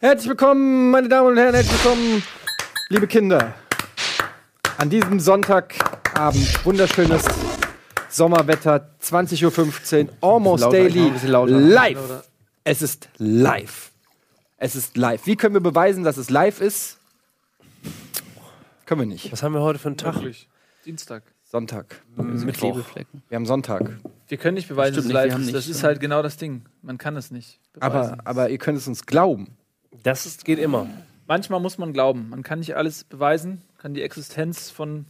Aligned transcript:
Herzlich 0.00 0.28
willkommen, 0.28 0.90
meine 0.90 1.08
Damen 1.08 1.28
und 1.28 1.36
Herren, 1.36 1.54
herzlich 1.54 1.84
willkommen, 1.84 2.22
liebe 2.88 3.06
Kinder. 3.06 3.54
An 4.78 4.90
diesem 4.90 5.20
Sonntagabend, 5.20 6.64
wunderschönes 6.64 7.24
Sommerwetter, 8.08 8.96
20.15 9.00 10.08
Uhr, 10.08 10.12
Almost 10.20 10.72
Daily, 10.72 11.12
live. 11.22 12.24
Es 12.64 12.82
ist 12.82 13.08
live. 13.18 13.92
Es 14.56 14.74
ist 14.74 14.96
live. 14.96 15.24
Wie 15.24 15.36
können 15.36 15.54
wir 15.54 15.60
beweisen, 15.60 16.02
dass 16.02 16.16
es 16.16 16.30
live 16.30 16.60
ist? 16.60 16.98
Können 18.86 19.00
wir 19.00 19.06
nicht. 19.06 19.32
Was 19.32 19.42
haben 19.42 19.54
wir 19.54 19.60
heute 19.62 19.78
für 19.78 19.88
einen 19.88 19.96
Tag? 19.96 20.16
Wirklich. 20.16 20.48
Dienstag. 20.84 21.22
Sonntag. 21.44 22.02
Mittwoch. 22.16 22.72
Klebeflecken. 22.72 23.22
Wir 23.28 23.36
haben 23.36 23.46
Sonntag. 23.46 23.98
Wir 24.28 24.38
können 24.38 24.54
nicht 24.54 24.68
beweisen, 24.68 24.96
dass 24.96 25.04
es 25.04 25.12
live 25.12 25.32
haben 25.32 25.42
ist. 25.44 25.54
Das 25.54 25.68
ist 25.68 25.84
halt 25.84 26.00
genau 26.00 26.22
das 26.22 26.36
Ding. 26.36 26.62
Man 26.82 26.98
kann 26.98 27.16
es 27.16 27.30
nicht 27.30 27.60
Aber, 27.80 28.00
beweisen. 28.02 28.20
aber 28.24 28.50
ihr 28.50 28.58
könnt 28.58 28.78
es 28.78 28.88
uns 28.88 29.06
glauben. 29.06 29.56
Das 30.02 30.26
ist, 30.26 30.44
geht 30.44 30.58
immer. 30.58 30.88
Manchmal 31.26 31.60
muss 31.60 31.78
man 31.78 31.92
glauben. 31.92 32.28
Man 32.28 32.42
kann 32.42 32.58
nicht 32.58 32.76
alles 32.76 33.04
beweisen, 33.04 33.62
kann 33.78 33.94
die 33.94 34.02
Existenz 34.02 34.70
von 34.70 35.06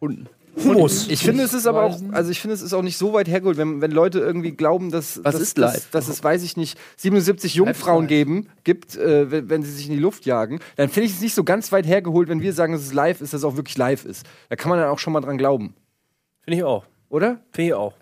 Hunden. 0.00 0.28
Muss. 0.64 1.08
Ich 1.08 1.22
finde, 1.22 1.42
es 1.44 1.54
ist 1.54 1.66
aber 1.66 1.84
auch, 1.84 2.00
also 2.12 2.30
ich 2.30 2.40
finde, 2.40 2.54
es 2.54 2.62
ist 2.62 2.72
auch 2.72 2.82
nicht 2.82 2.96
so 2.98 3.12
weit 3.12 3.28
hergeholt, 3.28 3.56
wenn, 3.56 3.80
wenn 3.80 3.90
Leute 3.90 4.18
irgendwie 4.18 4.52
glauben, 4.52 4.90
dass, 4.90 5.18
Was 5.24 5.34
dass, 5.34 5.42
ist 5.42 5.58
dass, 5.58 5.74
live? 5.74 5.90
dass 5.90 6.08
es, 6.08 6.22
weiß 6.24 6.42
ich 6.42 6.56
nicht, 6.56 6.78
77 6.96 7.54
Jungfrauen 7.54 8.04
live. 8.04 8.08
geben, 8.08 8.48
gibt, 8.64 8.96
äh, 8.96 9.30
wenn, 9.30 9.48
wenn 9.50 9.62
sie 9.62 9.70
sich 9.72 9.86
in 9.86 9.92
die 9.94 9.98
Luft 10.00 10.26
jagen, 10.26 10.60
dann 10.76 10.88
finde 10.88 11.06
ich 11.08 11.14
es 11.14 11.20
nicht 11.20 11.34
so 11.34 11.44
ganz 11.44 11.70
weit 11.72 11.86
hergeholt, 11.86 12.28
wenn 12.28 12.40
wir 12.42 12.52
sagen, 12.52 12.72
dass 12.72 12.82
es 12.82 12.92
live 12.92 13.20
ist, 13.20 13.32
dass 13.32 13.40
es 13.40 13.44
auch 13.44 13.56
wirklich 13.56 13.76
live 13.78 14.04
ist. 14.04 14.26
Da 14.48 14.56
kann 14.56 14.70
man 14.70 14.78
dann 14.78 14.88
auch 14.88 14.98
schon 14.98 15.12
mal 15.12 15.20
dran 15.20 15.38
glauben, 15.38 15.74
Finde 16.42 16.58
ich 16.58 16.64
auch. 16.64 16.84
oder? 17.08 17.40
Finde 17.52 17.68
ich 17.68 17.74
auch. 17.74 17.94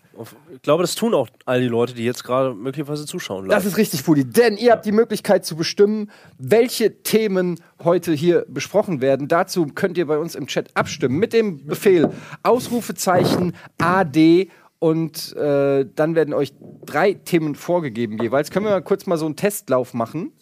Ich 0.53 0.63
glaube, 0.63 0.83
das 0.83 0.95
tun 0.95 1.15
auch 1.15 1.29
all 1.45 1.61
die 1.61 1.69
Leute, 1.69 1.95
die 1.95 2.05
jetzt 2.05 2.25
gerade 2.25 2.55
möglicherweise 2.55 3.07
zuschauen. 3.07 3.49
Das 3.49 3.65
ist 3.65 3.77
richtig, 3.77 4.05
Pudi. 4.05 4.25
Denn 4.25 4.57
ihr 4.57 4.73
habt 4.73 4.87
die 4.87 4.93
Möglichkeit 4.93 5.45
zu 5.45 5.57
bestimmen, 5.57 6.11
welche 6.39 7.03
Themen 7.03 7.61
heute 7.83 8.13
hier 8.13 8.47
besprochen 8.49 9.01
werden. 9.01 9.29
Dazu 9.29 9.67
könnt 9.67 9.99
ihr 9.99 10.07
bei 10.07 10.19
uns 10.19 10.35
im 10.35 10.47
Chat 10.47 10.71
abstimmen 10.75 11.19
mit 11.19 11.33
dem 11.33 11.67
Befehl 11.67 12.11
Ausrufezeichen 12.43 13.55
AD 13.79 14.49
und 14.79 15.35
äh, 15.37 15.87
dann 15.95 16.15
werden 16.15 16.35
euch 16.35 16.53
drei 16.85 17.15
Themen 17.15 17.55
vorgegeben 17.55 18.19
jeweils. 18.21 18.51
Können 18.51 18.67
wir 18.67 18.73
mal 18.73 18.83
kurz 18.83 19.07
mal 19.07 19.17
so 19.17 19.27
einen 19.27 19.37
Testlauf 19.37 19.95
machen? 19.95 20.33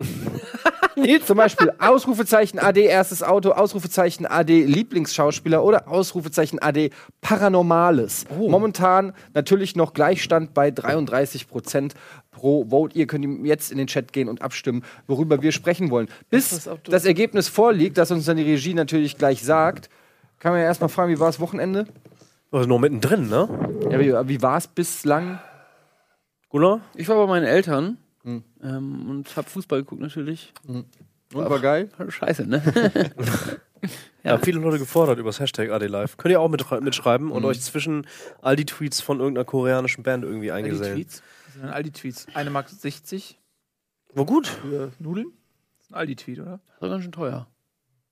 Zum 1.26 1.36
Beispiel 1.36 1.72
Ausrufezeichen 1.78 2.58
AD 2.58 2.82
erstes 2.82 3.22
Auto, 3.22 3.52
Ausrufezeichen 3.52 4.26
AD 4.26 4.64
Lieblingsschauspieler 4.64 5.62
oder 5.64 5.88
Ausrufezeichen 5.88 6.60
AD 6.60 6.90
Paranormales. 7.20 8.26
Momentan 8.36 9.12
natürlich 9.34 9.76
noch 9.76 9.92
Gleichstand 9.92 10.54
bei 10.54 10.70
33 10.70 11.48
Prozent 11.48 11.94
pro 12.30 12.66
Vote. 12.70 12.96
Ihr 12.96 13.06
könnt 13.06 13.46
jetzt 13.46 13.70
in 13.70 13.78
den 13.78 13.86
Chat 13.86 14.12
gehen 14.12 14.28
und 14.28 14.42
abstimmen, 14.42 14.82
worüber 15.06 15.42
wir 15.42 15.52
sprechen 15.52 15.90
wollen. 15.90 16.08
Bis 16.30 16.68
das 16.84 17.04
Ergebnis 17.04 17.48
vorliegt, 17.48 17.98
das 17.98 18.10
uns 18.10 18.24
dann 18.26 18.36
die 18.36 18.44
Regie 18.44 18.74
natürlich 18.74 19.18
gleich 19.18 19.42
sagt, 19.42 19.90
kann 20.38 20.52
man 20.52 20.60
ja 20.60 20.66
erstmal 20.66 20.88
fragen, 20.88 21.12
wie 21.12 21.18
war 21.18 21.26
das 21.26 21.40
Wochenende? 21.40 21.86
Also 22.50 22.68
noch 22.68 22.78
mittendrin, 22.78 23.28
ne? 23.28 23.48
Ja, 23.90 23.98
wie, 24.00 24.28
wie 24.28 24.42
war 24.42 24.56
es 24.56 24.68
bislang? 24.68 25.40
Gunnar? 26.48 26.80
Ich 26.94 27.08
war 27.08 27.16
bei 27.16 27.26
meinen 27.26 27.44
Eltern. 27.44 27.98
Ähm, 28.62 29.08
und 29.10 29.36
hab 29.36 29.48
Fußball 29.48 29.80
geguckt 29.80 30.00
natürlich. 30.00 30.52
Und 30.66 30.86
war 31.32 31.60
geil? 31.60 31.90
Scheiße, 32.08 32.46
ne? 32.46 32.62
Ja, 34.24 34.36
viele 34.38 34.58
Leute 34.58 34.78
gefordert 34.80 35.18
über 35.20 35.28
das 35.28 35.38
Hashtag 35.38 35.70
ADLive. 35.70 36.16
Könnt 36.16 36.32
ihr 36.32 36.40
auch 36.40 36.48
mit, 36.48 36.68
mitschreiben 36.82 37.28
Mhm. 37.28 37.32
und 37.32 37.44
euch 37.44 37.60
zwischen 37.60 38.06
all 38.42 38.56
die 38.56 38.66
Tweets 38.66 39.00
von 39.00 39.20
irgendeiner 39.20 39.44
koreanischen 39.44 40.02
Band 40.02 40.24
irgendwie 40.24 40.50
All 40.50 40.64
die. 40.64 40.70
Tweets. 40.70 41.22
Das 41.44 41.54
sind 41.54 41.62
dann 41.64 41.72
all 41.72 41.82
die 41.84 41.92
Tweets. 41.92 42.26
Eine 42.34 42.50
Mark 42.50 42.68
60 42.68 43.38
War 44.14 44.26
gut. 44.26 44.48
für 44.48 44.90
Nudeln. 44.98 45.32
Das 45.78 45.86
ist 45.86 45.90
ein 45.92 45.94
Aldi-Tweet, 45.94 46.40
oder? 46.40 46.60
Das 46.72 46.82
war 46.82 46.88
ganz 46.90 47.02
schön 47.04 47.12
teuer. 47.12 47.46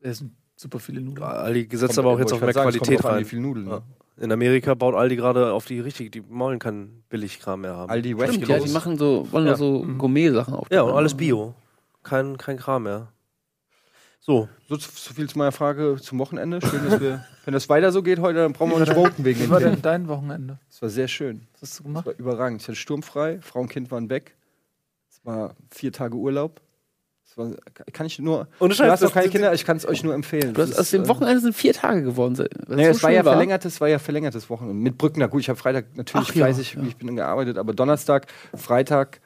Das 0.00 0.18
sind 0.18 0.36
super 0.54 0.78
viele 0.78 1.00
Nudeln. 1.00 1.26
Aldi 1.26 1.68
setzt 1.76 1.98
aber 1.98 2.10
auch 2.10 2.18
jetzt 2.20 2.32
auf 2.32 2.40
mehr 2.40 2.52
Qualität 2.52 3.02
Wie 3.02 3.06
rein. 3.06 3.24
viel 3.24 3.40
Nudeln? 3.40 3.66
Ja. 3.68 3.82
In 4.18 4.32
Amerika 4.32 4.74
baut 4.74 4.94
Aldi 4.94 5.16
gerade 5.16 5.52
auf 5.52 5.66
die 5.66 5.78
richtig, 5.80 6.10
die 6.12 6.22
wollen 6.30 6.58
keinen 6.58 7.02
Billigkram 7.10 7.60
mehr 7.60 7.76
haben. 7.76 7.90
Aldi 7.90 8.16
West 8.16 8.34
Stimmt, 8.34 8.48
ja, 8.48 8.58
die 8.58 8.70
machen 8.70 8.96
so, 8.96 9.30
wollen 9.30 9.46
Ja. 9.46 9.56
so 9.56 9.82
Gourmet-Sachen 9.98 10.54
auf. 10.54 10.68
ja, 10.70 10.82
und 10.82 10.92
alles 10.94 11.14
Bio. 11.14 11.54
Kein, 12.02 12.38
kein 12.38 12.56
Kram 12.56 12.84
mehr. 12.84 13.08
So, 14.20 14.48
So, 14.68 14.76
so 14.76 15.12
viel 15.14 15.28
zu 15.28 15.36
meiner 15.38 15.52
Frage 15.52 15.96
zum 16.00 16.18
Wochenende. 16.18 16.60
Schön, 16.60 16.88
dass 16.88 17.00
wir, 17.00 17.24
wenn 17.44 17.52
das 17.54 17.68
weiter 17.68 17.92
so 17.92 18.02
geht 18.02 18.18
heute, 18.18 18.38
dann 18.38 18.52
brauchen 18.54 18.70
wir 18.72 18.80
nicht 18.80 18.92
voten 18.94 19.24
wegen 19.24 19.38
Wie 19.38 19.44
dem 19.44 19.50
war 19.50 19.58
Thema. 19.58 19.70
denn 19.72 19.82
dein 19.82 20.08
Wochenende? 20.08 20.58
Das 20.68 20.80
war 20.82 20.88
sehr 20.88 21.08
schön. 21.08 21.46
Was 21.52 21.62
hast 21.62 21.78
du 21.78 21.82
Das 21.82 21.86
gemacht? 21.86 22.06
war 22.06 22.14
überragend. 22.18 22.62
Ich 22.62 22.68
hatte 22.68 22.76
sturmfrei, 22.76 23.38
Frau 23.42 23.60
und 23.60 23.68
Kind 23.68 23.90
waren 23.90 24.08
weg. 24.08 24.34
Es 25.10 25.24
war 25.24 25.54
vier 25.70 25.92
Tage 25.92 26.16
Urlaub. 26.16 26.60
War, 27.36 27.50
kann 27.92 28.06
ich 28.06 28.18
nur. 28.18 28.48
Ohne 28.60 28.74
Du 28.74 28.82
hast 28.84 29.00
noch 29.02 29.08
das- 29.08 29.12
keine 29.12 29.28
Kinder, 29.28 29.52
ich 29.52 29.66
kann 29.66 29.76
es 29.76 29.86
euch 29.86 30.02
nur 30.02 30.14
empfehlen. 30.14 30.54
Du 30.54 30.62
hast, 30.62 30.78
aus 30.78 30.90
dem 30.90 31.04
äh, 31.04 31.08
Wochenende 31.08 31.40
sind 31.40 31.54
vier 31.54 31.74
Tage 31.74 32.02
geworden. 32.02 32.34
Nee, 32.68 32.84
so 32.86 32.90
es 32.92 33.02
war 33.02 33.10
ja 33.10 33.22
verlängertes, 33.22 33.78
war 33.80 33.88
ja 33.88 33.98
verlängertes 33.98 34.48
Wochenende. 34.48 34.74
Mit 34.82 34.96
Brückner. 34.96 35.28
Gut, 35.28 35.42
ich 35.42 35.48
habe 35.50 35.58
Freitag 35.58 35.94
natürlich 35.96 36.28
Ach 36.30 36.34
ja, 36.34 36.44
fleißig, 36.46 36.74
ja. 36.74 36.82
ich 36.88 36.96
bin 36.96 37.14
gearbeitet, 37.14 37.58
aber 37.58 37.74
Donnerstag, 37.74 38.26
Freitag, 38.54 39.20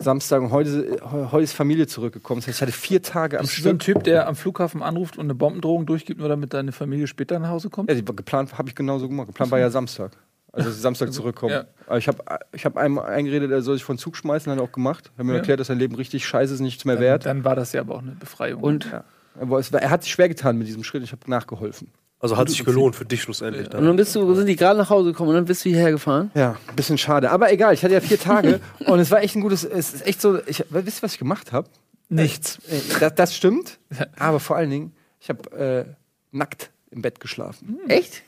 Samstag 0.00 0.42
und 0.42 0.50
heute, 0.50 0.96
heute 1.30 1.44
ist 1.44 1.52
Familie 1.52 1.86
zurückgekommen. 1.86 2.40
Das 2.40 2.48
heißt, 2.48 2.58
ich 2.58 2.62
hatte 2.62 2.72
vier 2.72 3.00
Tage 3.00 3.38
am 3.38 3.44
Bist 3.44 3.58
du 3.58 3.62
so 3.62 3.68
ein 3.68 3.80
Stück. 3.80 3.94
Typ, 3.98 4.04
der 4.04 4.26
am 4.26 4.34
Flughafen 4.34 4.82
anruft 4.82 5.16
und 5.16 5.26
eine 5.26 5.34
Bombendrohung 5.36 5.86
durchgibt, 5.86 6.18
nur 6.18 6.28
damit 6.28 6.52
deine 6.54 6.72
Familie 6.72 7.06
später 7.06 7.38
nach 7.38 7.50
Hause 7.50 7.70
kommt? 7.70 7.88
Ja, 7.88 7.94
die, 7.94 8.04
geplant 8.04 8.58
habe 8.58 8.68
ich 8.68 8.74
genauso 8.74 9.08
gemacht. 9.08 9.28
Geplant 9.28 9.52
war 9.52 9.60
ja 9.60 9.70
Samstag. 9.70 10.10
Also 10.52 10.70
Samstag 10.70 11.12
zurückkommen. 11.12 11.52
ja. 11.52 11.64
Aber 11.86 11.98
ich 11.98 12.08
habe 12.08 12.18
ich 12.52 12.64
hab 12.64 12.76
einem 12.76 12.98
eingeredet, 12.98 13.50
er 13.50 13.62
soll 13.62 13.74
sich 13.76 13.84
von 13.84 13.96
Zug 13.98 14.16
schmeißen, 14.16 14.52
hat 14.52 14.58
er 14.58 14.64
auch 14.64 14.72
gemacht. 14.72 15.10
Hat 15.16 15.24
mir 15.24 15.32
Ja. 15.32 15.38
erklärt, 15.38 15.60
dass 15.60 15.68
sein 15.68 15.78
Leben 15.78 15.94
richtig 15.94 16.26
scheiße 16.26 16.52
ist, 16.54 16.60
nichts 16.60 16.84
mehr 16.84 16.96
Dann, 16.96 17.02
wert. 17.04 17.26
dann 17.26 17.44
war 17.44 17.56
das 17.56 17.72
ja 17.72 17.80
aber 17.80 17.94
auch 17.96 18.02
eine 18.02 18.12
Befreiung. 18.12 18.62
Und, 18.62 18.84
Ja. 18.92 19.04
Aber 19.40 19.58
es 19.58 19.72
war, 19.72 19.80
er 19.80 19.88
hat 19.88 20.02
sich 20.02 20.12
schwer 20.12 20.28
getan 20.28 20.58
mit 20.58 20.66
diesem 20.68 20.84
Schritt. 20.84 21.02
Ich 21.02 21.12
habe 21.12 21.22
nachgeholfen. 21.30 21.88
also 22.20 22.36
hat 22.36 22.50
sich 22.50 22.62
gelohnt 22.64 22.94
für 22.94 23.06
dich 23.06 23.22
schlussendlich. 23.22 23.64
und 23.66 23.74
Dann. 23.74 23.84
dann 23.84 23.96
bist 23.96 24.14
du, 24.14 24.34
sind 24.34 24.46
die 24.46 24.56
gerade 24.56 24.78
nach 24.78 24.90
Hause 24.90 25.10
gekommen 25.12 25.30
und 25.30 25.36
dann 25.36 25.44
bist 25.46 25.64
du 25.64 25.70
hierher 25.70 25.90
gefahren. 25.90 26.30
Ja, 26.34 26.56
ein 26.68 26.76
bisschen 26.76 26.98
schade. 26.98 27.30
Aber 27.30 27.50
egal, 27.50 27.72
ich 27.74 27.82
hatte 27.82 27.94
ja 27.94 28.00
vier 28.02 28.20
Tage 28.20 28.60
und 28.86 28.98
es 29.00 29.10
war 29.10 29.22
echt 29.22 29.34
ein 29.34 29.40
gutes. 29.40 29.64
Es 29.64 29.94
ist 29.94 30.06
echt 30.06 30.20
so. 30.20 30.38
Ich, 30.46 30.62
wisst 30.68 30.98
ihr, 30.98 31.02
was 31.02 31.12
ich 31.14 31.18
gemacht 31.18 31.50
habe? 31.52 31.68
nichts. 32.10 32.58
Das, 33.00 33.14
das 33.14 33.34
stimmt. 33.34 33.78
Aber 34.18 34.38
vor 34.38 34.56
allen 34.56 34.68
Dingen, 34.68 34.92
ich 35.18 35.30
habe 35.30 35.50
äh, 35.56 35.84
nackt 36.30 36.70
im 36.90 37.00
Bett 37.00 37.20
geschlafen. 37.20 37.78
Echt? 37.88 38.22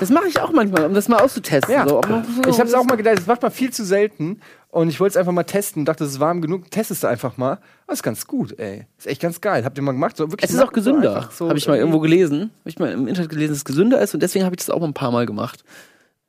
Das 0.00 0.10
mache 0.10 0.26
ich 0.28 0.40
auch 0.40 0.50
manchmal, 0.52 0.86
um 0.86 0.94
das 0.94 1.08
mal 1.08 1.18
auszutesten. 1.20 1.72
Ja. 1.74 1.86
So, 1.88 1.98
ob 1.98 2.08
man 2.08 2.24
so- 2.24 2.48
Ich 2.48 2.58
habe 2.58 2.68
es 2.68 2.74
auch 2.74 2.84
mal 2.84 2.96
gedacht, 2.96 3.18
das 3.18 3.26
macht 3.26 3.42
man 3.42 3.50
viel 3.52 3.70
zu 3.72 3.84
selten. 3.84 4.40
Und 4.70 4.88
ich 4.88 5.00
wollte 5.00 5.12
es 5.12 5.16
einfach 5.16 5.32
mal 5.32 5.42
testen. 5.44 5.84
Dachte, 5.84 6.04
es 6.04 6.10
ist 6.12 6.20
warm 6.20 6.40
genug. 6.40 6.70
Testest 6.70 7.02
du 7.02 7.08
einfach 7.08 7.36
mal. 7.36 7.58
Das 7.86 7.98
ist 7.98 8.02
ganz 8.02 8.26
gut, 8.26 8.58
ey. 8.58 8.86
Ist 8.98 9.06
echt 9.08 9.20
ganz 9.20 9.40
geil. 9.40 9.64
Habt 9.64 9.76
ihr 9.78 9.82
mal 9.82 9.92
gemacht? 9.92 10.16
So, 10.16 10.30
wirklich 10.30 10.48
Es 10.48 10.54
ist 10.56 10.62
auch 10.62 10.72
gesünder, 10.72 11.28
so 11.32 11.48
habe 11.48 11.58
ich 11.58 11.66
mal 11.68 11.76
irgendwo 11.76 11.98
gelesen. 12.00 12.50
Habe 12.60 12.70
ich 12.70 12.78
mal 12.78 12.90
im 12.92 13.06
Internet 13.08 13.30
gelesen, 13.30 13.50
dass 13.50 13.58
es 13.58 13.64
gesünder 13.64 14.00
ist 14.00 14.14
und 14.14 14.22
deswegen 14.22 14.44
habe 14.44 14.54
ich 14.54 14.58
das 14.64 14.70
auch 14.70 14.82
ein 14.82 14.94
paar 14.94 15.10
Mal 15.10 15.26
gemacht. 15.26 15.64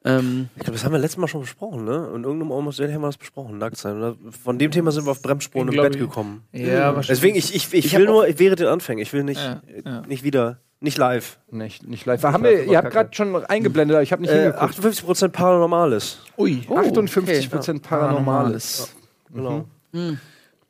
Ähm, 0.04 0.50
Ich 0.56 0.64
glaube, 0.64 0.72
das 0.74 0.84
haben 0.84 0.94
wir 0.94 0.98
letztes 1.00 1.18
Mal 1.20 1.28
schon 1.28 1.42
besprochen, 1.42 1.86
ne? 1.86 2.10
In 2.16 2.24
irgendeinem 2.24 2.52
Almost 2.52 2.80
Daily 2.80 2.92
haben 2.94 3.02
wir 3.02 3.08
das 3.10 3.18
besprochen, 3.18 3.60
nackt 3.60 3.78
sein. 3.78 3.98
Oder? 3.98 4.16
Von 4.44 4.58
dem 4.58 4.72
Thema 4.72 4.92
sind 4.92 5.06
wir 5.06 5.12
auf 5.12 5.22
Bremsspuren 5.22 5.68
im 5.68 5.76
Bett 5.80 6.00
gekommen. 6.00 6.42
Ja, 6.52 6.96
wahrscheinlich. 6.96 7.08
Deswegen, 7.10 7.36
ich, 7.38 7.54
ich, 7.54 7.72
ich, 7.72 7.86
Ich 7.86 7.96
will 7.96 8.06
nur, 8.08 8.28
ich 8.28 8.40
wäre 8.40 8.56
den 8.56 8.66
Anfängen. 8.66 9.04
Ich 9.04 9.14
will 9.14 9.24
nicht, 9.24 9.40
Ja, 9.40 9.62
ja. 9.86 10.02
nicht 10.08 10.24
wieder, 10.24 10.58
nicht 10.82 10.98
live. 10.98 11.38
Nicht, 11.52 11.88
nicht 11.88 12.06
live. 12.06 12.24
Haben 12.24 12.44
wir, 12.44 12.64
ihr 12.66 12.78
habt 12.78 12.92
gerade 12.92 13.14
schon 13.14 13.36
eingeblendet, 13.46 13.96
aber 13.96 14.04
ich 14.04 14.12
habe 14.12 14.24
nicht 14.24 14.32
Äh, 14.32 14.52
hingeguckt. 14.52 14.80
58% 14.80 15.30
Paranormales. 15.30 16.20
Ui, 16.38 16.66
oh, 16.68 16.78
58 16.78 17.48
okay. 17.48 17.48
Prozent 17.56 17.84
Paranormales. 17.84 18.94
Genau. 19.34 19.66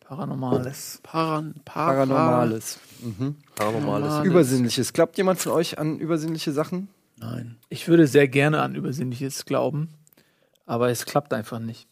Paranormales. 0.02 1.00
Paran, 1.04 1.56
para, 1.64 2.06
Paranormales. 2.06 2.80
Mhm. 3.02 3.36
Paranormales. 3.56 4.26
Übersinnliches. 4.26 4.94
Glaubt 4.94 5.18
jemand 5.18 5.40
von 5.40 5.54
euch 5.54 5.80
an 5.80 5.98
übersinnliche 5.98 6.52
Sachen? 6.52 6.90
Nein. 7.18 7.56
Ich 7.70 7.88
würde 7.88 8.08
sehr 8.08 8.28
gerne 8.28 8.62
an 8.62 8.76
Übersinnliches 8.76 9.46
glauben, 9.46 9.90
aber 10.66 10.90
es 10.90 11.06
klappt 11.06 11.34
einfach 11.34 11.60
nicht. 11.60 11.88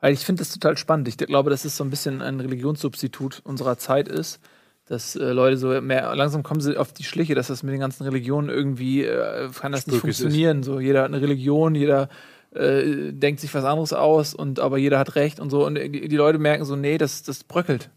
Weil 0.00 0.12
ich 0.12 0.24
finde 0.24 0.40
das 0.40 0.52
total 0.52 0.76
spannend. 0.76 1.08
Ich 1.08 1.16
glaube, 1.16 1.50
dass 1.50 1.64
es 1.64 1.76
so 1.76 1.84
ein 1.84 1.90
bisschen 1.90 2.20
ein 2.22 2.40
Religionssubstitut 2.40 3.40
unserer 3.44 3.78
Zeit 3.78 4.08
ist, 4.08 4.40
dass 4.86 5.16
äh, 5.16 5.32
Leute 5.32 5.56
so 5.56 5.80
mehr, 5.80 6.14
langsam 6.14 6.42
kommen 6.42 6.60
sie 6.60 6.76
auf 6.76 6.92
die 6.92 7.04
Schliche, 7.04 7.34
dass 7.34 7.48
das 7.48 7.62
mit 7.62 7.72
den 7.72 7.80
ganzen 7.80 8.04
Religionen 8.04 8.48
irgendwie, 8.48 9.04
äh, 9.04 9.48
kann 9.50 9.72
das 9.72 9.86
nicht 9.86 9.96
Spökig 9.96 10.10
ist. 10.10 10.20
funktionieren. 10.20 10.62
So, 10.62 10.80
jeder 10.80 11.02
hat 11.02 11.08
eine 11.08 11.20
Religion, 11.20 11.74
jeder 11.74 12.08
äh, 12.54 13.12
denkt 13.12 13.40
sich 13.40 13.52
was 13.52 13.64
anderes 13.64 13.92
aus 13.92 14.34
und 14.34 14.60
aber 14.60 14.78
jeder 14.78 14.98
hat 14.98 15.16
recht 15.16 15.40
und 15.40 15.50
so. 15.50 15.66
Und 15.66 15.74
die, 15.74 16.08
die 16.08 16.16
Leute 16.16 16.38
merken 16.38 16.64
so, 16.64 16.76
nee, 16.76 16.98
das, 16.98 17.22
das 17.24 17.42
bröckelt. 17.44 17.90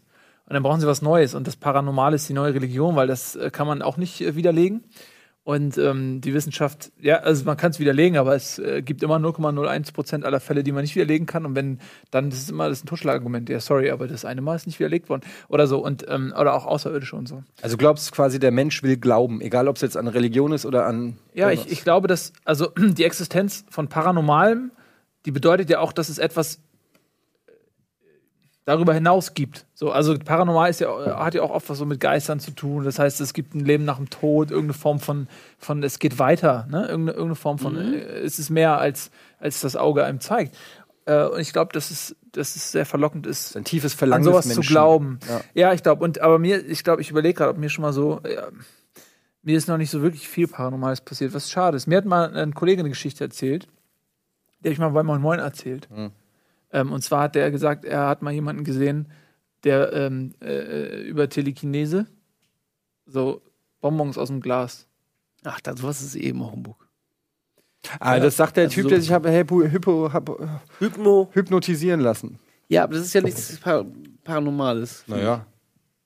Und 0.46 0.54
dann 0.54 0.64
brauchen 0.64 0.80
sie 0.80 0.86
was 0.88 1.00
Neues. 1.00 1.34
Und 1.36 1.46
das 1.46 1.54
Paranormale 1.54 2.16
ist 2.16 2.28
die 2.28 2.32
neue 2.32 2.54
Religion, 2.54 2.96
weil 2.96 3.06
das 3.06 3.36
äh, 3.36 3.50
kann 3.50 3.68
man 3.68 3.82
auch 3.82 3.96
nicht 3.96 4.20
äh, 4.20 4.34
widerlegen. 4.34 4.82
Und 5.42 5.78
ähm, 5.78 6.20
die 6.20 6.34
Wissenschaft, 6.34 6.92
ja, 7.00 7.16
also 7.16 7.44
man 7.46 7.56
kann 7.56 7.70
es 7.70 7.80
widerlegen, 7.80 8.18
aber 8.18 8.34
es 8.34 8.58
äh, 8.58 8.82
gibt 8.82 9.02
immer 9.02 9.16
0,01 9.16 9.94
Prozent 9.94 10.24
aller 10.26 10.38
Fälle, 10.38 10.62
die 10.62 10.70
man 10.70 10.82
nicht 10.82 10.94
widerlegen 10.94 11.26
kann. 11.26 11.46
Und 11.46 11.56
wenn, 11.56 11.78
dann 12.10 12.28
das 12.28 12.40
ist 12.40 12.50
immer 12.50 12.68
das 12.68 12.78
ist 12.78 12.84
ein 12.84 12.88
Totschlagargument. 12.88 13.48
Ja, 13.48 13.58
sorry, 13.58 13.90
aber 13.90 14.06
das 14.06 14.26
eine 14.26 14.42
Mal 14.42 14.56
ist 14.56 14.66
nicht 14.66 14.78
widerlegt 14.78 15.08
worden. 15.08 15.22
Oder 15.48 15.66
so. 15.66 15.82
Und, 15.82 16.04
ähm, 16.08 16.34
oder 16.38 16.54
auch 16.54 16.66
Außerirdische 16.66 17.16
und 17.16 17.26
so. 17.26 17.42
Also 17.62 17.78
glaubst 17.78 18.10
du 18.10 18.14
quasi, 18.14 18.38
der 18.38 18.50
Mensch 18.50 18.82
will 18.82 18.98
glauben, 18.98 19.40
egal 19.40 19.66
ob 19.66 19.76
es 19.76 19.82
jetzt 19.82 19.96
an 19.96 20.08
Religion 20.08 20.52
ist 20.52 20.66
oder 20.66 20.84
an. 20.86 21.16
Ja, 21.32 21.50
ich, 21.50 21.70
ich 21.72 21.82
glaube, 21.82 22.06
dass, 22.06 22.34
also 22.44 22.68
die 22.78 23.04
Existenz 23.04 23.64
von 23.70 23.88
Paranormalem, 23.88 24.72
die 25.24 25.30
bedeutet 25.30 25.70
ja 25.70 25.80
auch, 25.80 25.92
dass 25.92 26.10
es 26.10 26.18
etwas 26.18 26.60
darüber 28.64 28.94
hinaus 28.94 29.34
gibt. 29.34 29.66
So, 29.74 29.90
also 29.90 30.16
paranormal 30.18 30.70
ist 30.70 30.80
ja, 30.80 31.24
hat 31.24 31.34
ja 31.34 31.42
auch 31.42 31.50
oft 31.50 31.68
was 31.70 31.78
so 31.78 31.86
mit 31.86 32.00
Geistern 32.00 32.40
zu 32.40 32.50
tun. 32.52 32.84
Das 32.84 32.98
heißt, 32.98 33.20
es 33.20 33.32
gibt 33.32 33.54
ein 33.54 33.64
Leben 33.64 33.84
nach 33.84 33.96
dem 33.96 34.10
Tod, 34.10 34.50
irgendeine 34.50 34.74
Form 34.74 35.00
von, 35.00 35.28
von 35.58 35.82
es 35.82 35.98
geht 35.98 36.18
weiter, 36.18 36.66
ne? 36.70 36.82
Irgendeine, 36.82 37.12
irgendeine 37.12 37.34
Form 37.36 37.58
von, 37.58 37.76
äh, 37.76 37.98
es 37.98 38.38
ist 38.38 38.50
mehr 38.50 38.78
als, 38.78 39.10
als 39.38 39.60
das 39.60 39.76
Auge 39.76 40.04
einem 40.04 40.20
zeigt. 40.20 40.56
Äh, 41.06 41.24
und 41.24 41.40
ich 41.40 41.52
glaube, 41.52 41.72
dass 41.72 41.90
es, 41.90 42.14
dass 42.32 42.54
es 42.54 42.70
sehr 42.70 42.86
verlockend 42.86 43.26
ist, 43.26 43.56
ein 43.56 43.64
tiefes 43.64 43.94
an 43.94 43.98
Verlangen 43.98 44.24
sowas 44.24 44.46
des 44.46 44.54
zu 44.54 44.60
glauben. 44.60 45.18
Ja. 45.28 45.40
Ja, 45.54 45.72
ich 45.72 45.82
glaube, 45.82 46.04
und 46.04 46.20
aber 46.20 46.38
mir, 46.38 46.64
ich 46.64 46.84
glaube, 46.84 47.02
ich 47.02 47.10
überlege 47.10 47.34
gerade, 47.34 47.50
ob 47.50 47.58
mir 47.58 47.70
schon 47.70 47.82
mal 47.82 47.92
so, 47.92 48.20
ja, 48.28 48.48
mir 49.42 49.56
ist 49.56 49.68
noch 49.68 49.78
nicht 49.78 49.90
so 49.90 50.02
wirklich 50.02 50.28
viel 50.28 50.46
Paranormales 50.46 51.00
passiert, 51.00 51.32
was 51.32 51.50
schade 51.50 51.76
ist. 51.76 51.86
Mir 51.86 51.96
hat 51.96 52.04
mal 52.04 52.36
ein 52.36 52.54
Kollege 52.54 52.80
eine 52.80 52.90
Geschichte 52.90 53.24
erzählt, 53.24 53.66
die 54.60 54.68
habe 54.68 54.72
ich 54.74 54.78
mal 54.78 54.90
bei 54.90 55.02
Moin 55.02 55.22
Moin 55.22 55.38
erzählt. 55.38 55.88
Mhm. 55.90 56.12
Ähm, 56.72 56.92
und 56.92 57.02
zwar 57.02 57.22
hat 57.24 57.34
der 57.34 57.50
gesagt, 57.50 57.84
er 57.84 58.06
hat 58.08 58.22
mal 58.22 58.32
jemanden 58.32 58.64
gesehen, 58.64 59.08
der 59.64 59.92
ähm, 59.92 60.32
äh, 60.42 61.02
über 61.02 61.28
Telekinese 61.28 62.06
so 63.06 63.42
Bonbons 63.80 64.18
aus 64.18 64.28
dem 64.28 64.40
Glas. 64.40 64.86
Ach, 65.44 65.60
das 65.60 65.80
sowas 65.80 66.02
ist 66.02 66.14
eben 66.14 66.42
auch 66.42 66.52
Humbug. 66.52 66.88
Ah, 67.98 68.20
das 68.20 68.36
sagt 68.36 68.56
der 68.56 68.64
Also 68.64 68.74
Typ, 68.74 68.82
so- 68.84 68.88
der 68.90 69.00
sich 69.00 69.10
hab, 69.12 69.26
hypo, 69.26 69.62
hypo, 69.62 70.12
hab, 70.12 70.28
Hypno. 70.78 71.30
hypnotisieren 71.32 72.00
lassen. 72.00 72.38
Ja, 72.68 72.84
aber 72.84 72.94
das 72.94 73.04
ist 73.06 73.14
ja 73.14 73.22
nichts 73.22 73.56
Par 73.58 73.84
Paranormales. 74.22 75.04
Naja. 75.06 75.46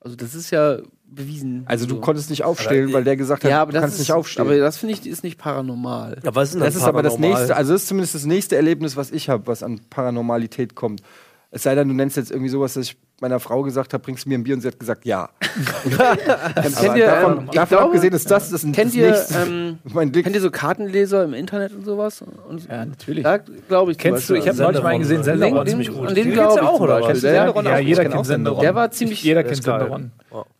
Also 0.01 0.17
das 0.17 0.35
ist 0.35 0.51
ja 0.51 0.79
bewiesen. 1.15 1.63
Also 1.67 1.87
du 1.87 1.97
So. 1.97 2.01
konntest 2.01 2.31
nicht 2.31 2.45
aufstehen, 2.45 2.93
weil 2.93 3.05
der 3.05 3.17
gesagt 3.17 3.45
hat, 3.45 3.51
ja, 3.51 3.63
aber 3.63 3.73
du 3.73 3.75
das 3.75 3.83
kannst 3.83 3.95
ist, 3.97 4.01
nicht 4.01 4.13
aufstehen. 4.13 4.47
Aber 4.47 4.57
das 4.57 4.77
finde 4.77 4.95
ich 4.95 5.07
ist 5.07 5.25
nicht 5.25 5.39
paranormal. 5.39 6.19
Ja, 6.23 6.35
was 6.35 6.49
ist 6.49 6.55
denn 6.55 6.63
das 6.63 6.77
ist 6.77 6.83
aber 6.85 7.03
das 7.03 7.19
nächste, 7.19 7.57
also 7.57 7.73
das 7.73 7.83
ist 7.83 7.89
zumindest 7.89 8.15
das 8.15 8.25
nächste 8.25 8.57
Erlebnis, 8.57 8.97
was 8.97 9.11
ich 9.11 9.29
habe, 9.29 9.47
was 9.47 9.63
an 9.63 9.81
Paranormalität 9.91 10.75
kommt. 10.75 11.03
Es 11.51 11.63
sei 11.63 11.75
denn, 11.75 11.89
du 11.89 11.95
nennst 11.95 12.17
jetzt 12.17 12.31
irgendwie 12.31 12.51
sowas, 12.51 12.75
dass 12.75 12.87
ich 12.87 12.97
meiner 13.21 13.41
Frau 13.41 13.63
gesagt 13.63 13.93
habe, 13.95 14.03
bringst 14.03 14.25
du 14.25 14.29
mir 14.29 14.37
ein 14.39 14.45
Bier 14.45 14.55
und 14.55 14.61
sie 14.61 14.69
hat 14.69 14.79
gesagt, 14.79 15.05
ja. 15.05 15.29
kennt 15.85 16.97
ihr, 16.97 17.07
davon, 17.07 17.39
ähm, 17.39 17.47
davon 17.47 17.51
glaube, 17.53 17.79
abgesehen 17.85 18.13
ist 18.13 18.31
das 18.31 18.51
das, 18.51 18.63
Kennt 18.63 18.77
das 18.79 18.95
ihr, 18.95 19.27
ähm, 19.37 19.79
mein 19.85 20.11
kennt 20.13 20.35
ihr 20.35 20.41
so 20.41 20.51
Kartenleser 20.51 21.25
im 21.25 21.35
Internet 21.35 21.73
und 21.73 21.85
sowas? 21.85 22.23
Und 22.49 22.69
Ja, 22.69 22.85
natürlich. 22.85 23.23
da 23.23 23.39
glaube 23.39 23.93
ich. 23.93 23.99
Kennst 23.99 24.29
du, 24.29 24.35
ich 24.35 24.49
habe 24.49 24.59
neulich 24.59 24.83
mal 24.83 24.89
einen 24.91 25.01
gesehen, 25.01 25.23
Senderon, 25.23 25.59
oder? 25.59 25.67
ziemlich 25.67 25.91
gut. 25.93 26.09
An 26.09 26.15
Den 26.15 26.25
den 26.27 26.35
kennst 26.35 26.39
glaube 26.39 26.55
du 26.55 26.61
ich 26.61 26.69
auch, 26.69 26.81
oder 26.81 27.01
was? 27.03 27.23
Ja, 27.23 27.51
auch, 27.51 27.79
jeder 27.81 28.05
kennt 28.05 28.27
Senderon. 28.27 28.61
der 28.61 28.75
war 28.75 28.91
ziemlich, 28.91 29.23
Jeder 29.23 29.43
Der 29.43 29.45
kennt 29.45 29.59
ist. 29.59 29.65
Senderon. 29.65 30.11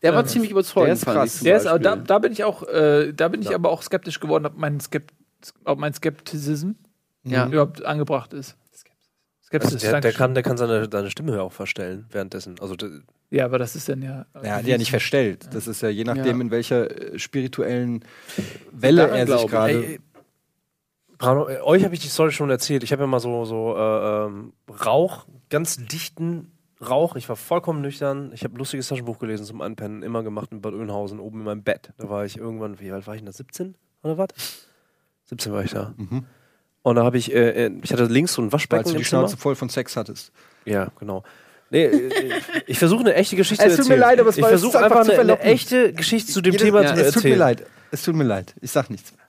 der 0.01 0.15
war 0.15 0.25
ziemlich 0.25 0.51
überzeugend. 0.51 1.05
der 1.05 1.23
ist 1.57 1.65
ist, 1.65 1.85
da, 1.85 1.95
da 1.95 2.19
bin 2.19 2.31
ich 2.31 2.43
auch, 2.43 2.63
äh, 2.67 3.11
da 3.13 3.27
bin 3.27 3.41
ich 3.41 3.53
aber 3.53 3.69
auch 3.69 3.81
skeptisch 3.81 4.19
geworden, 4.19 4.45
ob 4.45 4.57
mein, 4.57 4.79
Skept, 4.79 5.13
ob 5.65 5.77
mein 5.77 5.93
Skeptizism 5.93 6.71
Ja. 7.25 7.47
überhaupt 7.47 7.85
angebracht 7.85 8.33
ist. 8.33 8.55
Also 9.55 9.69
Skepsis, 9.69 9.81
der, 9.81 9.91
der 9.91 10.01
Dankeschön. 10.01 10.17
kann, 10.17 10.33
der 10.33 10.43
kann 10.43 10.57
seine, 10.57 10.87
seine 10.91 11.11
Stimme 11.11 11.41
auch 11.41 11.51
verstellen 11.51 12.05
währenddessen. 12.11 12.55
Also 12.59 12.75
der, 12.75 12.89
Ja, 13.29 13.45
aber 13.45 13.57
das 13.59 13.75
ist 13.75 13.87
dann 13.89 14.01
ja. 14.01 14.25
Ja, 14.43 14.61
die 14.61 14.69
ja 14.71 14.77
nicht 14.77 14.89
verstellt. 14.91 15.47
Das 15.53 15.67
ist 15.67 15.81
ja 15.81 15.89
je 15.89 16.03
nachdem, 16.03 16.37
Ja. 16.37 16.41
in 16.41 16.51
welcher 16.51 17.13
äh, 17.13 17.19
spirituellen 17.19 18.03
Welle 18.71 19.03
Daran 19.07 19.17
er 19.17 19.27
sich 19.27 19.47
gerade. 19.47 19.99
Äh, 21.21 21.61
euch 21.61 21.83
habe 21.83 21.93
ich 21.93 22.01
die 22.01 22.07
Story 22.09 22.31
schon 22.31 22.49
erzählt. 22.49 22.83
Ich 22.83 22.91
habe 22.91 23.03
ja 23.03 23.07
mal 23.07 23.19
so, 23.19 23.45
so 23.45 23.75
äh, 23.77 24.25
ähm, 24.25 24.53
Rauch, 24.85 25.25
ganz 25.49 25.77
dichten 25.77 26.51
Rauch. 26.81 27.15
Ich 27.15 27.29
war 27.29 27.37
vollkommen 27.37 27.81
nüchtern. 27.81 28.31
Ich 28.33 28.43
habe 28.43 28.55
ein 28.55 28.57
lustiges 28.57 28.89
Taschenbuch 28.89 29.17
gelesen 29.17 29.45
zum 29.45 29.61
Anpennen, 29.61 30.03
immer 30.03 30.23
gemacht 30.23 30.51
in 30.51 30.61
Bad 30.61 30.73
Oeynhausen, 30.73 31.19
oben 31.19 31.39
in 31.39 31.45
meinem 31.45 31.63
Bett. 31.63 31.93
Da 31.97 32.09
war 32.09 32.25
ich 32.25 32.37
irgendwann, 32.37 32.79
wie 32.79 32.91
alt 32.91 33.07
war 33.07 33.15
ich 33.15 33.21
denn 33.21 33.27
da? 33.27 33.31
17 33.31 33.75
oder 34.03 34.17
was? 34.17 34.27
17 35.25 35.53
war 35.53 35.63
ich 35.63 35.71
da. 35.71 35.93
Mhm. 35.97 36.25
Und 36.85 36.97
da 36.97 37.03
habe 37.03 37.17
ich, 37.17 37.33
äh, 37.33 37.65
äh, 37.65 37.71
ich 37.81 37.91
hatte 37.91 38.03
links 38.05 38.33
so 38.33 38.43
ein 38.43 38.45
Als 38.45 38.53
Waschbecken 38.53 38.83
du 38.83 38.89
die 38.91 39.03
Zimmer. 39.03 39.21
Schnauze 39.23 39.37
voll 39.37 39.55
von 39.55 39.69
Sex 39.69 39.97
hattest. 39.97 40.31
Ja, 40.65 40.89
genau. 40.99 41.23
Nee, 41.71 41.85
äh, 41.85 42.11
ich 42.67 42.77
versuche 42.77 42.99
eine 43.01 43.15
echte 43.15 43.35
Geschichte 43.35 43.65
Es 43.65 43.75
zu 43.75 43.81
tut 43.81 43.89
mir 43.89 43.95
erzählen. 43.95 44.09
leid, 44.11 44.19
aber 44.19 44.29
es 44.29 44.37
ich 44.37 44.43
war- 44.43 44.51
es 44.51 44.61
versuche 44.61 44.77
einfach 44.83 44.97
einfach 44.99 45.13
zu 45.15 45.19
eine, 45.19 45.33
eine 45.33 45.41
echte 45.41 45.93
Geschichte 45.93 46.31
zu 46.31 46.41
dem 46.41 46.51
Jedes- 46.53 46.63
Thema 46.63 46.83
ja, 46.83 46.89
zu 46.93 47.01
es 47.01 47.07
erzählen. 47.07 47.13
tut 47.23 47.31
mir 47.31 47.35
leid. 47.37 47.65
Es 47.89 48.03
tut 48.03 48.15
mir 48.15 48.23
leid. 48.23 48.53
Ich 48.61 48.69
sag 48.69 48.91
nichts 48.91 49.11
mehr. 49.13 49.24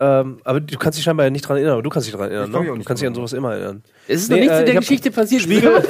Ähm, 0.00 0.40
aber 0.42 0.60
du 0.60 0.76
kannst 0.76 0.98
dich 0.98 1.04
scheinbar 1.04 1.30
nicht 1.30 1.42
dran 1.46 1.56
erinnern, 1.56 1.74
aber 1.74 1.82
du 1.82 1.88
kannst 1.90 2.08
dich 2.08 2.14
dran 2.14 2.28
erinnern. 2.28 2.50
Ich 2.50 2.58
Ne? 2.68 2.78
Du 2.78 2.84
kannst 2.84 3.00
dich 3.00 3.06
an 3.08 3.14
sowas 3.14 3.32
immer 3.32 3.52
erinnern. 3.54 3.82
Es 4.08 4.22
ist 4.22 4.28
Nee, 4.28 4.34
noch 4.36 4.40
nichts 4.40 4.54
äh, 4.56 4.60
in 4.60 4.66
der 4.66 4.74
Geschichte 4.80 5.10
passiert. 5.12 5.42
Spiegel- 5.42 5.72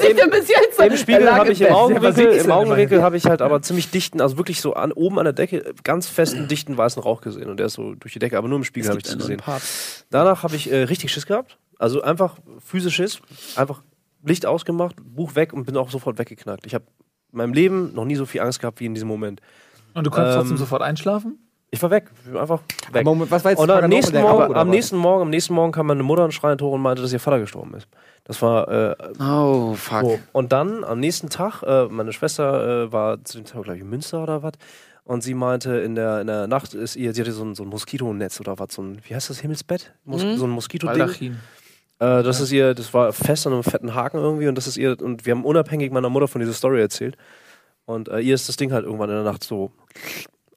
jetzt? 0.49 0.79
Im 0.79 0.97
Spiegel 0.97 1.33
habe 1.33 1.51
ich 1.51 1.61
im 1.63 1.73
Augenwinkel, 1.73 2.27
im 2.33 2.51
Augenwinkel 2.51 3.03
habe 3.03 3.17
ich 3.17 3.25
halt 3.25 3.41
aber 3.41 3.63
ziemlich 3.63 3.91
dichten, 3.91 4.21
also 4.21 4.37
wirklich 4.37 4.61
so 4.61 4.75
an, 4.75 4.93
oben 4.93 5.19
an 5.19 5.25
der 5.25 5.33
Decke 5.33 5.75
ganz 5.85 6.07
festen, 6.07 6.49
dichten 6.49 6.77
weißen 6.77 7.03
Rauch 7.03 7.23
gesehen. 7.23 7.49
Und 7.49 7.57
der 7.59 7.67
ist 7.67 7.75
so 7.75 7.95
durch 7.95 8.13
die 8.13 8.19
Decke, 8.19 8.37
aber 8.37 8.49
nur 8.49 8.59
im 8.59 8.65
Spiegel 8.65 8.91
habe 8.91 8.99
ich 8.99 9.05
das 9.05 9.17
gesehen. 9.17 9.41
Danach 10.11 10.43
habe 10.43 10.55
ich 10.55 10.71
äh, 10.71 10.83
richtig 10.85 11.11
Schiss 11.11 11.27
gehabt. 11.27 11.59
Also 11.79 12.03
einfach 12.03 12.37
physisch 12.65 12.95
Schiss. 12.97 13.21
Einfach 13.57 13.83
Licht 14.23 14.45
ausgemacht, 14.47 14.97
Buch 15.03 15.35
weg 15.35 15.53
und 15.53 15.65
bin 15.65 15.77
auch 15.77 15.91
sofort 15.91 16.19
weggeknackt. 16.19 16.67
Ich 16.67 16.75
habe 16.75 16.85
in 17.33 17.39
meinem 17.39 17.53
Leben 17.53 17.95
noch 17.95 18.05
nie 18.05 18.17
so 18.17 18.27
viel 18.27 18.41
Angst 18.43 18.61
gehabt 18.61 18.81
wie 18.81 18.87
in 18.87 18.95
diesem 18.95 19.09
Moment. 19.09 19.41
Und 19.95 20.07
du 20.07 20.11
konntest 20.11 20.35
Ähm, 20.37 20.41
trotzdem 20.43 20.57
sofort 20.59 20.83
einschlafen? 20.83 21.39
Ich 21.75 21.83
war 21.83 21.91
weg. 21.91 22.11
Ich 22.27 22.33
war 22.33 22.43
einfach 22.43 22.61
weg. 22.93 23.05
Moment, 23.05 23.31
was 23.31 23.45
war 23.45 23.51
jetzt 23.53 23.61
Und 23.61 23.71
am 23.71 23.89
nächsten, 23.89 24.21
Morgen, 24.21 24.55
am 24.55 24.71
nächsten 24.71 24.97
Morgen, 24.97 25.23
am 25.23 25.31
nächsten 25.31 25.55
Morgen 25.55 25.73
kam 25.73 25.87
meine 25.87 26.03
Mutter 26.03 26.25
und 26.25 26.33
schreien 26.33 26.59
hoch 26.61 26.73
und 26.73 26.81
meinte, 26.81 27.03
dass 27.03 27.13
ihr 27.13 27.21
Vater 27.21 27.41
gestorben 27.41 27.75
ist. 27.75 27.89
Das 28.25 28.41
war 28.41 28.69
äh, 28.69 28.97
Oh, 29.21 29.75
fuck. 29.75 30.01
so. 30.03 30.19
Und 30.33 30.53
dann 30.53 30.85
am 30.85 31.01
nächsten 31.01 31.29
Tag, 31.31 31.63
äh, 31.63 31.87
meine 31.87 32.13
Schwester 32.13 32.85
äh, 32.85 32.93
war 32.93 33.23
zu 33.25 33.39
dem 33.39 33.45
Tag, 33.45 33.63
glaube 33.65 33.77
ich, 33.77 33.83
in 33.83 33.91
Münster 33.91 34.23
oder 34.23 34.43
was. 34.43 34.53
Und 35.05 35.23
sie 35.23 35.35
meinte, 35.35 35.77
in 35.81 35.95
der, 35.95 36.23
in 36.23 36.27
der 36.29 36.47
Nacht 36.47 36.73
ist 36.73 36.97
ihr, 36.97 37.13
sie 37.13 37.21
hatte 37.21 37.33
so 37.33 37.45
ein, 37.45 37.55
so 37.55 37.63
ein 37.63 37.69
Moskitonetz 37.69 38.41
oder 38.41 38.59
was, 38.59 38.69
so 38.75 38.83
ein, 38.83 39.01
wie 39.07 39.15
heißt 39.15 39.29
das, 39.29 39.41
Himmelsbett? 39.41 39.93
Mos 40.05 40.25
Mhm. 40.25 40.37
So 40.39 40.45
ein 40.47 40.51
Moskitoding. 40.51 41.37
Äh, 41.99 42.23
das 42.23 42.41
ist 42.41 42.53
ihr, 42.53 42.75
das 42.75 42.95
war 42.95 43.13
fest 43.13 43.47
an 43.47 43.53
einem 43.53 43.63
fetten 43.63 43.95
Haken 43.95 44.17
irgendwie 44.19 44.49
und 44.49 44.55
das 44.57 44.67
ist 44.67 44.77
ihr, 44.79 44.97
und 45.01 45.27
wir 45.27 45.33
haben 45.35 45.45
unabhängig 45.45 45.93
meiner 45.93 46.09
Mutter 46.09 46.27
von 46.29 46.41
dieser 46.41 46.55
Story 46.55 46.81
erzählt. 46.81 47.17
Und 47.85 48.09
äh, 48.09 48.21
ihr 48.21 48.35
ist 48.35 48.49
das 48.49 48.57
Ding 48.57 48.73
halt 48.73 48.87
irgendwann 48.87 49.11
in 49.11 49.17
der 49.17 49.25
Nacht 49.25 49.45
so 49.45 49.71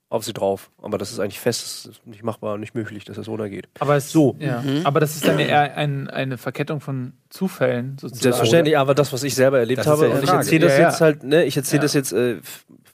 auf 0.09 0.23
sie 0.23 0.31
drauf. 0.33 0.69
Aber 0.81 0.97
das 0.97 1.11
ist 1.11 1.19
eigentlich 1.19 1.39
fest, 1.39 1.63
das 1.85 1.85
ist 1.97 2.07
nicht 2.07 2.23
machbar 2.23 2.53
und 2.53 2.61
nicht 2.61 2.75
möglich, 2.75 3.03
dass 3.03 3.17
das 3.17 3.27
runtergeht. 3.27 3.67
Aber 3.79 3.95
es, 3.97 4.11
So. 4.11 4.37
Ja. 4.39 4.61
Mhm. 4.61 4.85
Aber 4.85 4.99
das 5.01 5.15
ist 5.15 5.27
dann 5.27 5.37
eher 5.37 5.75
ein, 5.75 6.09
eine 6.09 6.37
Verkettung 6.37 6.79
von 6.79 7.13
Zufällen 7.29 7.97
sozusagen. 7.99 8.21
Selbstverständlich, 8.23 8.77
aber 8.77 8.95
das, 8.95 9.11
was 9.11 9.23
ich 9.23 9.35
selber 9.35 9.59
erlebt 9.59 9.79
Das 9.79 9.87
habe, 9.87 10.07
ja 10.07 10.19
ich 10.21 10.29
erzähle 10.29 10.65
das 10.67 10.73
Ja, 10.77 10.79
ja. 10.83 10.89
jetzt 10.89 11.01
halt, 11.01 11.23
ne, 11.23 11.43
ich 11.43 11.57
erzähle 11.57 11.79
Ja. 11.79 11.83
das 11.83 11.93
jetzt, 11.93 12.13
äh, 12.13 12.37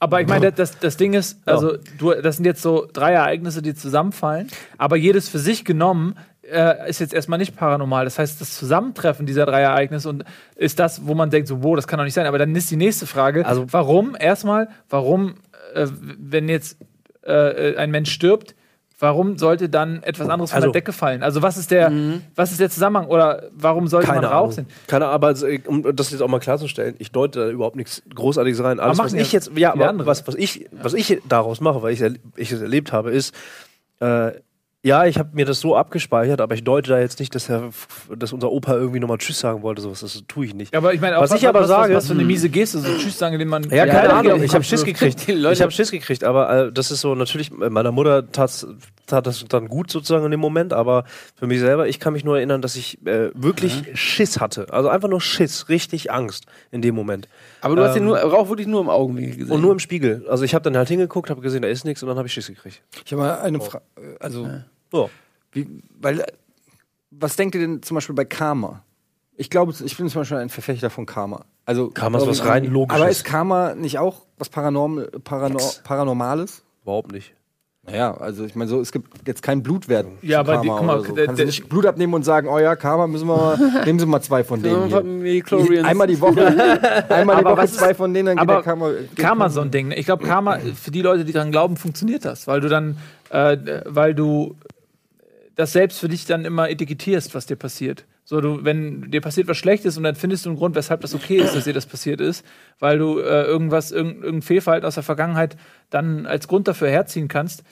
Aber 0.00 0.20
ich 0.20 0.26
meine, 0.26 0.50
das, 0.50 0.78
das 0.80 0.96
Ding 0.96 1.14
ist, 1.14 1.38
also 1.46 1.76
du, 1.98 2.12
das 2.14 2.36
sind 2.36 2.46
jetzt 2.46 2.62
so 2.62 2.88
drei 2.92 3.12
Ereignisse, 3.12 3.62
die 3.62 3.74
zusammenfallen, 3.74 4.48
aber 4.76 4.96
jedes 4.96 5.28
für 5.28 5.38
sich 5.38 5.64
genommen 5.64 6.16
äh, 6.42 6.90
ist 6.90 6.98
jetzt 6.98 7.14
erstmal 7.14 7.38
nicht 7.38 7.54
paranormal. 7.56 8.04
Das 8.04 8.18
heißt, 8.18 8.40
das 8.40 8.56
Zusammentreffen 8.58 9.24
dieser 9.24 9.46
drei 9.46 9.62
Ereignisse 9.62 10.08
und 10.10 10.24
ist 10.56 10.78
das, 10.80 11.06
wo 11.06 11.14
man 11.14 11.30
denkt, 11.30 11.46
so, 11.48 11.62
wow, 11.62 11.76
das 11.76 11.86
kann 11.86 11.98
doch 11.98 12.04
nicht 12.04 12.12
sein. 12.12 12.26
Aber 12.26 12.38
dann 12.38 12.54
ist 12.56 12.70
die 12.72 12.76
nächste 12.76 13.06
Frage, 13.06 13.46
Also- 13.46 13.66
warum, 13.72 14.16
erstmal, 14.18 14.68
warum, 14.90 15.36
äh, 15.74 15.86
wenn 16.18 16.48
jetzt 16.48 16.76
äh, 17.26 17.76
ein 17.76 17.90
Mensch 17.90 18.10
stirbt, 18.10 18.54
warum 18.98 19.38
sollte 19.38 19.68
dann 19.68 20.02
etwas 20.02 20.28
anderes 20.28 20.50
von 20.50 20.56
Also- 20.56 20.68
der 20.72 20.80
Decke 20.80 20.92
fallen? 20.92 21.22
Also 21.22 21.42
was 21.42 21.56
ist 21.56 21.70
der, 21.70 21.92
was 22.34 22.52
ist 22.52 22.60
der 22.60 22.70
Zusammenhang? 22.70 23.06
Oder 23.08 23.44
warum 23.52 23.88
sollte 23.88 24.06
keine 24.06 24.22
man 24.22 24.30
Rauch 24.30 24.52
sehen? 24.52 24.66
Keine 24.86 25.06
Ahnung, 25.06 25.14
aber 25.14 25.26
also, 25.28 25.46
um 25.66 25.94
das 25.96 26.10
jetzt 26.10 26.20
auch 26.22 26.28
mal 26.28 26.38
klarzustellen, 26.40 26.94
ich 26.98 27.10
deute 27.10 27.40
da 27.40 27.50
überhaupt 27.50 27.76
nichts 27.76 28.02
Großartiges 28.14 28.62
rein. 28.62 28.80
Alles, 28.80 28.98
was 28.98 29.12
ich 29.12 29.32
jetzt, 29.32 29.50
ja, 29.56 29.72
aber 29.72 30.06
was, 30.06 30.26
was, 30.26 30.34
ich, 30.36 30.68
was 30.70 30.94
ich 30.94 31.20
daraus 31.28 31.60
mache, 31.60 31.82
weil 31.82 31.92
ich 31.92 32.00
es 32.00 32.14
ich 32.36 32.52
es 32.52 32.60
erlebt 32.60 32.92
habe, 32.92 33.10
ist, 33.10 33.34
äh, 34.00 34.32
ja, 34.84 35.06
ich 35.06 35.18
habe 35.18 35.30
mir 35.32 35.46
das 35.46 35.60
so 35.60 35.74
abgespeichert, 35.74 36.40
aber 36.42 36.54
ich 36.54 36.62
deute 36.62 36.90
da 36.90 37.00
jetzt 37.00 37.18
nicht, 37.18 37.34
dass, 37.34 37.48
er, 37.48 37.70
dass 38.14 38.32
unser 38.34 38.52
Opa 38.52 38.74
irgendwie 38.74 39.00
nochmal 39.00 39.16
Tschüss 39.18 39.40
sagen 39.40 39.62
wollte. 39.62 39.80
Sowas, 39.80 40.00
das 40.00 40.22
tue 40.28 40.44
ich 40.44 40.54
nicht. 40.54 40.74
Ja, 40.74 40.78
aber 40.80 40.92
ich 40.92 41.00
meine, 41.00 41.16
auch 41.18 41.22
Was 41.22 41.32
ich 41.32 41.48
aber 41.48 41.60
was, 41.62 41.68
sage- 41.68 41.94
was 41.94 42.06
für 42.06 42.12
eine 42.12 42.24
miese 42.24 42.50
Geste, 42.50 42.78
so 42.80 42.88
Tschüss 42.98 43.18
sagen, 43.18 43.32
indem 43.34 43.48
man. 43.48 43.62
Ja, 43.70 43.86
keine 43.86 44.08
Ja, 44.08 44.18
Ahnung. 44.18 44.38
ja, 44.38 44.44
Ich 44.44 44.50
habe 44.54 44.62
ja. 44.62 44.68
Schiss 44.68 44.84
gekriegt. 44.84 45.26
Ich 45.28 45.62
habe 45.62 45.70
Schiss 45.72 45.90
gekriegt, 45.90 46.22
aber 46.22 46.66
äh, 46.66 46.72
das 46.72 46.90
ist 46.90 47.00
so 47.00 47.14
natürlich. 47.14 47.50
äh, 47.50 47.70
Meiner 47.70 47.92
Mutter 47.92 48.30
tat, 48.30 48.66
das 49.06 49.44
dann 49.48 49.68
gut 49.68 49.90
sozusagen 49.90 50.24
in 50.26 50.30
dem 50.30 50.40
Moment, 50.40 50.72
aber 50.72 51.04
für 51.34 51.46
mich 51.46 51.60
selber, 51.60 51.88
ich 51.88 51.98
kann 52.00 52.12
mich 52.12 52.24
nur 52.24 52.36
erinnern, 52.36 52.60
dass 52.62 52.76
ich 52.76 52.98
äh, 53.06 53.30
wirklich 53.34 53.84
Schiss 53.94 54.40
hatte. 54.40 54.66
Also 54.70 54.88
einfach 54.88 55.08
nur 55.08 55.20
Schiss, 55.20 55.68
richtig 55.68 56.10
Angst 56.12 56.46
in 56.70 56.82
dem 56.82 56.94
Moment. 56.94 57.28
Aber 57.60 57.76
du 57.76 57.82
hast 57.82 57.94
den 57.94 58.02
Ähm, 58.02 58.08
nur, 58.08 58.18
Rauch 58.18 58.48
wirklich 58.48 58.66
nur 58.66 58.80
im 58.80 58.88
Augenwinkel 58.90 59.36
gesehen. 59.36 59.52
Und 59.54 59.60
nur 59.62 59.72
im 59.72 59.78
Spiegel. 59.78 60.26
Also 60.28 60.44
ich 60.44 60.54
habe 60.54 60.62
dann 60.62 60.76
halt 60.76 60.88
hingeguckt, 60.88 61.30
habe 61.30 61.40
gesehen, 61.40 61.62
da 61.62 61.68
ist 61.68 61.84
nichts 61.84 62.02
und 62.02 62.08
dann 62.08 62.16
habe 62.18 62.28
ich 62.28 62.34
Schiss 62.34 62.48
gekriegt. 62.48 62.82
Ich 63.04 63.12
habe 63.12 63.22
mal 63.22 63.38
eine 63.40 63.60
Frage. 63.60 63.84
Also, 64.20 64.48
So. 64.94 65.10
wie, 65.52 65.66
weil, 66.00 66.24
was 67.10 67.36
denkt 67.36 67.54
ihr 67.54 67.60
denn 67.60 67.82
zum 67.82 67.96
Beispiel 67.96 68.14
bei 68.14 68.24
Karma? 68.24 68.82
Ich 69.36 69.50
glaube, 69.50 69.72
ich 69.84 69.96
bin 69.96 70.08
zum 70.08 70.20
Beispiel 70.20 70.36
ein 70.38 70.48
Verfechter 70.48 70.90
von 70.90 71.06
Karma. 71.06 71.44
Also, 71.66 71.88
Karma 71.90 72.18
ist 72.18 72.26
was 72.26 72.44
rein 72.44 72.64
Logisches. 72.66 73.00
Aber 73.02 73.10
ist 73.10 73.24
Karma 73.24 73.74
nicht 73.74 73.98
auch 73.98 74.22
was 74.38 74.48
Paranorm, 74.48 75.04
Paranor, 75.24 75.50
Nix. 75.60 75.80
Paranormales? 75.82 76.62
Überhaupt 76.82 77.10
nicht. 77.12 77.34
Naja, 77.86 78.16
also 78.16 78.44
ich 78.46 78.54
meine, 78.54 78.70
so, 78.70 78.80
es 78.80 78.92
gibt 78.92 79.26
jetzt 79.28 79.42
keinen 79.42 79.62
Blutwert. 79.62 80.06
Ja, 80.22 80.40
aber 80.40 80.58
die- 80.58 80.68
Karma 80.68 80.76
guck 80.78 80.86
mal, 80.86 81.04
so. 81.04 81.14
der- 81.14 81.26
Kannst 81.26 81.38
der- 81.38 81.46
nicht 81.46 81.68
Blut 81.68 81.84
abnehmen 81.84 82.14
und 82.14 82.22
sagen, 82.24 82.48
oh 82.48 82.58
ja, 82.58 82.76
Karma, 82.76 83.06
müssen 83.06 83.26
wir 83.28 83.36
mal, 83.36 83.58
nehmen 83.84 83.98
Sie 83.98 84.06
mal 84.06 84.22
zwei 84.22 84.42
von 84.44 84.62
denen. 84.62 84.88
Hier. 84.88 85.84
Einmal 85.84 86.06
die 86.06 86.18
Woche, 86.20 86.46
einmal 87.10 87.36
die 87.40 87.44
Aber 87.44 87.56
Woche 87.58 87.66
zwei 87.68 87.92
von 87.94 88.14
denen, 88.14 88.26
dann 88.26 88.36
geht 88.36 88.42
aber 88.42 88.54
der 88.54 88.62
Karma. 88.62 88.90
geht 88.90 89.16
Karma 89.16 89.48
so 89.50 89.60
ein 89.60 89.70
Ding. 89.70 89.88
ne? 89.88 89.96
Ich 89.98 90.06
glaube, 90.06 90.24
Karma, 90.26 90.58
für 90.60 90.90
die 90.90 91.02
Leute, 91.02 91.24
die 91.26 91.32
daran 91.32 91.50
glauben, 91.50 91.76
funktioniert 91.76 92.24
das, 92.24 92.46
weil 92.46 92.60
du 92.62 92.68
dann, 92.68 92.96
äh, 93.30 93.56
weil 93.84 94.14
du 94.14 94.54
das 95.54 95.72
selbst 95.72 95.98
für 96.00 96.08
dich 96.08 96.26
dann 96.26 96.44
immer 96.44 96.68
etikettierst, 96.68 97.34
was 97.34 97.46
dir 97.46 97.56
passiert. 97.56 98.06
So, 98.24 98.40
du, 98.40 98.64
wenn 98.64 99.10
dir 99.10 99.20
passiert 99.20 99.48
was 99.48 99.58
Schlechtes 99.58 99.96
und 99.96 100.02
dann 100.02 100.14
findest 100.14 100.46
du 100.46 100.50
einen 100.50 100.58
Grund, 100.58 100.74
weshalb 100.74 101.02
das 101.02 101.14
okay 101.14 101.36
ist, 101.36 101.54
dass 101.54 101.64
dir 101.64 101.74
das 101.74 101.86
passiert 101.86 102.20
ist, 102.20 102.44
weil 102.78 102.98
du 102.98 103.18
äh, 103.18 103.44
irgendwas, 103.44 103.92
irgendein, 103.92 104.22
irgendein 104.22 104.42
Fehlverhalten 104.42 104.86
aus 104.86 104.94
der 104.94 105.02
Vergangenheit 105.02 105.56
dann 105.90 106.26
als 106.26 106.48
Grund 106.48 106.66
dafür 106.66 106.88
herziehen 106.88 107.28
kannst. 107.28 107.64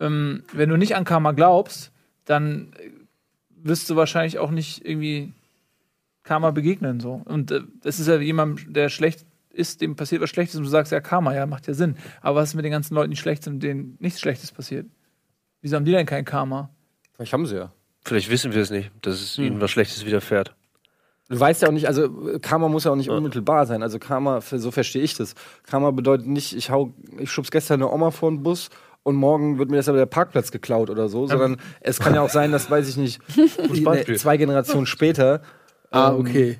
Ähm, 0.00 0.42
wenn 0.52 0.68
du 0.68 0.76
nicht 0.76 0.96
an 0.96 1.04
Karma 1.04 1.32
glaubst, 1.32 1.92
dann 2.24 2.72
wirst 3.50 3.88
du 3.88 3.96
wahrscheinlich 3.96 4.38
auch 4.38 4.50
nicht 4.50 4.84
irgendwie 4.84 5.32
Karma 6.24 6.50
begegnen. 6.50 6.98
So. 6.98 7.22
Und 7.24 7.52
äh, 7.52 7.60
das 7.82 8.00
ist 8.00 8.08
ja 8.08 8.18
jemand, 8.18 8.74
der 8.74 8.88
schlecht 8.88 9.24
ist, 9.50 9.80
dem 9.80 9.94
passiert 9.96 10.22
was 10.22 10.30
Schlechtes 10.30 10.56
und 10.56 10.64
du 10.64 10.68
sagst 10.68 10.90
ja 10.90 11.00
Karma, 11.00 11.34
ja, 11.34 11.46
macht 11.46 11.68
ja 11.68 11.74
Sinn. 11.74 11.96
Aber 12.20 12.40
was 12.40 12.50
ist 12.50 12.54
mit 12.56 12.64
den 12.64 12.72
ganzen 12.72 12.94
Leuten, 12.94 13.10
die 13.10 13.16
schlecht 13.16 13.44
sind, 13.44 13.62
denen 13.62 13.96
nichts 14.00 14.20
Schlechtes 14.20 14.50
passiert? 14.50 14.86
Wieso 15.60 15.76
haben 15.76 15.84
die 15.84 15.92
denn 15.92 16.06
kein 16.06 16.24
Karma? 16.24 16.70
Vielleicht 17.20 17.34
haben 17.34 17.44
sie 17.46 17.56
ja. 17.56 17.70
Vielleicht 18.02 18.30
wissen 18.30 18.54
wir 18.54 18.62
es 18.62 18.70
nicht, 18.70 18.90
dass 19.02 19.20
es 19.20 19.36
ihnen 19.36 19.60
was 19.60 19.70
Schlechtes 19.70 20.06
widerfährt. 20.06 20.54
Du 21.28 21.38
weißt 21.38 21.60
ja 21.60 21.68
auch 21.68 21.72
nicht, 21.72 21.86
also 21.86 22.08
Karma 22.40 22.68
muss 22.68 22.84
ja 22.84 22.92
auch 22.92 22.96
nicht 22.96 23.10
unmittelbar 23.10 23.66
sein. 23.66 23.82
Also 23.82 23.98
Karma, 23.98 24.40
so 24.40 24.70
verstehe 24.70 25.02
ich 25.02 25.14
das. 25.18 25.34
Karma 25.64 25.90
bedeutet 25.90 26.26
nicht, 26.26 26.56
ich 26.56 26.70
hau, 26.70 26.94
ich 27.18 27.30
schubs 27.30 27.50
gestern 27.50 27.82
eine 27.82 27.92
Oma 27.92 28.10
vor 28.10 28.30
den 28.30 28.42
Bus 28.42 28.70
und 29.02 29.16
morgen 29.16 29.58
wird 29.58 29.70
mir 29.70 29.76
das 29.76 29.88
aber 29.90 29.98
der 29.98 30.06
Parkplatz 30.06 30.50
geklaut 30.50 30.88
oder 30.88 31.10
so, 31.10 31.26
sondern 31.26 31.58
es 31.82 31.98
kann 32.00 32.14
ja 32.14 32.22
auch 32.22 32.30
sein, 32.30 32.52
dass, 32.52 32.70
weiß 32.70 32.88
ich 32.88 32.96
nicht, 32.96 33.20
die, 33.36 33.82
ne, 33.82 34.04
zwei 34.16 34.38
Generationen 34.38 34.86
später, 34.86 35.42
Ah, 35.90 36.10
ähm, 36.12 36.20
okay. 36.20 36.58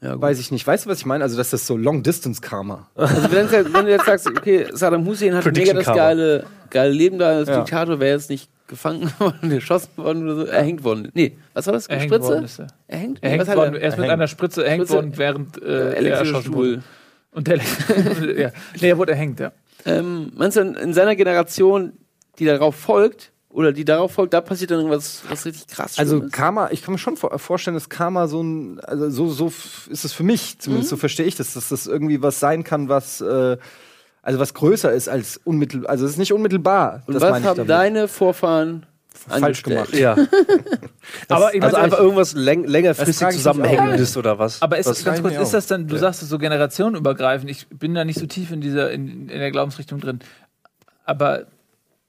Ja, 0.00 0.18
weiß 0.18 0.38
ich 0.40 0.50
nicht, 0.52 0.66
weißt 0.66 0.86
du, 0.86 0.90
was 0.90 1.00
ich 1.00 1.06
meine? 1.06 1.22
Also, 1.24 1.36
dass 1.36 1.50
das 1.50 1.66
so 1.66 1.76
Long-Distance-Karma. 1.76 2.88
Also 2.94 3.30
wenn, 3.32 3.46
du 3.48 3.56
jetzt- 3.56 3.74
wenn 3.74 3.84
du 3.84 3.90
jetzt 3.90 4.06
sagst, 4.06 4.26
okay, 4.28 4.68
Saddam 4.72 5.04
Hussein 5.04 5.34
hat 5.34 5.44
mega 5.44 5.72
das 5.74 5.84
geile, 5.86 6.46
geile 6.70 6.92
Leben 6.92 7.18
da 7.18 7.28
als 7.30 7.48
Ja. 7.48 7.56
Diktator, 7.58 8.00
wäre 8.00 8.14
jetzt 8.16 8.30
nicht 8.30 8.48
gefangen 8.68 9.10
worden, 9.18 9.50
erschossen 9.50 9.90
worden 9.96 10.22
oder 10.24 10.36
so, 10.36 10.44
erhängt 10.44 10.84
worden. 10.84 11.08
Nee, 11.14 11.36
was 11.54 11.66
war 11.66 11.72
das? 11.72 11.86
Er 11.88 11.98
hängt 11.98 12.12
Spritze? 12.12 12.28
worden 12.28 12.44
ist 12.44 12.58
er. 12.60 12.66
Er 12.86 12.98
hängt? 12.98 13.18
Er 13.22 13.30
hängt 13.30 13.46
was 13.48 13.56
worden, 13.56 13.74
er 13.74 13.88
ist 13.88 13.92
mit 13.92 13.98
Erhängt. 13.98 14.12
einer 14.12 14.28
Spritze 14.28 14.64
erhängt 14.64 14.84
Spritze- 14.84 14.94
worden, 14.94 15.12
während 15.16 15.62
äh, 15.62 15.92
er 15.94 16.18
erschossen 16.18 16.54
wurde. 16.54 16.82
Und 17.32 17.46
der, 17.48 17.56
ja. 18.36 18.50
Nee, 18.80 18.88
er 18.90 18.98
wurde 18.98 19.12
erhängt, 19.12 19.40
ja. 19.40 19.52
Ähm, 19.84 20.32
meinst 20.36 20.56
du, 20.56 20.60
in, 20.60 20.74
in 20.74 20.94
seiner 20.94 21.16
Generation, 21.16 21.92
die 22.38 22.44
darauf 22.44 22.74
folgt, 22.76 23.32
oder 23.50 23.72
die 23.72 23.84
darauf 23.84 24.12
folgt, 24.12 24.34
da 24.34 24.40
passiert 24.40 24.70
dann 24.70 24.78
irgendwas 24.80 25.22
was 25.28 25.46
richtig 25.46 25.66
krass 25.68 25.98
Also 25.98 26.16
Schlimmes? 26.16 26.32
Karma, 26.32 26.68
ich 26.70 26.82
kann 26.82 26.92
mir 26.92 26.98
schon 26.98 27.16
vor 27.16 27.36
vorstellen, 27.38 27.74
dass 27.74 27.88
Karma 27.88 28.28
so 28.28 28.42
ein, 28.42 28.78
also 28.80 29.08
so, 29.10 29.28
so 29.28 29.46
ist 29.90 30.04
es 30.04 30.12
für 30.12 30.22
mich, 30.22 30.58
zumindest 30.58 30.90
so 30.90 30.96
verstehe 30.96 31.26
ich 31.26 31.34
das, 31.36 31.54
dass 31.54 31.68
das 31.70 31.86
irgendwie 31.86 32.20
was 32.22 32.40
sein 32.40 32.62
kann, 32.64 32.88
was, 32.88 33.20
äh, 33.22 33.56
also 34.28 34.40
was 34.40 34.52
größer 34.52 34.92
ist 34.92 35.08
als 35.08 35.38
unmittelbar, 35.38 35.88
also 35.88 36.04
es 36.04 36.12
ist 36.12 36.18
nicht 36.18 36.34
unmittelbar. 36.34 37.02
Und 37.06 37.14
das 37.14 37.22
was 37.22 37.30
meine 37.30 37.44
ich 37.44 37.48
haben 37.48 37.56
damit. 37.56 37.70
deine 37.70 38.08
Vorfahren 38.08 38.84
falsch 39.08 39.42
angestellt? 39.42 39.90
gemacht? 39.90 39.98
Ja. 39.98 40.16
Aber 41.30 41.54
ich 41.54 41.62
also 41.62 41.76
einfach 41.76 41.98
irgendwas 41.98 42.34
läng 42.34 42.64
Das 42.64 42.72
längerfristig 42.72 43.28
zusammenhängendes 43.30 44.18
oder 44.18 44.38
was? 44.38 44.60
Aber 44.60 44.76
ist 44.76 44.84
was 44.84 44.98
das 44.98 45.04
ganz 45.06 45.22
kurz, 45.22 45.34
ist 45.34 45.54
das 45.54 45.66
dann, 45.66 45.86
du 45.88 45.96
sagst 45.96 46.22
es 46.22 46.28
so 46.28 46.36
generationenübergreifend, 46.36 47.50
ich 47.50 47.68
bin 47.68 47.94
da 47.94 48.04
nicht 48.04 48.18
so 48.18 48.26
tief 48.26 48.50
in 48.50 48.60
dieser, 48.60 48.90
in, 48.90 49.30
in 49.30 49.38
der 49.38 49.50
Glaubensrichtung 49.50 49.98
drin. 49.98 50.18
Aber, 51.06 51.46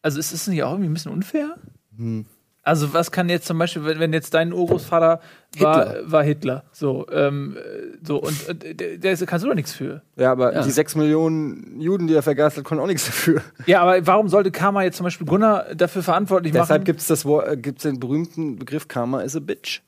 also 0.01 0.19
ist 0.19 0.33
es 0.33 0.45
nicht 0.47 0.61
auch 0.63 0.71
irgendwie 0.71 0.89
ein 0.89 0.93
bisschen 0.93 1.13
unfair? 1.13 1.55
Hm. 1.95 2.25
Also, 2.61 2.93
was 2.93 3.11
kann 3.11 3.29
jetzt 3.29 3.47
zum 3.47 3.57
Beispiel, 3.57 3.85
wenn, 3.85 3.99
wenn 3.99 4.13
jetzt 4.13 4.33
dein 4.33 4.53
Urgroßvater 4.53 5.21
war 5.59 5.85
Hitler. 5.87 6.11
War 6.11 6.23
Hitler 6.23 6.63
so, 6.71 7.07
ähm, 7.11 7.57
äh, 7.57 7.97
so 8.05 8.17
und, 8.21 8.47
und 8.49 8.63
der, 8.79 8.97
der 8.97 9.11
ist- 9.13 9.25
kannst 9.25 9.43
du 9.45 9.49
doch 9.49 9.55
nichts 9.55 9.71
für. 9.73 10.01
Ja, 10.17 10.31
aber 10.33 10.53
Ja. 10.53 10.61
die 10.63 10.69
sechs 10.69 10.93
Millionen 10.95 11.79
Juden, 11.79 12.07
die 12.07 12.13
er 12.13 12.21
vergast 12.21 12.57
hat, 12.57 12.63
konnten 12.65 12.83
auch 12.83 12.87
nichts 12.87 13.05
dafür. 13.05 13.41
Ja, 13.65 13.81
aber 13.81 14.05
warum 14.05 14.27
sollte 14.29 14.51
Karma 14.51 14.83
jetzt 14.83 14.97
zum 14.97 15.05
Beispiel 15.05 15.25
Gunnar 15.25 15.73
dafür 15.73 16.03
verantwortlich 16.03 16.51
Deshalb 16.53 16.69
machen? 16.81 16.83
gibt 16.85 16.99
es 17.01 17.25
Wort, 17.25 17.47
äh, 17.47 17.57
gibt's 17.57 17.83
den 17.83 17.99
berühmten 17.99 18.57
Begriff 18.57 18.87
Karma 18.87 19.21
is 19.21 19.35
a 19.35 19.39
bitch. 19.39 19.81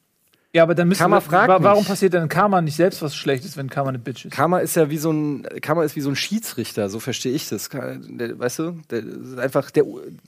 Ja, 0.54 0.64
aber 0.64 0.76
dann 0.76 0.88
müssen 0.90 1.00
Karma 1.00 1.18
wir, 1.18 1.22
fragt 1.22 1.48
wa 1.48 1.58
warum 1.64 1.80
mich. 1.80 1.88
passiert 1.88 2.14
denn 2.14 2.28
Karma 2.28 2.62
nicht 2.62 2.76
selbst 2.76 3.02
was 3.02 3.16
Schlechtes, 3.16 3.56
wenn 3.56 3.70
Karma 3.70 3.90
eine 3.90 4.00
Bitch 4.00 4.26
ist? 4.26 4.32
Karma 4.34 4.60
ist 4.60 4.76
ja 4.76 4.90
wie 4.90 4.98
so 4.98 5.12
ein 5.12 5.48
Karma 5.62 5.84
ist 5.84 5.96
wie 5.96 6.02
so 6.02 6.10
ein 6.10 6.16
Schiedsrichter, 6.18 6.90
so 6.90 7.00
verstehe 7.00 7.32
ich 7.32 7.48
das. 7.48 7.70
Der, 7.70 8.38
weißt 8.38 8.60
du, 8.60 8.72
der 8.90 9.00
ist 9.00 9.40
einfach 9.40 9.72
der 9.72 9.86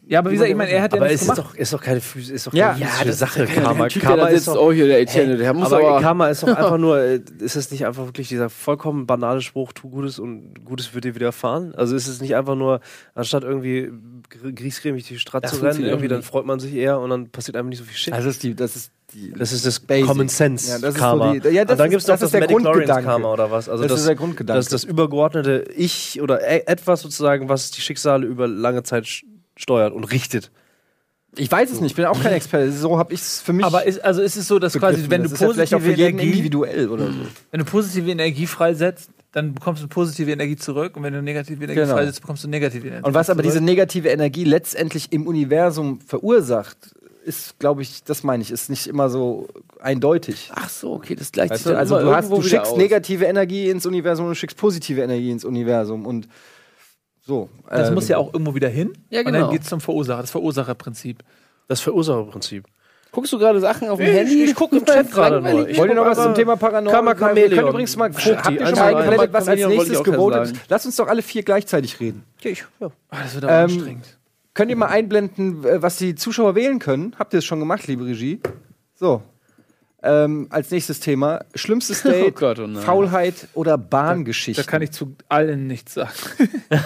Ja, 0.08 0.20
aber 0.20 0.30
wie 0.32 0.36
gesagt, 0.36 0.50
ich 0.50 0.56
meine, 0.56 0.72
er 0.72 0.82
hat 0.82 0.94
ja 0.94 1.00
aber 1.00 1.08
nichts 1.10 1.24
es 1.24 1.28
ist 1.30 1.36
gemacht. 1.36 1.52
doch, 1.54 1.60
ist 1.60 1.74
doch 1.74 1.82
keine, 1.82 1.98
ist 2.00 2.48
doch 2.48 2.54
Ja. 2.54 2.70
keine 2.70 2.80
Ja, 2.82 2.88
physische 2.88 3.06
das 3.10 3.20
Sache. 3.20 3.46
Karma, 3.48 3.88
Typ, 3.90 4.02
Karma 4.02 4.28
ist 4.28 4.48
doch, 4.48 4.56
oh 4.56 4.72
hier, 4.72 4.88
der 4.88 5.02
Etienne, 5.02 5.36
der 5.36 5.54
muss 5.54 5.74
aber, 5.74 5.88
aber, 5.90 6.02
Karma 6.02 6.28
ist 6.30 6.42
doch 6.44 6.48
einfach 6.56 6.78
nur, 6.78 7.00
äh, 7.00 7.20
ist 7.40 7.56
es 7.58 7.72
nicht 7.72 7.86
einfach 7.86 8.06
wirklich 8.06 8.30
dieser 8.30 8.50
vollkommen 8.50 9.06
banale 9.06 9.42
Spruch, 9.42 9.74
tu 9.74 9.90
Gutes 9.90 10.20
und 10.20 10.64
Gutes 10.64 10.94
wird 10.94 11.04
dir 11.04 11.16
widerfahren? 11.16 11.76
Also 11.76 11.96
ist 11.98 12.08
es 12.08 12.22
nicht 12.22 12.36
einfach 12.36 12.56
nur, 12.56 12.80
anstatt 13.14 13.44
irgendwie 13.44 13.92
gr- 14.30 14.52
griesgrämig 14.54 15.06
die 15.06 15.20
Straße 15.20 15.42
Das 15.42 15.52
zu 15.60 15.66
rennen, 15.66 15.84
irgendwie, 15.84 16.06
auch 16.06 16.10
dann 16.12 16.18
nicht. 16.20 16.28
freut 16.30 16.46
man 16.46 16.60
sich 16.62 16.74
eher 16.74 17.00
und 17.00 17.10
dann 17.10 17.30
passiert 17.30 17.58
einfach 17.58 17.70
nicht 17.70 17.80
so 17.80 17.84
viel 17.84 17.98
Shit. 17.98 18.14
Das 18.14 18.24
ist 18.26 18.42
die, 18.44 18.56
das 18.56 18.76
ist 18.78 18.92
die. 19.14 19.32
das 19.38 19.52
ist 19.52 19.66
das 19.66 19.80
Basic. 19.80 20.08
Common 20.08 20.28
Sense 20.30 20.70
Ja, 20.70 20.80
das 20.80 20.96
ist 20.96 21.00
Karma. 21.00 21.34
so 21.34 21.40
die- 21.40 21.50
ja, 21.50 21.64
das 21.66 21.74
und 21.74 21.80
dann 21.80 21.90
gibt 21.90 22.02
es 22.02 22.08
noch 22.08 22.18
das 22.20 22.32
das, 22.32 22.48
Grundgedanke. 22.48 23.04
Karma 23.06 23.32
oder 23.34 23.52
was? 23.52 23.70
Also 23.70 23.84
Das 23.84 23.92
das, 23.92 24.00
ist 24.02 24.08
der 24.08 24.16
Grundgedanke. 24.16 24.58
Das 24.58 24.66
ist 24.66 24.74
das 24.74 24.84
übergeordnete 24.84 25.66
Ich 25.76 26.22
oder 26.22 26.42
e 26.42 26.64
etwas 26.66 27.02
sozusagen, 27.02 27.50
was 27.50 27.72
die 27.72 27.82
Schicksale 27.82 28.26
über 28.26 28.48
lange 28.48 28.84
Zeit 28.84 29.08
steuert 29.56 29.94
und 29.94 30.04
richtet. 30.06 30.52
ich 31.36 31.52
weiß 31.52 31.72
es 31.72 31.80
nicht, 31.82 31.92
ich 31.92 31.96
bin 31.96 32.06
auch 32.06 32.22
kein 32.22 32.34
Experte. 32.34 32.72
So 32.72 32.98
habe 32.98 33.14
ich 33.14 33.22
es 33.22 33.42
für 33.42 33.54
mich. 33.54 33.66
Aber 33.66 33.86
ist, 33.86 34.04
also 34.04 34.22
ist 34.22 34.36
es 34.36 34.48
so, 34.48 34.60
dass 34.60 34.74
quasi, 34.74 35.06
wenn 35.10 35.24
du 35.24 35.30
das 35.30 35.34
ist 35.34 35.42
ja 35.42 35.50
vielleicht 35.54 35.74
auch 35.74 35.80
positive 35.80 35.96
für 35.96 36.02
jeden 36.08 36.20
Energie, 36.20 36.30
individuell 36.32 36.90
oder 36.90 37.08
so. 37.08 37.14
wenn 37.52 37.60
du 37.60 37.66
positive 37.66 38.10
Energie 38.12 38.46
freisetzt, 38.48 39.10
dann 39.32 39.56
bekommst 39.56 39.82
du 39.82 39.88
positive 39.88 40.32
Energie 40.32 40.56
zurück 40.58 40.96
und 40.96 41.02
wenn 41.02 41.14
du 41.14 41.24
negative 41.24 41.64
Energie 41.64 41.80
Genau. 41.80 41.94
freisetzt, 41.96 42.22
bekommst 42.22 42.44
du 42.44 42.48
negative 42.50 42.88
Energie. 42.88 43.04
Und 43.04 43.16
was 43.16 43.32
aber 43.32 43.42
diese 43.42 43.62
negative 43.62 44.10
Energie 44.10 44.44
letztendlich 44.44 45.12
im 45.12 45.26
Universum 45.26 46.00
verursacht, 46.02 46.78
ist, 47.26 47.58
glaube 47.60 47.82
ich, 47.82 48.04
das 48.04 48.24
meine 48.24 48.44
ich, 48.44 48.52
ist 48.52 48.70
nicht 48.70 48.88
immer 48.88 49.10
so 49.10 49.48
eindeutig. 49.80 50.52
ach 50.54 50.70
so, 50.70 50.94
okay, 50.94 51.16
das 51.16 51.32
gleicht 51.32 51.52
Weißt 51.52 51.64
sich 51.64 51.70
du? 51.70 51.74
dann 51.74 51.80
Also 51.80 52.00
du, 52.00 52.16
hast, 52.16 52.30
du 52.32 52.42
schickst 52.42 52.72
aus. 52.72 52.78
negative 52.78 53.26
Energie 53.26 53.70
ins 53.70 53.86
Universum 53.86 54.26
und 54.26 54.32
du 54.32 54.36
schickst 54.36 54.58
positive 54.58 55.02
Energie 55.02 55.32
ins 55.32 55.46
Universum 55.46 56.06
und 56.06 56.28
so. 57.26 57.50
das 57.70 57.88
ähm, 57.90 57.96
muss 57.96 58.08
ja 58.10 58.18
auch 58.18 58.34
irgendwo 58.34 58.54
wieder 58.56 58.68
hin. 58.70 58.94
Ja, 59.10 59.20
Und 59.22 59.28
genau. 59.28 59.40
dann 59.42 59.52
geht 59.52 59.62
es 59.62 59.70
zum 59.70 59.80
Verursacher, 59.82 60.22
das 60.22 60.32
Verursacherprinzip. 60.32 61.24
Das 61.70 61.80
Verursacherprinzip. 61.80 62.66
Guckst 63.14 63.32
du 63.32 63.38
gerade 63.38 63.60
Sachen 63.60 63.88
auf 63.90 64.00
dem 64.00 64.12
Handy? 64.12 64.44
ich 64.44 64.56
gucke 64.56 64.76
im 64.78 64.86
Chat 64.88 65.12
gerade 65.12 65.40
nur. 65.40 65.70
Ich 65.70 65.78
Wollt 65.78 65.92
ihr 65.92 65.96
noch 65.96 66.06
was 66.06 66.22
zum 66.22 66.34
Thema 66.34 66.56
Paranormal? 66.58 67.16
Wir 67.36 67.50
können 67.50 67.68
übrigens 67.70 67.96
mal, 67.96 68.12
habt 68.12 68.26
ihr 68.26 68.66
schon 68.66 68.76
mal 68.76 68.96
eingeblendet, 68.96 69.32
was 69.34 69.48
als 69.48 69.62
wollte 69.62 69.76
nächstes 69.78 69.98
ich 70.00 70.04
gewotet? 70.04 70.48
sagen. 70.48 70.60
Lasst 70.68 70.86
uns 70.88 70.96
doch 70.96 71.08
alle 71.08 71.22
vier 71.22 71.44
gleichzeitig 71.44 72.00
reden. 72.00 72.24
Ja, 72.42 72.50
ich, 72.52 72.66
ja. 72.80 72.88
Oh, 72.88 72.92
das 73.12 73.36
wird 73.36 73.44
aber 73.46 73.54
Ähm, 73.54 73.64
anstrengend. 73.66 74.18
Könnt 74.54 74.70
ihr 74.70 74.78
mal 74.78 74.88
einblenden, 74.88 75.64
was 75.64 75.98
die 75.98 76.16
Zuschauer 76.16 76.56
wählen 76.56 76.80
können? 76.80 77.16
Habt 77.18 77.34
ihr 77.34 77.40
es 77.40 77.46
schon 77.46 77.60
gemacht, 77.60 77.88
liebe 77.88 78.06
Regie? 78.06 78.40
So. 78.94 79.24
Ähm, 80.04 80.48
als 80.50 80.70
nächstes 80.70 81.00
Thema. 81.00 81.44
Schlimmstes 81.56 82.04
Date, 82.04 82.36
Gott, 82.36 82.60
oh. 82.60 82.68
Faulheit 82.82 83.48
oder 83.54 83.78
Bahngeschichte. 83.78 84.62
Da 84.62 84.70
kann 84.70 84.82
ich 84.82 84.92
zu 84.92 85.16
allen 85.30 85.68
nichts 85.68 85.94
sagen. 85.96 86.12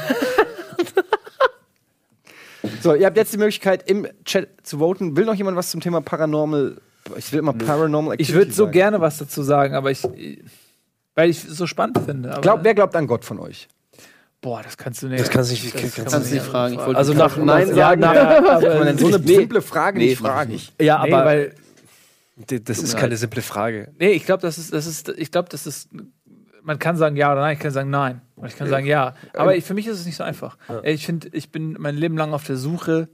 So, 2.82 2.94
ihr 2.96 3.06
habt 3.06 3.18
jetzt 3.18 3.34
die 3.34 3.38
Möglichkeit, 3.38 3.90
im 3.90 4.08
Chat 4.26 4.50
zu 4.64 4.80
voten. 4.80 5.16
Will 5.16 5.26
noch 5.26 5.36
jemand 5.36 5.58
was 5.58 5.72
zum 5.72 5.82
Thema 5.82 6.02
Paranormal? 6.02 6.78
Ich 7.16 7.32
will 7.32 7.40
immer 7.40 7.54
Paranormal 7.54 8.16
Ich 8.16 8.30
Activity 8.30 8.38
würde 8.38 8.52
so 8.52 8.64
sagen. 8.64 8.72
gerne 8.74 9.02
was 9.02 9.18
dazu 9.18 9.42
sagen, 9.42 9.74
aber 9.74 9.92
ich. 9.92 10.04
Weil 11.16 11.30
ich 11.30 11.44
es 11.44 11.58
so 11.58 11.66
spannend 11.66 12.00
finde. 12.06 12.32
Aber, 12.32 12.42
Glaub, 12.42 12.64
wer 12.64 12.76
glaubt 12.76 12.96
an 12.96 13.08
Gott 13.08 13.26
von 13.26 13.40
euch? 13.40 13.68
Boah, 14.41 14.62
das 14.63 14.77
kannst 14.77 15.01
du 15.03 15.08
nicht. 15.08 15.20
Das 15.20 15.29
kannst 15.29 15.50
du 15.51 15.53
nicht- 15.56 15.74
das 15.74 15.82
kannst 15.96 16.13
Kannst 16.13 16.32
du 16.32 16.36
nicht 16.36 16.46
fragen. 16.46 16.74
Ich 16.75 16.79
wollte 16.79 16.98
Also 16.98 17.13
nach 17.13 17.38
Nein 17.38 17.74
sagen, 17.74 18.01
Ja, 18.01 18.39
nach, 18.41 18.60
denn 18.60 18.98
so 18.98 19.08
eine 19.08 19.20
Nee. 19.20 19.36
simple 19.36 19.62
Frage 19.62 19.98
Nee, 19.98 20.06
nicht 20.06 20.13
ich 20.13 20.20
fragen? 20.20 20.51
nicht. 20.51 20.74
ja, 20.82 21.03
Nee, 21.03 21.12
aber 21.13 21.25
weil, 21.25 21.53
das 22.63 22.79
ist 22.79 22.96
keine 22.98 23.17
simple 23.17 23.41
Frage. 23.41 23.91
nee, 24.00 24.12
ich 24.12 24.25
glaube, 24.25 24.41
das 24.41 24.58
ist, 24.58 24.72
das 24.74 24.86
ist, 24.86 25.10
ich 25.10 25.32
glaube, 25.32 25.50
das 25.50 25.65
ist, 25.65 25.89
man 26.63 26.77
kann 26.79 26.98
sagen 26.98 27.15
ja 27.15 27.32
oder 27.32 27.41
nein, 27.41 27.53
ich 27.56 27.60
kann 27.60 27.72
sagen 27.72 27.89
nein. 27.89 28.22
Oder 28.36 28.48
ich 28.48 28.56
kann 28.58 28.70
sagen 28.70 28.86
ja. 28.86 29.15
Aber 29.34 29.56
ich, 29.56 29.63
für 29.63 29.74
mich 29.74 29.88
ist 29.88 30.00
es 30.00 30.06
nicht 30.06 30.17
so 30.17 30.24
einfach. 30.24 30.58
Ich 30.84 31.06
finde, 31.06 31.29
ich 31.32 31.51
bin 31.51 31.75
mein 31.79 31.96
Leben 31.96 32.17
lang 32.17 32.34
auf 32.34 32.44
der 32.44 32.58
Suche 32.58 33.08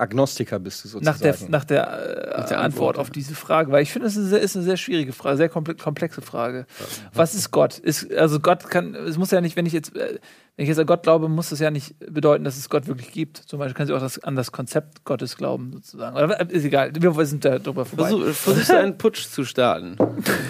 Agnostiker 0.00 0.60
bist 0.60 0.84
du 0.84 1.00
nach 1.00 1.16
sozusagen. 1.16 1.38
der, 1.40 1.50
nach 1.50 1.64
der, 1.64 1.82
äh, 1.86 2.24
der 2.24 2.38
Antwort, 2.38 2.60
Antwort, 2.64 2.98
auf 2.98 3.10
diese 3.10 3.34
Frage, 3.34 3.72
weil 3.72 3.82
ich 3.82 3.90
finde, 3.92 4.06
es 4.06 4.14
ist, 4.14 4.20
eine 4.20 4.28
sehr- 4.28 4.40
ist 4.40 4.54
eine 4.56 4.64
sehr 4.64 4.76
schwierige 4.76 5.12
Frage, 5.12 5.36
sehr 5.36 5.48
komple 5.48 5.74
komplexe 5.74 6.22
Frage. 6.22 6.66
Was 7.12 7.34
ist 7.34 7.50
Gott? 7.50 7.78
Ist, 7.78 8.12
also 8.14 8.38
Gott 8.38 8.70
kann, 8.70 8.94
es 8.94 9.18
muss 9.18 9.32
ja 9.32 9.40
nicht, 9.40 9.56
wenn 9.56 9.66
ich 9.66 9.72
jetzt, 9.72 9.96
äh, 9.96 10.20
wenn 10.56 10.62
ich 10.62 10.68
jetzt 10.68 10.78
an 10.78 10.86
Gott 10.86 11.02
glaube, 11.02 11.28
muss 11.28 11.50
das 11.50 11.58
ja 11.58 11.72
nicht 11.72 11.96
bedeuten, 11.98 12.44
dass 12.44 12.56
es 12.56 12.68
Gott 12.70 12.86
wirklich 12.86 13.10
gibt. 13.10 13.38
Zum 13.38 13.58
Beispiel 13.58 13.74
kann 13.74 13.86
sie 13.88 13.92
auch 13.92 14.00
das, 14.00 14.20
an 14.22 14.36
das 14.36 14.52
Konzept 14.52 15.04
Gottes 15.04 15.36
glauben, 15.36 15.72
sozusagen. 15.72 16.16
Oder, 16.16 16.40
äh, 16.40 16.46
ist 16.48 16.64
egal, 16.64 16.92
wir 16.94 17.26
sind 17.26 17.44
da 17.44 17.58
drüber 17.58 17.84
vorbei. 17.84 18.08
Versuch, 18.08 18.24
versuchst 18.34 18.70
du 18.70 18.78
einen 18.78 18.98
Putsch 18.98 19.26
zu 19.26 19.44
starten. 19.44 19.96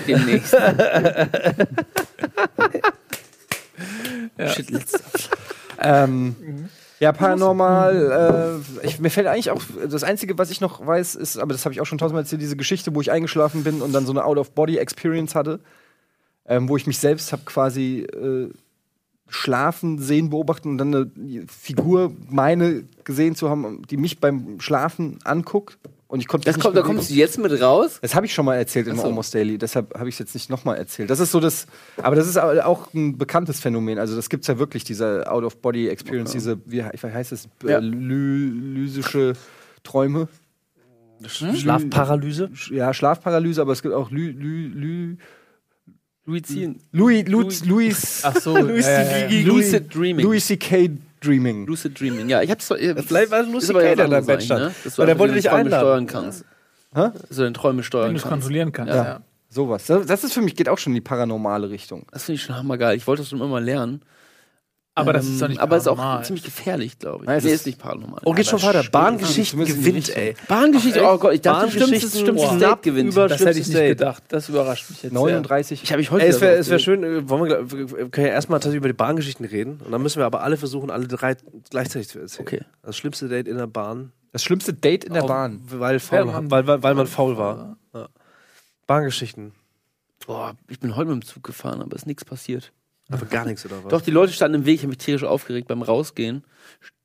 Demnächst. 0.06 0.52
Ja. 4.36 4.48
Shit, 4.50 4.70
letzter. 4.70 5.00
ähm, 5.80 6.68
Ja, 7.00 7.12
paranormal. 7.12 8.62
Äh, 8.82 8.86
ich, 8.86 8.98
mir 8.98 9.10
fällt 9.10 9.26
eigentlich 9.26 9.50
auch 9.50 9.62
das 9.88 10.02
Einzige, 10.02 10.36
was 10.36 10.50
ich 10.50 10.60
noch 10.60 10.84
weiß, 10.84 11.14
ist, 11.14 11.38
aber 11.38 11.52
das 11.52 11.64
habe 11.64 11.72
ich 11.72 11.80
auch 11.80 11.86
schon 11.86 11.98
tausendmal 11.98 12.22
erzählt, 12.22 12.42
diese 12.42 12.56
Geschichte, 12.56 12.94
wo 12.94 13.00
ich 13.00 13.12
eingeschlafen 13.12 13.62
bin 13.62 13.82
und 13.82 13.92
dann 13.92 14.06
so 14.06 14.12
eine 14.12 14.24
Out-of-Body-Experience 14.24 15.34
hatte, 15.34 15.60
ähm, 16.46 16.68
wo 16.68 16.76
ich 16.76 16.86
mich 16.86 16.98
selbst 16.98 17.32
habe 17.32 17.42
quasi 17.44 18.00
äh, 18.00 18.50
schlafen, 19.28 19.98
sehen, 19.98 20.30
beobachten 20.30 20.70
und 20.70 20.78
dann 20.78 20.94
eine 20.94 21.10
Figur 21.46 22.12
meine 22.28 22.84
gesehen 23.04 23.36
zu 23.36 23.48
haben, 23.50 23.82
die 23.90 23.96
mich 23.96 24.20
beim 24.20 24.58
Schlafen 24.58 25.18
anguckt. 25.24 25.78
Und 26.10 26.20
ich 26.20 26.26
konnte 26.26 26.46
Das 26.46 26.58
kommt, 26.58 26.74
da 26.74 26.80
kommst 26.80 27.10
du 27.10 27.14
jetzt 27.14 27.38
mit 27.38 27.60
raus? 27.60 27.98
Das 28.00 28.14
habe 28.14 28.24
ich 28.24 28.32
schon 28.32 28.46
mal 28.46 28.54
erzählt 28.56 28.86
im 28.88 28.96
so. 28.96 29.02
Almost 29.04 29.34
Daily, 29.34 29.58
deshalb 29.58 29.92
habe 29.94 30.08
ich 30.08 30.14
es 30.14 30.18
jetzt 30.20 30.34
nicht 30.34 30.48
nochmal 30.48 30.78
erzählt. 30.78 31.10
Das 31.10 31.20
ist 31.20 31.30
so 31.32 31.38
das, 31.38 31.66
aber 31.98 32.16
das 32.16 32.26
ist 32.26 32.38
auch 32.38 32.94
ein 32.94 33.18
bekanntes 33.18 33.60
Phänomen. 33.60 33.98
Also 33.98 34.16
das 34.16 34.30
gibt 34.30 34.42
es 34.44 34.48
ja 34.48 34.58
wirklich, 34.58 34.84
diese 34.84 35.30
Out-of-Body-Experience, 35.30 36.32
diese, 36.32 36.58
wie, 36.64 36.78
wie 36.82 37.06
heißt 37.12 37.32
es, 37.32 37.48
Ja. 37.62 37.78
ly 37.78 38.48
lysische 38.48 39.34
Träume. 39.84 40.28
Schlafparalyse? 41.26 42.50
Sch- 42.54 42.74
Ja, 42.74 42.94
Schlafparalyse, 42.94 43.60
aber 43.60 43.72
es 43.72 43.82
gibt 43.82 43.92
auch 43.94 44.10
Lü, 44.10 44.30
Lü, 44.30 44.68
Lü, 44.68 45.16
Luizin. 46.26 46.78
Louis, 46.92 47.26
Louis, 47.26 47.64
Louis, 47.64 48.20
Ach 48.22 48.36
so, 48.36 48.56
Louis 48.58 48.86
ja, 48.86 49.02
ja, 49.02 49.18
ja. 49.18 49.28
C.K. 49.28 49.42
Lucid 49.46 49.94
Dreaming. 49.94 50.24
Louis 50.24 50.46
C.K. 50.46 50.90
Dreaming. 51.24 51.66
Lucid 51.66 51.98
Dreaming. 51.98 52.28
Ja, 52.28 52.42
ich 52.42 52.50
hab's 52.50 52.66
zwar. 52.66 52.78
Vielleicht 52.78 53.30
war 53.30 53.40
es 53.40 53.46
Lucy 53.48 53.64
ist 53.64 53.70
aber 53.70 53.82
ja 53.84 53.94
Kay, 53.94 53.96
der 53.96 54.06
stand. 54.06 54.30
eigentlich, 54.30 54.48
ne? 54.50 54.74
Das 54.84 54.98
Weil 54.98 54.98
war 54.98 55.06
der 55.06 55.18
wollte 55.18 55.34
dich 55.34 55.44
Träume 55.44 55.58
einladen. 55.60 55.80
steuern 55.80 56.06
kannst. 56.06 56.44
Hä? 56.94 57.08
Du 57.28 57.34
deine 57.36 57.52
Träume 57.52 57.82
steuern 57.82 58.06
Wenn 58.06 58.14
du 58.14 58.16
es 58.18 58.22
kannst. 58.22 58.32
kontrollieren 58.32 58.72
kannst. 58.72 58.94
Ja. 58.94 59.04
Ja. 59.04 59.20
Sowas. 59.50 59.86
Das, 59.86 60.06
das 60.06 60.24
ist 60.24 60.32
für 60.34 60.42
mich, 60.42 60.56
geht 60.56 60.68
auch 60.68 60.78
schon 60.78 60.92
in 60.92 60.96
die 60.96 61.00
paranormale 61.00 61.70
Richtung. 61.70 62.06
Das 62.12 62.24
finde 62.24 62.36
ich 62.36 62.42
schon 62.42 62.56
hammergeil. 62.56 62.96
Ich 62.96 63.06
wollte 63.06 63.22
das 63.22 63.30
schon 63.30 63.40
immer 63.40 63.60
lernen. 63.60 64.02
Aber 64.98 65.12
das 65.12 65.26
Ähm, 65.26 65.32
ist 65.32 65.42
doch 65.42 65.48
nicht 65.48 65.60
Aber 65.60 65.76
es 65.76 65.82
ist 65.84 65.88
auch 65.88 66.22
ziemlich 66.22 66.44
gefährlich, 66.44 66.98
glaube 66.98 67.24
ich. 67.24 67.26
Nein, 67.28 67.38
es 67.38 67.44
nee, 67.44 67.50
ist- 67.50 67.60
ist 67.60 67.66
nicht 67.66 67.78
paranormal. 67.78 68.20
Oh, 68.24 68.32
geht 68.32 68.46
schon 68.46 68.60
weiter. 68.62 68.80
stimmt, 68.80 68.92
Bahngeschichten 68.92 69.64
gewinnt, 69.64 70.16
ey. 70.16 70.34
Bahngeschichte, 70.48 71.02
oh 71.04 71.18
Gott, 71.18 71.34
ich 71.34 71.40
dachte, 71.40 71.66
Bahngeschichten 71.66 71.88
schlimmstes, 71.98 72.20
schlimmstes 72.20 72.48
knapp 72.50 72.60
Date 72.76 72.82
gewinnt. 72.82 73.12
über- 73.12 73.28
Das 73.28 73.40
hätte 73.40 73.58
ich 73.58 73.66
nicht 73.68 73.76
Date. 73.78 73.98
gedacht. 73.98 74.22
Das 74.28 74.48
überrascht 74.48 74.90
mich 74.90 75.02
jetzt. 75.02 75.12
39. 75.12 75.82
Ich 75.82 75.90
habe 75.92 75.98
mich 76.00 76.10
heute 76.10 76.24
Ey, 76.24 76.30
es 76.30 76.40
wäre 76.40 76.66
wär 76.66 76.78
schön, 76.78 77.28
wollen 77.28 77.44
wir, 77.44 77.70
wir 77.70 78.08
können 78.10 78.26
ja 78.26 78.32
erstmal 78.32 78.58
tatsächlich 78.58 78.78
über 78.78 78.88
die 78.88 78.94
Bahngeschichten 78.94 79.46
reden. 79.46 79.80
Und 79.84 79.92
dann 79.92 80.02
müssen 80.02 80.18
wir 80.18 80.26
aber 80.26 80.42
alle 80.42 80.56
versuchen, 80.56 80.90
alle 80.90 81.06
drei 81.08 81.36
gleichzeitig 81.70 82.08
zu 82.08 82.18
erzählen. 82.18 82.46
Okay. 82.46 82.60
Das 82.82 82.96
schlimmste 82.96 83.28
Date 83.28 83.48
in 83.48 83.56
der 83.56 83.66
Bahn. 83.66 84.12
Das 84.32 84.42
schlimmste 84.44 84.74
Date 84.74 85.04
in 85.04 85.14
der 85.14 85.24
Auch 85.24 85.28
Bahn. 85.28 85.60
Weil, 85.70 86.00
faul, 86.00 86.18
Ja, 86.18 86.24
man- 86.26 86.50
weil, 86.50 86.66
weil, 86.66 86.82
weil 86.82 86.94
man 86.94 87.06
faul 87.06 87.38
war. 87.38 87.76
Ja. 87.94 88.08
Bahngeschichten. 88.86 89.52
Boah, 90.26 90.54
ich 90.68 90.80
bin 90.80 90.96
heute 90.96 91.10
mit 91.10 91.22
dem 91.22 91.26
Zug 91.26 91.42
gefahren, 91.44 91.80
aber 91.80 91.96
ist 91.96 92.06
nichts 92.06 92.24
passiert. 92.24 92.72
Aber 93.08 93.26
gar 93.26 93.44
nichts, 93.46 93.64
oder 93.64 93.82
was? 93.84 93.90
Doch, 93.90 94.00
die 94.02 94.10
Leute 94.10 94.32
standen 94.32 94.56
im 94.60 94.64
Weg, 94.66 94.76
ich 94.76 94.80
habe 94.82 94.88
mich 94.88 94.98
tierisch 94.98 95.24
aufgeregt 95.24 95.68
beim 95.68 95.82
Rausgehen. 95.82 96.44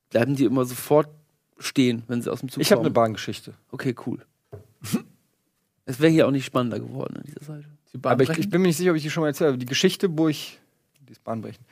Bleiben 0.10 0.36
die 0.36 0.46
immer 0.46 0.66
sofort 0.66 1.10
stehen, 1.60 2.04
wenn 2.08 2.22
sie 2.22 2.32
aus 2.32 2.42
dem 2.42 2.50
Zug 2.50 2.62
Ich 2.62 2.72
habe 2.72 2.82
eine 2.82 2.88
kommen. 2.90 2.94
Bahngeschichte. 2.94 3.54
Okay, 3.72 3.96
cool. 4.06 4.20
Es 5.86 6.00
wäre 6.00 6.14
hier 6.14 6.28
auch 6.28 6.32
nicht 6.32 6.46
spannender 6.46 6.80
geworden 6.80 7.18
an 7.18 7.24
dieser 7.26 7.44
Seite. 7.44 7.66
Aber 8.04 8.24
ich, 8.24 8.30
ich 8.30 8.50
bin 8.50 8.62
mir 8.62 8.68
nicht 8.68 8.78
sicher, 8.78 8.92
ob 8.92 8.96
ich 8.96 9.04
die 9.04 9.10
schon 9.10 9.20
mal 9.20 9.28
erzählt 9.28 9.50
habe. 9.50 9.58
Die 9.58 9.66
Geschichte, 9.66 10.18
wo 10.18 10.30
ich. 10.30 10.58
Die 11.10 11.12
ist 11.12 11.22
Bahnbrechen. 11.26 11.66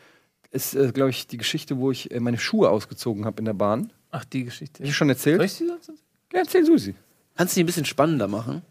Ist, 0.51 0.75
äh, 0.75 0.91
glaube 0.91 1.11
ich, 1.11 1.27
die 1.27 1.37
Geschichte, 1.37 1.77
wo 1.77 1.91
ich 1.91 2.11
äh, 2.11 2.19
meine 2.19 2.37
Schuhe 2.37 2.69
ausgezogen 2.69 3.23
habe 3.23 3.39
in 3.39 3.45
der 3.45 3.53
Bahn. 3.53 3.93
Ach, 4.09 4.25
die 4.25 4.43
Geschichte. 4.43 4.83
Hab 4.83 4.89
ich 4.89 4.97
schon 4.97 5.07
Soll 5.07 5.13
erzählt? 5.15 5.41
ich 5.43 5.57
die 5.59 5.65
sonst? 5.65 6.03
Ja, 6.33 6.39
erzähl 6.39 6.65
Susi. 6.65 6.93
Kannst 7.37 7.55
du 7.55 7.59
die 7.59 7.63
ein 7.63 7.67
bisschen 7.67 7.85
spannender 7.85 8.27
machen? 8.27 8.63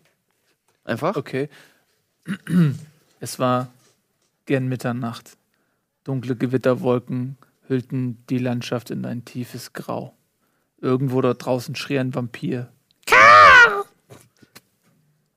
Einfach? 0.85 1.17
Okay. 1.17 1.49
Es 3.21 3.39
war 3.39 3.73
gern 4.45 4.69
Mitternacht. 4.69 5.39
Dunkle 6.05 6.37
Gewitterwolken 6.37 7.37
hüllten 7.67 8.25
die 8.29 8.39
Landschaft 8.39 8.91
in 8.91 9.05
ein 9.05 9.25
tiefes 9.25 9.73
Grau. 9.73 10.15
Irgendwo 10.81 11.21
dort 11.21 11.45
draußen 11.45 11.75
schrie 11.77 11.99
ein 11.99 12.15
Vampir. 12.15 12.73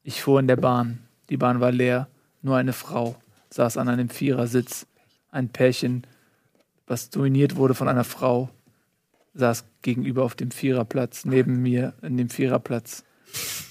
Ich 0.03 0.21
fuhr 0.21 0.39
in 0.39 0.47
der 0.47 0.55
Bahn. 0.55 0.99
Die 1.29 1.37
Bahn 1.37 1.59
war 1.59 1.71
leer. 1.71 2.07
Nur 2.41 2.57
eine 2.57 2.73
Frau 2.73 3.15
saß 3.49 3.77
an 3.77 3.87
einem 3.89 4.09
Vierersitz. 4.09 4.85
Ein 5.31 5.49
Pärchen, 5.49 6.05
was 6.87 7.09
dominiert 7.09 7.55
wurde 7.55 7.73
von 7.73 7.87
einer 7.87 8.03
Frau, 8.03 8.49
saß 9.33 9.65
gegenüber 9.81 10.23
auf 10.23 10.35
dem 10.35 10.51
Viererplatz, 10.51 11.25
neben 11.25 11.61
mir 11.61 11.93
in 12.01 12.17
dem 12.17 12.29
Viererplatz. 12.29 13.03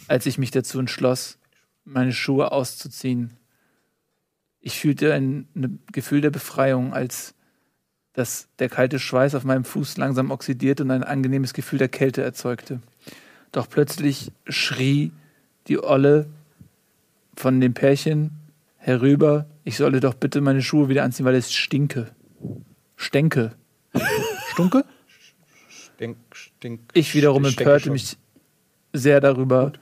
Als 0.08 0.26
ich 0.26 0.38
mich 0.38 0.50
dazu 0.50 0.78
entschloss, 0.78 1.38
meine 1.84 2.12
Schuhe 2.12 2.52
auszuziehen, 2.52 3.36
ich 4.62 4.78
fühlte 4.78 5.12
ein 5.12 5.46
ne 5.54 5.70
Gefühl 5.92 6.20
der 6.20 6.30
Befreiung, 6.30 6.94
als 6.94 7.34
dass 8.14 8.48
der 8.58 8.68
kalte 8.68 8.98
Schweiß 8.98 9.34
auf 9.34 9.44
meinem 9.44 9.64
Fuß 9.64 9.96
langsam 9.96 10.30
oxidierte 10.30 10.84
und 10.84 10.90
ein 10.90 11.02
angenehmes 11.02 11.52
Gefühl 11.52 11.78
der 11.78 11.88
Kälte 11.88 12.22
erzeugte. 12.22 12.80
Doch 13.50 13.68
plötzlich 13.68 14.30
schrie 14.46 15.12
die 15.66 15.82
Olle 15.82 16.26
von 17.34 17.60
dem 17.60 17.74
Pärchen 17.74 18.30
herüber, 18.76 19.46
ich 19.64 19.76
solle 19.76 20.00
doch 20.00 20.14
bitte 20.14 20.40
meine 20.40 20.62
Schuhe 20.62 20.88
wieder 20.88 21.04
anziehen, 21.04 21.24
weil 21.24 21.34
es 21.34 21.52
stinke. 21.52 22.10
Stänke. 22.96 23.52
Stunke? 24.52 24.84
Stink, 25.68 26.16
stink, 26.32 26.80
Ich 26.94 27.14
wiederum 27.14 27.44
empörte 27.44 27.90
mich 27.90 28.16
sehr 28.92 29.20
darüber, 29.20 29.72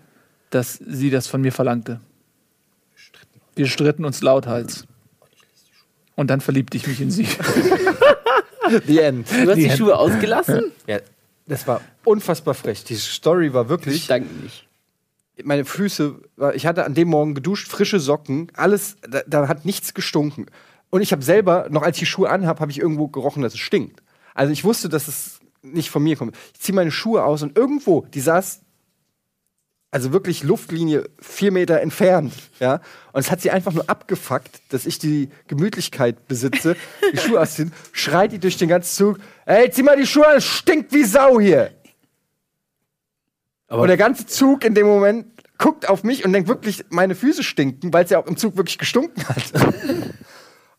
dass 0.51 0.75
sie 0.75 1.11
das 1.11 1.27
von 1.27 1.41
mir 1.41 1.53
verlangte. 1.53 2.01
Wir 3.55 3.67
stritten 3.67 4.05
uns 4.05 4.23
lauthals. 4.23 4.87
Und 6.17 6.29
dann 6.29 6.41
verliebte 6.41 6.77
ich 6.77 6.87
mich 6.87 7.01
in 7.01 7.11
sie. 7.11 7.27
The 8.87 8.99
End. 8.99 9.31
Du 9.31 9.49
hast 9.49 9.57
die, 9.57 9.69
Die 9.69 9.71
Schuhe 9.77 9.97
ausgelassen? 9.99 10.73
Ja, 10.87 10.99
das 11.47 11.67
war 11.67 11.81
unfassbar 12.05 12.55
frech. 12.55 12.85
Die 12.85 12.95
Story 12.95 13.53
war 13.53 13.65
Ich 13.65 13.69
wirklich. 13.69 14.07
danke 14.07 14.33
nicht. 14.35 14.67
Meine 15.43 15.65
Füße, 15.65 16.17
ich 16.55 16.67
hatte 16.67 16.85
an 16.85 16.95
dem 16.95 17.09
Morgen 17.09 17.35
geduscht, 17.35 17.69
frische 17.69 17.99
Socken, 17.99 18.53
alles, 18.55 18.97
da, 19.09 19.23
da 19.27 19.49
hat 19.49 19.65
nichts 19.65 19.95
gestunken. 19.95 20.47
Und 20.91 21.01
ich 21.01 21.13
habe 21.13 21.23
selber, 21.23 21.69
noch 21.71 21.83
als 21.83 21.97
ich 21.97 22.01
die 22.01 22.07
Schuhe 22.07 22.29
anhab, 22.29 22.61
habe 22.61 22.71
ich 22.71 22.79
irgendwo 22.79 23.09
gerochen, 23.09 23.43
dass 23.43 23.55
es 23.55 23.61
stinkt. 23.61 24.03
Also 24.35 24.53
ich 24.53 24.65
wusste, 24.65 24.89
dass 24.89 25.09
es 25.09 25.41
nicht 25.63 25.89
von 25.91 26.03
mir 26.03 26.17
kommt. 26.17 26.37
Ich 26.53 26.61
ziehe 26.61 26.75
meine 26.77 26.91
Schuhe 26.91 27.25
aus 27.25 27.43
und 27.43 27.57
irgendwo, 27.57 28.07
die 28.13 28.21
saß, 28.21 28.61
also 29.91 30.13
wirklich 30.13 30.45
Luftlinie 30.45 31.09
vier 31.21 31.51
Meter 31.53 31.81
entfernt, 31.81 32.33
ja. 32.61 32.81
Und 33.13 33.21
es 33.21 33.31
hat 33.31 33.41
sie 33.41 33.51
einfach 33.51 33.73
nur 33.73 33.89
abgefuckt, 33.91 34.63
dass 34.69 34.87
ich 34.87 34.99
die 34.99 35.31
Gemütlichkeit 35.49 36.29
besitze, 36.29 36.77
die 37.13 37.19
Schuhe 37.19 37.41
ausziehen, 37.41 37.73
schreit 37.93 38.33
die 38.33 38.39
durch 38.39 38.57
den 38.57 38.69
ganzen 38.69 38.95
Zug, 38.95 39.19
ey, 39.47 39.71
zieh 39.71 39.83
mal 39.83 39.97
die 39.97 40.07
Schuhe 40.07 40.29
an, 40.29 40.37
es 40.37 40.45
stinkt 40.45 40.93
wie 40.93 41.05
Sau 41.05 41.41
hier. 41.41 41.73
Aber- 43.67 43.83
und 43.83 43.89
der 43.89 43.97
ganze 43.97 44.27
Zug 44.27 44.65
in 44.65 44.75
dem 44.75 44.87
Moment 44.87 45.27
guckt 45.59 45.89
auf 45.89 46.05
mich 46.05 46.25
und 46.25 46.33
denkt 46.33 46.49
wirklich, 46.49 46.85
meine 46.91 47.15
Füße 47.15 47.43
stinken, 47.43 47.93
weil 47.93 48.05
es 48.05 48.11
ja 48.11 48.19
auch 48.19 48.27
im 48.27 48.37
Zug 48.37 48.57
wirklich 48.57 48.79
gestunken 48.79 49.29
hat. 49.29 49.43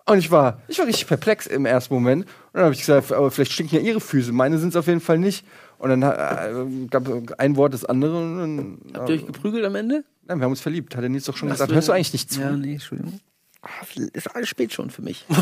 und 0.06 0.18
ich 0.18 0.32
war, 0.32 0.62
ich 0.68 0.80
war 0.80 0.88
richtig 0.88 1.08
perplex 1.08 1.46
im 1.46 1.66
ersten 1.66 1.94
Moment. 1.94 2.26
Und 2.26 2.32
dann 2.54 2.64
habe 2.64 2.74
ich 2.74 2.80
gesagt, 2.80 3.12
aber 3.12 3.30
vielleicht 3.30 3.52
stinken 3.52 3.76
ja 3.76 3.82
ihre 3.82 4.02
Füße, 4.02 4.32
meine 4.32 4.58
sind 4.58 4.70
es 4.70 4.76
auf 4.76 4.88
jeden 4.88 5.02
Fall 5.02 5.20
nicht. 5.20 5.46
Und 5.82 5.90
dann 5.90 6.04
äh, 6.04 6.88
gab 6.92 7.08
es 7.08 7.40
ein 7.40 7.56
Wort 7.56 7.74
das 7.74 7.86
andere 7.86 8.16
und 8.16 8.38
dann, 8.38 8.78
Habt 8.94 9.10
ihr 9.10 9.16
euch 9.16 9.26
geprügelt 9.26 9.66
am 9.66 9.74
Ende? 9.74 10.04
Nein, 10.28 10.38
wir 10.38 10.44
haben 10.44 10.52
uns 10.52 10.62
verliebt, 10.62 10.96
hat 10.96 11.02
er 11.02 11.10
Nils 11.10 11.26
doch 11.26 11.36
schon 11.36 11.50
Ach 11.50 11.54
gesagt. 11.54 11.72
Hörst 11.74 11.88
du 11.88 11.92
eigentlich 11.92 12.14
nicht 12.14 12.32
zu? 12.32 12.40
Ja, 12.40 12.52
nee, 12.52 12.74
Entschuldigung. 12.74 13.20
Ah, 13.64 13.70
Ist 14.14 14.36
alles 14.36 14.48
spät 14.48 14.72
schon 14.72 14.92
für 14.92 15.02
mich. 15.02 15.26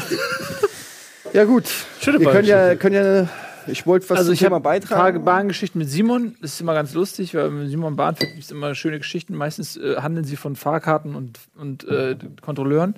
Ja, 1.34 1.43
gut. 1.43 1.65
Schöne 2.02 2.19
wir 2.19 2.32
können 2.32 2.47
ja, 2.47 2.75
können 2.75 2.95
ja, 2.95 3.30
ich 3.67 3.86
wollte 3.86 4.10
was 4.10 4.17
Also 4.17 4.30
zum 4.30 4.34
ich 4.34 4.39
Thema 4.39 4.56
habe 4.56 4.63
beitragen. 4.63 5.23
Bahngeschichten 5.23 5.78
mit 5.78 5.88
Simon. 5.89 6.36
Das 6.41 6.54
ist 6.54 6.62
immer 6.62 6.73
ganz 6.73 6.93
lustig, 6.95 7.36
weil 7.36 7.52
mit 7.52 7.69
Simon 7.69 7.95
Bahn 7.95 8.15
gibt 8.15 8.39
es 8.39 8.49
immer 8.49 8.73
schöne 8.73 8.97
Geschichten. 8.97 9.36
Meistens 9.36 9.78
äh, 9.78 9.97
handeln 9.97 10.25
sie 10.25 10.36
von 10.38 10.56
Fahrkarten 10.56 11.15
und, 11.15 11.39
und 11.56 11.88
äh, 11.88 12.15
Kontrolleuren. 12.41 12.95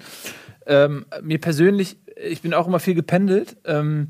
Ähm, 0.65 1.05
mir 1.21 1.39
persönlich, 1.39 1.97
ich 2.15 2.41
bin 2.41 2.53
auch 2.53 2.67
immer 2.67 2.79
viel 2.79 2.95
gependelt. 2.95 3.57
Ähm, 3.65 4.09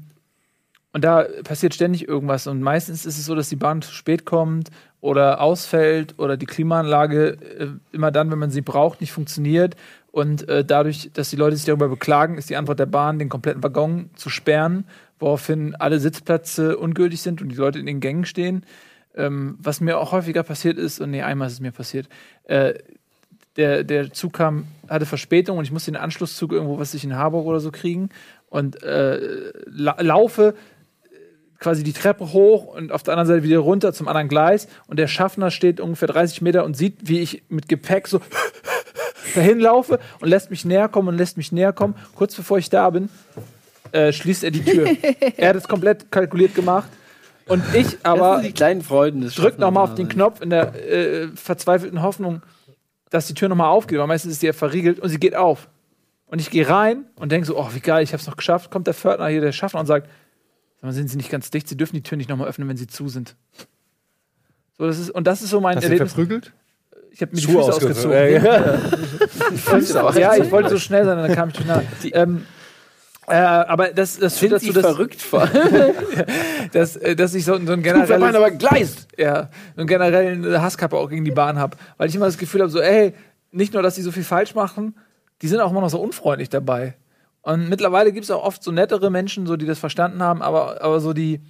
und 0.94 1.04
da 1.04 1.26
passiert 1.44 1.74
ständig 1.74 2.08
irgendwas. 2.08 2.48
Und 2.48 2.62
meistens 2.62 3.06
ist 3.06 3.18
es 3.18 3.26
so, 3.26 3.36
dass 3.36 3.50
die 3.50 3.56
Bahn 3.56 3.82
zu 3.82 3.94
spät 3.94 4.26
kommt 4.26 4.70
oder 5.00 5.42
ausfällt 5.42 6.20
oder 6.20 6.38
die 6.38 6.46
Klimaanlage 6.46 7.38
äh, 7.60 7.68
immer 7.92 8.12
dann, 8.12 8.30
wenn 8.30 8.40
man 8.40 8.52
sie 8.52 8.62
braucht, 8.62 9.02
nicht 9.02 9.14
funktioniert. 9.14 9.76
Und 10.12 10.48
äh, 10.50 10.66
dadurch, 10.66 11.10
dass 11.14 11.30
die 11.30 11.38
Leute 11.38 11.56
sich 11.56 11.66
darüber 11.66 11.88
beklagen, 11.88 12.38
ist 12.38 12.50
die 12.50 12.58
Antwort 12.58 12.80
der 12.80 12.86
Bahn, 12.86 13.20
den 13.20 13.30
kompletten 13.30 13.64
Waggon 13.64 14.10
zu 14.16 14.30
sperren, 14.30 14.86
woraufhin 15.20 15.76
alle 15.76 16.00
Sitzplätze 16.00 16.78
ungültig 16.78 17.22
sind 17.22 17.42
und 17.42 17.50
die 17.50 17.56
Leute 17.56 17.80
in 17.80 17.86
den 17.86 18.02
Gängen 18.02 18.26
stehen. 18.26 18.66
Ähm, 19.16 19.58
was 19.60 19.80
mir 19.80 19.98
auch 19.98 20.12
häufiger 20.12 20.44
passiert 20.44 20.78
ist, 20.78 21.00
und 21.00 21.12
nee, 21.12 21.22
einmal 21.22 21.48
ist 21.48 21.54
es 21.54 21.60
mir 21.62 21.72
passiert, 21.72 22.10
äh, 22.46 22.74
der, 23.58 23.84
der 23.84 24.14
Zug 24.14 24.34
kam, 24.34 24.66
hatte 24.88 25.06
Verspätung 25.06 25.58
und 25.58 25.66
ich 25.66 25.72
musste 25.72 25.92
den 25.92 26.00
Anschlusszug 26.00 26.52
irgendwo, 26.52 26.80
was 26.80 26.94
ich 26.94 27.04
in 27.04 27.16
Harburg 27.16 27.46
oder 27.46 27.60
so 27.60 27.72
kriegen 27.72 28.10
und 28.52 28.84
äh, 28.84 29.52
la 29.66 29.96
laufe 30.00 30.54
quasi 31.62 31.84
die 31.84 31.94
Treppe 31.94 32.34
hoch 32.34 32.66
und 32.66 32.92
auf 32.92 33.04
der 33.04 33.14
anderen 33.14 33.28
Seite 33.28 33.44
wieder 33.44 33.60
runter 33.60 33.94
zum 33.94 34.08
anderen 34.08 34.28
Gleis 34.28 34.68
und 34.88 34.98
der 34.98 35.08
Schaffner 35.08 35.52
steht 35.52 35.80
ungefähr 35.80 36.08
30 36.08 36.42
Meter 36.42 36.66
und 36.66 36.76
sieht, 36.76 37.08
wie 37.08 37.20
ich 37.20 37.44
mit 37.50 37.70
Gepäck 37.70 38.08
so 38.08 38.20
dahin 39.36 39.60
laufe 39.60 40.00
und 40.20 40.28
lässt 40.28 40.50
mich 40.50 40.66
näher 40.66 40.90
kommen 40.90 41.10
und 41.10 41.18
lässt 41.18 41.38
mich 41.38 41.52
näher 41.52 41.72
kommen. 41.72 41.96
Kurz 42.16 42.36
bevor 42.36 42.58
ich 42.58 42.72
da 42.72 42.90
bin, 42.90 43.10
äh, 43.92 44.12
schließt 44.12 44.44
er 44.44 44.50
die 44.50 44.66
Tür. 44.66 44.90
er 45.38 45.50
hat 45.50 45.56
es 45.56 45.68
komplett 45.68 46.12
kalkuliert 46.12 46.56
gemacht 46.56 46.90
Und 47.46 47.64
ich 47.76 48.00
aber 48.04 48.42
die 48.44 48.54
kleinen 48.54 48.82
Freuden 48.82 49.22
des 49.22 49.36
drück 49.36 49.60
nochmal 49.60 49.84
auf 49.84 49.94
den. 49.94 50.10
Knopf 50.10 50.42
in 50.42 50.50
der 50.50 50.74
äh, 50.74 51.28
verzweifelten 51.36 52.02
Hoffnung, 52.02 52.42
dass 53.12 53.28
die 53.28 53.36
Tür 53.36 53.50
nochmal 53.50 53.70
aufgeht, 53.70 54.00
weil 54.00 54.08
meistens 54.08 54.34
ist 54.34 54.42
die 54.42 54.48
ja 54.48 54.54
verriegelt 54.54 55.00
und 55.00 55.10
sie 55.10 55.20
geht 55.20 55.36
auf. 55.36 55.70
Und 56.26 56.42
ich 56.42 56.50
gehe 56.50 56.68
rein 56.68 57.06
und 57.18 57.32
denke 57.32 57.46
so, 57.46 57.56
oh, 57.60 57.70
wie 57.74 57.82
geil, 57.82 58.04
ich 58.04 58.14
hab's 58.14 58.26
noch 58.26 58.38
geschafft. 58.38 58.72
Kommt 58.72 58.88
der 58.88 58.96
Pförtner 58.96 59.28
hier, 59.28 59.42
der 59.42 59.52
Schaffner 59.52 59.82
und 59.82 59.86
sagt, 59.86 60.08
sag 60.08 60.16
mal, 60.82 60.94
sind 60.94 61.10
sie 61.10 61.18
nicht 61.18 61.30
ganz 61.30 61.52
dicht, 61.52 61.68
sie 61.68 61.78
dürfen 61.78 61.96
die 61.96 62.04
Tür 62.04 62.18
nicht 62.18 62.30
nochmal 62.30 62.48
öffnen, 62.48 62.68
wenn 62.68 62.78
sie 62.78 62.88
zu 62.88 63.10
sind. 63.10 63.36
So, 64.78 64.88
das 64.88 65.00
ist, 65.00 65.10
und 65.12 65.28
das 65.28 65.42
ist 65.42 65.50
so 65.50 65.62
mein 65.62 65.76
Hast 65.76 65.84
du 65.84 65.88
Erlebnis. 65.88 66.14
verprügelt? 66.14 66.54
Ich 67.12 67.22
habe 67.22 67.34
mir 67.34 67.42
die 67.42 67.44
Schuhe 67.44 67.64
Füße 67.64 67.74
ausgezogen. 67.74 68.12
Ja, 68.12 68.26
ja. 68.26 70.20
ja, 70.20 70.36
ich 70.38 70.52
wollte 70.52 70.70
so 70.70 70.80
schnell 70.80 71.06
sein, 71.06 71.18
dann 71.18 71.36
kam 71.36 71.50
ich 71.50 71.56
durcheinander. 71.56 71.86
Ähm, 72.14 72.46
äh, 73.28 73.36
aber 73.36 73.90
das, 73.90 74.18
das 74.18 74.40
führt 74.40 74.54
dazu, 74.54 74.74
dass, 74.74 74.84
verrückt 74.84 75.22
vor 75.22 75.48
dass, 76.74 76.96
äh, 76.96 77.16
dass 77.16 77.34
ich 77.36 77.46
so, 77.46 77.54
so 77.54 77.74
ein 77.74 77.84
generelles, 77.84 78.36
aber 78.36 78.52
gleist. 78.52 79.08
ja, 79.18 79.50
so 79.76 79.82
einen 79.82 79.88
generellen 79.88 80.62
Hasskappe 80.62 80.98
auch 80.98 81.10
gegen 81.10 81.24
die 81.24 81.32
Bahn 81.32 81.60
habe. 81.60 81.78
Weil 81.98 82.10
ich 82.10 82.16
immer 82.16 82.26
das 82.26 82.38
Gefühl 82.38 82.62
habe, 82.62 82.72
so, 82.72 82.80
ey, 82.80 83.14
nicht 83.52 83.74
nur, 83.74 83.84
dass 83.84 83.96
die 83.96 84.02
so 84.02 84.12
viel 84.12 84.24
falsch 84.24 84.56
machen, 84.56 84.96
die 85.42 85.48
sind 85.48 85.60
auch 85.60 85.72
immer 85.72 85.82
noch 85.82 85.90
so 85.90 86.02
unfreundlich 86.02 86.50
dabei. 86.50 86.96
Und 87.42 87.70
mittlerweile 87.70 88.12
gibt 88.12 88.26
es 88.26 88.32
auch 88.32 88.44
oft 88.44 88.64
so 88.64 88.72
nettere 88.72 89.10
Menschen, 89.10 89.48
so, 89.48 89.56
die 89.56 89.66
das 89.66 89.80
verstanden 89.80 90.22
haben, 90.22 90.42
aber, 90.42 90.82
aber 90.84 91.00
so 91.00 91.14
die, 91.14 91.42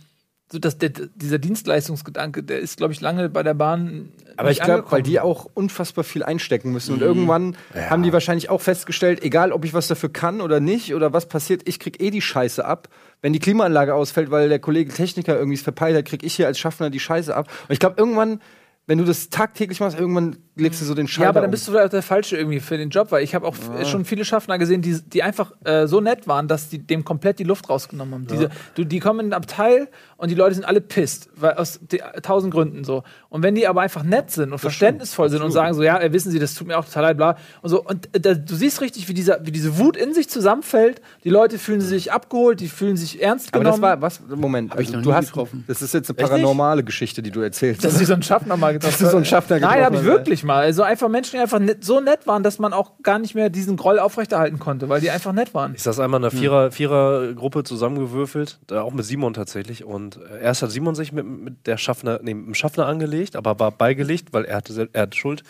so 0.52 0.60
dass 0.60 0.78
der, 0.78 0.90
dieser 0.90 1.40
Dienstleistungsgedanke, 1.40 2.44
der 2.44 2.60
ist, 2.60 2.78
glaube 2.78 2.94
ich, 2.94 3.00
lange 3.00 3.30
bei 3.30 3.42
der 3.42 3.54
Bahn. 3.54 4.10
Aber 4.36 4.50
nicht 4.50 4.60
ich 4.60 4.64
glaube, 4.66 4.92
weil 4.92 5.02
die 5.02 5.20
auch 5.20 5.48
unfassbar 5.54 6.04
viel 6.04 6.24
einstecken 6.24 6.72
müssen. 6.74 6.94
Und 6.94 7.02
irgendwann 7.02 7.56
haben 7.74 8.04
die 8.04 8.12
wahrscheinlich 8.12 8.50
auch 8.50 8.60
festgestellt, 8.60 9.24
egal 9.24 9.54
ob 9.54 9.64
ich 9.64 9.74
was 9.74 9.88
dafür 9.88 10.12
kann 10.12 10.42
oder 10.42 10.60
nicht 10.60 10.94
oder 10.94 11.14
was 11.14 11.28
passiert, 11.28 11.68
ich 11.68 11.80
krieg 11.80 12.02
eh 12.02 12.10
die 12.10 12.22
Scheiße 12.22 12.66
ab. 12.66 12.90
Wenn 13.22 13.34
die 13.34 13.40
Klimaanlage 13.40 13.94
ausfällt, 13.94 14.32
weil 14.32 14.50
der 14.50 14.60
Kollege 14.60 14.92
Techniker 14.92 15.38
irgendwie 15.38 15.56
es 15.56 15.62
verpeilt 15.62 15.96
hat, 15.96 16.06
krieg 16.06 16.24
ich 16.24 16.36
hier 16.36 16.48
als 16.48 16.60
Schaffner 16.60 16.90
die 16.90 17.00
Scheiße 17.00 17.34
ab. 17.34 17.48
Und 17.68 17.74
ich 17.74 17.80
glaube, 17.80 17.96
irgendwann, 17.98 18.42
wenn 18.88 18.98
du 18.98 19.06
das 19.06 19.30
tagtäglich 19.30 19.80
machst, 19.80 19.98
irgendwann 19.98 20.38
legst 20.62 20.80
du 20.82 20.86
so 20.86 20.94
den 20.94 21.08
Schalter 21.08 21.24
Ja, 21.24 21.30
aber 21.30 21.40
dann 21.42 21.50
um. 21.50 21.52
bist 21.52 21.68
du 21.68 21.72
vielleicht 21.72 21.88
auch 21.88 21.92
der 21.92 22.02
Falsche 22.04 22.38
irgendwie 22.38 22.60
für 22.60 22.78
den 22.78 22.90
Job, 22.90 23.12
weil 23.12 23.24
ich 23.24 23.36
habe 23.36 23.46
auch 23.48 23.56
f- 23.56 23.88
schon 23.88 24.06
viele 24.06 24.24
Schaffner 24.26 24.58
gesehen, 24.58 24.82
die, 24.82 25.00
die 25.02 25.24
einfach 25.24 25.52
äh, 25.66 25.88
so 25.88 26.00
nett 26.02 26.28
waren, 26.28 26.48
dass 26.48 26.70
die 26.70 26.80
dem 26.80 27.04
komplett 27.04 27.40
die 27.40 27.44
Luft 27.44 27.70
rausgenommen 27.70 28.14
haben. 28.14 28.28
Diese, 28.28 28.50
du, 28.76 28.84
die 28.84 29.00
kommen 29.00 29.20
in 29.22 29.26
ein 29.28 29.34
Abteil 29.34 29.90
und 30.18 30.30
die 30.30 30.36
Leute 30.36 30.56
sind 30.56 30.66
alle 30.66 30.82
pisst, 30.82 31.30
weil 31.36 31.54
aus 31.56 31.80
die, 31.92 32.02
tausend 32.22 32.54
Gründen 32.54 32.84
so. 32.84 33.04
Und 33.30 33.44
wenn 33.44 33.56
die 33.56 33.68
aber 33.68 33.82
einfach 33.82 34.04
nett 34.04 34.32
sind 34.32 34.52
und 34.52 34.60
verständnisvoll 34.60 35.30
sind 35.30 35.42
und 35.42 35.52
sagen 35.52 35.74
so, 35.74 35.84
ja, 35.84 36.00
wissen 36.14 36.32
Sie, 36.32 36.40
das 36.40 36.54
tut 36.54 36.68
mir 36.68 36.78
auch 36.78 36.86
total 36.86 37.04
leid, 37.04 37.18
bla 37.18 37.38
und 37.62 37.70
so. 37.70 37.84
Und 37.84 38.14
äh, 38.16 38.20
da, 38.20 38.34
du 38.34 38.56
siehst 38.56 38.82
richtig, 38.82 39.08
wie, 39.10 39.14
dieser, 39.14 39.46
wie 39.46 39.52
diese 39.52 39.78
Wut 39.80 39.98
in 39.98 40.14
sich 40.14 40.30
zusammenfällt. 40.30 41.02
Die 41.24 41.30
Leute 41.30 41.58
fühlen 41.58 41.82
sich 41.82 42.12
abgeholt, 42.12 42.60
die 42.60 42.68
fühlen 42.68 42.98
sich 42.98 43.22
ernst 43.22 43.50
aber 43.54 43.64
genommen. 43.64 43.82
das 43.82 43.90
war, 43.90 44.02
was, 44.02 44.22
Moment, 44.36 44.72
also 44.72 44.84
ich 44.84 44.92
noch 44.92 45.02
du 45.02 45.14
hast, 45.14 45.28
getroffen. 45.28 45.64
das 45.68 45.82
ist 45.82 45.94
jetzt 45.94 46.10
eine 46.10 46.16
paranormale 46.28 46.84
Geschichte, 46.84 47.22
die 47.22 47.32
du 47.32 47.42
erzählst. 47.42 47.84
dass 47.84 47.98
sie 47.98 48.06
so 48.06 48.14
einen 48.14 48.24
Schaffner 48.24 48.58
mal 48.58 48.74
getroffen 48.74 48.92
Dass 48.92 49.00
du 49.00 49.10
so 49.10 49.18
einen 49.18 49.26
Schaffner 49.26 49.60
Nein, 49.60 49.70
getroffen 49.80 49.86
habe 49.86 49.96
ich 49.98 50.04
wirklich 50.04 50.44
mal. 50.44 50.51
Also 50.56 50.84
einfach 50.84 51.10
Menschen, 51.10 51.32
die 51.34 51.40
einfach 51.40 51.60
net, 51.60 51.84
so 51.84 52.00
nett 52.00 52.28
waren, 52.28 52.44
dass 52.44 52.60
man 52.60 52.74
auch 52.74 52.92
gar 53.04 53.20
nicht 53.20 53.36
mehr 53.36 53.50
diesen 53.50 53.78
Groll 53.78 54.00
aufrechterhalten 54.00 54.60
konnte, 54.60 54.90
weil 54.90 55.02
die 55.02 55.10
einfach 55.10 55.34
nett 55.34 55.54
waren. 55.54 55.74
Ich 55.76 55.84
saß 55.84 56.00
einmal 56.00 56.20
in 56.20 56.26
einer 56.26 56.32
Vierer, 56.32 56.72
Vierergruppe 56.72 57.64
zusammengewürfelt, 57.64 58.60
da 58.68 58.82
auch 58.82 58.94
mit 58.94 59.06
Simon 59.06 59.34
tatsächlich. 59.34 59.84
Und 59.84 60.18
äh, 60.18 60.42
erst 60.42 60.62
hat 60.62 60.72
Simon 60.72 60.96
sich 60.96 61.12
mit, 61.12 61.26
mit 61.26 61.68
der 61.68 61.78
Schaffner, 61.78 62.20
nee, 62.22 62.34
mit 62.34 62.48
dem 62.48 62.56
Schaffner 62.56 62.88
angelegt, 62.88 63.36
aber 63.36 63.60
war 63.60 63.72
beigelegt, 63.72 64.34
weil 64.34 64.46
er 64.46 64.58
hatte, 64.58 64.90
er 64.94 65.02
hatte 65.02 65.18
Schuld. 65.18 65.44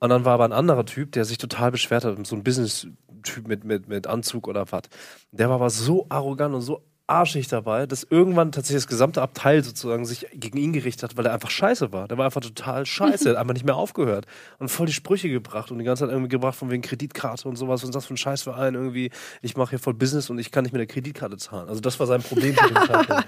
Und 0.00 0.08
dann 0.08 0.24
war 0.24 0.34
aber 0.34 0.44
ein 0.44 0.52
anderer 0.52 0.86
Typ, 0.86 1.12
der 1.12 1.24
sich 1.24 1.38
total 1.38 1.70
beschwert 1.70 2.04
hat, 2.04 2.26
so 2.26 2.34
ein 2.34 2.42
Business-Typ 2.42 3.46
mit, 3.46 3.64
mit, 3.64 3.88
mit 3.88 4.06
Anzug 4.06 4.48
oder 4.48 4.64
was. 4.70 4.82
Der 5.30 5.48
war 5.48 5.56
aber 5.56 5.70
so 5.70 6.06
arrogant 6.08 6.54
und 6.54 6.62
so 6.62 6.82
arschig 7.10 7.48
dabei, 7.48 7.86
dass 7.86 8.04
irgendwann 8.04 8.52
tatsächlich 8.52 8.84
das 8.84 8.88
gesamte 8.88 9.20
Abteil 9.22 9.62
sozusagen 9.64 10.06
sich 10.06 10.26
gegen 10.32 10.58
ihn 10.58 10.72
gerichtet 10.72 11.10
hat, 11.10 11.16
weil 11.16 11.26
er 11.26 11.34
einfach 11.34 11.50
scheiße 11.50 11.92
war. 11.92 12.08
Der 12.08 12.18
war 12.18 12.24
einfach 12.24 12.40
total 12.40 12.86
scheiße, 12.86 13.28
er 13.28 13.32
hat 13.32 13.36
einfach 13.40 13.54
nicht 13.54 13.66
mehr 13.66 13.76
aufgehört 13.76 14.26
und 14.58 14.70
voll 14.70 14.86
die 14.86 14.92
Sprüche 14.92 15.28
gebracht 15.28 15.70
und 15.70 15.78
die 15.78 15.84
ganze 15.84 16.04
Zeit 16.04 16.12
irgendwie 16.12 16.30
gebracht 16.30 16.56
von 16.56 16.70
wegen 16.70 16.82
Kreditkarte 16.82 17.48
und 17.48 17.56
sowas. 17.56 17.82
Was 17.82 17.88
ist 17.88 17.94
das 17.94 18.06
für 18.06 18.14
ein 18.14 18.18
Scheißverein 18.18 18.74
irgendwie? 18.74 19.10
Ich 19.42 19.56
mache 19.56 19.70
hier 19.70 19.78
voll 19.78 19.94
Business 19.94 20.30
und 20.30 20.38
ich 20.38 20.50
kann 20.50 20.64
nicht 20.64 20.72
mit 20.72 20.80
der 20.80 20.86
Kreditkarte 20.86 21.36
zahlen. 21.36 21.68
Also 21.68 21.80
das 21.80 21.98
war 21.98 22.06
sein 22.06 22.22
Problem 22.22 22.54
den 22.54 22.76
Zeitpunkt. 22.86 23.26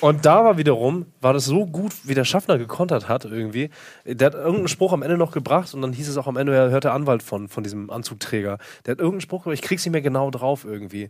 Und 0.00 0.24
da 0.24 0.44
war 0.44 0.56
wiederum, 0.56 1.06
war 1.20 1.32
das 1.32 1.44
so 1.44 1.66
gut, 1.66 1.92
wie 2.04 2.14
der 2.14 2.24
Schaffner 2.24 2.58
gekontert 2.58 3.08
hat 3.08 3.24
irgendwie. 3.24 3.70
Der 4.04 4.26
hat 4.26 4.34
irgendeinen 4.34 4.68
Spruch 4.68 4.92
am 4.92 5.02
Ende 5.02 5.18
noch 5.18 5.32
gebracht 5.32 5.74
und 5.74 5.82
dann 5.82 5.92
hieß 5.92 6.08
es 6.08 6.16
auch 6.16 6.26
am 6.26 6.36
Ende, 6.36 6.54
er 6.54 6.70
hört 6.70 6.84
der 6.84 6.94
Anwalt 6.94 7.22
von, 7.22 7.48
von 7.48 7.64
diesem 7.64 7.90
Anzugträger. 7.90 8.58
Der 8.86 8.92
hat 8.92 8.98
irgendeinen 8.98 9.20
Spruch, 9.20 9.46
aber 9.46 9.52
ich 9.52 9.62
krieg's 9.62 9.84
nicht 9.84 9.92
mehr 9.92 10.00
genau 10.00 10.30
drauf 10.30 10.64
irgendwie. 10.64 11.08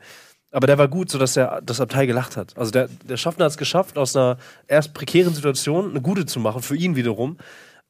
Aber 0.53 0.67
der 0.67 0.79
war 0.79 0.89
gut, 0.89 1.11
sodass 1.11 1.35
der, 1.35 1.61
das 1.63 1.81
Abteil 1.81 2.07
gelacht 2.07 2.37
hat. 2.37 2.57
Also 2.57 2.71
der, 2.73 2.89
der 3.09 3.17
Schaffner 3.17 3.45
hat 3.45 3.53
es 3.53 3.57
geschafft, 3.59 3.97
aus 3.99 4.17
einer 4.17 4.37
erst 4.67 4.95
prekären 4.95 5.33
Situation 5.33 5.91
eine 5.91 6.01
gute 6.01 6.27
zu 6.27 6.41
machen, 6.41 6.61
für 6.63 6.77
ihn 6.77 6.97
wiederum. 6.97 7.37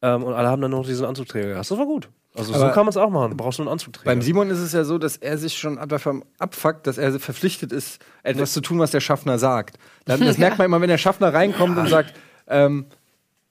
Ähm, 0.02 0.22
und 0.24 0.34
alle 0.34 0.48
haben 0.48 0.60
dann 0.62 0.70
noch 0.70 0.84
diesen 0.86 1.06
Anzugträger 1.06 1.48
gehabt. 1.48 1.70
Das 1.70 1.78
war 1.78 1.86
gut. 1.86 2.08
Also 2.34 2.52
so 2.52 2.60
Aber 2.62 2.72
kann 2.72 2.84
man 2.84 2.90
es 2.90 2.96
auch 2.96 3.10
machen. 3.10 3.30
Du 3.30 3.36
brauchst 3.36 3.58
nur 3.58 3.66
einen 3.66 3.72
Anzugträger. 3.72 4.04
Beim 4.10 4.22
Simon 4.22 4.50
ist 4.50 4.58
es 4.58 4.72
ja 4.72 4.84
so, 4.84 4.98
dass 4.98 5.16
er 5.16 5.36
sich 5.36 5.58
schon 5.58 5.76
davon 5.88 6.24
abfuckt, 6.38 6.86
dass 6.86 6.96
er 6.96 7.18
verpflichtet 7.18 7.72
ist, 7.72 8.00
etwas 8.22 8.52
zu 8.52 8.60
tun, 8.60 8.78
was 8.78 8.90
der 8.92 9.00
Schaffner 9.00 9.38
sagt. 9.38 9.78
Dann- 10.04 10.20
Das 10.20 10.38
merkt 10.38 10.58
man 10.58 10.66
immer, 10.66 10.80
wenn 10.80 10.88
der 10.88 10.98
Schaffner 10.98 11.32
reinkommt 11.34 11.76
und 11.76 11.88
sagt, 11.88 12.14
ähm, 12.46 12.86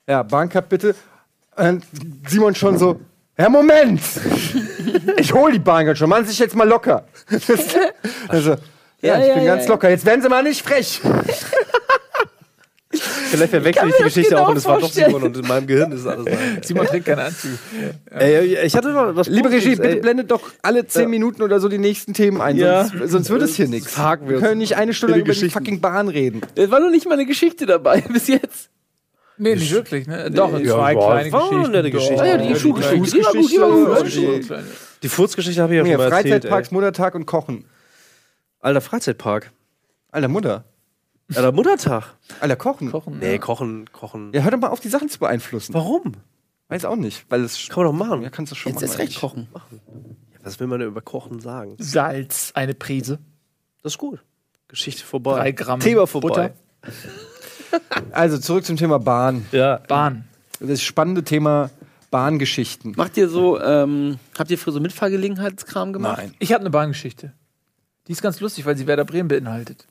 ja, 0.08 0.22
Bahncard 0.22 0.68
bitte. 0.68 0.94
Und 1.56 1.84
Simon 2.28 2.54
schon 2.54 2.78
so, 2.78 3.00
ja, 3.38 3.48
Moment! 3.48 4.00
Ich 5.18 5.32
hol 5.34 5.52
die 5.52 5.58
Bahncard 5.58 5.98
schon, 5.98 6.08
machen 6.08 6.24
Sie 6.24 6.30
sich 6.30 6.38
jetzt 6.38 6.56
mal 6.56 6.66
locker. 6.68 7.04
also, 8.28 8.56
ja, 9.02 9.14
Ja, 9.16 9.20
ich 9.22 9.28
ja, 9.28 9.34
bin 9.34 9.44
ja, 9.44 9.54
ganz 9.54 9.64
ja. 9.66 9.70
locker, 9.70 9.90
jetzt 9.90 10.04
werden 10.06 10.22
Sie 10.22 10.28
mal 10.28 10.42
nicht 10.42 10.62
frech. 10.66 11.00
Vielleicht 12.92 13.50
verwechsel 13.50 13.88
ich 13.88 13.94
die 13.94 14.02
Geschichte 14.02 14.30
genau 14.30 14.46
auch 14.46 14.48
und 14.48 14.56
es 14.56 14.64
war 14.64 14.80
doch. 14.80 14.90
Simon 14.90 15.22
und 15.22 15.36
in 15.36 15.46
meinem 15.46 15.64
Gehirn 15.68 15.92
ist 15.92 16.04
alles. 16.08 16.26
Simon 16.62 16.86
trägt 16.86 17.06
keine 17.06 17.22
Anzüge. 17.22 17.56
Ey, 18.10 18.56
ich 18.66 18.74
hatte 18.74 18.88
mal 18.88 19.14
was 19.14 19.28
Liebe 19.28 19.48
Regie, 19.48 19.76
bitte 19.76 19.88
ey. 19.90 20.00
blendet 20.00 20.32
doch 20.32 20.40
alle 20.62 20.84
zehn 20.88 21.08
Minuten 21.08 21.40
oder 21.42 21.60
so 21.60 21.68
die 21.68 21.78
nächsten 21.78 22.14
Themen 22.14 22.40
ein, 22.40 22.56
Ja. 22.56 22.86
sonst, 22.86 23.12
sonst 23.12 23.30
wird 23.30 23.42
es 23.42 23.54
hier 23.54 23.68
nichts. 23.68 23.96
Haken 23.96 24.28
wir 24.28 24.40
können 24.40 24.58
nicht 24.58 24.76
eine 24.76 24.92
Stunde 24.92 25.14
lang 25.14 25.24
über 25.24 25.32
die 25.34 25.50
fucking 25.50 25.80
Bahn 25.80 26.08
reden. 26.08 26.40
Es 26.56 26.68
war 26.72 26.80
noch 26.80 26.90
nicht 26.90 27.06
mal 27.06 27.12
eine 27.14 27.26
Geschichte 27.26 27.64
dabei 27.64 28.00
bis 28.12 28.26
jetzt. 28.26 28.70
Nee, 29.38 29.54
nicht 29.54 29.72
wirklich, 29.72 30.08
ne? 30.08 30.28
Doch, 30.32 30.52
Ja, 30.58 30.74
zwei 30.74 30.96
war- 30.96 31.14
kleine 31.14 31.32
war 31.32 31.42
eine 31.42 31.50
Geschichten. 31.50 31.70
nette 31.72 31.90
Geschichte. 31.92 32.22
Ah 32.22 32.26
ja, 32.26 32.36
die 32.38 32.56
Schuhgeschichte. 32.56 33.20
Die 33.38 33.46
die 33.46 34.40
die- 34.48 34.54
Die 35.04 35.08
Furzgeschichte 35.08 35.62
habe 35.62 35.72
ich 35.74 35.78
ja 35.78 35.84
schon 35.84 35.92
Ja, 35.92 35.96
mal 35.98 36.04
erzählt. 36.12 36.26
Freizeitparks. 36.42 36.70
Muttertag 36.72 37.14
und 37.14 37.24
Kochen. 37.26 37.64
Alter, 38.60 38.80
Freizeitpark. 38.80 39.52
Alter, 40.10 40.28
Mutter. 40.28 40.64
Alter, 41.34 41.52
Muttertag. 41.52 42.04
Alter, 42.40 42.56
Kochen. 42.56 42.90
Kochen. 42.90 43.18
Nee, 43.20 43.32
ja. 43.32 43.38
kochen, 43.38 43.88
kochen. 43.92 44.32
Ja, 44.34 44.42
hör 44.42 44.50
doch 44.50 44.58
mal 44.58 44.68
auf, 44.68 44.80
die 44.80 44.88
Sachen 44.88 45.08
zu 45.08 45.18
beeinflussen. 45.20 45.72
Warum? 45.74 46.12
Weiß 46.68 46.84
auch 46.84 46.96
nicht, 46.96 47.24
weil 47.30 47.42
es. 47.44 47.68
Kann 47.68 47.84
man 47.84 47.92
doch 47.92 48.06
machen. 48.06 48.22
Ja, 48.22 48.30
kannst 48.30 48.52
du 48.52 48.56
schon 48.56 48.72
Jetzt 48.72 48.80
machen. 48.82 48.88
erst 48.90 48.98
recht 48.98 49.20
kochen. 49.20 49.48
Was 50.42 50.58
will 50.60 50.66
man 50.66 50.80
denn 50.80 50.88
über 50.88 51.00
Kochen 51.02 51.40
sagen? 51.40 51.76
Salz, 51.78 52.52
eine 52.54 52.74
Prise, 52.74 53.18
Das 53.82 53.92
ist 53.94 53.98
gut. 53.98 54.20
Geschichte 54.68 55.04
vorbei. 55.04 55.34
drei 55.38 55.52
Gramm 55.52 55.80
Thema 55.80 56.06
vorbei. 56.06 56.28
Butter, 56.28 56.50
Also 58.12 58.38
zurück 58.38 58.64
zum 58.64 58.76
Thema 58.76 58.98
Bahn. 58.98 59.46
Ja. 59.52 59.78
Bahn. 59.88 60.24
Das 60.60 60.82
spannende 60.82 61.24
Thema 61.24 61.70
Bahngeschichten. 62.10 62.94
Macht 62.96 63.16
ihr 63.16 63.28
so, 63.28 63.60
ähm, 63.60 64.18
habt 64.38 64.50
ihr 64.50 64.58
für 64.58 64.72
so 64.72 64.80
Mitfahrgelegenheitskram 64.80 65.92
gemacht? 65.92 66.18
Nein. 66.18 66.34
Ich 66.38 66.52
habe 66.52 66.60
eine 66.60 66.70
Bahngeschichte. 66.70 67.32
Die 68.10 68.14
ist 68.14 68.22
ganz 68.22 68.40
lustig, 68.40 68.66
weil 68.66 68.76
sie 68.76 68.88
Werder 68.88 69.04
Bremen 69.04 69.28
beinhaltet. 69.28 69.86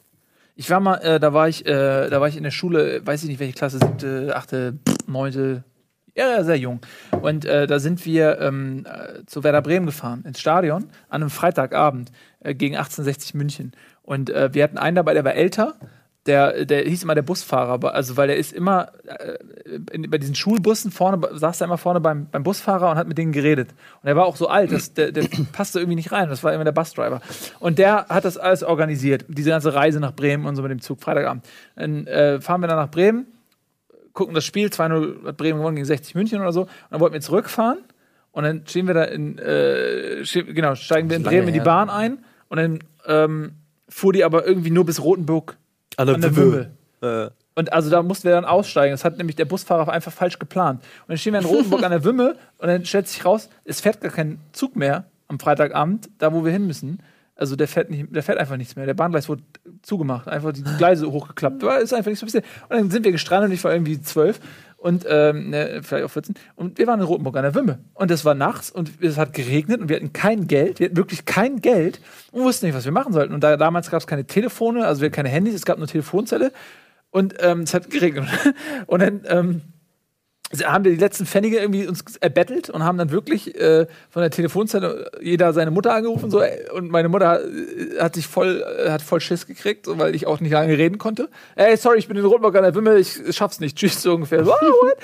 Ich 0.58 0.70
war 0.70 0.82
mal, 0.82 0.98
äh, 0.98 1.22
da 1.22 1.32
war 1.32 1.48
ich, 1.48 1.66
äh, 1.66 2.10
da 2.10 2.20
war 2.20 2.28
ich 2.28 2.36
in 2.36 2.44
der 2.44 2.52
Schule, 2.52 3.00
weiß 3.08 3.24
ich 3.24 3.30
nicht 3.30 3.40
welche 3.40 3.54
Klasse, 3.54 3.80
siebte, 3.80 4.36
achte, 4.36 4.78
neunte, 5.08 5.64
ja, 6.18 6.44
sehr 6.44 6.58
jung. 6.58 6.82
Und 7.22 7.46
äh, 7.46 7.66
da 7.66 7.80
sind 7.80 8.06
wir 8.06 8.42
ähm, 8.42 8.86
äh, 8.86 9.26
zu 9.26 9.46
Werder 9.46 9.62
Bremen 9.62 9.86
gefahren, 9.86 10.26
ins 10.26 10.42
Stadion, 10.42 10.90
an 11.08 11.22
einem 11.22 11.30
Freitagabend 11.30 12.12
äh, 12.42 12.54
gegen 12.54 12.76
1860 12.76 13.36
München. 13.36 13.72
Und 14.02 14.30
äh, 14.32 14.54
wir 14.54 14.66
hatten 14.66 14.78
einen 14.78 14.98
dabei, 14.98 15.14
der 15.14 15.24
war 15.24 15.36
älter. 15.36 15.76
Der, 16.26 16.66
der 16.66 16.84
hieß 16.84 17.04
immer 17.04 17.16
der 17.16 17.22
Busfahrer, 17.22 17.94
also 17.94 18.18
weil 18.18 18.28
der 18.28 18.38
ist 18.38 18.52
immer 18.52 18.92
äh, 19.06 19.38
in, 19.92 20.10
bei 20.10 20.18
diesen 20.18 20.36
Schulbussen 20.36 20.92
vorne, 20.92 21.20
saß 21.32 21.62
er 21.62 21.66
immer 21.66 21.78
vorne 21.78 22.02
beim, 22.02 22.28
beim 22.30 22.44
Busfahrer 22.44 22.92
und 22.92 22.98
hat 22.98 23.08
mit 23.08 23.18
denen 23.18 23.32
geredet. 23.32 23.70
Und 24.04 24.10
er 24.10 24.16
war 24.18 24.26
auch 24.26 24.36
so 24.36 24.48
alt, 24.48 24.72
dass 24.72 24.94
der, 24.94 25.14
der 25.14 25.24
passte 25.54 25.80
irgendwie 25.80 25.96
nicht 25.96 26.12
rein. 26.12 26.28
Das 26.30 26.44
war 26.44 26.54
immer 26.54 26.66
der 26.66 26.74
Busdriver. 26.74 27.22
Und 27.60 27.80
der 27.80 28.08
hat 28.10 28.26
das 28.26 28.38
alles 28.38 28.64
organisiert, 28.64 29.26
diese 29.30 29.50
ganze 29.50 29.74
Reise 29.74 30.02
nach 30.02 30.14
Bremen 30.14 30.46
und 30.46 30.56
so 30.58 30.62
mit 30.62 30.72
dem 30.72 30.82
Zug, 30.82 31.02
Freitagabend. 31.02 31.46
Dann 31.76 32.06
äh, 32.06 32.42
fahren 32.42 32.62
wir 32.62 32.68
dann 32.68 32.78
nach 32.78 32.92
Bremen, 32.92 33.26
gucken 34.12 34.36
das 34.36 34.44
Spiel, 34.44 34.68
2-0 34.68 35.26
hat 35.26 35.38
Bremen 35.38 35.60
gewonnen 35.60 35.76
gegen 35.76 35.86
60 35.86 36.16
München 36.16 36.42
oder 36.42 36.52
so. 36.52 36.64
Und 36.64 36.70
dann 36.92 37.00
wollten 37.00 37.14
wir 37.14 37.22
zurückfahren 37.22 37.80
und 38.32 38.44
dann 38.44 38.68
stehen 38.68 38.88
wir 38.88 38.94
da 38.94 39.04
in, 39.04 39.38
äh, 39.38 40.24
genau, 40.24 40.76
steigen 40.76 41.10
wir 41.10 41.18
in 41.18 41.24
Bremen 41.24 41.48
in 41.48 41.54
die 41.54 41.60
her. 41.60 41.66
Bahn 41.66 41.90
ein 41.90 42.20
und 42.50 42.58
dann 42.58 42.80
ähm, 43.08 43.52
fuhr 43.88 44.14
die 44.14 44.24
aber 44.24 44.46
irgendwie 44.46 44.72
nur 44.72 44.86
bis 44.86 45.02
Rotenburg 45.02 45.58
An 46.00 46.08
der, 46.08 46.16
an 46.16 46.22
der 46.22 46.36
Wimmel. 46.36 46.72
Äh, 47.02 47.30
Und 47.56 47.74
also 47.74 47.90
da 47.90 48.02
mussten 48.02 48.24
wir 48.26 48.32
dann 48.32 48.46
aussteigen. 48.46 48.94
Das 48.94 49.04
hat 49.04 49.18
nämlich 49.18 49.36
der 49.36 49.46
Busfahrer 49.46 49.92
einfach 49.92 50.14
falsch 50.14 50.40
geplant. 50.40 50.82
Und 50.82 51.10
dann 51.10 51.18
stehen 51.18 51.34
wir 51.34 51.40
in 51.42 51.46
Rotenburg 51.46 51.84
an 51.84 51.92
der 51.92 52.04
Wimmel 52.06 52.38
und 52.58 52.68
dann 52.68 52.86
stellt 52.86 53.08
sich 53.08 53.26
raus, 53.26 53.50
es 53.66 53.82
fährt 53.82 54.00
gar 54.02 54.12
kein 54.12 54.40
Zug 54.54 54.76
mehr 54.76 55.06
am 55.28 55.40
Freitagabend, 55.40 56.10
da 56.18 56.34
wo 56.34 56.46
wir 56.46 56.52
hin 56.52 56.66
müssen. 56.68 57.00
Also 57.36 57.56
der 57.56 57.68
fährt, 57.68 57.90
nicht, 57.90 58.14
der 58.14 58.24
fährt 58.24 58.38
einfach 58.38 58.58
nichts 58.58 58.76
mehr. 58.76 58.86
Der 58.86 58.94
Bahngleis 58.94 59.30
wurde 59.30 59.44
zugemacht, 59.82 60.28
einfach 60.28 60.52
die 60.52 60.64
Gleise 60.64 61.10
hochgeklappt. 61.10 61.64
War 61.64 61.80
ist 61.80 61.94
einfach 61.94 62.10
nicht 62.10 62.20
so 62.20 62.26
bisschen. 62.26 62.44
Und 62.68 62.78
dann 62.78 62.92
sind 62.92 63.06
wir 63.06 63.14
gestrandet 63.14 63.50
und 63.50 63.54
ich 63.54 63.64
war 63.64 63.72
irgendwie 63.72 64.02
zwölf 64.02 64.40
und 64.80 65.06
ähm, 65.10 65.50
ne, 65.50 65.82
vielleicht 65.84 66.06
auch 66.06 66.12
14 66.12 66.36
und 66.56 66.78
wir 66.78 66.88
waren 66.88 67.00
in 67.00 67.06
Rotenburg 67.06 67.36
an 67.38 67.44
der 67.44 67.56
Wümme 67.56 67.80
und 67.94 68.12
es 68.12 68.26
war 68.26 68.34
nachts 68.34 68.72
und 68.72 69.02
es 69.02 69.18
hat 69.18 69.34
geregnet 69.34 69.82
und 69.82 69.90
wir 69.90 69.98
hatten 69.98 70.14
kein 70.14 70.48
Geld, 70.48 70.80
wir 70.80 70.86
hatten 70.86 70.98
wirklich 70.98 71.26
kein 71.26 71.62
Geld 71.62 72.00
und 72.32 72.44
wussten 72.44 72.66
nicht, 72.66 72.76
was 72.76 72.86
wir 72.86 72.92
machen 72.92 73.14
sollten. 73.14 73.34
Und 73.34 73.44
da, 73.44 73.58
damals 73.58 73.92
gab 73.92 74.00
es 74.00 74.08
keine 74.08 74.26
Telefone, 74.26 74.86
also 74.86 75.02
wir 75.02 75.08
hatten 75.08 75.16
keine 75.16 75.30
Handys, 75.30 75.54
es 75.54 75.66
gab 75.66 75.78
nur 75.78 75.88
Telefonzelle. 75.88 76.52
Und 77.12 77.36
ähm, 77.40 77.62
es 77.62 77.74
hat 77.74 77.90
geregnet. 77.90 78.28
Und 78.88 79.02
dann 79.02 79.22
ähm, 79.28 79.62
haben 80.66 80.84
wir 80.84 80.92
die 80.92 80.98
letzten 80.98 81.28
Pfennige 81.28 81.60
irgendwie 81.60 81.88
uns 81.88 82.04
erbettelt 82.18 82.70
und 82.70 82.84
haben 82.84 82.98
dann 82.98 83.12
wirklich 83.12 83.56
äh, 83.56 83.86
von 84.10 84.22
der 84.22 84.32
Telefonzelle 84.32 85.12
jeder 85.22 85.54
seine 85.54 85.70
Mutter 85.70 85.94
angerufen 85.94 86.32
so 86.32 86.42
äh, 86.42 86.70
und 86.74 86.90
meine 86.90 87.08
Mutter 87.08 87.42
äh, 87.44 88.00
hat 88.00 88.16
sich 88.16 88.26
voll 88.26 88.64
äh, 88.64 88.90
hat 88.90 89.04
voll 89.04 89.22
Schiss 89.22 89.46
gekriegt, 89.46 89.86
so, 89.86 90.00
weil 90.00 90.16
ich 90.16 90.26
auch 90.26 90.40
nicht 90.40 90.52
lange 90.52 90.76
reden 90.76 90.98
konnte. 90.98 91.30
Ey, 91.56 91.78
sorry, 91.78 92.00
ich 92.00 92.08
bin 92.08 92.18
in 92.18 92.26
Rotburg 92.26 92.56
an 92.56 92.64
der 92.64 92.74
Wimmel, 92.74 92.98
ich 92.98 93.20
schaff's 93.36 93.60
nicht. 93.60 93.78
Tschüss 93.80 94.02
so 94.02 94.16
ungefähr. 94.16 94.44
So, 94.44 94.52
what? 94.52 94.98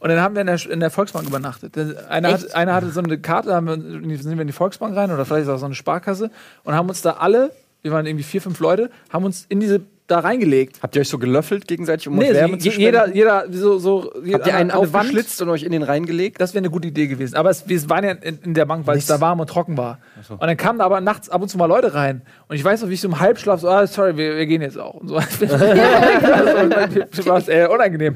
Und 0.00 0.08
dann 0.08 0.20
haben 0.20 0.34
wir 0.34 0.40
in 0.40 0.46
der, 0.48 0.70
in 0.70 0.80
der 0.80 0.90
Volksbank 0.90 1.26
übernachtet. 1.28 1.76
Einer, 2.08 2.32
hat, 2.32 2.54
einer 2.54 2.74
hatte 2.74 2.90
so 2.90 3.00
eine 3.00 3.18
Karte, 3.18 3.54
haben 3.54 3.66
wir, 3.66 4.18
sind 4.18 4.36
wir 4.36 4.42
in 4.42 4.46
die 4.46 4.52
Volksbank 4.52 4.96
rein 4.96 5.12
oder 5.12 5.24
vielleicht 5.24 5.48
auch 5.48 5.58
so 5.58 5.66
eine 5.66 5.74
Sparkasse 5.74 6.30
und 6.64 6.74
haben 6.74 6.88
uns 6.88 7.02
da 7.02 7.12
alle, 7.12 7.52
wir 7.82 7.92
waren 7.92 8.06
irgendwie 8.06 8.24
vier, 8.24 8.42
fünf 8.42 8.58
Leute, 8.60 8.90
haben 9.10 9.24
uns 9.24 9.46
in 9.48 9.60
diese 9.60 9.80
da 10.08 10.20
reingelegt. 10.20 10.78
Habt 10.82 10.96
ihr 10.96 11.00
euch 11.02 11.08
so 11.08 11.18
gelöffelt 11.18 11.68
gegenseitig, 11.68 12.08
um 12.08 12.16
Nee, 12.16 12.30
euch 12.30 12.34
Wärme 12.34 12.54
je- 12.54 12.58
zu 12.58 12.70
spenden? 12.70 12.80
jeder, 12.80 13.14
jeder, 13.14 13.44
so, 13.52 13.78
so, 13.78 14.10
Habt 14.32 14.46
ihr 14.46 14.54
einen 14.56 14.70
aufgeschlitzt 14.70 15.40
und 15.42 15.48
euch 15.50 15.62
in 15.62 15.70
den 15.72 15.82
reingelegt? 15.82 16.40
Das 16.40 16.54
wäre 16.54 16.60
eine 16.62 16.70
gute 16.70 16.88
Idee 16.88 17.06
gewesen. 17.06 17.36
Aber 17.36 17.50
es, 17.50 17.68
wir 17.68 17.88
waren 17.90 18.04
ja 18.04 18.10
in, 18.12 18.38
in 18.42 18.54
der 18.54 18.64
Bank, 18.64 18.86
weil 18.86 18.98
es 18.98 19.06
da 19.06 19.20
warm 19.20 19.38
und 19.40 19.48
trocken 19.48 19.76
war. 19.76 19.98
Und 20.28 20.42
dann 20.42 20.56
kamen 20.56 20.78
da 20.78 20.86
aber 20.86 21.00
nachts 21.00 21.28
ab 21.28 21.42
und 21.42 21.48
zu 21.48 21.58
mal 21.58 21.66
Leute 21.66 21.94
rein. 21.94 22.22
Und 22.48 22.56
ich 22.56 22.64
weiß 22.64 22.82
noch, 22.82 22.88
wie 22.88 22.94
ich 22.94 23.00
so 23.00 23.08
im 23.08 23.20
Halbschlaf 23.20 23.60
so, 23.60 23.68
ah, 23.68 23.86
sorry, 23.86 24.16
wir, 24.16 24.36
wir 24.36 24.46
gehen 24.46 24.62
jetzt 24.62 24.78
auch. 24.78 24.94
Und 24.94 25.08
so. 25.08 25.14
das 25.40 27.26
war 27.26 27.48
eher 27.48 27.70
unangenehm. 27.70 28.14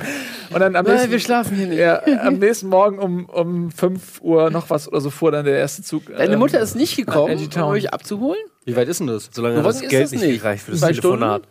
Und 0.52 0.60
dann 0.60 0.76
am 0.76 0.84
nächsten, 0.86 1.10
wir 1.10 1.18
schlafen 1.20 1.56
hier 1.56 1.66
nicht. 1.66 1.78
ja, 1.78 2.02
am 2.22 2.38
nächsten 2.38 2.68
Morgen 2.68 2.98
um, 2.98 3.26
um 3.26 3.70
5 3.70 4.20
Uhr 4.22 4.50
noch 4.50 4.70
was 4.70 4.88
oder 4.88 5.00
so 5.00 5.10
fuhr 5.10 5.30
dann 5.32 5.44
der 5.44 5.58
erste 5.58 5.82
Zug. 5.82 6.04
Deine 6.06 6.34
ähm, 6.34 6.38
Mutter 6.38 6.60
ist 6.60 6.74
nicht 6.74 6.96
gekommen, 6.96 7.38
um 7.56 7.62
euch 7.64 7.92
abzuholen? 7.92 8.40
Wie 8.64 8.76
weit 8.76 8.88
ist 8.88 9.00
denn 9.00 9.08
das? 9.08 9.28
Solange 9.32 9.62
das 9.62 9.82
ist 9.82 9.88
Geld 9.88 10.12
nicht, 10.12 10.40
gereicht 10.42 10.64
für 10.64 10.70
das 10.72 10.80
Zwei 10.80 10.88
Telefonat. 10.88 11.42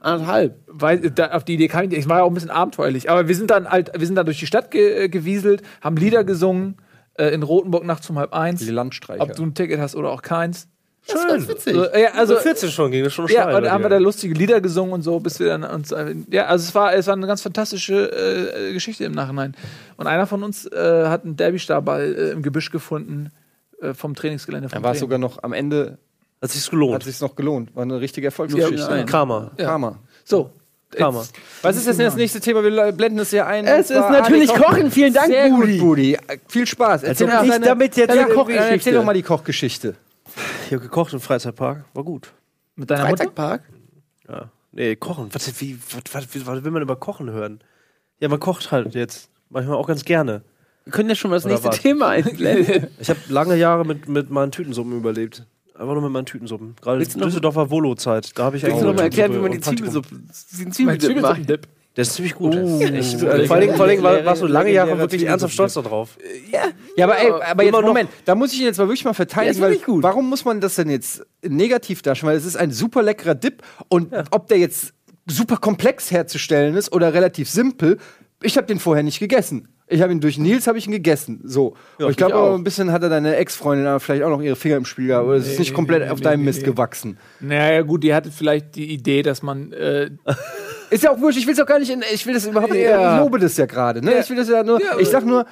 Anderthalb. 0.00 0.56
weil 0.66 1.10
da, 1.10 1.32
auf 1.32 1.44
die 1.44 1.54
Idee 1.54 1.68
kam 1.68 1.84
ich 1.84 1.90
nicht. 1.90 1.98
Es 2.00 2.08
war 2.08 2.18
ja 2.18 2.22
auch 2.24 2.28
ein 2.28 2.34
bisschen 2.34 2.50
abenteuerlich. 2.50 3.10
Aber 3.10 3.28
wir 3.28 3.34
sind 3.34 3.50
dann 3.50 3.68
halt, 3.68 3.90
wir 3.98 4.06
sind 4.06 4.16
dann 4.16 4.26
durch 4.26 4.38
die 4.38 4.46
Stadt 4.46 4.70
ge 4.70 5.04
äh, 5.04 5.08
gewieselt, 5.08 5.62
haben 5.80 5.96
Lieder 5.96 6.24
gesungen, 6.24 6.76
äh, 7.14 7.28
in 7.34 7.42
Rotenburg 7.42 7.84
nachts 7.84 8.08
um 8.10 8.18
halb 8.18 8.32
eins. 8.32 8.60
Die 8.60 8.70
Landstreicher. 8.70 9.22
Ob 9.22 9.34
du 9.34 9.42
ein 9.44 9.54
Ticket 9.54 9.80
hast 9.80 9.96
oder 9.96 10.10
auch 10.10 10.22
keins. 10.22 10.68
Das 11.10 11.26
war 11.26 11.48
witzig. 11.48 11.74
So, 11.74 11.84
ja, 11.84 12.10
also, 12.14 12.34
Also 12.34 12.36
14 12.36 12.70
schon 12.70 12.90
ging 12.90 13.02
das 13.02 13.14
schon 13.14 13.26
ja, 13.28 13.46
und 13.46 13.62
dann 13.62 13.72
haben 13.72 13.82
wir 13.82 13.88
da 13.88 13.96
lustige 13.96 14.34
Lieder 14.34 14.60
gesungen 14.60 14.92
und 14.92 15.00
so, 15.02 15.18
bis 15.20 15.40
wir 15.40 15.46
dann 15.48 15.64
uns. 15.64 15.90
äh, 15.90 16.14
Ja, 16.30 16.46
also 16.46 16.64
es 16.64 16.74
war, 16.74 16.92
es 16.94 17.06
war 17.06 17.14
eine 17.14 17.26
ganz 17.26 17.40
fantastische 17.40 18.12
äh, 18.68 18.74
Geschichte 18.74 19.04
im 19.04 19.12
Nachhinein. 19.12 19.54
Und 19.96 20.06
einer 20.06 20.26
von 20.26 20.42
uns 20.42 20.66
äh, 20.66 21.06
hat 21.06 21.24
einen 21.24 21.36
Derbystar-Ball 21.36 22.14
äh, 22.14 22.30
im 22.32 22.42
Gebüsch 22.42 22.70
gefunden 22.70 23.30
äh, 23.80 23.94
vom 23.94 24.14
Trainingsgelände. 24.14 24.68
Vom 24.68 24.76
Dann 24.76 24.82
war 24.82 24.90
Bremen. 24.92 25.00
sogar 25.00 25.18
noch 25.18 25.42
am 25.42 25.54
Ende, 25.54 25.96
Hat 26.40 26.50
sich's 26.50 26.66
hat 26.66 26.70
gelohnt. 26.70 27.02
sich's 27.02 27.20
noch 27.20 27.34
gelohnt. 27.36 27.74
War 27.74 27.82
eine 27.82 28.00
richtige 28.00 28.26
Erfolgsgeschichte. 28.28 28.76
Ja. 28.76 29.02
Karma. 29.04 29.50
Ja. 29.58 29.64
Karma. 29.66 29.98
So. 30.24 30.50
Karma. 30.90 31.24
Was 31.62 31.76
ist 31.76 31.86
jetzt 31.86 32.00
das 32.00 32.16
nächste 32.16 32.40
Thema? 32.40 32.62
Wir 32.62 32.92
blenden 32.92 33.18
es 33.18 33.30
ja 33.30 33.46
ein. 33.46 33.66
Es 33.66 33.90
ist 33.90 33.98
natürlich 33.98 34.50
Adi 34.50 34.60
Kochen. 34.62 34.90
Vielen 34.90 35.12
Dank, 35.12 35.26
Sehr 35.28 35.50
Budi. 35.50 35.78
gut, 35.78 35.86
Budi. 35.86 36.18
Viel 36.48 36.66
Spaß. 36.66 37.02
Erzähl 37.02 37.26
ich 37.28 37.50
deine- 37.50 37.66
damit 37.66 37.96
jetzt 37.96 38.08
deine 38.08 38.20
irgendwie 38.22 38.34
Koch, 38.36 38.48
äh, 38.48 38.70
erzähl 38.74 38.94
doch 38.94 39.04
mal 39.04 39.12
die 39.12 39.22
Kochgeschichte. 39.22 39.96
Ich 40.66 40.72
habe 40.72 40.80
gekocht 40.82 41.12
im 41.12 41.20
Freizeitpark. 41.20 41.84
War 41.92 42.04
gut. 42.04 42.32
Mit 42.76 42.90
deiner 42.90 43.02
Mutter? 43.04 43.16
Freitagpark? 43.24 43.62
Ja. 44.28 44.50
Nee, 44.72 44.96
kochen. 44.96 45.28
Was, 45.32 45.60
wie, 45.60 45.78
was, 45.90 46.02
was, 46.14 46.46
was 46.46 46.64
will 46.64 46.70
man 46.70 46.82
über 46.82 46.96
Kochen 46.96 47.30
hören? 47.30 47.60
Ja, 48.20 48.28
man 48.28 48.38
kocht 48.40 48.70
halt 48.70 48.94
jetzt. 48.94 49.28
Manchmal 49.50 49.76
auch 49.76 49.86
ganz 49.88 50.04
gerne. 50.04 50.42
Wir 50.84 50.92
können 50.92 51.08
ja 51.08 51.14
schon 51.14 51.30
mal 51.30 51.36
das 51.36 51.44
Oder 51.44 51.54
nächste 51.54 51.68
was? 51.68 51.80
Thema 51.80 52.08
einblenden. 52.08 52.86
Ich 53.00 53.10
habe 53.10 53.18
lange 53.28 53.56
Jahre 53.56 53.84
mit, 53.84 54.08
mit 54.08 54.30
meinen 54.30 54.52
Tütensuppen 54.52 54.96
überlebt. 54.96 55.44
Einfach 55.78 55.94
nur 55.94 56.02
mit 56.02 56.10
meinen 56.10 56.26
Tütensuppen. 56.26 56.74
Gerade 56.80 56.98
Willst 56.98 57.14
du 57.14 57.20
noch- 57.20 57.26
Düsseldorfer 57.26 57.70
Volo-Zeit. 57.70 58.36
Da 58.36 58.44
habe 58.44 58.56
ich 58.56 58.64
Willst 58.64 58.80
du 58.80 58.86
noch 58.86 58.94
mal 58.94 59.02
erklären, 59.02 59.32
wie 59.32 59.38
man 59.38 59.52
die 59.52 59.60
Zwiebelsuppe 59.60 60.08
Zwiebelsuppe, 60.08 60.56
den 60.56 60.64
Mein 60.64 60.72
Zwiebelsuppe 60.72 61.20
macht? 61.20 61.34
Zwiebelsuppendip. 61.36 61.68
Der 61.96 62.02
ist 62.02 62.14
ziemlich 62.14 62.34
gut. 62.34 62.54
Oh. 62.54 62.80
ich, 62.80 63.16
vor 63.16 63.30
allen 63.30 63.60
Dingen, 63.60 63.74
vor 63.74 63.86
allen 63.86 63.90
Dingen 63.90 64.02
war, 64.02 64.24
warst 64.24 64.42
du 64.42 64.46
lange 64.46 64.70
Jahre 64.72 64.98
wirklich 64.98 65.24
ernsthaft 65.24 65.54
stolz 65.54 65.74
darauf. 65.74 66.16
Ja, 66.96 67.04
aber, 67.06 67.18
ey, 67.18 67.30
aber 67.30 67.64
jetzt 67.64 67.72
Moment, 67.80 68.10
da 68.24 68.34
muss 68.36 68.52
ich 68.52 68.60
ihn 68.60 68.66
jetzt 68.66 68.78
mal 68.78 68.86
wirklich 68.86 69.04
mal 69.04 69.10
Ja, 69.10 69.14
verteidigen, 69.14 69.64
ist 69.64 69.86
weil 69.86 70.02
warum 70.02 70.28
muss 70.28 70.44
man 70.44 70.60
das 70.60 70.76
denn 70.76 70.90
jetzt 70.90 71.26
negativ 71.42 72.02
darstellen? 72.02 72.30
Weil 72.30 72.36
es 72.38 72.44
ist 72.44 72.56
ein 72.56 72.70
super 72.70 73.02
leckerer 73.02 73.34
Dip 73.34 73.62
und 73.88 74.12
ob 74.30 74.46
der 74.46 74.58
jetzt 74.58 74.92
super 75.26 75.56
komplex 75.56 76.10
herzustellen 76.12 76.76
ist 76.76 76.92
oder 76.92 77.14
relativ 77.14 77.50
simpel, 77.50 77.98
ich 78.42 78.56
habe 78.56 78.66
den 78.68 78.78
vorher 78.78 79.02
nicht 79.02 79.18
gegessen. 79.18 79.68
Ich 79.90 80.02
habe 80.02 80.12
ihn 80.12 80.20
durch 80.20 80.36
Nils 80.38 80.66
habe 80.66 80.76
ich 80.78 80.86
ihn 80.86 80.92
gegessen. 80.92 81.40
So. 81.44 81.74
und 81.98 82.10
ich 82.10 82.16
glaube 82.16 82.36
auch. 82.36 82.54
ein 82.54 82.62
bisschen 82.64 82.92
hat 82.92 83.02
er 83.02 83.08
deine 83.08 83.36
Ex-Freundin 83.36 83.86
aber 83.86 84.00
vielleicht 84.00 84.22
auch 84.22 84.28
noch 84.30 84.42
ihre 84.42 84.54
Finger 84.56 84.76
im 84.76 84.84
Spiel 84.84 85.06
gehabt. 85.08 85.26
Oder 85.26 85.36
es 85.36 85.46
ist 85.46 85.52
Nee, 85.52 85.58
nicht 85.60 85.74
komplett 85.74 86.02
nee, 86.04 86.10
auf 86.10 86.18
nee, 86.18 86.24
deinem 86.24 86.44
Mist 86.44 86.62
gewachsen. 86.62 87.16
Naja, 87.40 87.80
gut, 87.82 88.04
die 88.04 88.12
hatte 88.14 88.30
vielleicht 88.30 88.74
die 88.74 88.92
Idee, 88.92 89.22
dass 89.22 89.42
man. 89.42 89.72
Äh, 89.72 90.10
Ist 90.90 91.02
ja 91.04 91.10
auch 91.10 91.20
wurscht, 91.20 91.38
ich 91.38 91.46
will 91.46 91.52
es 91.54 91.60
auch 91.60 91.66
gar 91.66 91.78
nicht, 91.78 91.90
in, 91.90 92.02
ich 92.14 92.26
will 92.26 92.32
das 92.34 92.46
überhaupt 92.46 92.72
nicht, 92.72 92.82
Ja. 92.82 93.16
ich 93.16 93.22
lobe 93.22 93.38
das 93.38 93.56
ja 93.58 93.66
gerade, 93.66 94.02
ne? 94.02 94.12
Ja. 94.12 94.20
Ich 94.20 94.30
will 94.30 94.36
das 94.38 94.48
ja 94.48 94.62
nur, 94.62 94.80
Ja, 94.80 94.98
ich 94.98 95.08
sag 95.08 95.24
nur, 95.24 95.44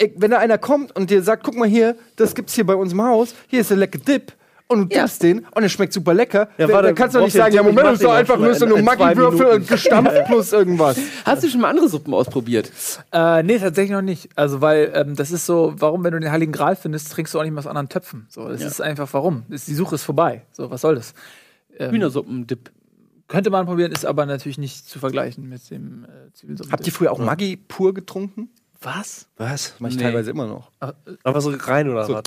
ich, 0.00 0.12
wenn 0.16 0.30
da 0.30 0.38
einer 0.38 0.58
kommt 0.58 0.94
und 0.94 1.10
dir 1.10 1.22
sagt, 1.22 1.42
guck 1.42 1.56
mal 1.56 1.66
hier, 1.68 1.96
das 2.16 2.34
gibt's 2.36 2.54
hier 2.54 2.64
bei 2.66 2.74
uns 2.76 2.92
im 2.92 3.02
Haus, 3.02 3.34
hier 3.48 3.60
ist 3.62 3.70
der 3.70 3.78
lecker 3.78 3.98
Dip. 3.98 4.32
Und 4.68 4.92
du 4.92 4.96
Ja. 4.96 5.06
den 5.22 5.46
und 5.54 5.62
er 5.62 5.68
schmeckt 5.68 5.92
super 5.92 6.12
lecker. 6.12 6.48
Ja, 6.58 6.66
dann, 6.66 6.74
warte, 6.74 6.86
dann 6.88 6.94
kannst 6.96 7.14
du 7.14 7.20
nicht 7.20 7.32
sagen, 7.34 7.54
ja 7.54 7.62
Moment, 7.62 7.86
das 7.86 7.94
ist 7.94 8.02
doch 8.04 8.12
einfach 8.12 8.36
mal 8.36 8.46
nur 8.46 8.54
so 8.56 8.64
eine 8.66 8.82
Maggi-Würfel 8.82 9.46
und 9.46 9.68
gestampft 9.68 10.24
plus 10.26 10.52
irgendwas. 10.52 10.98
Hast 11.24 11.44
du 11.44 11.48
schon 11.48 11.60
mal 11.60 11.70
andere 11.70 11.88
Suppen 11.88 12.12
ausprobiert? 12.14 12.72
äh, 13.12 13.42
nee, 13.44 13.58
tatsächlich 13.58 13.92
noch 13.92 14.02
nicht. 14.02 14.28
Also, 14.34 14.60
weil 14.60 14.90
ähm, 14.94 15.14
das 15.14 15.30
ist 15.30 15.46
so, 15.46 15.74
warum, 15.78 16.02
wenn 16.02 16.12
du 16.12 16.18
den 16.20 16.32
Heiligen 16.32 16.50
Gral 16.52 16.74
findest, 16.74 17.12
trinkst 17.12 17.32
du 17.34 17.38
auch 17.38 17.44
nicht 17.44 17.52
mehr 17.52 17.60
aus 17.60 17.66
anderen 17.68 17.88
Töpfen. 17.88 18.26
So, 18.28 18.48
das 18.48 18.60
Ja. 18.60 18.66
ist 18.66 18.80
einfach, 18.80 19.08
warum? 19.12 19.44
Das, 19.48 19.66
die 19.66 19.74
Suche 19.74 19.94
ist 19.94 20.02
vorbei. 20.02 20.42
So, 20.52 20.68
was 20.70 20.80
soll 20.80 20.96
das? 20.96 21.14
Ähm, 21.78 21.92
Hühnersuppendip. 21.92 22.70
Könnte 23.28 23.50
man 23.50 23.66
probieren, 23.66 23.92
ist 23.92 24.04
aber 24.06 24.24
natürlich 24.26 24.58
nicht 24.58 24.88
zu 24.88 24.98
vergleichen 24.98 25.48
mit 25.48 25.68
dem 25.70 26.04
äh, 26.04 26.32
Zwiebelsuppen. 26.32 26.72
Habt 26.72 26.86
ihr 26.86 26.92
früher 26.92 27.12
auch 27.12 27.18
Maggi 27.18 27.56
pur 27.56 27.94
getrunken? 27.94 28.50
was? 28.82 29.26
Was? 29.36 29.74
Mach 29.78 29.88
ich 29.90 29.96
Nee. 29.96 30.02
teilweise 30.02 30.30
immer 30.30 30.46
noch. 30.46 30.70
Aber 31.24 31.40
so 31.40 31.50
rein 31.56 31.88
oder 31.88 32.08
was? 32.08 32.22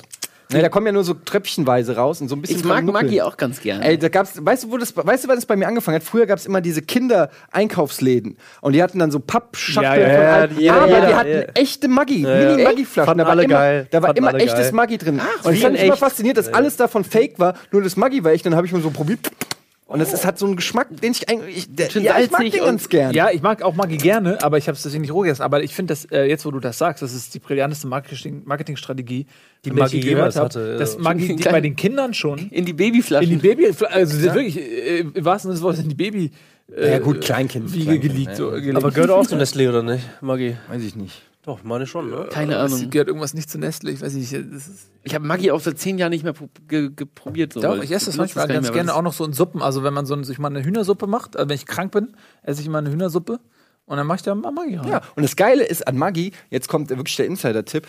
Ne, 0.51 0.61
da 0.63 0.69
kommen 0.69 0.87
ja 0.87 0.91
nur 0.91 1.03
so 1.03 1.13
tröpfchenweise 1.13 1.95
raus 1.95 2.21
und 2.21 2.27
so 2.27 2.35
ein 2.35 2.41
bisschen 2.41 2.57
Ich 2.57 2.63
mag. 2.65 2.83
Maggi 2.83 3.21
auch 3.21 3.37
ganz 3.37 3.61
gerne. 3.61 3.85
Ey, 3.85 3.99
da 3.99 4.09
gab's, 4.09 4.43
weißt 4.43 4.63
du, 4.63 4.71
wo 4.71 4.77
das, 4.77 4.97
weißt 4.97 5.23
du, 5.25 5.27
wann 5.27 5.35
das 5.35 5.45
bei 5.45 5.55
mir 5.55 5.67
angefangen 5.67 5.95
hat? 5.97 6.03
Früher 6.03 6.25
gab's 6.25 6.47
immer 6.47 6.59
diese 6.59 6.81
Kinder-Einkaufsläden 6.81 8.35
und 8.61 8.73
die 8.73 8.81
hatten 8.81 8.97
dann 8.97 9.11
so 9.11 9.19
Pappschachteln 9.19 10.01
Ja, 10.01 10.07
ja, 10.41 10.47
von 10.47 10.59
ja, 10.59 10.73
aber 10.75 10.87
die 11.07 11.13
hatten 11.15 11.31
ja. 11.31 11.41
echte 11.53 11.87
Maggi, 11.87 12.23
Ja, 12.23 12.41
ja. 12.41 12.49
Mini-Maggi-Flaschen. 12.51 13.05
Fanden 13.05 13.19
Da 13.19 13.25
war 13.25 13.31
alle 13.31 13.43
immer, 13.43 13.53
geil. 13.53 13.87
da 13.91 14.01
war 14.01 14.17
immer 14.17 14.33
echtes 14.33 14.53
geil. 14.53 14.71
Maggi 14.71 14.97
drin. 14.97 15.21
und 15.43 15.53
ich 15.53 15.61
fand 15.61 15.73
mich 15.73 15.83
immer 15.83 15.93
echt. 15.93 15.99
fasziniert, 15.99 16.37
dass 16.37 16.51
alles 16.51 16.77
davon 16.77 17.03
fake 17.03 17.37
war, 17.37 17.53
nur 17.71 17.83
das 17.83 17.95
Maggi 17.95 18.23
war 18.23 18.31
echt. 18.31 18.45
Dann 18.47 18.55
habe 18.55 18.65
ich 18.65 18.73
mal 18.73 18.81
so 18.81 18.89
probiert. 18.89 19.29
Und 19.89 20.01
es, 20.01 20.13
es 20.13 20.23
hat 20.23 20.37
so 20.37 20.45
einen 20.45 20.55
Geschmack, 20.55 20.87
den 21.01 21.13
ich 21.13 21.27
eigentlich, 21.27 21.67
ich, 21.77 21.93
ja, 21.95 22.19
ich 22.19 22.29
mag 22.29 22.41
den 22.41 22.51
ganz 22.63 22.89
gern. 22.89 23.11
Ja, 23.13 23.31
ich 23.31 23.41
mag 23.41 23.63
auch 23.63 23.73
Maggi 23.73 23.97
gerne, 23.97 24.37
aber 24.43 24.59
ich 24.59 24.67
habe 24.67 24.75
es 24.75 24.83
deswegen 24.83 25.01
nicht 25.01 25.11
roh 25.11 25.21
gegessen. 25.21 25.41
Aber 25.41 25.63
ich 25.63 25.73
finde, 25.73 25.93
dass 25.93 26.05
äh, 26.05 26.25
jetzt, 26.25 26.45
wo 26.45 26.51
du 26.51 26.59
das 26.59 26.77
sagst, 26.77 27.01
das 27.01 27.11
ist 27.13 27.33
die 27.33 27.39
brillanteste 27.39 27.87
Marketing 27.87 28.43
Marketingstrategie, 28.45 29.25
die 29.65 29.71
Maggi 29.71 29.99
gehört 29.99 30.15
jemals 30.17 30.35
habe. 30.35 30.45
hatte, 30.45 30.77
Dass 30.77 30.93
ja. 30.93 30.99
Maggi 31.01 31.35
die, 31.35 31.43
bei 31.43 31.59
den 31.59 31.75
Kindern 31.75 32.13
schon 32.13 32.37
In 32.51 32.65
die 32.65 32.73
Babyflaschen. 32.73 33.31
in 33.31 33.39
die 33.39 33.47
Baby, 33.47 33.65
also 33.65 33.85
das 33.87 34.13
ist 34.13 34.23
wirklich 34.23 34.57
äh, 34.59 34.99
im 34.99 35.25
wahrsten 35.25 35.49
Sinne 35.49 35.55
des 35.55 35.63
Wortes 35.63 35.81
in 35.81 35.89
die 35.89 35.95
Baby. 35.95 36.31
Äh, 36.71 36.91
Ja, 36.91 36.99
gut, 36.99 37.21
Kleinkind, 37.21 37.73
Wiege 37.73 37.85
Kleinkind, 37.85 38.13
geleakt. 38.13 38.29
ja. 38.29 38.35
So, 38.45 38.51
gelegt. 38.51 38.75
Aber 38.77 38.91
gehört 38.91 39.09
auch 39.09 39.25
zu 39.25 39.35
Nestlé 39.37 39.69
oder 39.69 39.81
nicht, 39.81 40.03
Maggi? 40.21 40.55
Weiß 40.69 40.83
ich 40.83 40.95
nicht. 40.95 41.19
Doch, 41.49 41.63
meine 41.63 41.87
schon, 41.87 42.11
ne? 42.11 42.27
Keine 42.31 42.53
Es 42.57 42.71
Ahnung. 42.71 42.91
gehört 42.91 43.07
irgendwas 43.07 43.33
nicht 43.33 43.49
zu 43.49 43.57
Nestle, 43.57 43.89
ich 43.89 44.01
weiß 44.01 44.13
nicht. 44.13 44.31
Ich 45.01 45.15
habe 45.15 45.25
Maggi 45.25 45.49
auch 45.49 45.59
seit 45.59 45.79
zehn 45.79 45.97
Jahren 45.97 46.11
nicht 46.11 46.23
mehr 46.23 46.33
pro- 46.33 46.47
ge 46.67 46.91
ge 46.91 47.07
probiert. 47.15 47.53
So, 47.53 47.59
doch, 47.61 47.81
ich 47.81 47.89
esse 47.91 48.05
das 48.05 48.17
manchmal 48.17 48.47
ganz 48.47 48.67
mehr, 48.67 48.73
gerne 48.73 48.93
auch 48.93 49.01
noch 49.01 49.13
so 49.13 49.25
in 49.25 49.33
Suppen. 49.33 49.59
Also 49.59 49.81
wenn 49.83 49.95
man 49.95 50.05
so 50.05 50.21
sich 50.21 50.37
mal 50.37 50.49
eine 50.49 50.63
Hühnersuppe 50.63 51.07
macht, 51.07 51.35
also 51.35 51.49
wenn 51.49 51.55
ich 51.55 51.65
krank 51.65 51.91
bin, 51.91 52.13
esse 52.43 52.61
ich 52.61 52.67
immer 52.67 52.77
eine 52.77 52.91
Hühnersuppe 52.91 53.39
und 53.87 53.97
dann 53.97 54.05
mache 54.05 54.17
ich 54.17 54.21
da 54.21 54.35
mal 54.35 54.51
Maggi 54.51 54.75
rein. 54.75 54.89
Ja, 54.89 55.01
und 55.15 55.23
das 55.23 55.35
Geile 55.35 55.63
ist 55.63 55.87
an 55.87 55.97
Maggi, 55.97 56.33
jetzt 56.51 56.67
kommt 56.67 56.91
wirklich 56.91 57.15
der 57.15 57.25
Insider-Tipp, 57.25 57.87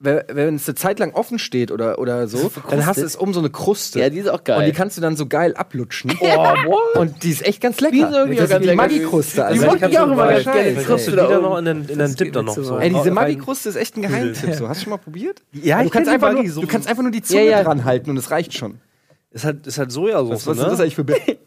wenn 0.00 0.54
es 0.54 0.68
eine 0.68 0.76
Zeit 0.76 1.00
lang 1.00 1.12
offen 1.14 1.40
steht 1.40 1.72
oder, 1.72 1.98
oder 1.98 2.28
so, 2.28 2.52
dann 2.70 2.86
hast 2.86 2.98
du 3.00 3.04
es 3.04 3.16
um 3.16 3.34
so 3.34 3.40
eine 3.40 3.50
Kruste. 3.50 3.98
Ja, 3.98 4.10
die 4.10 4.18
ist 4.18 4.28
auch 4.28 4.44
geil. 4.44 4.58
Und 4.60 4.64
die 4.66 4.72
kannst 4.72 4.96
du 4.96 5.00
dann 5.00 5.16
so 5.16 5.26
geil 5.26 5.54
ablutschen. 5.56 6.12
Oh, 6.20 6.26
what? 6.26 6.96
Und 6.96 7.22
die 7.24 7.30
ist 7.30 7.44
echt 7.44 7.60
ganz 7.60 7.80
lecker. 7.80 7.92
Die 7.96 8.00
ist 8.02 8.10
irgendwie 8.12 8.36
das 8.36 8.42
auch 8.42 8.44
ist 8.44 8.50
ganz 8.50 8.62
die 8.62 8.66
lecker. 8.68 8.76
Maggi-Kruste. 8.82 9.44
Also 9.44 9.60
Die 9.60 9.86
ich 9.86 9.98
auch 9.98 10.06
immer 10.06 10.16
geil. 10.26 10.44
ganz 10.44 10.44
gerne. 10.44 10.62
Scheiße, 10.62 10.78
Die. 10.80 10.84
Kruste 10.86 11.10
Die 11.10 11.16
da 11.16 11.26
da 11.26 11.36
oben. 11.38 11.42
noch 11.48 11.58
in 11.58 11.64
den, 11.64 11.88
in 11.88 11.98
den 11.98 12.14
Dip 12.14 12.32
dann 12.32 12.44
noch 12.44 12.54
so. 12.54 12.78
Ey, 12.78 12.90
diese 12.90 13.10
Maggi-Kruste 13.10 13.68
ist 13.70 13.76
echt 13.76 13.96
ein 13.96 14.02
Geheimtipp. 14.02 14.54
So. 14.54 14.68
Hast 14.68 14.80
du 14.80 14.84
schon 14.84 14.90
mal 14.90 14.98
probiert? 14.98 15.42
Ja, 15.52 15.80
du 15.80 15.86
ich 15.86 15.90
kannst, 15.90 16.10
kenn 16.10 16.20
die 16.20 16.24
einfach 16.26 16.32
nur, 16.32 16.44
du 16.62 16.66
kannst 16.68 16.88
einfach 16.88 17.02
nur 17.02 17.12
die 17.12 17.22
Zunge 17.22 17.44
Ja, 17.44 17.50
ja. 17.50 17.64
dran 17.64 17.84
halten 17.84 18.10
und 18.10 18.16
es 18.18 18.30
reicht 18.30 18.54
schon. 18.54 18.78
Ist 19.30 19.44
halt, 19.44 19.66
ist 19.66 19.78
halt 19.78 19.88
Was, 19.88 19.94
Sojasauce, 19.94 20.46
was 20.46 20.56
ist 20.56 20.62
ne? 20.62 20.70
das 20.70 20.80
eigentlich 20.80 20.94
für 20.94 21.04
Bild? 21.04 21.20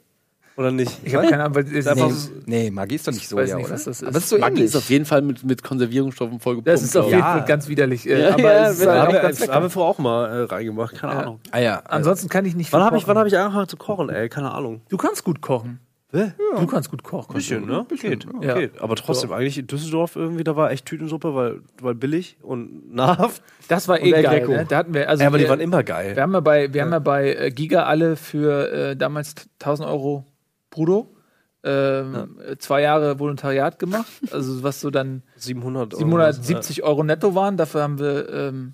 Oder 0.58 0.72
nicht? 0.72 1.00
Ich 1.04 1.16
habe 1.16 1.28
keine 1.28 1.44
Ahnung, 1.44 1.56
weil 1.56 1.66
es 1.76 1.88
Einfach 1.88 2.08
Nee, 2.08 2.14
so- 2.14 2.30
nee, 2.46 2.72
Magie 2.72 2.96
ist 2.96 3.08
doch 3.08 3.12
nicht 3.14 3.22
Ich 3.24 3.30
so, 3.30 3.40
ja, 3.40 3.56
nicht, 3.56 3.66
oder? 3.66 3.74
was 3.74 3.86
das 3.86 4.02
ist. 4.02 4.08
Aber 4.08 4.18
es 4.18 4.24
ist 4.24 4.30
so 4.30 4.38
Maggi 4.38 4.52
ähnlich. 4.56 4.66
ist 4.66 4.76
auf 4.76 4.90
jeden 4.90 5.06
Fall 5.06 5.22
mit, 5.22 5.44
mit 5.44 5.64
Konservierungsstoffen 5.64 6.40
vollgepumpt. 6.40 6.68
das 6.68 6.84
ist 6.84 6.96
auf 6.98 7.06
jeden. 7.08 7.20
Ja. 7.20 7.38
Fall 7.38 7.46
ganz 7.46 7.68
widerlich. 7.68 8.08
Äh, 8.10 8.22
Ja, 8.22 8.34
aber 8.34 8.42
ja, 8.42 8.66
es 8.70 8.80
ist 8.80 8.86
halt 8.88 9.00
haben 9.00 9.08
auch 9.08 9.14
wir, 9.14 9.20
ganz 9.22 9.48
haben 9.48 9.64
wir 9.64 9.70
vorher 9.70 9.90
auch 9.92 9.98
mal 10.00 10.26
äh, 10.30 10.44
reingemacht, 10.44 10.96
keine 10.96 11.14
Ahnung. 11.14 11.40
Ah 11.52 11.60
ja. 11.60 11.82
Ansonsten 11.86 12.28
kann 12.30 12.46
ich 12.46 12.56
nicht 12.56 12.72
Wann 12.74 12.82
viel 12.82 12.86
habe 12.86 12.98
ich, 12.98 13.04
kochen. 13.04 13.16
wann 13.16 13.20
hab 13.20 13.28
ich 13.28 13.38
angefangen 13.38 13.68
zu 13.70 13.78
kochen, 13.78 14.10
ey? 14.10 14.28
Keine 14.30 14.52
Ahnung. 14.52 14.82
Du 14.90 14.98
kannst 14.98 15.24
gut 15.24 15.42
kochen. 15.42 15.80
Du 16.14 16.68
kannst 16.68 16.92
gut 16.92 17.04
kochen. 17.04 17.34
Bisschen, 17.34 17.66
ne? 17.66 17.86
Geht. 17.90 18.28
Ja. 18.42 18.56
Geht. 18.56 18.82
Aber 18.82 18.98
trotzdem, 18.98 19.32
eigentlich 19.32 19.58
in 19.58 19.68
Düsseldorf 19.68 20.18
irgendwie, 20.18 20.44
da 20.44 20.58
war 20.58 20.70
echt 20.70 20.86
Tütensuppe, 20.86 21.34
weil, 21.34 21.62
weil 21.82 21.96
billig 21.96 22.36
und 22.42 22.94
nahrhaft. 22.94 23.42
Das 23.70 23.88
war 23.88 23.98
eh 24.02 24.12
geil. 24.12 24.46
Ne? 24.46 24.66
Da 24.68 24.76
hatten 24.80 24.94
wir, 24.94 25.08
also 25.08 25.22
Ja, 25.22 25.28
aber 25.30 25.38
die 25.38 25.46
wir, 25.46 25.50
waren 25.52 25.62
immer 25.62 25.84
geil. 25.84 26.14
wir 26.18 26.22
haben 26.22 26.34
ja 26.34 26.42
bei, 26.42 26.74
wir 26.74 26.82
haben 26.82 26.92
ja 26.92 27.00
bei 27.00 27.34
äh, 27.36 27.50
Giga 27.52 27.84
alle 27.84 28.18
für 28.18 28.70
äh, 28.90 28.96
damals 28.98 29.36
1000 29.62 29.88
Euro 29.88 30.26
brutto 30.72 31.16
ähm, 31.64 32.40
äh, 32.44 32.58
zwei 32.58 32.82
Jahre 32.82 33.20
Volontariat 33.20 33.78
gemacht. 33.78 34.08
Also 34.32 34.64
was 34.64 34.82
so 34.82 34.90
dann 34.90 35.22
700 35.36 35.94
Euro. 35.94 36.00
770 36.00 36.84
Euro 36.84 37.04
netto 37.04 37.36
waren. 37.36 37.58
Dafür 37.58 37.84
haben 37.84 38.00
wir 38.00 38.30
ähm, 38.30 38.74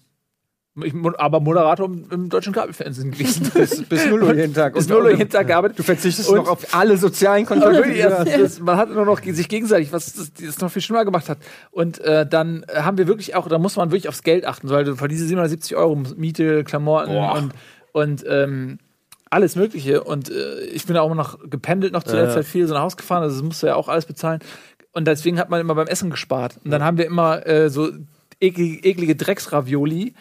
ich, 0.83 0.93
aber 1.17 1.39
Moderator 1.39 1.87
im, 1.87 2.05
im 2.11 2.29
deutschen 2.29 2.53
Kabelfernsehen 2.53 3.11
gewesen. 3.11 3.49
Bis, 3.53 3.83
bis 3.83 4.05
0 4.05 4.23
Uhr 4.23 4.35
jeden 4.35 4.53
Tag. 4.53 4.73
Bis 4.75 4.85
Und- 4.85 4.91
0 4.91 5.03
Uhr 5.05 5.11
jeden 5.17 5.29
Tag 5.29 5.47
gearbeitet. 5.47 5.79
Du 5.79 5.83
verzichtest 5.83 6.29
Und- 6.29 6.37
noch 6.37 6.49
auf 6.49 6.73
alle 6.75 6.97
sozialen 6.97 7.45
Kontakte. 7.47 7.83
das, 8.37 8.59
man 8.59 8.77
hat 8.77 8.89
nur 8.89 9.03
noch 9.05 9.21
sich 9.21 9.49
gegenseitig, 9.49 9.91
was 9.91 10.13
das, 10.13 10.31
das 10.33 10.59
noch 10.59 10.71
viel 10.71 10.81
schlimmer 10.83 11.03
gemacht 11.03 11.29
hat. 11.29 11.39
Und 11.71 11.99
äh, 11.99 12.25
dann 12.27 12.63
haben 12.73 12.97
wir 12.97 13.07
wirklich 13.07 13.35
auch, 13.35 13.47
da 13.49 13.57
muss 13.57 13.75
man 13.75 13.89
wirklich 13.89 14.07
aufs 14.07 14.21
Geld 14.23 14.45
achten, 14.45 14.69
weil 14.69 14.83
du 14.85 14.95
für 14.95 15.07
diese 15.07 15.25
770 15.25 15.75
Euro 15.75 15.95
Miete, 16.15 16.63
Klamotten 16.63 17.17
und, 17.17 17.51
und 17.93 18.23
ähm, 18.29 18.77
alles 19.29 19.55
Mögliche. 19.55 20.03
Und 20.03 20.29
äh, 20.29 20.61
ich 20.65 20.85
bin 20.85 20.97
auch 20.97 21.05
immer 21.05 21.15
noch 21.15 21.39
gependelt, 21.49 21.93
noch 21.93 22.03
zu 22.03 22.15
der 22.15 22.25
Ja. 22.25 22.33
Zeit 22.33 22.45
viel 22.45 22.67
so 22.67 22.73
nach 22.73 22.81
Haus 22.81 22.97
gefahren, 22.97 23.23
also 23.23 23.35
das 23.35 23.43
musst 23.43 23.63
du 23.63 23.67
ja 23.67 23.75
auch 23.75 23.87
alles 23.89 24.05
bezahlen. 24.05 24.39
Und 24.93 25.07
deswegen 25.07 25.39
hat 25.39 25.49
man 25.49 25.61
immer 25.61 25.75
beim 25.75 25.87
Essen 25.87 26.09
gespart. 26.09 26.57
Und 26.63 26.71
dann 26.71 26.83
haben 26.83 26.97
wir 26.97 27.05
immer 27.05 27.45
äh, 27.45 27.69
so 27.69 27.89
eklige, 28.39 28.83
eklige 28.87 29.15
Drecksravioli 29.15 30.13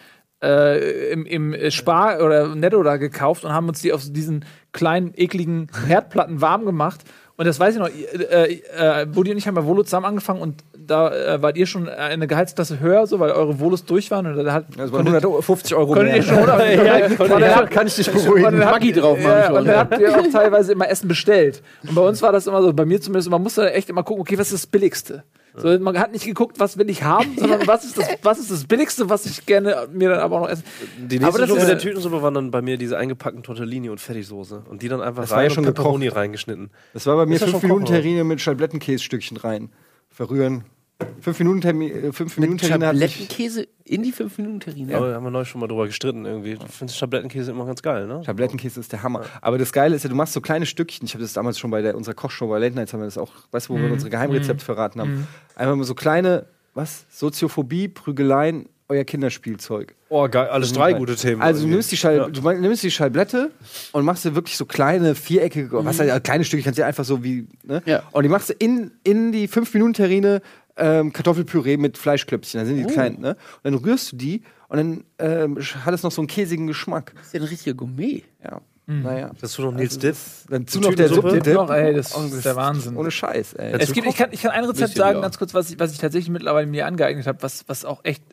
äh, 0.43 1.11
im, 1.11 1.25
im 1.25 1.71
Spar 1.71 2.21
oder 2.23 2.55
Netto 2.55 2.83
da 2.83 2.97
gekauft 2.97 3.43
und 3.43 3.53
haben 3.53 3.67
uns 3.67 3.81
die 3.81 3.93
auf 3.93 4.03
diesen 4.05 4.45
kleinen, 4.71 5.13
ekligen 5.15 5.67
Herdplatten 5.87 6.41
warm 6.41 6.65
gemacht. 6.65 7.01
Und 7.37 7.45
das 7.45 7.59
weiß 7.59 7.75
ich 7.75 7.79
noch, 7.79 7.89
äh, 7.89 8.61
äh, 8.75 9.05
Budi 9.05 9.31
und 9.31 9.37
ich 9.37 9.47
haben 9.47 9.53
bei 9.53 9.63
Volo 9.63 9.83
zusammen 9.83 10.07
angefangen 10.07 10.41
und 10.41 10.63
da 10.75 11.35
äh, 11.35 11.41
wart 11.41 11.55
ihr 11.55 11.67
schon 11.67 11.87
eine 11.87 12.25
Gehaltsklasse 12.25 12.79
höher, 12.79 13.05
so, 13.05 13.19
weil 13.19 13.29
eure 13.29 13.59
Volos 13.59 13.85
durch 13.85 14.09
waren. 14.09 14.25
Und 14.25 14.43
da 14.43 14.53
hat, 14.53 14.65
waren 14.91 15.07
150 15.07 15.75
Euro 15.75 15.93
konntet 15.93 16.05
mehr. 16.05 16.15
ihr 16.15 16.23
schon, 16.23 16.39
oder? 16.39 16.99
ja, 16.99 17.09
Von 17.09 17.29
daher 17.29 17.67
kann 17.67 17.85
ich 17.85 17.95
dich 17.95 18.09
beruhigen. 18.09 18.57
Maggi 18.57 18.91
drauf 18.91 19.19
machen 19.19 19.29
ja. 19.29 19.51
Und 19.51 19.65
dann 19.65 19.77
habt 19.77 19.99
ihr 19.99 20.17
auch 20.17 20.27
teilweise 20.31 20.71
immer 20.71 20.89
Essen 20.89 21.07
bestellt. 21.07 21.61
Und 21.87 21.93
bei 21.93 22.01
uns 22.01 22.21
war 22.23 22.31
das 22.31 22.47
immer 22.47 22.63
so, 22.63 22.73
bei 22.73 22.85
mir 22.85 22.99
zumindest, 22.99 23.29
man 23.29 23.43
musste 23.43 23.71
echt 23.71 23.89
immer 23.89 24.01
gucken, 24.01 24.21
okay, 24.21 24.37
was 24.39 24.51
ist 24.51 24.63
das 24.63 24.67
Billigste? 24.67 25.23
So, 25.59 25.79
man 25.79 25.97
hat 25.99 26.11
nicht 26.11 26.25
geguckt, 26.25 26.59
was 26.59 26.77
will 26.77 26.89
ich 26.89 27.03
haben, 27.03 27.35
sondern 27.37 27.65
was 27.67 27.83
ist, 27.83 27.97
das, 27.97 28.07
was 28.21 28.37
ist 28.39 28.51
das 28.51 28.65
Billigste, 28.65 29.09
was 29.09 29.25
ich 29.25 29.45
gerne 29.45 29.87
mir 29.91 30.09
dann 30.09 30.19
aber 30.19 30.37
auch 30.37 30.41
noch 30.41 30.49
essen. 30.49 30.63
Die 30.97 31.17
Aber 31.17 31.25
nächste 31.25 31.41
das 31.41 31.49
Stufe 31.49 31.61
ist- 31.61 31.67
der 31.69 31.77
Tütensuppe 31.79 32.21
waren 32.21 32.33
dann 32.33 32.51
bei 32.51 32.61
mir 32.61 32.77
diese 32.77 32.97
eingepackten 32.97 33.43
Tortellini 33.43 33.89
und 33.89 33.99
Fertigsoße. 33.99 34.63
Und 34.69 34.81
die 34.83 34.87
dann 34.87 35.01
einfach 35.01 35.23
Das 35.23 35.31
war 35.31 35.37
rein 35.39 35.45
ja 35.45 35.49
schon 35.49 35.65
und 35.65 35.73
Pepperoni 35.73 36.07
reingeschnitten. 36.09 36.69
Das 36.93 37.05
war 37.07 37.15
bei 37.17 37.25
mir 37.25 37.35
Ist 37.35 37.41
ja 37.41 37.47
5 37.47 37.61
schon 37.61 37.69
Minuten. 37.69 37.85
Terrine 37.85 38.23
mit 38.23 38.39
Schablettenkäsestückchen 38.41 39.37
rein. 39.37 39.69
Verrühren. 40.09 40.63
5 41.21 41.39
Minuten 41.39 41.61
Termin, 41.61 42.05
äh, 42.05 42.11
fünf 42.13 42.37
Minuten 42.37 42.57
Terrine 42.57 42.87
hat 42.87 42.95
mich, 42.95 43.11
Schablettenkäse 43.11 43.67
in 43.83 44.03
die 44.03 44.11
5 44.11 44.37
Minuten 44.37 44.59
Terrine. 44.59 44.95
Aber 44.95 45.09
da 45.09 45.15
haben 45.15 45.23
wir 45.23 45.29
neulich 45.31 45.49
schon 45.49 45.61
mal 45.61 45.67
drüber 45.67 45.85
gestritten 45.85 46.25
irgendwie. 46.25 46.55
Du 46.55 46.65
findest 46.67 46.97
Schablettenkäse 46.97 47.51
immer 47.51 47.65
ganz 47.65 47.81
geil, 47.81 48.07
ne? 48.07 48.23
Schablettenkäse 48.23 48.79
ist 48.79 48.91
der 48.91 49.03
Hammer. 49.03 49.23
Aber 49.41 49.57
das 49.57 49.71
Geile 49.73 49.95
ist 49.95 50.03
ja, 50.03 50.09
du 50.09 50.15
machst 50.15 50.33
so 50.33 50.41
kleine 50.41 50.65
Stückchen. 50.65 51.05
Ich 51.05 51.13
habe 51.13 51.21
das 51.23 51.33
damals 51.33 51.59
schon 51.59 51.69
bei 51.69 51.81
der, 51.81 51.95
unserer 51.95 52.15
Kochshow 52.15 52.47
bei 52.47 52.57
Late 52.59 52.75
Nights 52.75 52.93
haben 52.93 53.01
wir 53.01 53.05
das 53.05 53.17
auch, 53.17 53.31
weißt 53.51 53.69
du, 53.69 53.73
wo 53.73 53.79
wir 53.79 53.91
unsere 53.91 54.09
Geheimrezepte 54.09 54.63
verraten 54.63 54.99
haben. 55.01 55.27
Einfach 55.55 55.75
mal 55.75 55.83
so 55.83 55.95
kleine, 55.95 56.47
was? 56.73 57.05
Soziophobie, 57.09 57.89
Prügeleien, 57.89 58.69
euer 58.89 59.03
Kinderspielzeug. 59.03 59.95
Oh, 60.09 60.27
geil. 60.29 60.47
Alles 60.47 60.71
drei 60.71 60.93
gute 60.93 61.15
Themen. 61.15 61.41
Also 61.41 61.63
du 61.63 61.67
nimmst 61.67 61.91
die, 61.91 61.97
Schal 61.97 62.17
Ja. 62.17 62.27
du 62.29 62.41
nimmst 62.41 62.83
die 62.83 62.91
Schallblette 62.91 63.51
und 63.91 64.05
machst 64.05 64.23
dir 64.25 64.33
wirklich 64.33 64.57
so 64.57 64.65
kleine, 64.65 65.13
viereckige, 65.13 65.83
was 65.85 65.99
heißt, 65.99 66.07
ja, 66.07 66.19
kleine 66.19 66.43
Stücke, 66.45 66.63
kannst 66.63 66.79
du 66.79 66.85
einfach 66.85 67.03
so 67.03 67.23
wie, 67.23 67.47
ne? 67.63 67.81
Ja. 67.85 68.03
Und 68.11 68.23
die 68.23 68.29
machst 68.29 68.49
du 68.49 68.53
in, 68.53 68.91
in 69.03 69.31
die 69.31 69.49
5-Minuten-Terrine 69.49 70.41
ähm, 70.77 71.13
Kartoffelpüree 71.13 71.77
mit 71.77 71.97
Fleischklöpfchen, 71.97 72.59
dann 72.59 72.67
sind 72.67 72.77
die 72.77 72.93
klein, 72.93 73.19
ne? 73.19 73.35
Und 73.63 73.73
dann 73.73 73.75
rührst 73.75 74.11
du 74.11 74.15
die 74.15 74.43
und 74.69 74.77
dann 74.77 75.03
ähm, 75.19 75.57
hat 75.57 75.93
es 75.93 76.03
noch 76.03 76.11
so 76.11 76.21
einen 76.21 76.27
käsigen 76.27 76.67
Geschmack. 76.67 77.13
Das 77.15 77.27
ist 77.27 77.33
ja 77.33 77.39
ein 77.41 77.47
richtiger 77.47 77.73
Gourmet. 77.75 78.23
Ja, 78.43 78.61
naja. 78.85 79.31
Dazu 79.41 79.61
noch 79.63 79.73
Nils 79.73 79.99
Dipp. 79.99 80.15
Dazu 80.49 80.79
noch 80.79 80.95
der 80.95 81.07
Tütensuppe? 81.07 81.31
Subdip. 81.31 81.53
Noch, 81.53 81.69
ey, 81.69 81.93
das 81.93 82.15
Oh, 82.15 82.23
ist 82.23 82.45
der 82.45 82.55
Wahnsinn. 82.55 82.95
Ohne 82.95 83.11
Scheiß, 83.11 83.53
ey. 83.53 83.73
Es 83.79 83.91
gibt, 83.91 84.07
ich, 84.07 84.15
kann, 84.15 84.29
ich 84.31 84.41
kann 84.41 84.51
ein 84.51 84.63
Rezept 84.63 84.79
Bisschen, 84.79 84.97
sagen, 84.97 85.17
ja. 85.17 85.21
ganz 85.21 85.37
kurz, 85.37 85.53
was 85.53 85.69
ich, 85.69 85.79
was 85.79 85.91
ich 85.91 85.97
tatsächlich 85.97 86.29
mittlerweile 86.29 86.67
mir 86.67 86.85
angeeignet 86.85 87.27
habe, 87.27 87.41
was, 87.43 87.67
was 87.67 87.83
auch 87.83 87.99
echt 88.03 88.23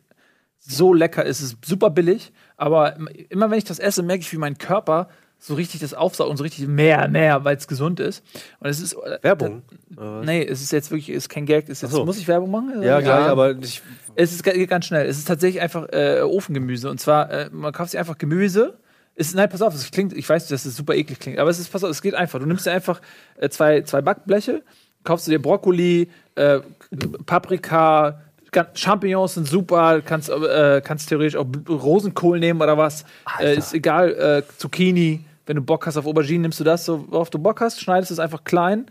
so 0.60 0.94
lecker 0.94 1.24
ist. 1.24 1.40
Es 1.40 1.52
ist 1.52 1.64
super 1.64 1.90
billig, 1.90 2.32
aber 2.56 2.96
immer 3.28 3.50
wenn 3.50 3.58
ich 3.58 3.64
das 3.64 3.78
esse, 3.78 4.02
merke 4.02 4.22
ich, 4.22 4.32
wie 4.32 4.38
mein 4.38 4.56
Körper 4.56 5.08
so 5.38 5.54
richtig 5.54 5.80
das 5.80 5.92
aufsaugt 5.92 6.30
und 6.30 6.36
so 6.38 6.42
richtig 6.42 6.66
mehr, 6.66 7.06
mehr, 7.08 7.44
weil 7.44 7.56
es 7.56 7.68
gesund 7.68 8.00
ist. 8.00 8.24
Und 8.60 8.68
es 8.70 8.80
ist. 8.80 8.94
äh, 8.94 9.18
Werbung. 9.22 9.62
Nee, 10.24 10.42
es 10.44 10.62
ist 10.62 10.72
jetzt 10.72 10.90
wirklich, 10.90 11.10
es 11.10 11.16
ist 11.24 11.28
kein 11.28 11.44
Geld. 11.46 11.64
Es 11.68 11.78
ist 11.78 11.82
jetzt, 11.82 11.92
so. 11.92 12.04
Muss 12.04 12.16
ich 12.18 12.26
Werbung 12.28 12.50
machen? 12.50 12.82
Ja, 12.82 13.00
gleich, 13.00 13.26
aber 13.26 13.50
ich, 13.58 13.82
Es 14.16 14.32
ist 14.32 14.42
ga- 14.42 14.52
ganz 14.64 14.86
schnell. 14.86 15.06
Es 15.06 15.18
ist 15.18 15.28
tatsächlich 15.28 15.60
einfach 15.62 15.86
äh, 15.92 16.20
Ofengemüse. 16.22 16.88
Und 16.90 16.98
zwar, 16.98 17.30
äh, 17.30 17.50
man 17.52 17.72
kauft 17.72 17.90
sich 17.90 17.98
einfach 18.00 18.16
Gemüse. 18.16 18.78
Es, 19.16 19.32
nein, 19.34 19.48
pass 19.48 19.62
auf, 19.62 19.74
es 19.74 19.90
klingt, 19.90 20.12
ich 20.16 20.28
weiß, 20.28 20.48
dass 20.48 20.64
es 20.64 20.74
super 20.76 20.94
eklig 20.94 21.20
klingt, 21.20 21.38
aber 21.38 21.48
es 21.50 21.58
ist, 21.60 21.70
pass 21.70 21.84
auf, 21.84 21.90
es 21.90 22.02
geht 22.02 22.14
einfach. 22.14 22.40
Du 22.40 22.46
nimmst 22.46 22.66
dir 22.66 22.72
einfach 22.72 23.00
äh, 23.36 23.48
zwei, 23.48 23.82
zwei 23.82 24.00
Backbleche, 24.02 24.62
kaufst 25.04 25.26
du 25.26 25.30
dir 25.30 25.40
Brokkoli, 25.40 26.08
äh, 26.34 26.60
Paprika, 27.26 28.20
Champignons 28.74 29.34
sind 29.34 29.46
super, 29.46 30.00
kannst, 30.02 30.30
äh, 30.30 30.80
kannst 30.84 31.08
theoretisch 31.08 31.36
auch 31.36 31.46
Rosenkohl 31.68 32.38
nehmen 32.38 32.60
oder 32.60 32.78
was. 32.78 33.04
Äh, 33.40 33.56
ist 33.56 33.74
egal, 33.74 34.12
äh, 34.14 34.42
Zucchini, 34.58 35.24
wenn 35.46 35.56
du 35.56 35.62
Bock 35.62 35.86
hast 35.86 35.96
auf 35.96 36.06
Auberginen, 36.06 36.42
nimmst 36.42 36.60
du 36.60 36.64
das, 36.64 36.84
so, 36.84 37.04
worauf 37.10 37.30
du 37.30 37.38
Bock 37.38 37.60
hast, 37.60 37.80
schneidest 37.80 38.10
es 38.10 38.18
einfach 38.18 38.44
klein 38.44 38.86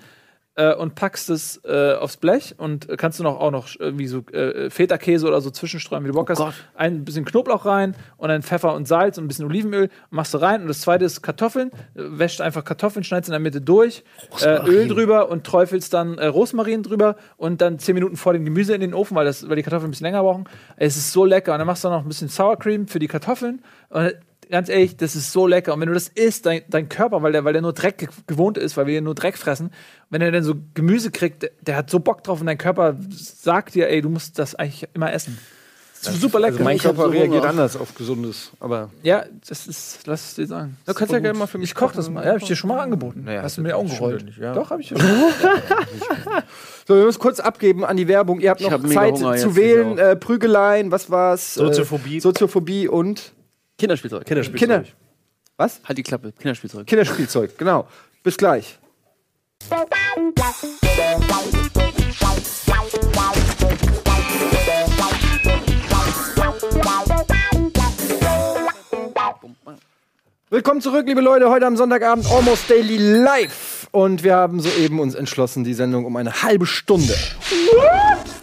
äh, 0.55 0.73
und 0.75 0.95
packst 0.95 1.29
es 1.29 1.61
äh, 1.65 1.93
aufs 1.93 2.17
Blech 2.17 2.55
und 2.57 2.89
äh, 2.89 2.97
kannst 2.97 3.19
du 3.19 3.23
noch 3.23 3.39
auch 3.39 3.51
noch 3.51 3.67
irgendwie 3.79 4.07
so 4.07 4.19
äh, 4.31 4.69
Feta-Käse 4.69 5.27
oder 5.27 5.41
so 5.41 5.49
zwischenstreuen, 5.49 6.03
wie 6.03 6.09
du 6.09 6.13
Bock 6.13 6.29
hast. 6.29 6.37
Gott. 6.37 6.53
Ein 6.75 7.05
bisschen 7.05 7.25
Knoblauch 7.25 7.65
rein 7.65 7.95
und 8.17 8.29
dann 8.29 8.43
Pfeffer 8.43 8.73
und 8.73 8.87
Salz 8.87 9.17
und 9.17 9.25
ein 9.25 9.27
bisschen 9.27 9.45
Olivenöl 9.45 9.89
machst 10.09 10.33
du 10.33 10.37
rein. 10.37 10.61
Und 10.61 10.67
das 10.67 10.81
zweite 10.81 11.05
ist 11.05 11.21
Kartoffeln. 11.21 11.71
Äh, 11.95 12.19
Wäscht 12.19 12.41
einfach 12.41 12.63
Kartoffeln, 12.63 13.03
schneidest 13.03 13.29
in 13.29 13.33
der 13.33 13.39
Mitte 13.39 13.61
durch, 13.61 14.03
äh, 14.41 14.59
Öl 14.67 14.87
drüber 14.87 15.29
und 15.29 15.43
träufelst 15.43 15.93
dann 15.93 16.17
äh, 16.17 16.27
Rosmarin 16.27 16.83
drüber 16.83 17.15
und 17.37 17.61
dann 17.61 17.79
10 17.79 17.95
Minuten 17.95 18.17
vor 18.17 18.33
dem 18.33 18.45
Gemüse 18.45 18.75
in 18.75 18.81
den 18.81 18.93
Ofen, 18.93 19.15
weil, 19.15 19.25
das, 19.25 19.47
weil 19.49 19.55
die 19.55 19.63
Kartoffeln 19.63 19.89
ein 19.89 19.91
bisschen 19.91 20.05
länger 20.05 20.21
brauchen. 20.21 20.45
Es 20.77 20.97
ist 20.97 21.11
so 21.11 21.25
lecker. 21.25 21.53
Und 21.53 21.59
dann 21.59 21.67
machst 21.67 21.83
du 21.83 21.89
noch 21.89 22.01
ein 22.01 22.07
bisschen 22.07 22.29
Sour 22.29 22.57
Cream 22.57 22.87
für 22.87 22.99
die 22.99 23.07
Kartoffeln. 23.07 23.63
Und 23.89 24.13
ganz 24.49 24.69
ehrlich, 24.69 24.97
das 24.97 25.15
ist 25.15 25.31
so 25.31 25.47
lecker. 25.47 25.73
Und 25.73 25.79
wenn 25.81 25.87
du 25.87 25.93
das 25.93 26.07
isst, 26.09 26.45
dein, 26.45 26.61
dein 26.69 26.89
Körper, 26.89 27.21
weil 27.23 27.31
der, 27.31 27.43
weil 27.45 27.53
der 27.53 27.61
nur 27.61 27.73
Dreck 27.73 27.97
ge- 27.97 28.09
gewohnt 28.27 28.57
ist, 28.57 28.77
weil 28.77 28.87
wir 28.87 29.01
nur 29.01 29.15
Dreck 29.15 29.37
fressen, 29.37 29.71
wenn 30.09 30.21
er 30.21 30.31
dann 30.31 30.43
so 30.43 30.55
Gemüse 30.73 31.11
kriegt, 31.11 31.43
der, 31.43 31.51
der 31.61 31.75
hat 31.77 31.89
so 31.89 31.99
Bock 31.99 32.23
drauf 32.23 32.39
und 32.41 32.47
dein 32.47 32.57
Körper 32.57 32.95
sagt 33.11 33.75
dir, 33.75 33.89
ey, 33.89 34.01
du 34.01 34.09
musst 34.09 34.39
das 34.39 34.55
eigentlich 34.55 34.87
immer 34.93 35.11
essen. 35.13 35.37
Das 36.05 36.15
ist 36.15 36.21
super 36.21 36.37
lecker. 36.41 36.55
Also 36.55 36.63
mein 36.65 36.77
Körper 36.79 37.03
so 37.03 37.09
reagiert 37.11 37.39
Hunger. 37.43 37.49
anders 37.49 37.77
auf 37.77 37.95
Gesundes, 37.95 38.51
aber 38.59 38.89
ja, 39.03 39.23
das 39.47 39.67
ist, 39.67 39.99
lass 40.05 40.27
es 40.27 40.35
dir 40.35 40.47
sagen. 40.47 40.75
Du 40.85 40.93
kannst 40.93 41.13
ja 41.13 41.19
gerne 41.19 41.39
mal 41.39 41.47
für 41.47 41.57
mich 41.57 41.69
Ich 41.69 41.75
koche 41.75 41.95
das 41.95 42.09
mal. 42.09 42.25
Ja, 42.25 42.31
hab 42.31 42.41
ich 42.41 42.43
dir 42.47 42.57
schon 42.57 42.67
mal 42.67 42.79
angeboten. 42.81 43.23
Naja, 43.23 43.41
Hast 43.41 43.57
du 43.57 43.61
mir 43.61 43.77
Augen 43.77 43.87
stimmt 43.87 43.99
gerollt? 44.01 44.25
ja. 44.37 44.53
Doch, 44.53 44.69
hab 44.69 44.81
ich 44.81 44.89
dir 44.89 44.97
So, 46.87 46.95
wir 46.97 47.05
müssen 47.05 47.19
kurz 47.19 47.39
abgeben 47.39 47.85
an 47.85 47.95
die 47.95 48.09
Werbung. 48.09 48.39
Ihr 48.41 48.49
habt 48.49 48.59
Ich 48.59 48.67
noch 48.69 48.73
hab 48.73 48.87
Zeit 48.89 49.13
Hunger 49.13 49.37
zu 49.37 49.55
wählen. 49.55 49.93
auch. 49.93 49.97
Äh, 49.97 50.15
Prügeleien, 50.17 50.91
was 50.91 51.09
war's? 51.09 51.53
Soziophobie. 51.53 52.17
Äh, 52.17 52.19
Soziophobie 52.19 52.87
und 52.89 53.31
Kinderspielzeug. 53.77 54.25
Kinderspielzeug. 54.25 54.59
Kinder. 54.59 54.83
Was? 55.57 55.81
Halt 55.83 55.97
die 55.97 56.03
Klappe. 56.03 56.31
Kinderspielzeug. 56.31 56.87
Kinderspielzeug, 56.87 57.57
genau. 57.57 57.87
Bis 58.23 58.37
gleich. 58.37 58.79
Willkommen 70.49 70.81
zurück, 70.81 71.07
liebe 71.07 71.21
Leute. 71.21 71.49
Heute 71.49 71.65
am 71.65 71.75
Sonntagabend 71.75 72.27
Almost 72.31 72.69
Daily 72.69 72.97
Live. 72.97 73.72
Und 73.93 74.23
wir 74.23 74.35
haben 74.35 74.59
soeben 74.59 74.99
uns 74.99 75.13
entschlossen, 75.13 75.63
die 75.63 75.75
Sendung 75.75 76.05
um 76.05 76.15
eine 76.17 76.41
halbe 76.41 76.65
Stunde. 76.65 77.13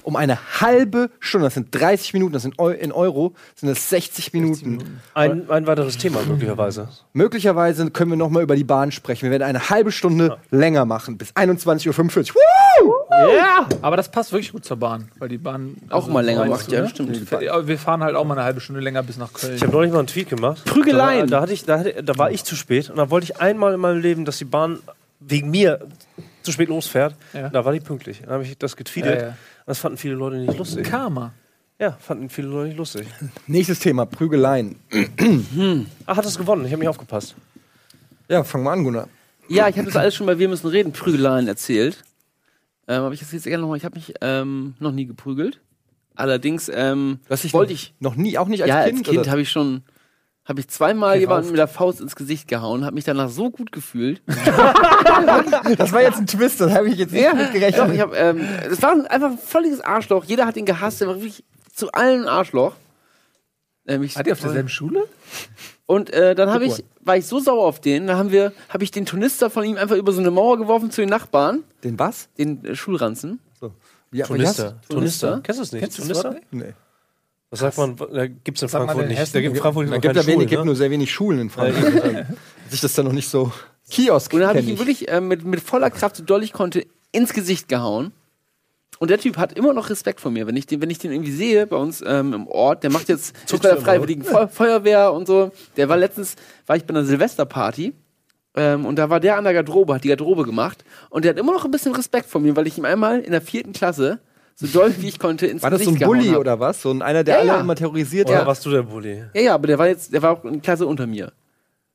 Um 0.05 0.15
eine 0.15 0.39
halbe 0.61 1.11
Stunde. 1.19 1.47
Das 1.49 1.55
sind 1.55 1.75
30 1.75 2.13
Minuten, 2.15 2.33
das 2.33 2.43
sind 2.43 2.57
Eu 2.61 2.69
in 2.71 2.93
Euro, 2.93 3.35
sind 3.57 3.69
das 3.69 3.91
60 3.91 4.33
Minuten. 4.33 5.01
Ein, 5.13 5.51
ein 5.51 5.67
weiteres 5.67 5.99
Thema 5.99 6.21
möglicherweise. 6.23 6.89
Möglicherweise 7.15 7.91
können 7.91 8.13
wir 8.13 8.17
noch 8.17 8.31
mal 8.31 8.45
über 8.45 8.55
die 8.55 8.63
Bahn 8.63 8.93
sprechen. 8.93 9.25
Wir 9.25 9.33
werden 9.33 9.43
eine 9.43 9.71
halbe 9.71 9.91
Stunde 9.91 10.39
länger 10.53 10.85
machen, 10.85 11.19
bis 11.19 11.33
21.45 11.33 12.31
Uhr. 12.31 12.95
Ja! 13.11 13.67
Aber 13.83 13.97
das 13.97 14.09
passt 14.09 14.31
wirklich 14.31 14.53
gut 14.53 14.65
zur 14.65 14.77
Bahn, 14.77 15.11
weil 15.19 15.29
die 15.29 15.39
Bahn 15.39 15.75
Auch 15.91 16.07
mal 16.07 16.25
länger 16.25 16.45
macht, 16.45 16.71
du, 16.71 16.77
ja, 16.77 16.83
ne? 16.83 16.89
stimmt. 16.89 17.29
Ja, 17.41 17.67
Wir 17.67 17.77
fahren 17.77 18.05
halt 18.05 18.15
auch 18.15 18.25
mal 18.25 18.35
eine 18.35 18.45
halbe 18.45 18.61
Stunde 18.61 18.81
länger 18.81 19.03
bis 19.03 19.17
nach 19.17 19.33
Köln. 19.33 19.57
Ich 19.57 19.63
habe 19.63 19.73
neulich 19.73 19.93
mal 19.93 19.99
einen 19.99 20.07
Tweet 20.07 20.29
gemacht. 20.29 20.65
Prügeleien. 20.65 21.27
Da, 21.27 21.39
da, 21.39 21.43
hatte 21.43 21.53
ich, 21.53 21.65
da, 21.65 21.81
hatte, 21.81 22.05
da 22.05 22.17
war 22.17 22.31
ich 22.31 22.45
zu 22.45 22.55
spät 22.55 22.89
und 22.89 22.99
da 22.99 23.11
wollte 23.11 23.25
ich 23.25 23.41
einmal 23.41 23.75
in 23.75 23.81
meinem 23.81 24.01
Leben, 24.01 24.25
dass 24.25 24.39
die 24.39 24.45
Bahn 24.45 24.79
wegen 25.21 25.51
mir 25.51 25.87
zu 26.43 26.53
spät 26.53 26.69
losfährt. 26.69 27.15
Ja. 27.33 27.49
Da 27.49 27.65
war 27.65 27.73
die 27.73 27.81
pünktlich. 27.81 28.21
Dann 28.23 28.31
habe 28.31 28.45
ich 28.45 28.57
das 28.59 28.77
getweetet. 28.77 29.15
Ja, 29.15 29.27
ja. 29.29 29.37
Das 29.67 29.79
fanden 29.79 29.99
viele 29.99 30.15
Leute 30.15 30.37
nicht 30.37 30.59
lustig. 30.59 30.87
Karma. 30.87 31.33
Ja, 31.79 31.93
fanden 31.93 32.29
viele 32.29 32.49
Leute 32.49 32.69
nicht 32.69 32.79
lustig. 32.79 33.07
Nächstes 33.47 33.79
Thema, 33.79 34.07
Prügeleien. 34.07 34.77
Ach, 36.07 36.17
hat 36.17 36.25
es 36.25 36.37
gewonnen. 36.37 36.65
Ich 36.65 36.73
habe 36.73 36.81
nicht 36.81 36.89
aufgepasst. 36.89 37.35
Ja, 38.29 38.45
fang 38.45 38.63
mal 38.63 38.73
an, 38.73 38.85
Gunnar. 38.85 39.09
Ja, 39.49 39.69
ich 39.69 39.77
habe 39.77 39.87
das 39.87 39.97
alles 39.97 40.15
schon 40.15 40.27
bei 40.27 40.39
Wir 40.39 40.49
müssen 40.49 40.69
reden, 40.69 40.93
Prügeleien 40.93 41.49
erzählt. 41.49 42.05
Ähm, 42.87 43.03
aber 43.03 43.15
ich 43.15 43.21
jetzt 43.21 43.45
gerne 43.45 43.63
nochmal, 43.63 43.79
ich 43.79 43.85
habe 43.85 43.97
mich 43.97 44.15
ähm, 44.21 44.75
noch 44.79 44.93
nie 44.93 45.07
geprügelt. 45.07 45.61
Allerdings 46.15 46.71
ähm, 46.73 47.21
Was 47.29 47.45
ich 47.45 47.53
wollte 47.53 47.73
ich. 47.73 47.95
noch 47.99 48.15
nie, 48.15 48.37
auch 48.37 48.47
nicht 48.49 48.63
als 48.63 48.69
ja, 48.69 48.85
Kind? 48.85 48.99
als 48.99 49.09
Kind 49.09 49.29
habe 49.29 49.41
ich 49.41 49.51
schon, 49.51 49.83
habe 50.51 50.61
ich 50.61 50.69
zweimal 50.69 51.13
Gerauft. 51.19 51.21
jemanden 51.21 51.49
mit 51.53 51.59
der 51.59 51.69
Faust 51.69 52.01
ins 52.03 52.15
Gesicht 52.15 52.47
gehauen, 52.49 52.85
habe 52.85 52.95
mich 52.95 53.05
danach 53.05 53.31
so 53.31 53.51
gut 53.51 53.73
gefühlt. 53.73 54.21
Das 55.79 55.93
war 55.93 56.03
jetzt 56.03 56.19
ein 56.19 56.27
Twist, 56.27 56.61
das 56.61 56.73
habe 56.73 56.89
ich 56.89 56.97
jetzt 56.99 57.13
nicht 57.13 57.23
Ja, 57.23 57.35
mit 57.35 57.49
Doch, 57.49 57.53
gerechnet. 57.53 57.95
ich 57.95 58.01
hab, 58.01 58.15
ähm, 58.17 58.41
es 58.71 58.83
war 58.83 58.93
einfach 59.11 59.31
ein 59.33 59.39
völliges 59.39 59.81
Arschloch. 59.81 60.25
Jeder 60.25 60.47
hat 60.47 60.57
ihn 60.57 60.65
gehasst. 60.67 61.01
Er 61.03 61.09
war 61.09 61.17
wirklich 61.17 61.45
zu 61.75 61.91
allen 61.93 62.23
ein 62.23 62.29
Arschloch. 62.29 62.75
Ähm, 63.87 64.03
ich- 64.03 64.17
Hat 64.17 64.27
ihr 64.27 64.33
auf 64.35 64.41
derselben 64.41 64.69
Schule? 64.69 65.05
Und 65.87 66.11
äh, 66.11 66.35
dann 66.35 66.51
habe 66.51 66.65
ich, 66.65 66.85
war 67.01 67.17
ich 67.17 67.27
so 67.27 67.41
sauer 67.41 67.65
auf 67.67 67.81
den, 67.81 68.07
da 68.07 68.17
haben 68.17 68.31
wir, 68.31 68.53
habe 68.69 68.85
ich 68.85 68.91
den 68.91 69.07
Turnister 69.07 69.51
von 69.51 69.65
ihm 69.65 69.77
einfach 69.77 69.97
über 69.97 70.13
so 70.13 70.21
eine 70.21 70.31
Mauer 70.31 70.59
geworfen 70.59 70.91
zu 70.91 71.01
den 71.01 71.11
Nachbarn, 71.11 71.65
Den 71.83 71.99
was? 71.99 72.29
den 72.39 72.65
äh, 72.65 72.77
Schulranzen. 72.77 73.41
So. 73.61 73.73
Ja, 74.13 74.27
Turnister. 74.27 74.81
Turnister? 74.89 74.89
Turnister. 74.89 75.41
Kennst 75.43 75.59
du 75.59 75.63
es 75.65 75.73
nicht? 75.73 75.81
Kennst 75.83 75.99
du 75.99 76.03
das 76.09 76.21
Turnister? 76.23 76.47
Nee. 76.51 76.73
Das 77.51 77.61
sagt 77.61 77.79
man, 77.79 77.97
da 77.97 78.29
gibt 78.29 78.59
es 78.59 78.63
in 78.63 78.79
man 78.79 78.87
Frankfurt 78.87 79.11
in 79.11 79.19
nicht. 79.19 79.35
Da 79.35 79.41
gibt 79.41 79.57
in 79.57 79.61
Frankfurt 79.61 79.91
Da 79.91 79.99
gibt, 79.99 80.17
da 80.17 80.27
wenig, 80.27 80.35
Schulen, 80.35 80.47
gibt 80.47 80.61
ne? 80.61 80.67
nur 80.67 80.77
sehr 80.77 80.91
wenig 80.91 81.13
Schulen 81.13 81.39
in. 81.41 81.51
Ähm, 81.59 82.27
Sich 82.69 82.81
das 82.81 82.93
dann 82.93 83.07
noch 83.07 83.13
nicht 83.13 83.29
so. 83.29 83.53
Kiosk. 83.91 84.33
Und 84.33 84.41
dann 84.41 84.51
habe 84.51 84.61
ich 84.61 84.69
ihn 84.69 84.79
wirklich 84.79 85.09
äh, 85.09 85.21
mit, 85.21 85.45
mit 85.45 85.61
voller 85.61 85.91
Kraft, 85.91 86.17
so 86.17 86.23
doll 86.23 86.45
ich 86.45 86.53
konnte, 86.53 86.87
ins 87.11 87.33
Gesicht 87.33 87.69
gehauen. 87.69 88.13
Und 89.01 89.11
der 89.11 89.19
Typ 89.19 89.37
hat 89.37 89.55
immer 89.55 89.73
noch 89.73 89.91
Respekt 89.91 90.21
vor 90.21 90.31
mir. 90.31 90.47
Wenn 90.47 90.57
ich 90.57 90.67
den, 90.67 90.81
wenn 90.81 90.91
ich 90.91 90.99
den 90.99 91.11
irgendwie 91.11 91.33
sehe 91.33 91.67
bei 91.67 91.77
uns 91.77 92.05
ähm, 92.07 92.35
im 92.35 92.47
Ort, 92.47 92.85
der 92.85 92.91
macht 92.91 93.09
jetzt 93.09 93.35
Zuckst 93.49 93.63
bei 93.63 93.71
der 93.71 93.79
Freiwilligen 93.79 94.23
Feu 94.23 94.47
Feuerwehr 94.47 95.13
und 95.13 95.27
so. 95.27 95.51
Der 95.77 95.89
war 95.89 95.97
letztens, 95.97 96.37
war 96.67 96.77
ich 96.77 96.85
bei 96.85 96.91
einer 96.91 97.05
Silvesterparty 97.05 97.95
ähm, 98.55 98.85
und 98.85 98.97
da 98.97 99.09
war 99.09 99.19
der 99.19 99.39
an 99.39 99.45
der 99.45 99.55
Garderobe, 99.55 99.95
hat 99.95 100.05
die 100.05 100.09
Garderobe 100.09 100.45
gemacht 100.45 100.85
und 101.09 101.25
der 101.25 101.31
hat 101.31 101.39
immer 101.39 101.53
noch 101.53 101.65
ein 101.65 101.71
bisschen 101.71 101.95
Respekt 101.95 102.27
vor 102.27 102.41
mir, 102.41 102.57
weil 102.57 102.67
ich 102.67 102.77
ihm 102.77 102.85
einmal 102.85 103.21
in 103.21 103.33
der 103.33 103.41
vierten 103.41 103.73
Klasse 103.73 104.21
so 104.61 104.67
doll 104.67 104.95
wie 104.99 105.09
ich 105.09 105.19
konnte 105.19 105.47
ins 105.47 105.63
War 105.63 105.71
das 105.71 105.83
so 105.85 105.91
ein 105.91 105.99
Bully 105.99 106.37
oder 106.37 106.61
was? 106.61 106.83
So 106.83 106.91
ein 106.91 107.01
einer, 107.03 107.25
der 107.25 107.35
Ja, 107.37 107.41
alle 107.41 107.49
ja. 107.49 107.61
immer 107.61 107.75
terrorisiert 107.75 108.29
Oder 108.29 108.41
hat? 108.41 108.47
warst 108.47 108.65
du 108.67 108.71
der 108.71 108.83
Bulli? 108.83 109.25
Ja, 109.35 109.41
ja, 109.41 109.55
aber 109.55 109.67
der 109.67 109.79
war 109.79 109.89
jetzt, 109.89 110.13
der 110.13 110.23
war 110.23 110.33
auch 110.33 110.45
eine 110.45 110.61
Klasse 110.61 110.87
unter 110.87 111.07
mir. 111.07 111.33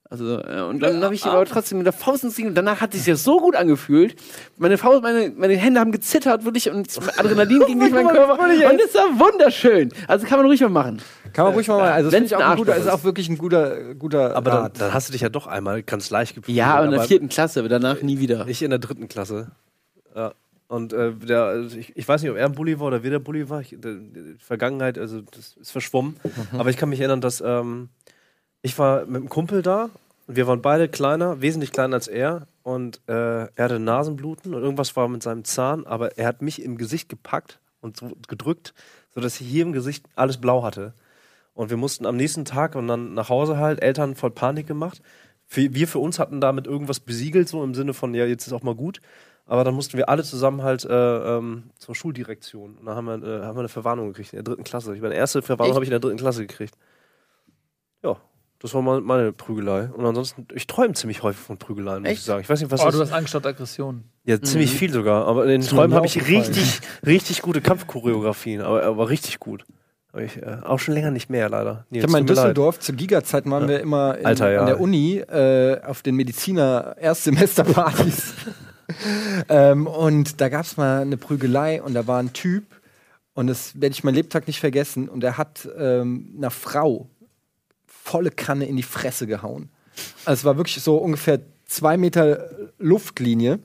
Also, 0.07 0.39
äh, 0.39 0.61
und 0.61 0.81
dann 0.81 1.03
habe 1.03 1.15
ich 1.15 1.25
ihn 1.25 1.31
aber 1.31 1.45
trotzdem 1.45 1.79
mit 1.79 1.85
der 1.87 1.93
Faust 1.93 2.23
ins 2.23 2.35
Ding 2.35 2.47
und 2.47 2.55
danach 2.55 2.79
hat 2.79 2.93
es 2.93 2.99
sich 2.99 3.07
ja 3.07 3.15
so 3.15 3.39
gut 3.39 3.55
angefühlt. 3.55 4.15
Meine 4.57 4.77
Faust, 4.77 5.01
meine, 5.01 5.31
meine 5.35 5.57
Hände 5.57 5.79
haben 5.79 5.91
gezittert, 5.91 6.45
wirklich, 6.45 6.69
und 6.69 6.87
Adrenalin 7.17 7.65
ging 7.65 7.79
durch 7.79 7.91
meinen 7.91 8.09
Körper. 8.09 8.39
Und 8.39 8.79
es 8.81 8.93
war 8.93 9.19
wunderschön. 9.19 9.91
Also 10.07 10.27
kann 10.27 10.37
man 10.37 10.45
ruhig 10.45 10.61
mal 10.61 10.69
machen. 10.69 11.01
Kann 11.33 11.45
man 11.45 11.53
ruhig 11.55 11.67
mal 11.67 11.77
machen. 11.79 11.93
Also, 11.93 12.11
das 12.11 12.21
ich 12.21 12.35
auch 12.35 12.39
ein 12.39 12.57
guter, 12.57 12.75
ist 12.75 12.83
ist. 12.85 12.91
auch 12.91 13.03
wirklich 13.03 13.29
ein 13.29 13.37
guter, 13.37 13.95
guter 13.95 14.35
Aber 14.35 14.51
dann, 14.51 14.71
dann 14.77 14.93
hast 14.93 15.09
du 15.09 15.11
dich 15.11 15.21
ja 15.21 15.29
doch 15.29 15.47
einmal 15.47 15.81
ganz 15.81 16.11
leicht 16.11 16.35
geprüft. 16.35 16.55
Ja, 16.55 16.75
aber 16.75 16.85
in 16.85 16.91
der 16.91 16.99
aber 16.99 17.07
vierten 17.07 17.27
Klasse, 17.29 17.59
aber 17.61 17.69
danach 17.69 18.01
nie 18.03 18.19
wieder. 18.19 18.47
Ich 18.47 18.61
in 18.61 18.69
der 18.69 18.79
dritten 18.79 19.07
Klasse. 19.07 19.51
Ja. 20.15 20.33
Und 20.67 20.93
äh, 20.93 21.13
der, 21.13 21.43
also 21.43 21.77
ich, 21.77 21.95
ich 21.95 22.07
weiß 22.07 22.21
nicht, 22.21 22.31
ob 22.31 22.37
er 22.37 22.45
ein 22.45 22.53
Bulli 22.53 22.79
war 22.79 22.87
oder 22.87 23.03
wer 23.03 23.11
der 23.11 23.19
Bulli 23.19 23.49
war. 23.49 23.61
Ich, 23.61 23.69
die 23.69 24.35
Vergangenheit, 24.39 24.97
also 24.97 25.21
das 25.21 25.55
ist 25.57 25.71
verschwommen. 25.71 26.17
Aber 26.57 26.69
ich 26.69 26.77
kann 26.77 26.89
mich 26.89 26.99
erinnern, 26.99 27.21
dass 27.21 27.41
ähm, 27.41 27.89
ich 28.61 28.77
war 28.79 29.05
mit 29.05 29.17
einem 29.17 29.29
Kumpel 29.29 29.61
da 29.61 29.89
wir 30.27 30.47
waren 30.47 30.61
beide 30.61 30.87
kleiner, 30.89 31.41
wesentlich 31.41 31.71
kleiner 31.71 31.95
als 31.95 32.07
er. 32.07 32.47
Und 32.63 33.01
äh, 33.07 33.45
er 33.45 33.51
hatte 33.57 33.79
Nasenbluten 33.79 34.53
und 34.53 34.61
irgendwas 34.61 34.95
war 34.95 35.07
mit 35.07 35.21
seinem 35.21 35.43
Zahn, 35.43 35.85
aber 35.85 36.17
er 36.17 36.27
hat 36.27 36.41
mich 36.41 36.61
im 36.61 36.77
Gesicht 36.77 37.09
gepackt 37.09 37.59
und 37.79 37.97
so 37.97 38.11
gedrückt, 38.27 38.73
sodass 39.13 39.39
ich 39.39 39.47
hier 39.47 39.63
im 39.63 39.71
Gesicht 39.71 40.05
alles 40.15 40.37
blau 40.37 40.63
hatte. 40.63 40.93
Und 41.53 41.69
wir 41.69 41.77
mussten 41.77 42.05
am 42.05 42.17
nächsten 42.17 42.43
Tag 42.43 42.75
und 42.75 42.87
dann 42.87 43.13
nach 43.13 43.29
Hause 43.29 43.57
halt, 43.57 43.81
Eltern 43.81 44.15
voll 44.15 44.31
Panik 44.31 44.65
gemacht. 44.67 45.01
Für, 45.45 45.73
wir 45.75 45.87
für 45.87 45.99
uns 45.99 46.17
hatten 46.17 46.41
damit 46.41 46.65
irgendwas 46.65 46.99
besiegelt, 46.99 47.47
so 47.47 47.63
im 47.63 47.75
Sinne 47.75 47.93
von, 47.93 48.15
ja, 48.15 48.25
jetzt 48.25 48.47
ist 48.47 48.53
auch 48.53 48.63
mal 48.63 48.75
gut. 48.75 48.99
Aber 49.47 49.63
dann 49.63 49.75
mussten 49.75 49.97
wir 49.97 50.09
alle 50.09 50.23
zusammen 50.23 50.63
halt 50.63 50.85
äh, 50.85 51.37
ähm, 51.37 51.65
zur 51.77 51.93
Schuldirektion. 51.93 52.77
Und 52.77 52.85
dann 52.85 52.95
haben 52.95 53.05
wir, 53.05 53.15
äh, 53.15 53.43
haben 53.43 53.55
wir 53.55 53.59
eine 53.59 53.69
Verwarnung 53.69 54.07
gekriegt 54.07 54.33
in 54.33 54.37
der 54.37 54.43
dritten 54.43 54.63
Klasse. 54.63 54.95
Ich 54.95 55.01
meine, 55.01 55.15
erste 55.15 55.41
Verwarnung 55.41 55.75
habe 55.75 55.85
ich 55.85 55.89
in 55.89 55.93
der 55.93 55.99
dritten 55.99 56.17
Klasse 56.17 56.47
gekriegt. 56.47 56.75
Ja, 58.01 58.15
das 58.59 58.73
war 58.73 58.81
mal 58.81 59.01
meine 59.01 59.31
Prügelei. 59.31 59.89
Und 59.93 60.03
ansonsten, 60.03 60.47
ich 60.55 60.65
träume 60.65 60.93
ziemlich 60.93 61.21
häufig 61.21 61.45
von 61.45 61.57
Prügeleien, 61.57 62.01
muss 62.01 62.09
Echt? 62.09 62.21
ich 62.21 62.25
sagen. 62.25 62.41
Ich 62.41 62.49
weiß 62.49 62.61
nicht, 62.61 62.71
was 62.71 62.81
Oh, 62.81 62.85
das 62.85 62.95
du 62.95 63.01
hast 63.01 63.11
Angst 63.11 63.29
statt 63.29 63.45
Aggression. 63.45 64.05
Ja, 64.23 64.41
ziemlich 64.41 64.71
viel 64.71 64.91
sogar. 64.91 65.27
Aber 65.27 65.43
in 65.43 65.49
den 65.49 65.61
Träumen 65.61 65.93
habe 65.93 66.07
ich 66.07 66.27
richtig, 66.27 66.81
richtig 67.05 67.43
gute 67.43 67.61
Kampfchoreografien. 67.61 68.61
Aber, 68.61 68.81
aber 68.81 69.09
richtig 69.09 69.39
gut. 69.39 69.63
Ich, 70.17 70.41
äh, 70.41 70.57
auch 70.63 70.79
schon 70.79 70.95
länger 70.95 71.11
nicht 71.11 71.29
mehr, 71.29 71.49
leider. 71.49 71.85
Ich 71.91 72.01
habe 72.01 72.11
mal 72.11 72.21
in 72.21 72.25
Düsseldorf 72.25 72.79
zu 72.79 72.93
Giga-Zeiten 72.93 73.51
waren 73.51 73.67
wir 73.67 73.81
immer 73.81 74.17
in, 74.17 74.25
Alter, 74.25 74.49
ja. 74.49 74.61
an 74.61 74.65
der 74.65 74.79
Uni 74.79 75.17
äh, 75.17 75.81
auf 75.81 76.01
den 76.01 76.15
Mediziner-Erstsemesterpartys. 76.15 78.33
ähm, 79.49 79.87
und 79.87 80.41
da 80.41 80.49
gab 80.49 80.65
es 80.65 80.77
mal 80.77 81.01
eine 81.01 81.17
Prügelei 81.17 81.81
und 81.81 81.93
da 81.93 82.07
war 82.07 82.19
ein 82.19 82.33
Typ 82.33 82.65
und 83.33 83.47
das 83.47 83.79
werde 83.79 83.93
ich 83.93 84.03
mein 84.03 84.15
Lebtag 84.15 84.47
nicht 84.47 84.59
vergessen 84.59 85.09
und 85.09 85.23
er 85.23 85.37
hat 85.37 85.67
ähm, 85.77 86.33
einer 86.37 86.51
Frau 86.51 87.09
volle 87.87 88.31
Kanne 88.31 88.65
in 88.67 88.77
die 88.77 88.83
Fresse 88.83 89.27
gehauen. 89.27 89.69
Also 90.25 90.41
es 90.41 90.45
war 90.45 90.57
wirklich 90.57 90.81
so 90.81 90.97
ungefähr 90.97 91.41
zwei 91.65 91.97
Meter 91.97 92.49
Luftlinie 92.77 93.59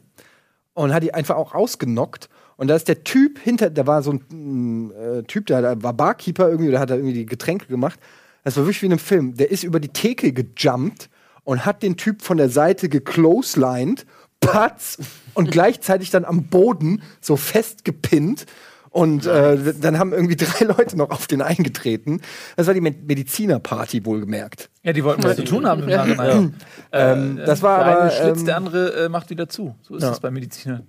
und 0.75 0.95
hat 0.95 1.03
die 1.03 1.15
einfach 1.15 1.37
auch 1.37 1.55
ausgenockt. 1.55 2.29
Und 2.57 2.69
da 2.69 2.77
ist 2.77 2.89
der 2.89 3.05
Typ 3.05 3.39
hinter, 3.39 3.71
da 3.71 3.87
war 3.87 4.03
so 4.03 4.13
ein 4.13 4.91
äh, 4.93 5.23
Typ, 5.25 5.47
der, 5.47 5.63
der 5.63 5.83
war 5.83 5.93
Barkeeper 5.93 6.49
irgendwie, 6.49 6.71
der 6.71 6.81
hat 6.81 6.91
da 6.91 6.95
irgendwie 6.95 7.15
die 7.15 7.27
Getränke 7.27 7.67
gemacht. 7.67 7.99
Das 8.45 8.57
war 8.57 8.65
wirklich 8.65 8.83
wie 8.83 8.87
in 8.87 8.93
einem 8.93 8.99
Film. 8.99 9.35
Der 9.37 9.51
ist 9.51 9.63
über 9.63 9.81
die 9.81 9.89
Theke 9.89 10.33
gejumpt 10.33 11.11
und 11.45 11.65
hat 11.65 11.83
den 11.83 11.97
Typ 11.97 12.23
von 12.23 12.37
der 12.37 12.49
Seite 12.49 12.89
gecloselined, 12.89 14.07
patz, 14.41 14.99
und 15.35 15.51
gleichzeitig 15.51 16.11
dann 16.11 16.25
am 16.25 16.45
Boden 16.45 17.03
so 17.21 17.37
festgepinnt. 17.37 18.47
Und 18.91 19.25
äh, 19.25 19.75
dann 19.81 20.01
haben 20.01 20.13
irgendwie 20.13 20.35
drei 20.37 20.65
Leute 20.65 20.97
noch 20.97 21.11
auf 21.11 21.29
den 21.29 21.43
eingetreten. 21.43 22.21
Das 22.57 22.67
war 22.67 22.75
die 22.75 22.81
Med 22.81 23.07
Medizinerparty 23.07 24.05
wohlgemerkt. 24.05 24.69
Ja, 24.83 24.93
die 24.93 25.05
wollten 25.05 25.23
was 25.23 25.37
zu 25.37 25.45
tun 25.45 25.65
haben 25.65 25.85
im 25.85 25.91
Nachhinein. 25.91 26.55
Ähm, 26.91 27.37
das 27.37 27.63
war 27.63 27.85
der 27.85 27.87
aber, 27.87 28.01
eine 28.01 28.11
schlitzt, 28.11 28.41
ähm, 28.41 28.47
der 28.47 28.57
andere 28.57 29.05
äh, 29.05 29.09
macht 29.09 29.31
wieder 29.31 29.49
zu. 29.49 29.77
So 29.83 29.95
ist 29.95 30.03
ja. 30.03 30.11
es 30.11 30.19
bei 30.19 30.33
Medizinern. 30.33 30.89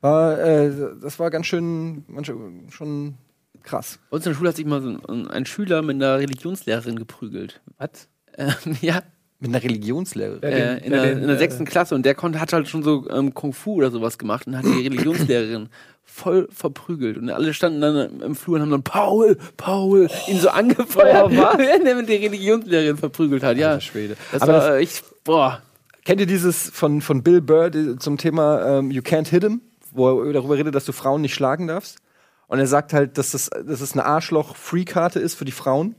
War, 0.00 0.38
äh, 0.38 0.70
das 1.00 1.18
war 1.18 1.30
ganz 1.30 1.46
schön, 1.46 2.04
manche, 2.06 2.36
schon 2.70 3.16
krass. 3.64 3.98
Bei 4.10 4.16
uns 4.16 4.26
in 4.26 4.30
der 4.30 4.36
Schule 4.36 4.48
hat 4.50 4.56
sich 4.56 4.66
mal 4.66 4.80
so 4.80 4.96
ein, 5.08 5.26
ein 5.28 5.44
Schüler 5.44 5.82
mit 5.82 5.96
einer 5.96 6.18
Religionslehrerin 6.18 6.96
geprügelt. 6.96 7.60
Was? 7.78 8.08
Ähm, 8.36 8.54
ja, 8.80 9.02
Mit 9.42 9.50
einer 9.50 9.62
Religionslehrerin. 9.62 10.42
Äh, 10.42 10.78
in, 10.78 10.92
der, 10.92 11.12
in 11.12 11.26
der 11.26 11.36
äh, 11.36 11.38
sechsten 11.38 11.64
Klasse 11.64 11.94
und 11.94 12.06
der 12.06 12.14
konnte, 12.14 12.40
hat 12.40 12.52
halt 12.52 12.68
schon 12.68 12.82
so 12.82 13.08
ähm, 13.10 13.34
Kung 13.34 13.52
Fu 13.52 13.74
oder 13.74 13.90
sowas 13.90 14.16
gemacht 14.16 14.46
und 14.46 14.56
hat 14.56 14.64
die 14.64 14.70
Religionslehrerin 14.88 15.68
voll 16.04 16.48
verprügelt 16.52 17.16
und 17.16 17.28
alle 17.30 17.52
standen 17.54 17.80
dann 17.80 18.20
im 18.20 18.34
Flur 18.34 18.56
und 18.56 18.62
haben 18.62 18.70
dann 18.70 18.82
Paul, 18.82 19.36
Paul, 19.56 20.08
ihn 20.28 20.38
so 20.38 20.48
angefeuert, 20.50 21.30
wenn 21.58 21.86
er 21.86 21.94
mit 21.96 22.08
der 22.08 22.20
Religionslehrerin 22.20 22.96
verprügelt 22.96 23.42
hat. 23.42 23.56
Ja, 23.56 23.80
Schwede. 23.80 24.16
das 24.30 24.42
Aber 24.42 24.52
war 24.52 24.70
das, 24.72 24.80
ich, 24.80 25.02
boah, 25.24 25.60
kennt 26.04 26.20
ihr 26.20 26.26
dieses 26.26 26.70
von, 26.70 27.00
von 27.00 27.22
Bill 27.22 27.40
Burr 27.40 27.70
die- 27.70 27.96
zum 27.98 28.16
Thema 28.18 28.78
ähm, 28.78 28.90
You 28.90 29.02
Can't 29.02 29.28
Hit 29.28 29.42
Him, 29.44 29.60
wo 29.92 30.22
er 30.22 30.32
darüber 30.32 30.56
redet, 30.56 30.74
dass 30.74 30.84
du 30.84 30.92
Frauen 30.92 31.20
nicht 31.22 31.34
schlagen 31.34 31.66
darfst? 31.66 31.98
Und 32.46 32.58
er 32.58 32.66
sagt 32.66 32.92
halt, 32.92 33.16
dass 33.16 33.30
das, 33.30 33.48
dass 33.48 33.80
es 33.80 33.92
eine 33.94 34.04
Arschloch-Free-Karte 34.04 35.18
ist 35.18 35.34
für 35.34 35.46
die 35.46 35.52
Frauen. 35.52 35.94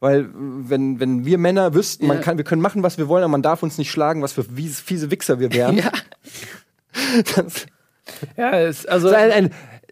Weil, 0.00 0.20
äh, 0.20 0.26
wenn, 0.32 1.00
wenn 1.00 1.24
wir 1.24 1.38
Männer 1.38 1.74
wüssten, 1.74 2.06
man 2.06 2.20
kann, 2.20 2.36
wir 2.38 2.44
können 2.44 2.62
machen, 2.62 2.82
was 2.82 2.98
wir 2.98 3.08
wollen, 3.08 3.24
aber 3.24 3.30
man 3.32 3.42
darf 3.42 3.62
uns 3.62 3.78
nicht 3.78 3.90
schlagen, 3.90 4.22
was 4.22 4.32
für 4.32 4.42
fies- 4.42 4.80
fiese 4.80 5.10
Wichser 5.10 5.40
wir 5.40 5.52
wären. 5.52 5.76
ja. 5.76 5.90
Das 7.36 7.66
Ja, 8.36 8.58
es, 8.58 8.86
also. 8.86 9.08
ist 9.08 9.14
ein, 9.14 9.30
ein 9.30 9.50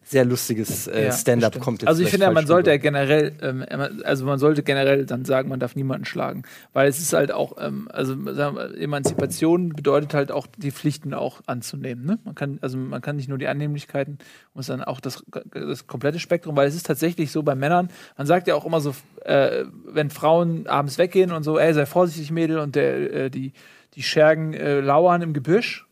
sehr 0.08 0.24
lustiges 0.24 0.86
äh, 0.86 1.06
Ja, 1.06 1.12
Stand-up 1.12 1.58
kommt 1.58 1.82
jetzt. 1.82 1.88
Also 1.88 2.02
ich 2.02 2.10
finde, 2.10 2.26
ja, 2.26 2.32
man 2.32 2.46
sollte 2.46 2.70
ja 2.70 2.76
generell, 2.76 3.32
ähm, 3.42 3.64
also 4.04 4.24
man 4.24 4.38
sollte 4.38 4.62
generell 4.62 5.04
dann 5.04 5.24
sagen, 5.24 5.48
man 5.48 5.58
darf 5.58 5.74
niemanden 5.74 6.04
schlagen, 6.04 6.44
weil 6.72 6.88
es 6.88 7.00
ist 7.00 7.12
halt 7.12 7.32
auch, 7.32 7.56
ähm, 7.60 7.88
also 7.92 8.14
sagen 8.32 8.56
wir, 8.56 8.78
Emanzipation 8.78 9.70
bedeutet 9.70 10.14
halt 10.14 10.30
auch 10.30 10.46
die 10.56 10.70
Pflichten 10.70 11.12
auch 11.12 11.40
anzunehmen. 11.46 12.06
Ne? 12.06 12.20
Man 12.24 12.36
kann, 12.36 12.58
also 12.62 12.78
man 12.78 13.02
kann 13.02 13.16
nicht 13.16 13.28
nur 13.28 13.38
die 13.38 13.48
Annehmlichkeiten, 13.48 14.18
muss 14.54 14.66
dann 14.66 14.84
auch 14.84 15.00
das, 15.00 15.24
das 15.50 15.88
komplette 15.88 16.20
Spektrum, 16.20 16.54
weil 16.54 16.68
es 16.68 16.76
ist 16.76 16.86
tatsächlich 16.86 17.32
so 17.32 17.42
bei 17.42 17.56
Männern. 17.56 17.90
Man 18.16 18.28
sagt 18.28 18.46
ja 18.46 18.54
auch 18.54 18.64
immer 18.64 18.80
so, 18.80 18.94
äh, 19.24 19.64
wenn 19.86 20.10
Frauen 20.10 20.68
abends 20.68 20.98
weggehen 20.98 21.32
und 21.32 21.42
so, 21.42 21.58
ey, 21.58 21.74
sei 21.74 21.84
vorsichtig, 21.84 22.30
Mädel, 22.30 22.60
und 22.60 22.76
der, 22.76 23.12
äh, 23.12 23.30
die 23.30 23.52
die 23.96 24.02
Schergen 24.02 24.52
äh, 24.52 24.80
lauern 24.80 25.22
im 25.22 25.32
Gebüsch. 25.32 25.85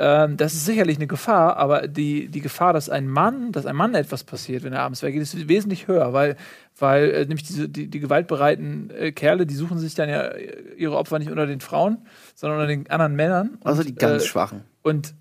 Ähm, 0.00 0.36
das 0.36 0.54
ist 0.54 0.64
sicherlich 0.64 0.96
eine 0.96 1.08
Gefahr, 1.08 1.56
aber 1.56 1.88
die, 1.88 2.28
die 2.28 2.40
Gefahr, 2.40 2.72
dass 2.72 2.88
ein 2.88 3.08
Mann, 3.08 3.50
dass 3.50 3.66
einem 3.66 3.78
Mann 3.78 3.96
etwas 3.96 4.22
passiert, 4.22 4.62
wenn 4.62 4.72
er 4.72 4.82
abends 4.82 5.02
weggeht, 5.02 5.20
ist 5.20 5.48
wesentlich 5.48 5.88
höher, 5.88 6.12
weil, 6.12 6.36
weil 6.78 7.10
äh, 7.10 7.20
nämlich 7.22 7.42
diese, 7.42 7.68
die, 7.68 7.88
die 7.88 7.98
gewaltbereiten 7.98 8.90
äh, 8.90 9.10
Kerle, 9.10 9.44
die 9.44 9.56
suchen 9.56 9.80
sich 9.80 9.96
dann 9.96 10.08
ja 10.08 10.30
ihre 10.76 10.96
Opfer 10.96 11.18
nicht 11.18 11.32
unter 11.32 11.48
den 11.48 11.60
Frauen, 11.60 11.98
sondern 12.36 12.60
unter 12.60 12.68
den 12.68 12.88
anderen 12.88 13.16
Männern. 13.16 13.58
Also 13.64 13.80
Und, 13.80 13.88
die 13.88 13.94
ganz 13.96 14.22
äh, 14.22 14.26
Schwachen. 14.26 14.62
Und 14.82 15.14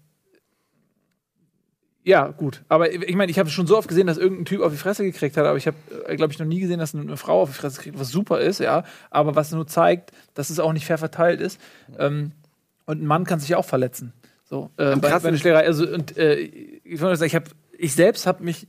ja, 2.04 2.28
gut. 2.28 2.64
Aber 2.70 2.94
ich 2.94 3.16
meine, 3.16 3.32
ich 3.32 3.40
habe 3.40 3.50
schon 3.50 3.66
so 3.66 3.78
oft 3.78 3.88
gesehen, 3.88 4.06
dass 4.06 4.20
irgendein 4.20 4.46
Typ 4.46 4.62
auf 4.62 4.72
die 4.72 4.78
Fresse 4.78 5.04
gekriegt 5.04 5.36
hat, 5.38 5.46
aber 5.46 5.58
ich 5.58 5.66
habe, 5.66 5.76
glaube 6.16 6.32
ich, 6.32 6.40
noch 6.40 6.46
nie 6.46 6.60
gesehen, 6.60 6.80
dass 6.80 6.94
eine 6.94 7.18
Frau 7.18 7.42
auf 7.42 7.50
die 7.50 7.58
Fresse 7.58 7.82
kriegt, 7.82 8.00
was 8.00 8.10
super 8.10 8.40
ist, 8.40 8.60
ja. 8.60 8.84
Aber 9.10 9.36
was 9.36 9.52
nur 9.52 9.66
zeigt, 9.66 10.12
dass 10.36 10.52
es 10.52 10.60
auch 10.60 10.72
nicht 10.72 10.86
fair 10.86 11.00
verteilt 11.00 11.42
ist. 11.42 11.60
Ähm, 11.98 12.32
und 12.86 13.02
ein 13.02 13.08
Mann 13.08 13.26
kann 13.26 13.40
sich 13.40 13.56
auch 13.56 13.66
verletzen. 13.66 14.14
So, 14.50 14.72
äh, 14.78 14.96
bei, 14.96 15.20
bei 15.20 15.38
Schlägerei. 15.38 15.66
Also, 15.66 15.88
und 15.88 16.18
äh, 16.18 16.36
ich 16.36 17.02
wollte 17.02 17.18
sagen, 17.18 17.28
ich 17.28 17.36
habe, 17.36 17.50
ich 17.78 17.94
selbst 17.94 18.26
habe 18.26 18.44
mich 18.44 18.68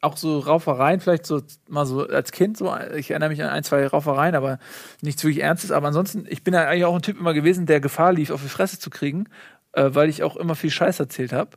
auch 0.00 0.16
so 0.16 0.38
Raufereien, 0.38 1.00
vielleicht 1.00 1.26
so 1.26 1.42
mal 1.68 1.84
so 1.84 2.06
als 2.06 2.32
Kind, 2.32 2.56
so, 2.56 2.74
ich 2.96 3.10
erinnere 3.10 3.30
mich 3.30 3.42
an 3.42 3.50
ein, 3.50 3.64
zwei 3.64 3.86
Raufereien, 3.86 4.34
aber 4.34 4.58
nichts 5.02 5.22
wirklich 5.24 5.42
Ernstes. 5.42 5.70
Aber 5.70 5.88
ansonsten, 5.88 6.24
ich 6.28 6.44
bin 6.44 6.54
ja 6.54 6.66
eigentlich 6.66 6.84
auch 6.84 6.94
ein 6.94 7.02
Typ 7.02 7.18
immer 7.18 7.34
gewesen, 7.34 7.66
der 7.66 7.80
Gefahr 7.80 8.12
lief, 8.12 8.30
auf 8.30 8.42
die 8.42 8.48
Fresse 8.48 8.78
zu 8.78 8.90
kriegen, 8.90 9.28
äh, 9.72 9.90
weil 9.92 10.08
ich 10.08 10.22
auch 10.22 10.36
immer 10.36 10.54
viel 10.54 10.70
Scheiß 10.70 10.98
erzählt 10.98 11.32
habe. 11.32 11.50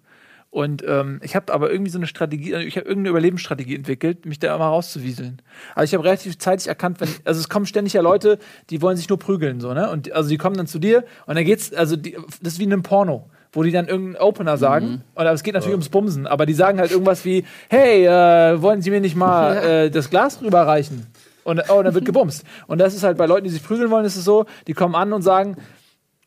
Und 0.49 0.83
ähm, 0.85 1.21
ich 1.23 1.37
habe 1.37 1.53
aber 1.53 1.71
irgendwie 1.71 1.91
so 1.91 1.97
eine 1.97 2.07
Strategie, 2.07 2.53
ich 2.55 2.75
habe 2.75 2.85
irgendeine 2.85 3.09
Überlebensstrategie 3.11 3.75
entwickelt, 3.75 4.25
mich 4.25 4.37
da 4.37 4.53
immer 4.53 4.65
rauszuwieseln. 4.65 5.41
Also 5.75 5.91
ich 5.91 5.93
habe 5.93 6.03
relativ 6.03 6.37
zeitig 6.39 6.67
erkannt, 6.67 6.99
wenn, 6.99 7.07
also 7.23 7.39
es 7.39 7.47
kommen 7.47 7.65
ständig 7.65 7.93
ja 7.93 8.01
Leute, 8.01 8.37
die 8.69 8.81
wollen 8.81 8.97
sich 8.97 9.07
nur 9.07 9.17
prügeln, 9.17 9.61
so, 9.61 9.73
ne? 9.73 9.89
Und 9.89 10.11
also 10.11 10.27
die 10.27 10.37
kommen 10.37 10.57
dann 10.57 10.67
zu 10.67 10.77
dir 10.77 11.05
und 11.25 11.35
dann 11.35 11.45
geht's, 11.45 11.71
also 11.73 11.95
die, 11.95 12.17
das 12.41 12.53
ist 12.53 12.59
wie 12.59 12.65
in 12.65 12.73
einem 12.73 12.83
Porno 12.83 13.29
wo 13.53 13.63
die 13.63 13.71
dann 13.71 13.87
irgendeinen 13.87 14.23
Opener 14.23 14.57
sagen. 14.57 14.87
Mhm. 14.87 15.01
Und 15.15 15.25
es 15.25 15.43
geht 15.43 15.53
natürlich 15.53 15.71
ja. 15.71 15.75
ums 15.75 15.89
Bumsen, 15.89 16.27
aber 16.27 16.45
die 16.45 16.53
sagen 16.53 16.79
halt 16.79 16.91
irgendwas 16.91 17.25
wie: 17.25 17.45
Hey, 17.69 18.05
äh, 18.05 18.61
wollen 18.61 18.81
Sie 18.81 18.91
mir 18.91 19.01
nicht 19.01 19.15
mal 19.15 19.57
äh, 19.85 19.89
das 19.91 20.09
Glas 20.09 20.41
rüberreichen? 20.41 21.07
Und 21.43 21.61
oh, 21.69 21.81
dann 21.81 21.93
wird 21.93 22.05
gebumst. 22.05 22.43
Und 22.67 22.79
das 22.79 22.93
ist 22.93 23.03
halt 23.03 23.17
bei 23.17 23.25
Leuten, 23.25 23.45
die 23.45 23.49
sich 23.49 23.63
prügeln 23.63 23.89
wollen, 23.89 24.05
ist 24.05 24.15
es 24.15 24.23
so: 24.23 24.45
Die 24.67 24.73
kommen 24.73 24.95
an 24.95 25.11
und 25.13 25.21
sagen: 25.21 25.57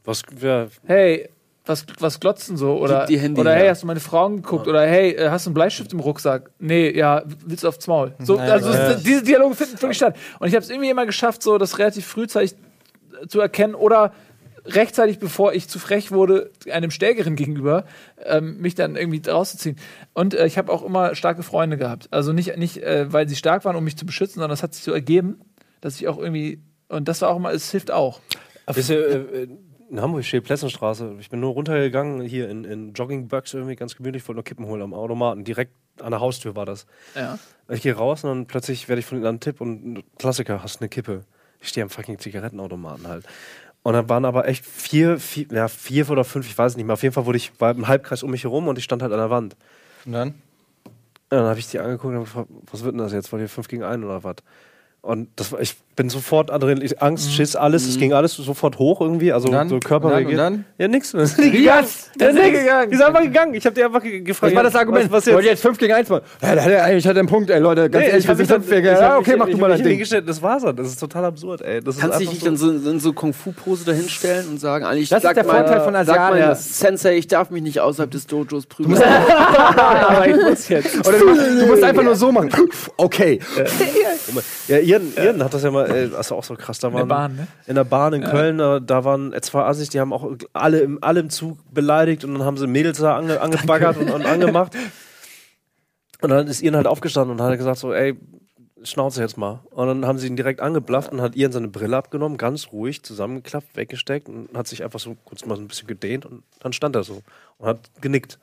Was, 0.05 0.23
ja. 0.41 0.67
Hey, 0.85 1.29
was, 1.67 1.87
was 1.99 2.21
glotzen 2.21 2.59
so? 2.59 2.77
Oder, 2.77 3.09
oder 3.37 3.55
hey, 3.55 3.69
hast 3.69 3.83
du 3.83 3.87
meine 3.87 4.01
Frauen 4.01 4.37
geguckt? 4.37 4.67
Ja. 4.67 4.73
Oder 4.73 4.87
hey, 4.87 5.13
äh, 5.13 5.31
hast 5.31 5.47
du 5.47 5.51
einen 5.51 5.55
Bleistift 5.55 5.95
im 5.95 6.01
Rucksack? 6.01 6.51
Nee, 6.59 6.91
ja, 6.95 7.23
willst 7.47 7.65
du 7.65 7.69
aufs 7.69 7.87
Maul? 7.87 8.13
So, 8.19 8.37
naja, 8.37 8.53
also 8.53 8.71
ja. 8.71 8.95
diese 8.95 9.23
Dialoge 9.23 9.55
finden 9.55 9.81
wirklich 9.81 9.97
statt. 9.97 10.15
Und 10.41 10.49
ich 10.49 10.55
habe 10.55 10.63
es 10.63 10.69
irgendwie 10.69 10.91
immer 10.91 11.07
geschafft, 11.07 11.43
so 11.43 11.57
das 11.57 11.79
relativ 11.79 12.07
frühzeitig 12.07 12.55
zu 13.29 13.41
erkennen 13.41 13.75
oder 13.75 14.13
rechtzeitig, 14.65 15.19
bevor 15.19 15.53
ich 15.53 15.69
zu 15.69 15.79
frech 15.79 16.11
wurde, 16.11 16.51
einem 16.71 16.91
Stärkeren 16.91 17.37
gegenüber, 17.37 17.85
ähm, 18.25 18.59
mich 18.59 18.75
dann 18.75 18.97
irgendwie 18.97 19.29
rauszuziehen. 19.29 19.77
Und 20.13 20.35
äh, 20.35 20.47
ich 20.47 20.59
habe 20.59 20.73
auch 20.73 20.83
immer 20.83 21.15
starke 21.15 21.43
Freunde 21.43 21.77
gehabt. 21.77 22.09
Also 22.11 22.33
nicht, 22.33 22.57
nicht 22.57 22.79
äh, 22.83 23.13
weil 23.13 23.29
sie 23.29 23.37
stark 23.37 23.65
waren, 23.65 23.77
um 23.77 23.85
mich 23.85 23.97
zu 23.97 24.07
beschützen, 24.07 24.35
sondern 24.35 24.53
es 24.53 24.63
hat 24.63 24.75
sich 24.75 24.85
so 24.85 24.93
ergeben, 24.93 25.41
dass 25.81 25.97
ich 25.97 26.09
auch 26.09 26.19
irgendwie, 26.19 26.63
und 26.89 27.09
das 27.09 27.23
war 27.23 27.31
auch 27.31 27.37
immer, 27.37 27.53
es 27.53 27.71
hilft 27.71 27.91
auch. 27.91 28.21
Wisst 28.67 28.91
ihr, 28.91 29.33
äh, 29.35 29.49
in 29.91 30.01
Hamburg 30.01 30.25
steht 30.25 30.45
Plessenstraße. 30.45 31.17
Ich 31.21 31.31
bin 31.31 31.41
nur 31.41 31.53
runtergegangen, 31.53 32.23
hier 32.23 32.49
in, 32.49 32.65
in 32.65 32.95
Joggingbugs 32.95 33.55
irgendwie 33.55 33.77
ganz 33.77 33.95
gemütlich, 33.95 34.27
wollte 34.27 34.37
nur 34.37 34.45
Kippen 34.45 34.67
holen 34.67 34.83
am 34.83 34.95
Automaten. 34.95 35.45
Direkt 35.45 35.73
an 36.01 36.11
der 36.11 36.21
Haustür 36.21 36.57
war 36.57 36.67
das. 36.67 36.87
Ja. 37.15 37.39
Ich 37.69 37.83
gehe 37.83 37.95
raus 37.95 38.25
und 38.25 38.31
dann 38.31 38.47
plötzlich 38.47 38.89
werde 38.89 39.01
ich 39.01 39.07
von 39.07 39.25
einem 39.25 39.41
Tipp 39.41 39.61
und 39.61 40.03
Klassiker, 40.19 40.63
hast 40.63 40.81
eine 40.81 40.89
Kippe. 40.89 41.25
Ich 41.61 41.69
stehe 41.69 41.85
am 41.85 41.91
fucking 41.91 42.19
Zigarettenautomaten 42.19 43.07
halt. 43.07 43.25
Und 43.85 43.93
dann 43.93 44.09
waren 44.09 44.25
aber 44.25 44.49
echt 44.49 44.65
vier, 44.65 45.19
vier, 45.19 45.47
ja, 45.53 45.69
vier 45.69 46.09
oder 46.09 46.25
fünf, 46.25 46.47
ich 46.49 46.57
weiß 46.57 46.77
nicht 46.77 46.87
mehr. 46.87 46.95
Auf 46.95 47.03
jeden 47.03 47.13
Fall 47.13 47.27
wurde 47.27 47.37
ich, 47.37 47.53
war 47.61 47.71
im 47.71 47.87
Halbkreis 47.87 48.23
um 48.23 48.31
mich 48.31 48.45
herum 48.45 48.67
und 48.67 48.79
ich 48.79 48.85
stand 48.85 49.03
halt 49.03 49.13
an 49.13 49.19
der 49.19 49.29
Wand. 49.29 49.57
Und 50.07 50.13
dann? 50.13 50.29
Ja, 51.31 51.41
dann 51.41 51.45
habe 51.45 51.59
ich 51.59 51.69
die 51.69 51.79
angeguckt 51.79 52.15
und 52.15 52.21
gefragt, 52.21 52.49
was 52.71 52.83
wird 52.83 52.95
denn 52.95 52.99
das 52.99 53.13
jetzt? 53.13 53.31
Wollt 53.31 53.43
ihr 53.43 53.49
fünf 53.49 53.69
gegen 53.69 53.83
einen 53.83 54.05
oder 54.05 54.25
was? 54.25 54.37
Und 55.05 55.29
das 55.37 55.53
war, 55.53 55.61
ich 55.61 55.77
bin 55.97 56.09
sofort 56.09 56.51
Adrenalin, 56.51 56.91
Angst, 56.99 57.27
mhm. 57.27 57.33
Schiss, 57.33 57.57
alles. 57.57 57.87
Es 57.87 57.97
mhm. 57.97 58.01
ging 58.01 58.13
alles 58.15 58.35
sofort 58.35 58.79
hoch 58.79 59.03
irgendwie. 59.03 59.33
Also 59.33 59.49
dann, 59.49 59.69
so 59.69 59.79
Körper 59.79 60.09
dann, 60.09 60.25
und 60.25 60.35
dann? 60.35 60.65
Ja, 60.79 60.89
nix. 60.89 61.13
Der 61.13 61.23
ist 61.23 61.37
gegangen. 61.37 61.87
Der 62.19 62.31
ist 62.31 62.37
gegangen. 62.37 62.91
Die 62.91 62.97
ist 62.97 63.03
einfach 63.03 63.23
gegangen. 63.23 63.55
Ich 63.55 63.67
habe 63.67 63.75
dir 63.75 63.85
einfach 63.85 64.03
gefragt. 64.03 64.53
Das 64.53 64.57
war 64.57 64.63
das 64.63 64.75
Argument. 64.75 65.05
Was, 65.05 65.19
was 65.19 65.27
jetzt? 65.27 65.35
Wollte 65.35 65.49
jetzt 65.49 65.63
5 65.63 65.79
gegen 65.79 65.93
1 65.93 66.09
machen. 66.09 66.23
Ja, 66.41 66.55
da 66.55 66.65
hat 66.65 66.71
er 66.71 66.85
eigentlich 66.85 67.07
hat 67.07 67.17
er 67.17 67.21
einen 67.21 67.29
Punkt, 67.29 67.51
ey, 67.51 67.61
Leute. 67.61 67.91
Ganz 67.91 68.03
nee, 68.03 68.11
ehrlich, 68.13 68.27
wir 68.27 68.35
sind 68.35 68.47
5 68.47 68.71
gegen 68.71 68.89
1. 68.89 69.01
Ja, 69.01 69.19
okay, 69.19 69.37
mach 69.37 69.47
du 69.47 69.59
mal 69.59 69.69
das 69.69 69.83
Ding. 69.83 70.25
Das 70.27 70.41
war's 70.41 70.63
dann. 70.63 70.75
Das 70.75 70.87
ist 70.89 70.99
total 70.99 71.27
absurd, 71.27 71.61
ey. 71.61 71.83
Das 71.83 71.99
Kannst 71.99 72.21
du 72.21 72.25
dich 72.25 72.41
so 72.41 72.47
dann 72.47 72.57
so 72.57 72.71
in 72.71 72.99
so 72.99 73.13
Kung-Fu-Pose 73.13 73.85
dahinstellen 73.85 74.49
und 74.49 74.61
sagen, 74.61 74.87
eigentlich, 74.87 75.11
das 75.11 75.23
ist 75.23 75.37
der 75.37 75.45
Vorteil 75.45 75.83
von 75.83 75.95
Asiaten. 75.95 76.39
Ja. 76.39 76.55
Sensei, 76.55 77.19
ich 77.19 77.29
darf 77.29 77.51
mich 77.51 77.63
nicht 77.63 77.81
außerhalb 77.81 78.11
des 78.11 78.27
Dojos 78.27 78.65
prüfen. 78.65 78.97
Aber 79.77 80.27
ich 80.27 80.37
muss 80.37 80.67
jetzt. 80.69 81.07
Oder 81.07 81.19
du 81.19 81.67
musst 81.67 81.83
einfach 81.85 82.03
nur 82.03 82.17
so 82.17 82.33
machen. 82.33 82.51
Okay. 82.97 83.39
Ja, 84.67 84.94
Ian 85.17 85.43
hat 85.43 85.55
das 85.55 85.63
ja 85.63 85.71
mal, 85.71 86.13
also 86.15 86.37
auch 86.37 86.45
so 86.45 86.55
krass. 86.55 86.79
Da 86.79 86.93
waren, 86.93 87.03
in 87.03 87.09
der 87.09 87.15
Bahn, 87.15 87.37
ne? 87.37 87.47
In 87.67 87.75
der 87.75 87.85
Bahn 87.85 88.13
in 88.13 88.23
ja. 88.23 88.31
Köln, 88.31 88.59
da, 88.59 88.81
da 88.81 89.05
waren 89.05 89.35
zwei 89.43 89.63
Assis, 89.65 89.89
die 89.89 90.01
haben 90.01 90.13
auch 90.13 90.31
alle 90.53 90.81
im, 90.81 90.99
alle 91.03 91.21
im 91.21 91.31
Zug 91.31 91.59
beleidigt 91.73 92.25
und 92.25 92.35
dann 92.35 92.45
haben 92.45 92.57
sie 92.57 92.67
Mädels 92.67 92.99
da 92.99 93.17
ange, 93.17 93.41
angebaggert 93.41 93.97
und, 93.97 94.11
und 94.11 94.27
angemacht. 94.27 94.75
Und 96.21 96.31
dann 96.31 96.47
ist 96.47 96.63
Ian 96.63 96.77
halt 96.77 96.87
aufgestanden 96.87 97.39
und 97.39 97.45
hat 97.45 97.57
gesagt 97.59 97.79
so, 97.79 97.93
ey, 97.93 98.17
Schnauze 98.83 99.21
jetzt 99.21 99.37
mal. 99.37 99.61
Und 99.71 99.89
dann 99.89 100.07
haben 100.07 100.19
sie 100.19 100.27
ihn 100.27 100.37
direkt 100.37 100.61
angeblafft 100.61 101.13
und 101.13 101.21
hat 101.21 101.37
Ian 101.37 101.53
seine 101.53 101.69
Brille 101.69 101.97
abgenommen, 101.97 102.39
ganz 102.39 102.69
ruhig, 102.73 103.03
zusammengeklappt, 103.03 103.77
weggesteckt 103.77 104.29
und 104.29 104.57
hat 104.57 104.69
sich 104.69 104.85
einfach 104.85 105.01
so 105.01 105.17
kurz 105.25 105.45
mal 105.47 105.57
so 105.57 105.63
ein 105.63 105.69
bisschen 105.69 105.89
gedehnt 105.89 106.27
und 106.27 106.43
dann 106.61 106.73
stand 106.73 106.97
er 106.97 107.03
so 107.03 107.23
und 107.59 107.67
hat 107.67 107.91
genickt. 108.01 108.39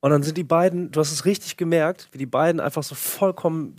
Und 0.00 0.10
dann 0.10 0.22
sind 0.24 0.36
die 0.36 0.44
beiden, 0.44 0.90
du 0.90 1.00
hast 1.00 1.12
es 1.12 1.24
richtig 1.24 1.56
gemerkt, 1.56 2.08
wie 2.10 2.18
die 2.18 2.26
beiden 2.26 2.60
einfach 2.60 2.82
so 2.82 2.94
vollkommen 2.94 3.76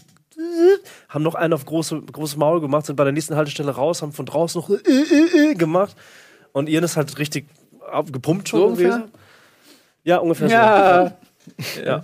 haben 1.09 1.23
noch 1.23 1.35
einen 1.35 1.53
auf 1.53 1.65
große, 1.65 2.01
großes 2.01 2.37
Maul 2.37 2.61
gemacht, 2.61 2.85
sind 2.85 2.95
bei 2.95 3.03
der 3.03 3.13
nächsten 3.13 3.35
Haltestelle 3.35 3.71
raus, 3.71 4.01
haben 4.01 4.11
von 4.11 4.25
draußen 4.25 4.61
noch 4.61 4.69
äh, 4.69 4.75
äh, 4.75 5.51
äh, 5.51 5.55
gemacht. 5.55 5.95
Und 6.51 6.69
Ian 6.69 6.83
ist 6.83 6.97
halt 6.97 7.17
richtig 7.17 7.47
gepumpt 8.11 8.49
schon 8.49 8.59
so 8.59 8.69
gewesen. 8.75 9.03
Ja, 10.03 10.17
ungefähr 10.17 10.47
ja. 10.47 11.07
so. 11.07 11.81
Ja. 11.83 12.03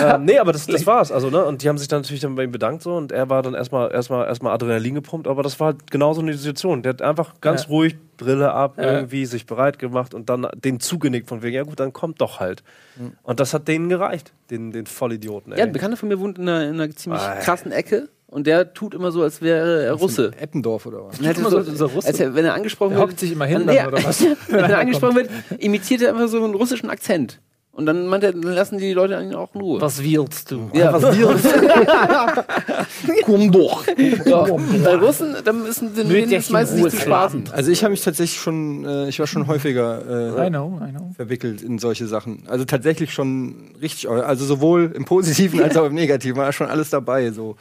Ähm, 0.00 0.24
nee, 0.24 0.38
aber 0.38 0.52
das, 0.52 0.66
das 0.66 0.86
war's. 0.86 1.12
Also, 1.12 1.30
ne? 1.30 1.44
Und 1.44 1.62
die 1.62 1.68
haben 1.68 1.78
sich 1.78 1.88
dann 1.88 2.02
natürlich 2.02 2.20
dann 2.20 2.34
bei 2.34 2.44
ihm 2.44 2.52
bedankt 2.52 2.82
so 2.82 2.94
und 2.94 3.12
er 3.12 3.28
war 3.30 3.42
dann 3.42 3.54
erstmal 3.54 3.92
erstmal 3.92 4.26
erstmal 4.26 4.52
Adrenalin 4.52 4.94
gepumpt, 4.94 5.26
aber 5.26 5.42
das 5.42 5.58
war 5.60 5.68
halt 5.68 5.90
genauso 5.90 6.20
eine 6.20 6.34
Situation. 6.34 6.82
Der 6.82 6.90
hat 6.90 7.02
einfach 7.02 7.40
ganz 7.40 7.64
ja. 7.64 7.68
ruhig 7.68 7.96
Brille 8.16 8.52
ab, 8.52 8.74
ja. 8.78 8.92
irgendwie 8.92 9.26
sich 9.26 9.46
bereit 9.46 9.78
gemacht 9.78 10.14
und 10.14 10.28
dann 10.28 10.46
den 10.64 10.80
zugenickt 10.80 11.28
von 11.28 11.42
wegen, 11.42 11.56
ja 11.56 11.62
gut, 11.62 11.80
dann 11.80 11.92
kommt 11.92 12.20
doch 12.20 12.40
halt. 12.40 12.62
Mhm. 12.96 13.12
Und 13.22 13.40
das 13.40 13.54
hat 13.54 13.68
denen 13.68 13.88
gereicht, 13.88 14.32
den, 14.50 14.72
den 14.72 14.86
Vollidioten. 14.86 15.52
Ey. 15.52 15.58
Ja, 15.58 15.64
ein 15.64 15.72
Bekannter 15.72 15.96
von 15.96 16.08
mir 16.08 16.18
wohnt 16.18 16.38
in 16.38 16.48
einer, 16.48 16.68
in 16.68 16.80
einer 16.80 16.90
ziemlich 16.94 17.20
ah, 17.20 17.36
krassen 17.36 17.72
Ecke 17.72 18.08
und 18.26 18.46
der 18.46 18.74
tut 18.74 18.94
immer 18.94 19.12
so, 19.12 19.22
als 19.22 19.40
wäre 19.40 19.84
er 19.84 19.92
Russe. 19.92 20.32
Eppendorf 20.38 20.86
oder 20.86 21.06
was? 21.06 21.20
Hätte 21.20 21.42
so, 21.42 21.62
so 21.62 21.86
Russe? 21.86 22.08
Als 22.08 22.18
er, 22.18 22.34
wenn 22.34 22.44
er 22.44 22.54
angesprochen 22.54 22.94
er 22.94 23.06
wird. 23.06 23.18
sich 23.18 23.32
immer 23.32 23.46
hin, 23.46 23.66
dann, 23.66 23.86
oder 23.86 24.02
was? 24.02 24.20
wenn 24.48 24.64
er 24.64 24.78
angesprochen 24.80 25.16
wird, 25.16 25.30
imitiert 25.58 26.02
er 26.02 26.10
einfach 26.10 26.28
so 26.28 26.42
einen 26.42 26.54
russischen 26.54 26.90
Akzent. 26.90 27.40
Und 27.76 27.84
dann 27.84 28.06
meint 28.06 28.24
er, 28.24 28.32
dann 28.32 28.40
lassen 28.40 28.78
die 28.78 28.94
Leute 28.94 29.20
ihn 29.22 29.34
auch 29.34 29.54
in 29.54 29.60
Ruhe. 29.60 29.80
Was 29.82 30.02
willst 30.02 30.50
du? 30.50 30.70
Ja, 30.72 30.94
was 30.94 31.02
willst 31.14 31.44
du? 31.44 33.12
Komm 33.22 33.52
doch. 33.52 33.84
Ja. 34.24 34.46
Bei 34.82 34.94
Russen, 34.94 35.36
dann 35.44 35.66
ist 35.66 35.82
es 35.82 36.48
meistens 36.48 36.82
nicht 36.82 36.96
zu 36.96 37.02
spaßen. 37.02 37.50
Also 37.52 37.70
ich 37.70 37.84
habe 37.84 37.90
mich 37.90 38.00
tatsächlich 38.00 38.40
schon, 38.40 38.86
äh, 38.86 39.10
ich 39.10 39.18
war 39.18 39.26
schon 39.26 39.46
häufiger 39.46 40.38
äh, 40.38 40.46
I 40.46 40.48
know, 40.48 40.80
I 40.82 40.90
know. 40.90 41.10
verwickelt 41.14 41.60
in 41.60 41.78
solche 41.78 42.06
Sachen. 42.06 42.44
Also 42.46 42.64
tatsächlich 42.64 43.12
schon 43.12 43.74
richtig, 43.82 44.08
also 44.08 44.46
sowohl 44.46 44.92
im 44.94 45.04
Positiven 45.04 45.60
als 45.62 45.76
auch 45.76 45.84
im 45.84 45.94
Negativen 45.94 46.38
war 46.38 46.54
schon 46.54 46.68
alles 46.68 46.88
dabei. 46.88 47.30
So. 47.30 47.56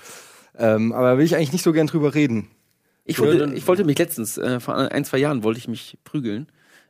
Ähm, 0.58 0.94
aber 0.94 1.18
will 1.18 1.26
ich 1.26 1.36
eigentlich 1.36 1.52
nicht 1.52 1.64
so 1.64 1.74
gern 1.74 1.88
drüber 1.88 2.16
reden. 2.16 2.48
Ich 3.04 3.20
wollte, 3.20 3.54
ich 3.54 3.68
wollte 3.68 3.84
mich 3.84 4.00
letztens, 4.00 4.38
äh, 4.38 4.62
vor 4.62 4.78
ein, 4.78 5.04
zwei 5.04 5.18
Jahren 5.18 5.44
wollte 5.44 5.60
ich 5.60 5.68
mich 5.68 5.98
prügeln, 6.06 6.48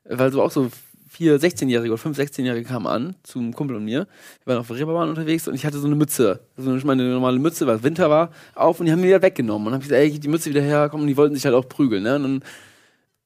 weil 0.08 0.32
so 0.32 0.44
auch 0.44 0.52
so 0.52 0.70
vier 1.16 1.40
16-Jährige 1.40 1.94
oder 1.94 1.98
fünf 1.98 2.20
16-Jährige 2.20 2.68
kamen 2.68 2.88
an 2.88 3.16
zum 3.24 3.54
Kumpel 3.54 3.78
und 3.78 3.86
mir. 3.86 4.06
Wir 4.44 4.54
waren 4.54 4.60
auf 4.60 4.68
der 4.68 4.76
Reeperbahn 4.76 5.08
unterwegs 5.08 5.48
und 5.48 5.56
ich 5.56 5.66
hatte 5.66 5.80
so 5.80 5.88
eine 5.88 5.96
Mütze, 5.96 6.42
also 6.58 6.72
meine 6.86 7.04
normale 7.04 7.40
Mütze, 7.40 7.66
weil 7.66 7.78
es 7.78 7.84
Winter 7.84 8.10
war, 8.10 8.32
auf 8.54 8.82
und 8.82 8.86
die 8.86 8.92
haben 8.92 9.00
mir 9.00 9.08
wieder 9.08 9.22
weggenommen. 9.22 9.68
Und 9.68 9.72
dann 9.72 9.74
habe 9.76 9.84
ich 9.84 9.90
gesagt, 9.90 10.14
ey, 10.14 10.20
die 10.20 10.28
Mütze 10.28 10.50
wieder 10.50 10.62
herkommen 10.62 11.04
und 11.04 11.08
die 11.08 11.16
wollten 11.16 11.34
sich 11.34 11.46
halt 11.46 11.56
auch 11.56 11.70
prügeln. 11.70 12.04
Ne? 12.04 12.16
Und 12.16 12.24
dann 12.24 12.44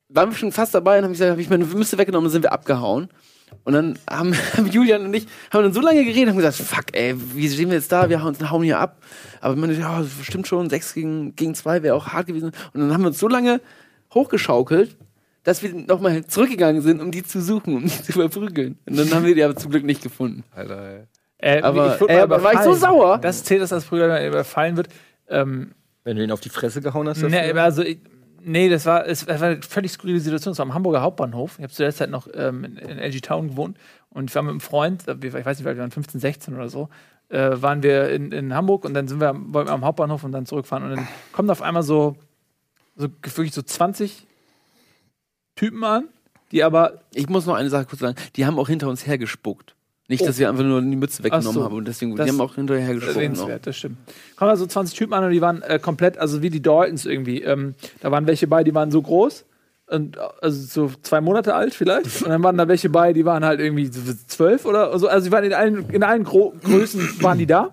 waren 0.10 0.30
wir 0.30 0.38
schon 0.38 0.52
fast 0.52 0.76
dabei 0.76 1.00
und 1.00 1.06
habe 1.06 1.14
ich 1.14 1.18
gesagt, 1.18 1.32
habe 1.32 1.42
ich 1.42 1.50
meine 1.50 1.66
Mütze 1.66 1.98
weggenommen 1.98 2.28
und 2.28 2.32
sind 2.32 2.44
wir 2.44 2.54
abgehauen. 2.54 3.10
Und 3.64 3.74
dann 3.74 3.98
haben, 4.10 4.36
Julian 4.72 5.06
und 5.06 5.14
ich 5.16 5.26
haben 5.52 5.64
dann 5.64 5.74
so 5.74 5.82
lange 5.82 6.06
geredet 6.06 6.30
und 6.30 6.38
gesagt, 6.38 6.58
fuck, 6.58 6.86
ey, 6.94 7.16
wie 7.34 7.50
stehen 7.50 7.70
wir 7.70 7.78
jetzt 7.78 7.92
da? 7.92 8.08
Wir 8.08 8.22
hauen, 8.22 8.52
hauen 8.52 8.64
hier 8.64 8.80
ab. 8.80 9.02
Aber 9.42 9.56
man, 9.56 9.76
ja, 9.78 10.06
stimmt 10.22 10.48
schon, 10.48 10.70
sechs 10.70 10.94
gegen, 10.94 11.36
gegen 11.36 11.56
zwei 11.56 11.82
wäre 11.82 11.96
auch 11.96 12.10
hart 12.10 12.28
gewesen. 12.28 12.52
Und 12.74 12.82
dann 12.82 12.94
haben 12.94 13.02
wir 13.02 13.08
uns 13.08 13.18
so 13.18 13.28
lange 13.28 13.62
hochgeschaukelt, 14.14 14.96
dass 15.44 15.64
wir 15.64 15.74
nochmal 15.74 16.26
zurückgegangen 16.26 16.82
sind, 16.82 17.02
um 17.02 17.12
die 17.12 17.24
zu 17.24 17.42
suchen, 17.42 17.76
um 17.76 17.84
die 17.84 17.90
zu 17.90 18.14
verprügeln. 18.14 18.78
Und 18.86 18.98
dann 18.98 19.12
haben 19.14 19.26
wir 19.26 19.36
die 19.36 19.44
aber 19.44 19.56
zum 19.56 19.72
Glück 19.72 19.84
nicht 19.84 20.04
gefunden. 20.04 20.44
Alter, 20.52 20.82
ey. 20.82 21.04
Äh, 21.40 21.62
aber 21.62 21.96
ich 21.96 22.10
äh, 22.10 22.30
war 22.30 22.54
ich 22.54 22.60
so 22.60 22.74
sauer. 22.74 23.18
Das 23.18 23.44
zählt, 23.44 23.62
dass 23.62 23.70
das 23.70 23.86
Prügel 23.86 24.28
überfallen 24.28 24.76
wird. 24.76 24.90
Ähm, 25.30 25.72
Wenn 26.04 26.18
du 26.18 26.24
ihn 26.24 26.32
auf 26.32 26.42
die 26.42 26.50
Fresse 26.50 26.82
gehauen 26.82 27.08
hast? 27.08 27.22
Nee, 27.24 27.38
also 27.54 27.82
ich, 27.82 28.00
nee, 28.42 28.68
das 28.68 28.86
war, 28.86 29.08
es 29.08 29.26
war 29.26 29.42
eine 29.42 29.62
völlig 29.62 29.92
skurrile 29.92 30.20
Situation. 30.20 30.52
Es 30.52 30.60
war 30.60 30.66
am 30.66 30.74
Hamburger 30.74 31.02
Hauptbahnhof. 31.02 31.54
Ich 31.58 31.64
habe 31.64 31.74
zu 31.74 31.84
der 31.84 31.94
Zeit 31.94 32.10
noch 32.10 32.28
ähm, 32.34 32.66
in, 32.66 32.78
in 32.78 33.00
LG 33.00 33.22
Town 33.22 33.50
gewohnt 33.50 33.78
und 34.10 34.30
ich 34.30 34.36
war 34.36 34.44
mit 34.44 34.52
einem 34.52 34.60
Freund, 34.60 35.04
ich 35.08 35.34
weiß 35.34 35.60
nicht, 35.60 35.66
wir 35.66 35.78
waren 35.78 35.92
15, 35.92 36.20
16 36.20 36.56
oder 36.56 36.68
so, 36.68 36.90
äh, 37.30 37.52
waren 37.54 37.84
wir 37.84 38.10
in, 38.10 38.32
in 38.32 38.54
Hamburg 38.54 38.84
und 38.84 38.94
dann 38.94 39.08
sind 39.08 39.22
wir 39.22 39.30
am, 39.30 39.56
am 39.56 39.86
Hauptbahnhof 39.86 40.24
und 40.24 40.32
dann 40.32 40.46
zurückfahren 40.46 40.84
und 40.84 40.98
dann 40.98 41.08
kommt 41.32 41.50
auf 41.50 41.62
einmal 41.62 41.84
so, 41.84 42.16
so 42.96 43.08
wirklich 43.22 43.54
so 43.54 43.62
20 43.62 44.28
Typen 45.60 45.84
an 45.84 46.10
die 46.52 46.64
aber 46.64 47.02
Ich 47.14 47.30
muss 47.30 47.46
noch 47.46 47.56
eine 47.56 47.70
Sache 47.70 47.86
kurz 47.86 48.00
sagen. 48.00 48.16
Die 48.36 48.46
haben 48.46 48.58
auch 48.60 48.68
hinter 48.68 48.88
uns 48.90 49.06
hergespuckt. 49.06 49.76
Nicht, 50.08 50.26
dass 50.26 50.40
wir 50.40 50.50
einfach 50.50 50.64
nur 50.64 50.82
die 50.82 50.96
Mütze 50.96 51.24
weggenommen 51.24 51.54
so. 51.54 51.64
haben 51.64 51.76
und 51.76 51.88
deswegen, 51.88 52.16
die 52.16 52.24
haben 52.24 52.42
auch 52.42 52.56
hinterher 52.56 52.96
erwähnenswert, 52.96 53.68
das 53.68 53.78
stimmt. 53.78 53.98
Kommen 54.38 54.50
da 54.50 54.58
so 54.58 54.66
20 54.66 54.98
Typen 54.98 55.14
an 55.14 55.24
und 55.24 55.30
die 55.30 55.42
waren 55.42 55.62
äh, 55.62 55.78
komplett, 55.78 56.18
also 56.18 56.42
wie 56.42 56.50
die 56.50 56.64
Daltons 56.64 57.06
irgendwie. 57.06 57.44
Ähm, 57.44 57.76
da 58.02 58.10
waren 58.10 58.26
welche 58.26 58.48
bei, 58.48 58.64
die 58.64 58.74
waren 58.74 58.90
so 58.90 59.04
groß. 59.04 59.46
Und, 59.86 60.18
äh, 60.18 60.20
also 60.42 60.88
so 60.88 60.92
zwei 61.04 61.22
Monate 61.22 61.54
alt 61.54 61.76
vielleicht. 61.76 62.24
Und 62.24 62.30
dann 62.30 62.42
waren 62.42 62.58
da 62.58 62.68
welche 62.68 62.90
bei, 62.90 63.14
die 63.14 63.24
waren 63.24 63.46
halt 63.46 63.60
irgendwie 63.60 63.92
zwölf 63.92 64.66
oder 64.66 64.98
so. 64.98 65.08
Also 65.08 65.28
die 65.28 65.32
waren 65.32 65.44
in 65.44 65.54
allen, 65.54 65.88
in 65.92 66.02
allen 66.02 66.24
Gro 66.24 66.56
Größen 66.64 67.22
waren 67.22 67.38
die 67.38 67.46
da. 67.46 67.70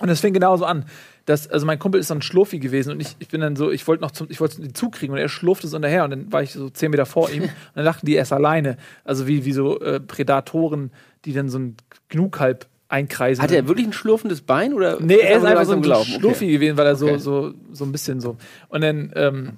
Und 0.00 0.10
es 0.10 0.20
fing 0.20 0.34
genauso 0.34 0.66
an. 0.66 0.84
Das, 1.26 1.48
also 1.48 1.66
mein 1.66 1.78
Kumpel 1.78 2.00
ist 2.00 2.10
dann 2.10 2.22
Schlurfi 2.22 2.58
gewesen 2.60 2.92
und 2.92 3.00
ich, 3.00 3.16
ich 3.18 3.28
bin 3.28 3.40
dann 3.40 3.56
so, 3.56 3.70
ich 3.70 3.86
wollte 3.88 4.02
noch 4.02 4.12
zum, 4.12 4.28
ich 4.30 4.40
wollte 4.40 4.60
den 4.60 4.74
Zug 4.74 4.92
kriegen 4.94 5.12
und 5.12 5.18
er 5.18 5.28
schlurfte 5.28 5.66
so 5.66 5.76
hinterher 5.76 6.04
und 6.04 6.10
dann 6.10 6.32
war 6.32 6.42
ich 6.42 6.52
so 6.52 6.70
zehn 6.70 6.90
Meter 6.90 7.04
vor 7.04 7.30
ihm 7.30 7.42
und 7.42 7.50
dann 7.74 7.84
dachten 7.84 8.06
die 8.06 8.14
er 8.14 8.22
ist 8.22 8.32
alleine. 8.32 8.76
Also 9.04 9.26
wie, 9.26 9.44
wie 9.44 9.52
so 9.52 9.80
äh, 9.80 10.00
Prädatoren, 10.00 10.92
die 11.24 11.32
dann 11.32 11.48
so 11.48 11.58
ein 11.58 11.76
Gnugkalb 12.08 12.66
einkreisen. 12.88 13.42
Hat 13.42 13.50
er 13.50 13.66
wirklich 13.66 13.86
ein 13.86 13.92
schlurfendes 13.92 14.42
Bein 14.42 14.72
oder? 14.72 14.98
Nee, 15.00 15.18
er 15.18 15.38
ist 15.38 15.44
einfach 15.44 15.64
so 15.64 15.72
ein 15.72 15.82
gelaufen? 15.82 16.12
Schluffi 16.20 16.46
gewesen, 16.46 16.76
weil 16.76 16.86
er 16.86 16.96
so, 16.96 17.06
Okay. 17.06 17.18
so, 17.18 17.54
so 17.72 17.84
ein 17.84 17.92
bisschen 17.92 18.20
so. 18.20 18.36
Und 18.68 18.82
dann 18.82 19.12
ähm, 19.16 19.52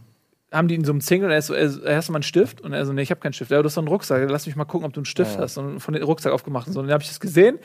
haben 0.50 0.68
die 0.68 0.74
ihn 0.74 0.84
so 0.84 0.92
im 0.92 1.02
Single 1.02 1.26
und 1.26 1.32
er 1.32 1.38
ist 1.38 1.48
so, 1.48 1.54
er, 1.54 1.96
hast 1.96 2.08
du 2.08 2.12
mal 2.12 2.18
einen 2.18 2.22
Stift? 2.22 2.62
Und 2.62 2.72
er 2.72 2.86
so, 2.86 2.94
nee, 2.94 3.02
ich 3.02 3.10
habe 3.10 3.20
keinen 3.20 3.34
Stift. 3.34 3.50
Ja, 3.50 3.58
du 3.60 3.66
hast 3.66 3.74
so 3.74 3.82
einen 3.82 3.88
Rucksack, 3.88 4.28
lass 4.30 4.46
mich 4.46 4.56
mal 4.56 4.64
gucken, 4.64 4.86
ob 4.86 4.94
du 4.94 5.00
einen 5.00 5.04
Stift 5.04 5.36
hast. 5.36 5.58
Und 5.58 5.80
von 5.80 5.92
dem 5.92 6.02
Rucksack 6.02 6.32
aufgemacht 6.32 6.68
und 6.68 6.72
so. 6.72 6.80
Und 6.80 6.86
dann 6.86 6.94
habe 6.94 7.02
ich 7.02 7.08
das 7.08 7.20
gesehen 7.20 7.58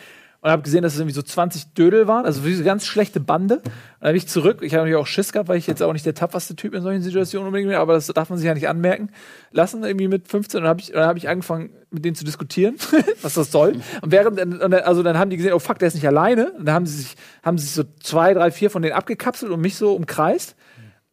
und 0.44 0.52
habe 0.52 0.62
gesehen, 0.62 0.84
dass 0.84 0.94
es 0.94 1.00
irgendwie 1.00 1.16
so 1.16 1.22
20 1.22 1.74
Dödel 1.74 2.06
waren, 2.10 2.26
also 2.26 2.44
wie 2.46 2.54
so 2.54 2.66
ganz 2.66 2.86
schlechte 2.86 3.22
Bande. 3.22 3.60
Und 3.60 3.64
dann 4.02 4.10
habe 4.10 4.18
ich 4.18 4.28
zurück, 4.28 4.60
ich 4.62 4.74
habe 4.74 4.82
natürlich 4.82 5.02
auch 5.02 5.08
Schiss 5.08 5.32
gehabt, 5.32 5.48
weil 5.48 5.58
ich 5.58 5.68
jetzt 5.68 5.82
auch 5.82 5.94
nicht 5.94 6.06
der 6.06 6.16
tapferste 6.16 6.58
Typ 6.58 6.74
in 6.74 6.82
solchen 6.82 7.02
Situationen 7.02 7.48
unbedingt 7.48 7.70
bin, 7.70 7.78
aber 7.78 7.94
das 7.94 8.08
darf 8.08 8.30
man 8.30 8.38
sich 8.38 8.46
ja 8.46 8.54
nicht 8.54 8.68
anmerken 8.68 9.10
lassen, 9.52 9.86
irgendwie 9.86 10.10
mit 10.10 10.28
15. 10.28 10.58
Und 10.58 10.64
dann 10.64 10.70
habe 10.70 10.82
ich, 10.82 10.91
dann 10.91 11.08
hab 11.08 11.16
ich 11.16 11.30
angefangen, 11.30 11.70
mit 11.91 12.04
denen 12.04 12.16
zu 12.16 12.26
diskutieren, 12.26 12.76
was 13.22 13.36
das 13.36 13.54
soll. 13.54 13.78
Und 14.02 14.12
während, 14.12 14.38
und 14.38 14.74
also 14.74 15.02
dann 15.02 15.18
haben 15.18 15.30
die 15.30 15.38
gesehen, 15.38 15.54
oh 15.54 15.60
fuck, 15.60 15.80
der 15.80 15.88
ist 15.88 15.94
nicht 15.94 16.08
alleine. 16.08 16.52
Und 16.52 16.66
dann 16.66 16.76
haben 16.76 16.86
sie 16.88 16.98
sich, 16.98 17.16
haben 17.41 17.58
sie 17.58 17.66
sich 17.66 17.76
so 17.76 17.84
zwei, 18.02 18.34
drei, 18.34 18.52
vier 18.52 18.70
von 18.70 18.82
denen 18.82 18.96
abgekapselt 18.96 19.50
und 19.50 19.62
mich 19.62 19.78
so 19.78 19.94
umkreist. 19.94 20.58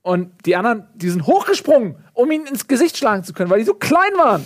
Und 0.03 0.33
die 0.45 0.57
anderen, 0.57 0.89
die 0.97 1.09
sind 1.09 1.29
hochgesprungen, 1.29 1.95
um 2.15 2.33
ihn 2.33 2.47
ins 2.47 2.67
Gesicht 2.67 2.97
schlagen 2.97 3.23
zu 3.23 3.33
können, 3.33 3.49
weil 3.49 3.61
die 3.61 3.65
so 3.65 3.75
klein 3.75 4.13
waren. 4.17 4.45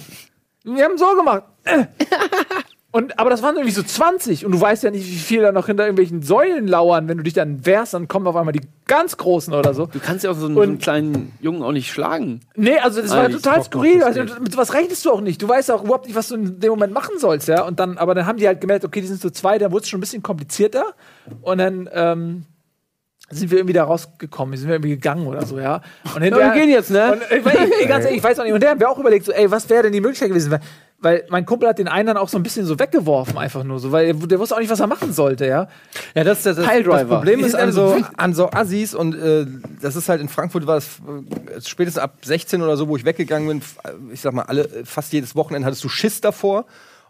Wir 0.62 0.85
haben 0.85 0.99
so 0.99 1.14
gemacht. 1.16 1.45
Äh. 2.95 2.97
Und, 2.97 3.18
aber 3.18 3.30
das 3.30 3.42
waren 3.42 3.57
irgendwie 3.57 3.74
so 3.74 3.82
20 3.82 4.47
und 4.47 4.53
du 4.53 4.61
weißt 4.61 4.84
ja 4.84 4.90
nicht, 4.90 5.07
wie 5.07 5.16
viel 5.16 5.42
da 5.42 5.53
noch 5.53 5.66
hinter 5.66 5.84
irgendwelchen 5.84 6.22
Säulen 6.22 6.68
lauern. 6.68 7.09
Wenn 7.09 7.18
du 7.18 7.24
dich 7.24 7.34
dann 7.34 7.66
wehrst, 7.66 7.95
dann 7.95 8.09
kommen 8.09 8.26
auf 8.26 8.36
einmal 8.36 8.53
die 8.53 8.61
ganz 8.86 9.16
Großen 9.16 9.53
oder 9.53 9.74
so. 9.74 9.86
Du 9.86 9.99
kannst 9.99 10.24
ja 10.24 10.30
auch 10.30 10.36
so 10.36 10.47
einen, 10.47 10.55
so 10.55 10.61
einen 10.61 10.78
kleinen 10.78 11.32
Jungen 11.40 11.62
auch 11.62 11.72
nicht 11.72 11.90
schlagen. 11.90 12.40
Nee, 12.55 12.78
also 12.78 13.03
das 13.03 13.11
war 13.11 13.24
Eigentlich 13.24 13.42
total 13.42 13.62
skurril. 13.62 14.03
Also, 14.03 14.22
mit 14.22 14.57
was 14.57 14.74
rechnest 14.74 15.05
du 15.05 15.11
auch 15.11 15.20
nicht. 15.20 15.42
Du 15.42 15.49
weißt 15.49 15.70
auch 15.70 15.84
überhaupt 15.84 16.07
nicht, 16.07 16.14
was 16.14 16.28
du 16.28 16.36
in 16.36 16.61
dem 16.61 16.70
Moment 16.70 16.92
machen 16.92 17.18
sollst, 17.18 17.49
ja. 17.49 17.64
Und 17.64 17.80
dann, 17.80 17.99
aber 17.99 18.14
dann 18.14 18.26
haben 18.26 18.38
die 18.38 18.47
halt 18.47 18.61
gemerkt, 18.61 18.84
okay, 18.84 19.01
die 19.01 19.07
sind 19.07 19.20
so 19.20 19.30
zwei, 19.30 19.59
dann 19.59 19.72
wurde 19.72 19.82
es 19.82 19.88
schon 19.88 19.99
ein 19.99 20.01
bisschen 20.01 20.22
komplizierter. 20.22 20.95
Und 21.42 21.59
dann 21.59 21.88
ähm, 21.92 22.45
sind 23.30 23.51
wir 23.51 23.59
irgendwie 23.59 23.72
da 23.72 23.84
rausgekommen, 23.84 24.57
sind 24.57 24.68
wir 24.68 24.76
irgendwie 24.76 24.90
gegangen 24.90 25.26
oder 25.26 25.45
so, 25.47 25.59
ja. 25.59 25.80
Und 26.14 26.22
hinterher, 26.22 26.55
wir 26.55 26.61
gehen 26.61 26.70
jetzt, 26.70 26.90
ne? 26.90 27.12
Und, 27.12 27.22
ich, 27.30 27.47
ich, 27.47 27.80
ich, 27.82 27.88
ganz 27.88 28.05
ehrlich, 28.05 28.18
ich 28.18 28.24
weiß 28.24 28.38
auch 28.38 28.45
nicht. 28.45 28.53
Und 28.53 28.62
der 28.62 28.70
haben 28.70 28.80
wir 28.80 28.88
auch 28.88 28.99
überlegt, 28.99 29.24
so, 29.24 29.32
ey, 29.32 29.51
was 29.51 29.68
wäre 29.70 29.84
denn 29.84 29.92
die 29.92 30.01
Möglichkeit 30.01 30.28
gewesen? 30.28 30.59
Weil, 31.05 31.24
mein 31.28 31.44
Kumpel 31.44 31.68
hat 31.68 31.78
den 31.78 31.86
einen 31.86 32.07
dann 32.07 32.16
auch 32.16 32.30
so 32.30 32.38
ein 32.38 32.42
bisschen 32.42 32.64
so 32.64 32.78
weggeworfen, 32.78 33.36
einfach 33.36 33.62
nur 33.62 33.78
so, 33.78 33.92
weil 33.92 34.14
der, 34.14 34.38
wusste 34.38 34.55
auch 34.55 34.61
nicht, 34.61 34.70
was 34.70 34.80
er 34.80 34.86
machen 34.86 35.12
sollte, 35.12 35.46
ja. 35.46 35.68
Ja, 36.14 36.24
das, 36.24 36.44
das, 36.44 36.57
das, 36.57 36.66
das 36.66 37.07
Problem 37.07 37.44
ist 37.44 37.55
an 37.55 37.72
so, 37.72 37.98
an 38.16 38.32
so 38.32 38.50
Assis 38.50 38.94
und 38.94 39.14
äh, 39.14 39.44
das 39.82 39.96
ist 39.96 40.09
halt 40.09 40.22
in 40.22 40.30
Frankfurt 40.30 40.66
war 40.66 40.78
es 40.78 40.86
äh, 41.55 41.61
spätestens 41.61 42.02
ab 42.02 42.14
16 42.22 42.62
oder 42.62 42.78
so, 42.78 42.88
wo 42.88 42.96
ich 42.96 43.05
weggegangen 43.05 43.48
bin, 43.48 43.62
ich 44.14 44.22
sag 44.22 44.32
mal, 44.32 44.44
alle, 44.44 44.66
fast 44.86 45.12
jedes 45.12 45.36
Wochenende 45.36 45.66
hattest 45.66 45.84
du 45.84 45.90
Schiss 45.90 46.22
davor. 46.22 46.64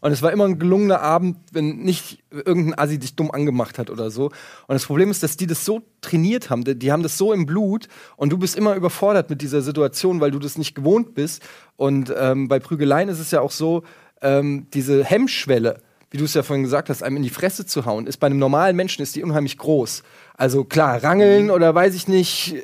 Und 0.04 0.12
es 0.12 0.20
war 0.20 0.32
immer 0.32 0.44
ein 0.44 0.58
gelungener 0.58 1.00
Abend, 1.00 1.38
wenn 1.50 1.78
nicht 1.78 2.22
irgendein 2.30 2.78
Assi 2.78 2.98
dich 2.98 3.16
dumm 3.16 3.30
angemacht 3.30 3.78
hat 3.78 3.88
oder 3.88 4.10
so. 4.10 4.26
Und 4.26 4.34
das 4.74 4.84
Problem 4.84 5.10
ist, 5.10 5.22
dass 5.22 5.38
die 5.38 5.46
das 5.46 5.64
so 5.64 5.80
trainiert 6.02 6.50
haben, 6.50 6.62
die, 6.62 6.78
die 6.78 6.92
haben 6.92 7.02
das 7.02 7.16
so 7.16 7.32
im 7.32 7.46
Blut 7.46 7.88
und 8.18 8.30
du 8.30 8.36
bist 8.36 8.54
immer 8.54 8.74
überfordert 8.74 9.30
mit 9.30 9.40
dieser 9.40 9.62
Situation, 9.62 10.20
weil 10.20 10.30
du 10.30 10.38
das 10.38 10.58
nicht 10.58 10.74
gewohnt 10.74 11.14
bist. 11.14 11.42
Und 11.76 12.12
ähm, 12.18 12.48
bei 12.48 12.58
Prügeleien 12.58 13.08
ist 13.08 13.18
es 13.18 13.30
ja 13.30 13.40
auch 13.40 13.50
so, 13.50 13.82
ähm, 14.20 14.66
diese 14.74 15.02
Hemmschwelle, 15.02 15.78
wie 16.10 16.18
du 16.18 16.26
es 16.26 16.34
ja 16.34 16.42
vorhin 16.42 16.64
gesagt 16.64 16.90
hast, 16.90 17.02
einem 17.02 17.16
in 17.16 17.22
die 17.22 17.30
Fresse 17.30 17.64
zu 17.64 17.86
hauen, 17.86 18.06
ist 18.06 18.18
bei 18.18 18.26
einem 18.26 18.38
normalen 18.38 18.76
Menschen 18.76 19.00
ist 19.00 19.16
die 19.16 19.22
unheimlich 19.22 19.56
groß. 19.56 20.02
Also 20.36 20.64
klar, 20.64 21.02
rangeln 21.02 21.50
oder 21.50 21.74
weiß 21.74 21.94
ich 21.94 22.08
nicht, 22.08 22.56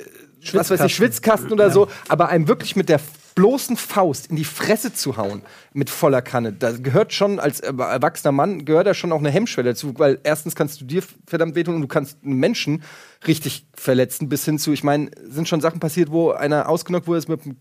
was 0.52 0.68
weiß 0.68 0.82
ich, 0.82 0.94
Schwitzkasten 0.94 1.52
oder 1.52 1.70
so, 1.70 1.88
aber 2.06 2.28
einem 2.28 2.48
wirklich 2.48 2.76
mit 2.76 2.90
der 2.90 3.00
bloßen 3.34 3.76
Faust 3.76 4.28
in 4.28 4.36
die 4.36 4.44
Fresse 4.44 4.92
zu 4.92 5.16
hauen 5.16 5.42
mit 5.72 5.88
voller 5.90 6.22
Kanne, 6.22 6.52
da 6.52 6.72
gehört 6.72 7.12
schon 7.12 7.38
als 7.40 7.60
er- 7.60 7.78
erwachsener 7.78 8.32
Mann 8.32 8.64
gehört 8.64 8.86
da 8.86 8.94
schon 8.94 9.12
auch 9.12 9.18
eine 9.20 9.30
Hemmschwelle 9.30 9.70
dazu, 9.70 9.94
weil 9.98 10.18
erstens 10.24 10.54
kannst 10.54 10.80
du 10.80 10.84
dir 10.84 11.02
verdammt 11.26 11.54
wehtun 11.54 11.76
und 11.76 11.82
du 11.82 11.88
kannst 11.88 12.18
einen 12.24 12.36
Menschen 12.36 12.82
richtig 13.26 13.66
verletzen, 13.74 14.28
bis 14.28 14.44
hin 14.44 14.58
zu, 14.58 14.72
ich 14.72 14.84
meine, 14.84 15.10
sind 15.28 15.48
schon 15.48 15.60
Sachen 15.60 15.80
passiert, 15.80 16.10
wo 16.10 16.30
einer 16.32 16.68
ausgenockt 16.68 17.06
wurde, 17.06 17.18
ist 17.18 17.28
mit 17.28 17.44
dem 17.44 17.56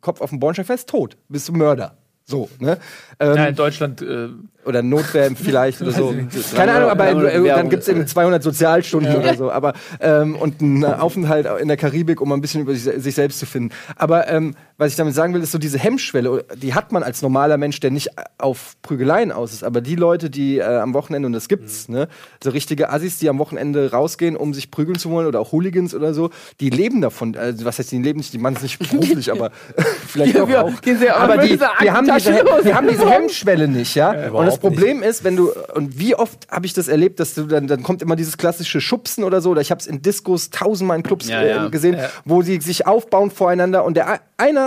Kopf 0.00 0.20
auf 0.20 0.30
dem 0.30 0.40
Bornstein 0.40 0.64
fest, 0.66 0.88
tot, 0.88 1.16
bist 1.28 1.48
du 1.48 1.52
Mörder. 1.52 1.96
So, 2.26 2.48
ne? 2.60 2.78
Ähm, 3.18 3.34
ja 3.36 3.46
in 3.46 3.56
Deutschland 3.56 4.02
äh, 4.02 4.28
oder 4.64 4.82
Notwehr 4.82 5.32
vielleicht 5.34 5.82
oder 5.82 5.90
so. 5.92 6.14
Keine 6.54 6.72
Ahnung, 6.72 6.88
aber 6.90 7.04
Werbung. 7.20 7.44
dann 7.48 7.70
gibt 7.70 7.82
es 7.82 7.88
eben 7.88 8.06
200 8.06 8.40
Sozialstunden 8.40 9.16
oder 9.16 9.34
so. 9.34 9.50
Aber 9.50 9.72
ähm, 9.98 10.36
und 10.36 10.60
einen 10.60 10.84
Aufenthalt 10.84 11.48
in 11.60 11.66
der 11.66 11.76
Karibik, 11.76 12.20
um 12.20 12.30
ein 12.30 12.40
bisschen 12.40 12.60
über 12.60 12.72
sich, 12.74 12.84
sich 13.02 13.14
selbst 13.16 13.40
zu 13.40 13.46
finden. 13.46 13.74
Aber 13.96 14.28
ähm, 14.28 14.54
was 14.80 14.90
ich 14.92 14.96
damit 14.96 15.14
sagen 15.14 15.34
will, 15.34 15.42
ist 15.42 15.52
so 15.52 15.58
diese 15.58 15.78
Hemmschwelle, 15.78 16.44
die 16.56 16.74
hat 16.74 16.90
man 16.90 17.02
als 17.02 17.20
normaler 17.22 17.58
Mensch, 17.58 17.78
der 17.80 17.90
nicht 17.90 18.08
auf 18.38 18.76
Prügeleien 18.80 19.30
aus 19.30 19.52
ist. 19.52 19.62
Aber 19.62 19.80
die 19.82 19.94
Leute, 19.94 20.30
die 20.30 20.56
äh, 20.58 20.62
am 20.64 20.94
Wochenende, 20.94 21.26
und 21.26 21.34
das 21.34 21.48
gibt's, 21.48 21.88
ne, 21.88 22.08
so 22.42 22.50
richtige 22.50 22.90
Assis, 22.90 23.18
die 23.18 23.28
am 23.28 23.38
Wochenende 23.38 23.90
rausgehen, 23.92 24.36
um 24.36 24.54
sich 24.54 24.70
prügeln 24.70 24.98
zu 24.98 25.10
wollen 25.10 25.26
oder 25.26 25.38
auch 25.38 25.52
Hooligans 25.52 25.94
oder 25.94 26.14
so, 26.14 26.30
die 26.60 26.70
leben 26.70 27.02
davon. 27.02 27.36
Also, 27.36 27.64
was 27.66 27.78
heißt, 27.78 27.92
die 27.92 27.98
leben 28.02 28.18
nicht, 28.18 28.32
die 28.32 28.38
machen 28.38 28.56
es 28.56 28.62
nicht 28.62 28.78
beruflich, 28.78 29.30
aber 29.30 29.50
vielleicht 30.08 30.38
doch 30.38 30.48
wir- 30.48 30.64
auch. 30.64 30.80
gehen 30.80 30.98
sie 30.98 31.10
aber 31.10 31.36
die, 31.38 31.58
die, 31.82 31.90
haben 31.90 32.06
diese, 32.16 32.42
die 32.64 32.74
haben 32.74 32.88
diese 32.88 33.08
Hemmschwelle 33.10 33.68
nicht, 33.68 33.94
ja. 33.94 34.30
und 34.30 34.46
das 34.46 34.58
Problem 34.58 35.02
ist, 35.02 35.24
wenn 35.24 35.36
du 35.36 35.50
und 35.74 35.98
wie 35.98 36.14
oft 36.14 36.48
habe 36.50 36.64
ich 36.64 36.72
das 36.72 36.88
erlebt, 36.88 37.20
dass 37.20 37.34
du 37.34 37.42
dann 37.44 37.66
dann 37.66 37.82
kommt 37.82 38.00
immer 38.00 38.16
dieses 38.16 38.38
klassische 38.38 38.80
Schubsen 38.80 39.24
oder 39.24 39.40
so. 39.42 39.50
Oder 39.50 39.60
ich 39.60 39.70
habe 39.70 39.80
es 39.80 39.86
in 39.86 40.00
Diskos 40.02 40.48
tausendmal 40.50 40.96
in 40.96 41.02
Clubs 41.02 41.28
Ja, 41.28 41.42
äh, 41.42 41.48
ja. 41.50 41.68
gesehen, 41.68 41.98
wo 42.24 42.40
sie 42.42 42.60
sich 42.60 42.86
aufbauen 42.86 43.30
voreinander 43.30 43.84
und 43.84 43.94
der 43.96 44.08
a- 44.08 44.20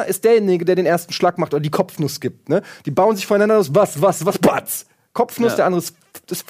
ist 0.03 0.23
derjenige, 0.23 0.65
der 0.65 0.75
den 0.75 0.85
ersten 0.85 1.13
Schlag 1.13 1.37
macht 1.37 1.53
oder 1.53 1.61
die 1.61 1.69
Kopfnuss 1.71 2.19
gibt. 2.19 2.49
Ne? 2.49 2.61
Die 2.85 2.91
bauen 2.91 3.15
sich 3.15 3.25
voreinander 3.27 3.57
aus. 3.57 3.73
Was, 3.73 4.01
was, 4.01 4.25
was, 4.25 4.37
batz. 4.37 4.85
Kopfnuss, 5.13 5.51
Ja. 5.53 5.55
der 5.57 5.65
andere 5.67 5.81
ist. 5.81 5.95
Das, 6.27 6.45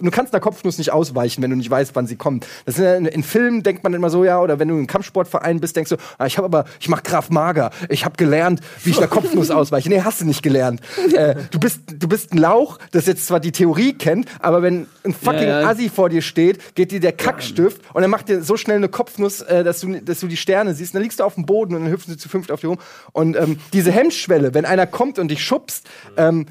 Du 0.00 0.10
kannst 0.10 0.32
einer 0.32 0.40
Kopfnuss 0.40 0.78
nicht 0.78 0.92
ausweichen, 0.92 1.42
wenn 1.42 1.50
du 1.50 1.56
nicht 1.56 1.70
weißt, 1.70 1.94
wann 1.94 2.06
sie 2.06 2.16
kommt. 2.16 2.46
Das 2.64 2.78
ja 2.78 2.94
in, 2.94 3.06
in 3.06 3.22
Filmen 3.22 3.62
denkt 3.62 3.82
man 3.84 3.94
immer 3.94 4.10
so, 4.10 4.24
ja, 4.24 4.40
oder 4.40 4.58
wenn 4.58 4.68
du 4.68 4.78
im 4.78 4.86
Kampfsportverein 4.86 5.60
bist, 5.60 5.76
denkst 5.76 5.90
du, 5.90 5.96
ah, 6.18 6.26
ich 6.26 6.38
habe 6.38 6.44
aber, 6.46 6.64
ich 6.80 6.88
mach 6.88 7.02
Graf 7.02 7.30
Mager, 7.30 7.70
ich 7.88 8.04
habe 8.04 8.16
gelernt, 8.16 8.60
wie 8.84 8.90
ich 8.90 8.98
einer 8.98 9.08
Kopfnuss 9.08 9.50
ausweiche. 9.50 9.88
Nee, 9.88 10.02
hast 10.02 10.20
du 10.20 10.24
nicht 10.24 10.42
gelernt. 10.42 10.80
Äh, 11.12 11.36
du 11.50 11.58
bist, 11.58 11.80
du 11.86 12.08
bist 12.08 12.32
ein 12.32 12.38
Lauch, 12.38 12.78
das 12.92 13.06
jetzt 13.06 13.26
zwar 13.26 13.40
die 13.40 13.52
Theorie 13.52 13.94
kennt, 13.94 14.28
aber 14.40 14.62
wenn 14.62 14.86
ein 15.04 15.14
fucking 15.14 15.42
Ja, 15.42 15.62
ja. 15.62 15.68
Assi 15.68 15.88
vor 15.88 16.08
dir 16.08 16.22
steht, 16.22 16.74
geht 16.74 16.92
dir 16.92 17.00
der 17.00 17.12
Kackstift 17.12 17.80
und 17.92 18.02
er 18.02 18.08
macht 18.08 18.28
dir 18.28 18.42
so 18.42 18.56
schnell 18.56 18.76
eine 18.76 18.88
Kopfnuss, 18.88 19.40
äh, 19.40 19.64
dass 19.64 19.80
du, 19.80 20.00
dass 20.00 20.20
du 20.20 20.26
die 20.26 20.36
Sterne 20.36 20.74
siehst. 20.74 20.92
Und 20.92 20.98
dann 20.98 21.02
liegst 21.02 21.20
du 21.20 21.24
auf 21.24 21.34
dem 21.34 21.46
Boden 21.46 21.74
und 21.74 21.82
dann 21.82 21.92
hüpfen 21.92 22.12
sie 22.12 22.18
zu 22.18 22.28
fünft 22.28 22.50
auf 22.50 22.60
dir 22.60 22.68
rum. 22.68 22.78
Und 23.12 23.36
ähm, 23.36 23.58
diese 23.72 23.90
Hemmschwelle, 23.90 24.54
wenn 24.54 24.64
einer 24.64 24.86
kommt 24.86 25.18
und 25.18 25.28
dich 25.28 25.42
schubst, 25.44 25.86
ähm, 26.16 26.46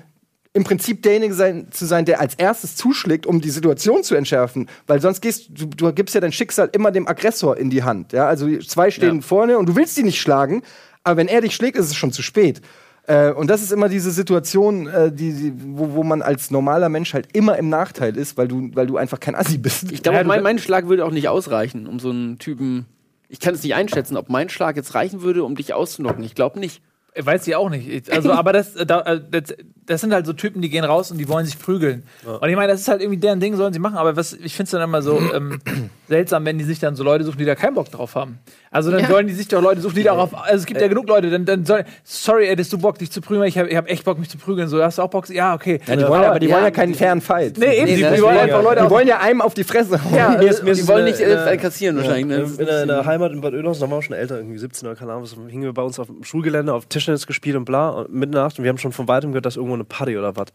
im 0.53 0.63
Prinzip 0.63 1.03
derjenige 1.03 1.33
sein, 1.33 1.67
zu 1.71 1.85
sein, 1.85 2.05
der 2.05 2.19
als 2.19 2.35
erstes 2.35 2.75
zuschlägt, 2.75 3.25
um 3.25 3.41
die 3.41 3.49
Situation 3.49 4.03
zu 4.03 4.15
entschärfen. 4.15 4.67
Weil 4.87 5.01
sonst 5.01 5.21
gehst 5.21 5.49
du, 5.49 5.65
du 5.67 5.91
gibst 5.93 6.15
ja 6.15 6.21
dein 6.21 6.31
Schicksal 6.31 6.69
immer 6.71 6.91
dem 6.91 7.07
Aggressor 7.07 7.57
in 7.57 7.69
die 7.69 7.83
Hand. 7.83 8.13
Ja? 8.13 8.27
Also 8.27 8.47
zwei 8.59 8.89
stehen 8.91 9.17
Ja. 9.17 9.21
vorne 9.21 9.57
und 9.57 9.67
du 9.69 9.75
willst 9.75 9.97
die 9.97 10.03
nicht 10.03 10.19
schlagen, 10.19 10.63
aber 11.03 11.17
wenn 11.17 11.27
er 11.27 11.41
dich 11.41 11.53
schlägt, 11.55 11.77
ist 11.77 11.85
es 11.87 11.95
schon 11.95 12.11
zu 12.11 12.21
spät. 12.21 12.61
Äh, 13.05 13.31
und 13.31 13.49
das 13.49 13.61
ist 13.61 13.71
immer 13.71 13.87
diese 13.87 14.11
Situation, 14.11 14.87
äh, 14.87 15.11
die, 15.11 15.31
die, 15.31 15.53
wo, 15.55 15.93
wo 15.93 16.03
man 16.03 16.21
als 16.21 16.51
normaler 16.51 16.89
Mensch 16.89 17.13
halt 17.13 17.29
immer 17.33 17.57
im 17.57 17.69
Nachteil 17.69 18.17
ist, 18.17 18.37
weil 18.37 18.47
du, 18.49 18.69
weil 18.73 18.87
du 18.87 18.97
einfach 18.97 19.19
kein 19.19 19.35
Assi 19.35 19.57
bist. 19.57 19.91
Ich 19.91 20.03
glaube, 20.03 20.23
mein, 20.25 20.43
mein 20.43 20.59
Schlag 20.59 20.87
würde 20.89 21.05
auch 21.05 21.11
nicht 21.11 21.29
ausreichen, 21.29 21.87
um 21.87 21.99
so 21.99 22.09
einen 22.09 22.37
Typen. 22.37 22.85
Ich 23.29 23.39
kann 23.39 23.53
es 23.53 23.63
nicht 23.63 23.75
einschätzen, 23.75 24.17
ob 24.17 24.29
mein 24.29 24.49
Schlag 24.49 24.75
jetzt 24.75 24.93
reichen 24.93 25.21
würde, 25.21 25.43
um 25.43 25.55
dich 25.55 25.73
auszunocken. 25.73 26.23
Ich 26.23 26.35
glaube 26.35 26.59
nicht. 26.59 26.81
Weiß 27.25 27.47
ich 27.47 27.55
auch 27.55 27.69
nicht. 27.69 27.87
Ich- 27.87 28.11
Also, 28.13 28.31
aber 28.31 28.53
das, 28.53 28.75
äh, 28.75 28.85
da, 28.85 29.01
das, 29.17 29.55
das 29.85 30.01
sind 30.01 30.13
halt 30.13 30.25
so 30.25 30.33
Typen, 30.33 30.61
die 30.61 30.69
gehen 30.69 30.83
raus 30.83 31.11
und 31.11 31.17
die 31.17 31.27
wollen 31.29 31.45
sich 31.45 31.57
prügeln. 31.59 32.03
Und 32.25 32.49
ich 32.49 32.55
meine, 32.55 32.71
das 32.71 32.81
ist 32.81 32.87
halt 32.87 33.01
irgendwie 33.01 33.19
deren 33.19 33.39
Ding, 33.39 33.55
sollen 33.55 33.73
sie 33.73 33.79
machen. 33.79 33.97
Aber 33.97 34.15
was, 34.15 34.33
ich 34.33 34.53
finde 34.55 34.65
es 34.65 34.71
dann 34.71 34.81
immer 34.81 35.01
so 35.01 35.19
ähm, 35.33 35.59
seltsam, 36.07 36.45
wenn 36.45 36.57
die 36.57 36.63
sich 36.65 36.79
dann 36.79 36.95
so 36.95 37.03
Leute 37.03 37.23
suchen, 37.23 37.37
die 37.37 37.45
da 37.45 37.55
keinen 37.55 37.75
Bock 37.75 37.89
drauf 37.91 38.15
haben. 38.15 38.39
Also 38.77 38.91
dann 38.91 39.05
sollen 39.07 39.27
die 39.27 39.33
sich 39.33 39.47
doch 39.47 39.61
Leute 39.61 39.81
suchen, 39.81 39.95
die 39.95 40.03
darauf. 40.03 40.33
Also 40.33 40.55
es 40.57 40.65
gibt 40.65 40.79
ja 40.79 40.87
genug 40.87 41.07
Leute, 41.09 41.29
dann, 41.29 41.45
dann 41.45 41.65
sollen. 41.65 41.83
Sorry, 42.03 42.47
hättest 42.47 42.71
du 42.71 42.77
Bock, 42.77 42.97
dich 42.99 43.11
zu 43.11 43.19
prügeln? 43.21 43.47
Ich 43.47 43.57
habe 43.57 43.67
ich 43.69 43.75
hab 43.75 43.89
echt 43.89 44.05
Bock, 44.05 44.19
mich 44.19 44.29
zu 44.29 44.37
prügeln. 44.37 44.67
So, 44.67 44.81
hast 44.81 44.97
du 44.97 45.01
auch 45.01 45.09
Bock? 45.09 45.27
Ja, 45.29 45.53
okay. 45.55 45.79
Ja, 45.87 45.95
die 45.95 46.07
wollen 46.07 46.21
ja, 46.21 46.29
aber 46.29 46.39
die 46.39 46.49
wollen 46.49 46.63
ja 46.63 46.71
keinen 46.71 46.93
fairen 46.93 47.19
Fight. 47.21 47.57
Nee, 47.57 47.75
eben, 47.77 47.85
Nee, 47.85 47.95
die, 47.95 48.15
die 48.15 48.21
wollen 48.21 48.37
einfach 48.37 48.57
ja. 48.57 48.61
Leute 48.61 48.83
Die 48.83 48.89
wollen 48.89 49.07
ja 49.07 49.19
einem 49.19 49.41
auf 49.41 49.53
die 49.53 49.63
Fresse 49.63 50.03
hauen. 50.03 50.13
Ja, 50.15 50.35
Die 50.37 50.87
wollen 50.87 51.05
nicht 51.05 51.19
äh, 51.19 51.57
kassieren 51.57 51.97
wahrscheinlich. 51.97 52.25
Ne? 52.27 52.35
In, 52.59 52.65
der- 52.65 52.81
in 52.83 52.87
der 52.87 53.05
Heimat 53.05 53.31
in 53.31 53.41
Bad 53.41 53.53
Oeynhausen, 53.53 53.81
da 53.81 53.89
waren 53.89 53.97
wir 53.97 54.03
schon 54.03 54.15
älter, 54.15 54.37
irgendwie 54.37 54.57
17 54.57 54.87
oder 54.87 54.95
keine 54.97 55.11
Ahnung, 55.11 55.23
was, 55.23 55.33
hingen 55.49 55.63
wir 55.63 55.73
bei 55.73 55.81
uns 55.81 55.99
auf 55.99 56.07
dem 56.07 56.23
Schulgelände 56.23 56.73
auf 56.73 56.85
Tischtennis 56.85 57.25
gespielt 57.27 57.55
und 57.55 57.65
bla, 57.65 57.89
und 57.89 58.09
mitten 58.13 58.23
in 58.25 58.31
der 58.33 58.43
Nacht 58.43 58.57
und 58.59 58.63
wir 58.63 58.69
haben 58.69 58.77
schon 58.77 58.91
von 58.91 59.07
weitem 59.07 59.31
gehört, 59.31 59.45
dass 59.45 59.55
irgendwo 59.55 59.73
eine 59.75 59.83
Party 59.83 60.17
oder 60.17 60.35
was. 60.35 60.47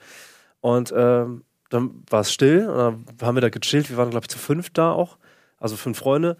Und 0.60 0.92
ähm, 0.96 1.42
dann 1.70 1.90
war 2.10 2.20
es 2.20 2.32
still 2.32 2.68
und 2.68 2.76
dann 2.76 3.04
haben 3.26 3.36
wir 3.36 3.40
da 3.40 3.48
gechillt, 3.48 3.90
wir 3.90 3.96
waren 3.96 4.10
glaube 4.10 4.24
ich 4.24 4.28
zu 4.28 4.38
fünf 4.38 4.70
da 4.70 4.92
auch, 4.92 5.16
also 5.58 5.76
fünf 5.76 5.98
Freunde. 5.98 6.36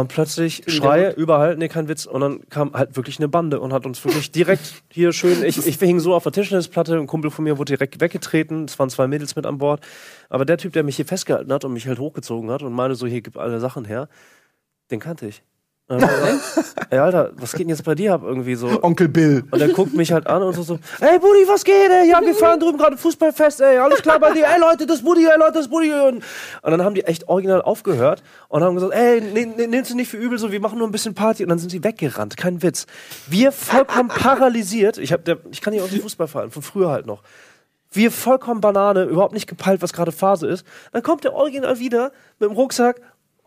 Und 0.00 0.08
plötzlich 0.08 0.62
Schreie 0.66 1.10
überall, 1.10 1.56
nee, 1.56 1.68
kein 1.68 1.86
Witz. 1.86 2.06
Und 2.06 2.22
dann 2.22 2.48
kam 2.48 2.72
halt 2.72 2.96
wirklich 2.96 3.18
eine 3.18 3.28
Bande 3.28 3.60
und 3.60 3.74
hat 3.74 3.84
uns 3.84 4.02
wirklich 4.02 4.32
direkt 4.32 4.82
hier 4.90 5.12
schön, 5.12 5.44
ich, 5.44 5.66
ich 5.66 5.78
hing 5.78 6.00
so 6.00 6.14
auf 6.14 6.22
der 6.22 6.32
Tischtennisplatte, 6.32 6.96
ein 6.96 7.06
Kumpel 7.06 7.30
von 7.30 7.44
mir 7.44 7.58
wurde 7.58 7.76
direkt 7.76 8.00
weggetreten, 8.00 8.64
es 8.64 8.78
waren 8.78 8.88
zwei 8.88 9.06
Mädels 9.06 9.36
mit 9.36 9.44
an 9.44 9.58
Bord. 9.58 9.86
Aber 10.30 10.46
der 10.46 10.56
Typ, 10.56 10.72
der 10.72 10.84
mich 10.84 10.96
hier 10.96 11.04
festgehalten 11.04 11.52
hat 11.52 11.66
und 11.66 11.74
mich 11.74 11.86
halt 11.86 11.98
hochgezogen 11.98 12.50
hat 12.50 12.62
und 12.62 12.72
meinte 12.72 12.94
so, 12.94 13.06
hier, 13.06 13.20
gib 13.20 13.36
alle 13.36 13.60
Sachen 13.60 13.84
her, 13.84 14.08
den 14.90 15.00
kannte 15.00 15.26
ich. 15.26 15.42
Und 15.90 16.02
dann 16.02 16.08
hab 16.08 16.18
ich 16.18 16.54
gesagt, 16.54 16.86
Ey, 16.90 16.98
Alter, 16.98 17.32
was 17.34 17.50
geht 17.52 17.62
denn 17.62 17.70
jetzt 17.70 17.84
bei 17.84 17.96
dir 17.96 18.14
ab 18.14 18.22
irgendwie 18.24 18.54
so? 18.54 18.80
Onkel 18.82 19.08
Bill. 19.08 19.42
Und 19.50 19.60
er 19.60 19.68
guckt 19.68 19.92
mich 19.92 20.12
halt 20.12 20.28
an 20.28 20.40
und 20.42 20.54
so, 20.54 20.62
so 20.62 20.78
ey 21.00 21.18
Buddy, 21.18 21.48
was 21.48 21.64
geht, 21.64 21.90
ey? 21.90 22.08
Ja, 22.08 22.20
wir 22.20 22.32
fahren 22.32 22.60
drüben 22.60 22.78
gerade 22.78 22.96
Fußballfest, 22.96 23.60
ey, 23.60 23.78
alles 23.78 24.00
klar 24.00 24.20
bei 24.20 24.32
dir, 24.32 24.46
ey 24.46 24.60
Leute, 24.60 24.86
das 24.86 25.02
Buddy, 25.02 25.26
ey 25.26 25.36
Leute, 25.36 25.54
das 25.54 25.68
Buddy. 25.68 25.92
Und, 25.92 26.22
und 26.62 26.70
dann 26.70 26.84
haben 26.84 26.94
die 26.94 27.04
echt 27.04 27.28
original 27.28 27.60
aufgehört 27.62 28.22
und 28.48 28.62
haben 28.62 28.76
gesagt, 28.76 28.94
ey, 28.94 29.20
ne, 29.20 29.46
ne, 29.46 29.66
nimmst 29.66 29.90
du 29.90 29.96
nicht 29.96 30.08
für 30.08 30.16
übel, 30.16 30.38
so, 30.38 30.52
wir 30.52 30.60
machen 30.60 30.78
nur 30.78 30.86
ein 30.86 30.92
bisschen 30.92 31.14
Party. 31.14 31.42
Und 31.42 31.48
dann 31.48 31.58
sind 31.58 31.70
sie 31.70 31.82
weggerannt, 31.82 32.36
kein 32.36 32.62
Witz. 32.62 32.86
Wir 33.28 33.50
vollkommen 33.50 34.08
paralysiert, 34.14 34.96
ich, 34.96 35.12
hab, 35.12 35.24
der, 35.24 35.38
ich 35.50 35.60
kann 35.60 35.72
nicht 35.72 35.82
aus 35.82 35.90
dem 35.90 36.02
Fußball 36.02 36.28
fallen, 36.28 36.52
von 36.52 36.62
früher 36.62 36.90
halt 36.90 37.06
noch. 37.06 37.22
Wir 37.92 38.12
vollkommen 38.12 38.60
Banane, 38.60 39.04
überhaupt 39.04 39.34
nicht 39.34 39.48
gepeilt, 39.48 39.82
was 39.82 39.92
gerade 39.92 40.12
Phase 40.12 40.46
ist. 40.46 40.64
Dann 40.92 41.02
kommt 41.02 41.24
der 41.24 41.34
Original 41.34 41.80
wieder 41.80 42.12
mit 42.38 42.48
dem 42.48 42.54
Rucksack 42.54 43.00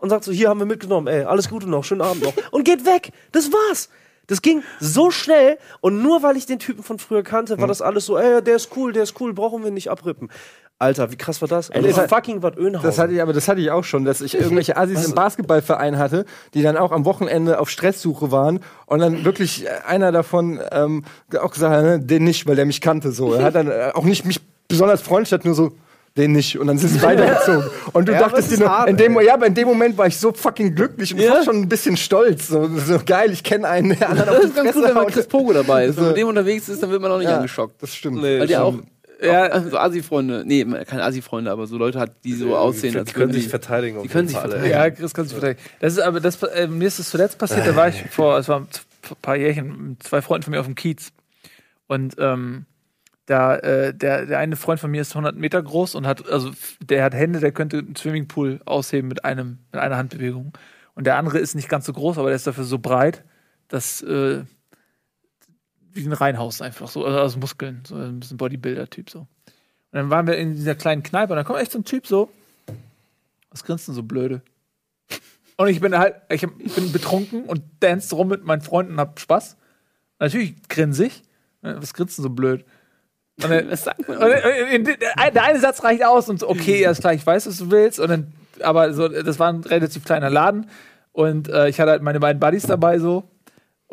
und 0.04 0.10
sagt 0.10 0.26
so, 0.26 0.34
hier 0.34 0.50
haben 0.50 0.60
wir 0.60 0.66
mitgenommen, 0.66 1.08
ey, 1.08 1.24
alles 1.24 1.48
Gute 1.48 1.70
noch, 1.70 1.86
schönen 1.86 2.02
Abend 2.02 2.24
noch. 2.24 2.34
Und 2.52 2.66
geht 2.66 2.86
weg. 2.86 3.14
Das 3.32 3.54
war's. 3.54 3.88
Das 4.28 4.42
ging 4.42 4.62
so 4.82 5.12
schnell 5.12 5.58
und 5.80 6.02
nur 6.04 6.24
weil 6.24 6.36
ich 6.36 6.46
den 6.46 6.60
Typen 6.60 6.84
von 6.84 7.00
früher 7.00 7.24
kannte, 7.24 7.58
war 7.60 7.68
das 7.68 7.82
alles 7.82 8.06
so, 8.06 8.18
ey, 8.18 8.42
der 8.44 8.58
ist 8.58 8.70
cool, 8.76 8.92
der 8.92 9.04
ist 9.04 9.20
cool, 9.22 9.34
brauchen 9.34 9.64
wir 9.64 9.72
nicht 9.72 9.90
abrippen. 9.90 10.30
Alter, 10.78 11.10
wie 11.12 11.16
krass 11.16 11.40
war 11.42 11.48
das? 11.48 11.70
Und 11.70 11.86
das 11.86 11.96
das 11.96 12.10
fucking 12.10 12.42
Bad 12.42 12.58
Oeynhausen. 12.58 12.86
Das 12.90 13.00
hatte 13.00 13.14
ich, 13.14 13.22
aber 13.22 13.32
das 13.32 13.48
hatte 13.48 13.62
ich 13.62 13.72
auch 13.72 13.86
schon, 13.86 14.04
dass 14.04 14.20
ich 14.20 14.36
irgendwelche 14.36 14.76
Assis 14.76 15.06
im 15.06 15.16
Basketballverein 15.16 15.98
hatte, 15.98 16.26
die 16.54 16.62
dann 16.62 16.76
auch 16.76 16.92
am 16.92 17.06
Wochenende 17.06 17.60
auf 17.60 17.70
Stresssuche 17.70 18.30
waren 18.32 18.60
und 18.86 19.00
dann 19.00 19.24
wirklich 19.24 19.66
einer 19.88 20.12
davon 20.12 20.60
ähm, 20.72 21.06
auch 21.40 21.52
gesagt 21.52 21.74
hat, 21.74 21.84
ne, 21.84 22.00
den 22.02 22.26
nicht, 22.26 22.46
weil 22.46 22.58
der 22.58 22.66
mich 22.66 22.82
kannte 22.82 23.14
so. 23.14 23.34
Er 23.34 23.44
hat 23.44 23.56
dann 23.56 23.68
äh, 23.68 23.92
auch 23.94 24.04
nicht 24.04 24.26
mich 24.26 24.42
besonders 24.68 25.02
freundlich, 25.02 25.32
hat 25.32 25.46
nur 25.46 25.56
so 25.56 25.72
den 26.18 26.32
nicht 26.34 26.60
und 26.60 26.68
dann 26.68 26.78
sind 26.78 26.90
sie 26.90 27.02
weitergezogen. 27.02 27.70
Und 27.92 28.08
du 28.08 28.14
Ja, 28.14 28.20
dachtest 28.20 28.52
es 28.52 28.58
dir 28.58 28.64
nur, 28.66 28.70
hart, 28.70 28.90
in 28.90 28.98
dem, 28.98 29.20
ja, 29.22 29.34
aber 29.34 29.48
in 29.48 29.56
dem 29.56 29.68
Moment 29.68 29.98
war 29.98 30.06
ich 30.08 30.18
so 30.18 30.32
fucking 30.32 30.76
glücklich 30.76 31.14
und 31.14 31.20
Ja. 31.20 31.34
fast 31.34 31.46
schon 31.46 31.56
ein 31.58 31.70
bisschen 31.70 31.98
stolz. 31.98 32.48
So, 32.50 32.70
so 32.78 33.00
geil, 33.04 33.32
ich 33.32 33.44
kenne 33.44 33.68
einen, 33.68 33.98
der 33.98 34.10
anderen 34.10 34.30
Das 34.30 34.42
die 34.42 34.48
ist 34.50 34.56
ganz 34.56 34.68
Fresse 34.70 34.80
gut, 34.80 34.88
wenn 34.90 34.96
man. 34.96 35.08
Chris 35.08 35.28
Pogo 35.28 35.54
dabei 35.54 35.86
ist. 35.86 35.96
Wenn 35.98 36.04
man 36.04 36.12
mit 36.14 36.22
dem 36.22 36.28
unterwegs 36.28 36.70
ist, 36.70 36.84
dann 36.84 36.92
wird 36.92 37.02
man 37.02 37.12
auch 37.12 37.18
nicht 37.18 37.30
Ja, 37.30 37.38
angeschockt. 37.38 37.82
Das 37.82 37.96
stimmt. 37.96 38.22
Nee, 38.22 38.40
Weil 38.40 38.48
der 38.48 38.64
auch, 38.64 38.76
ja, 39.22 39.62
so 39.62 39.78
Asi-Freunde, 39.78 40.44
nee, 40.46 40.64
keine 40.86 41.04
Asi-Freunde, 41.04 41.50
aber 41.50 41.66
so 41.66 41.78
Leute 41.78 41.98
hat, 42.00 42.12
die 42.24 42.34
so 42.34 42.56
aussehen, 42.56 42.94
die, 42.94 43.04
die 43.06 43.14
können 43.14 43.32
sich 43.34 43.48
verteidigen. 43.48 44.02
die 44.04 44.08
können 44.10 44.28
sich 44.28 44.38
verteidigen. 44.38 44.70
Ja, 44.70 44.90
Chris 44.92 45.14
kann 45.16 45.26
sich 45.26 45.34
verteidigen. 45.34 45.62
Das 45.80 45.94
ist 45.94 46.00
aber 46.00 46.20
das, 46.20 46.44
äh, 46.44 46.68
mir 46.68 46.88
ist 46.90 47.00
das 47.00 47.10
zuletzt 47.10 47.38
passiert, 47.40 47.66
da 47.66 47.76
war 47.76 47.88
ich 47.88 48.04
vor, 48.12 48.38
es 48.38 48.48
war 48.50 48.60
ein 48.60 48.68
paar 49.22 49.36
Jährchen, 49.36 49.90
mit 49.90 50.04
zwei 50.04 50.22
Freunden 50.22 50.44
von 50.44 50.52
mir 50.52 50.60
auf 50.60 50.66
dem 50.68 50.76
Kiez. 50.76 51.12
Und 51.88 52.16
ähm, 52.20 52.66
da, 53.26 53.56
äh, 53.58 53.94
der, 53.94 54.26
der 54.26 54.40
eine 54.40 54.56
Freund 54.56 54.80
von 54.80 54.92
mir 54.92 55.02
ist 55.02 55.12
100 55.12 55.36
Meter 55.36 55.62
groß 55.62 55.96
und 55.96 56.06
hat, 56.06 56.30
also 56.30 56.52
der 56.82 57.04
hat 57.04 57.14
Hände, 57.14 57.40
der 57.40 57.52
könnte 57.52 57.80
einen 57.80 57.96
Swimmingpool 57.96 58.62
ausheben 58.66 59.08
mit 59.08 59.24
einem, 59.24 59.60
mit 59.72 59.82
einer 59.82 59.98
Handbewegung. 59.98 60.54
Und 60.96 61.06
der 61.06 61.18
andere 61.18 61.40
ist 61.40 61.56
nicht 61.56 61.70
ganz 61.70 61.86
so 61.86 61.94
groß, 61.94 62.18
aber 62.18 62.28
der 62.28 62.36
ist 62.36 62.48
dafür 62.48 62.66
so 62.66 62.80
breit, 62.80 63.24
dass 63.70 64.02
äh, 64.02 64.44
wie 65.94 66.06
ein 66.06 66.14
Reihenhaus 66.14 66.62
einfach 66.62 66.90
so, 66.90 67.06
also 67.06 67.20
aus 67.20 67.38
Muskeln, 67.38 67.84
so 67.86 67.96
ein 67.96 68.20
bisschen 68.20 68.38
Bodybuilder-Typ 68.38 69.10
so. 69.10 69.20
Und 69.20 69.28
dann 69.92 70.10
waren 70.10 70.28
wir 70.28 70.38
in 70.38 70.56
dieser 70.56 70.76
kleinen 70.76 71.04
Kneipe 71.04 71.34
und 71.34 71.38
dann 71.38 71.46
kommt 71.46 71.60
echt 71.60 71.72
so 71.72 71.80
ein 71.80 71.86
Typ 71.86 72.08
so, 72.08 72.30
was 73.52 73.64
grinst 73.64 73.88
denn 73.88 73.96
so 73.96 74.04
blöde? 74.04 74.42
Und 75.56 75.68
ich 75.68 75.80
bin 75.80 75.98
halt, 75.98 76.16
ich, 76.30 76.44
hab, 76.44 76.52
ich 76.60 76.74
bin 76.74 76.92
betrunken 76.92 77.46
und 77.46 77.62
dance 77.80 78.14
rum 78.16 78.28
mit 78.28 78.44
meinen 78.44 78.62
Freunden 78.62 78.94
und 78.94 79.00
hab 79.00 79.20
Spaß. 79.20 79.56
Natürlich 80.20 80.68
grinse 80.68 81.06
ich. 81.06 81.24
Was 81.62 81.94
grinst 81.94 82.18
denn 82.18 82.24
so 82.24 82.30
blöd? 82.30 82.66
Und 83.42 83.50
dann, 83.50 83.68
Was 83.72 83.84
sagt 83.84 84.08
man? 84.08 84.18
und, 84.18 84.32
äh, 84.32 84.98
der, 85.34 85.44
eine 85.44 85.60
Satz 85.60 85.84
reicht 85.84 86.06
aus 86.06 86.30
und 86.30 86.40
so, 86.40 86.50
okay, 86.50 86.86
alles 86.86 87.00
klar, 87.00 87.14
ich 87.14 87.26
weiß, 87.26 87.48
was 87.48 87.58
du 87.58 87.72
willst. 87.72 88.00
Und 88.00 88.10
dann, 88.10 88.34
aber 88.62 88.94
so, 88.94 89.08
das 89.08 89.40
war 89.40 89.52
ein 89.52 89.62
relativ 89.62 90.04
kleiner 90.06 90.30
Laden. 90.30 90.70
Und 91.12 91.50
äh, 91.50 91.70
ich 91.70 91.80
hatte 91.80 91.92
halt 91.92 92.02
meine 92.02 92.20
beiden 92.20 92.40
Buddies 92.40 92.64
dabei 92.64 93.00
so. 93.00 93.24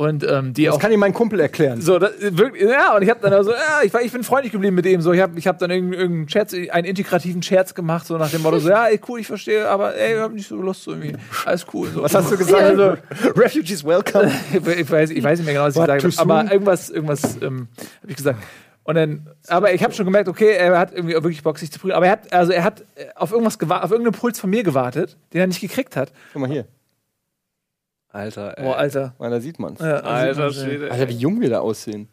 Und 0.00 0.24
ähm, 0.26 0.54
die 0.54 0.64
Das 0.64 0.76
auch. 0.76 0.78
kann 0.78 0.92
ihm 0.92 1.00
mein 1.00 1.12
Kumpel 1.12 1.38
erklären. 1.40 1.82
So, 1.82 1.98
das, 1.98 2.12
wirklich, 2.18 2.62
ja, 2.62 2.96
und 2.96 3.02
ich 3.02 3.10
habe 3.10 3.20
dann 3.20 3.34
also, 3.34 3.50
ja, 3.50 3.82
ich, 3.84 3.92
war, 3.92 4.00
ich 4.00 4.10
bin 4.10 4.24
freundlich 4.24 4.50
geblieben 4.50 4.74
mit 4.74 4.86
ihm. 4.86 5.02
So, 5.02 5.12
ich 5.12 5.20
habe 5.20 5.38
ich 5.38 5.46
hab 5.46 5.58
dann 5.58 5.70
irgendeinen 5.70 6.26
Scherz, 6.26 6.54
einen 6.54 6.86
integrativen 6.86 7.42
Scherz 7.42 7.74
gemacht, 7.74 8.06
so 8.06 8.16
nach 8.16 8.30
dem 8.30 8.40
Motto, 8.40 8.60
so, 8.60 8.70
ja, 8.70 8.86
ey, 8.86 8.98
cool, 9.06 9.20
ich 9.20 9.26
verstehe, 9.26 9.68
aber 9.68 9.94
ey, 9.94 10.14
ich 10.14 10.20
hab 10.20 10.32
nicht 10.32 10.48
so 10.48 10.56
Lust, 10.56 10.84
so 10.84 10.92
irgendwie. 10.92 11.16
Alles 11.44 11.66
cool. 11.74 11.90
So. 11.92 12.02
Was 12.02 12.14
hast 12.14 12.32
du 12.32 12.38
gesagt? 12.38 12.62
Also, 12.62 12.96
Refugees 13.36 13.84
welcome. 13.84 14.32
ich, 14.50 14.66
ich, 14.78 14.90
weiß, 14.90 15.10
ich 15.10 15.22
weiß 15.22 15.38
nicht 15.38 15.44
mehr 15.44 15.54
genau, 15.54 15.66
was 15.66 15.76
ich 15.76 15.82
gesagt 15.82 16.18
habe, 16.18 16.32
aber 16.32 16.50
irgendwas, 16.50 16.88
irgendwas 16.88 17.36
ähm, 17.42 17.68
habe 18.00 18.10
ich 18.10 18.16
gesagt. 18.16 18.38
Und 18.82 18.94
dann, 18.94 19.30
aber 19.48 19.72
ich 19.72 19.82
habe 19.84 19.92
schon 19.92 20.06
gemerkt, 20.06 20.28
okay, 20.28 20.52
er 20.52 20.78
hat 20.78 20.92
irgendwie 20.92 21.14
wirklich 21.14 21.42
Bock, 21.42 21.58
sich 21.58 21.70
zu 21.70 21.78
prügeln. 21.78 21.96
Aber 21.96 22.06
er 22.06 22.12
hat, 22.12 22.32
also 22.32 22.52
er 22.52 22.64
hat 22.64 22.80
äh, 22.94 23.06
auf 23.14 23.30
irgendwas 23.30 23.58
gewartet, 23.58 23.84
auf 23.84 23.90
irgendeinen 23.90 24.18
Puls 24.18 24.40
von 24.40 24.50
mir 24.50 24.62
gewartet, 24.62 25.16
den 25.32 25.40
er 25.40 25.46
nicht 25.46 25.60
gekriegt 25.60 25.96
hat. 25.96 26.12
Guck 26.32 26.42
mal 26.42 26.50
hier. 26.50 26.66
Alter, 28.08 28.58
ey. 28.58 28.64
Boah, 28.64 28.76
Alter. 28.76 29.14
Weil 29.18 29.30
da 29.30 29.40
sieht 29.40 29.58
man's. 29.58 29.80
Ja, 29.80 29.98
Alter 29.98 30.44
man, 30.44 30.52
Schwede. 30.52 30.90
Alter, 30.90 31.08
wie 31.08 31.16
jung 31.16 31.40
wir 31.40 31.50
da 31.50 31.60
aussehen. 31.60 32.08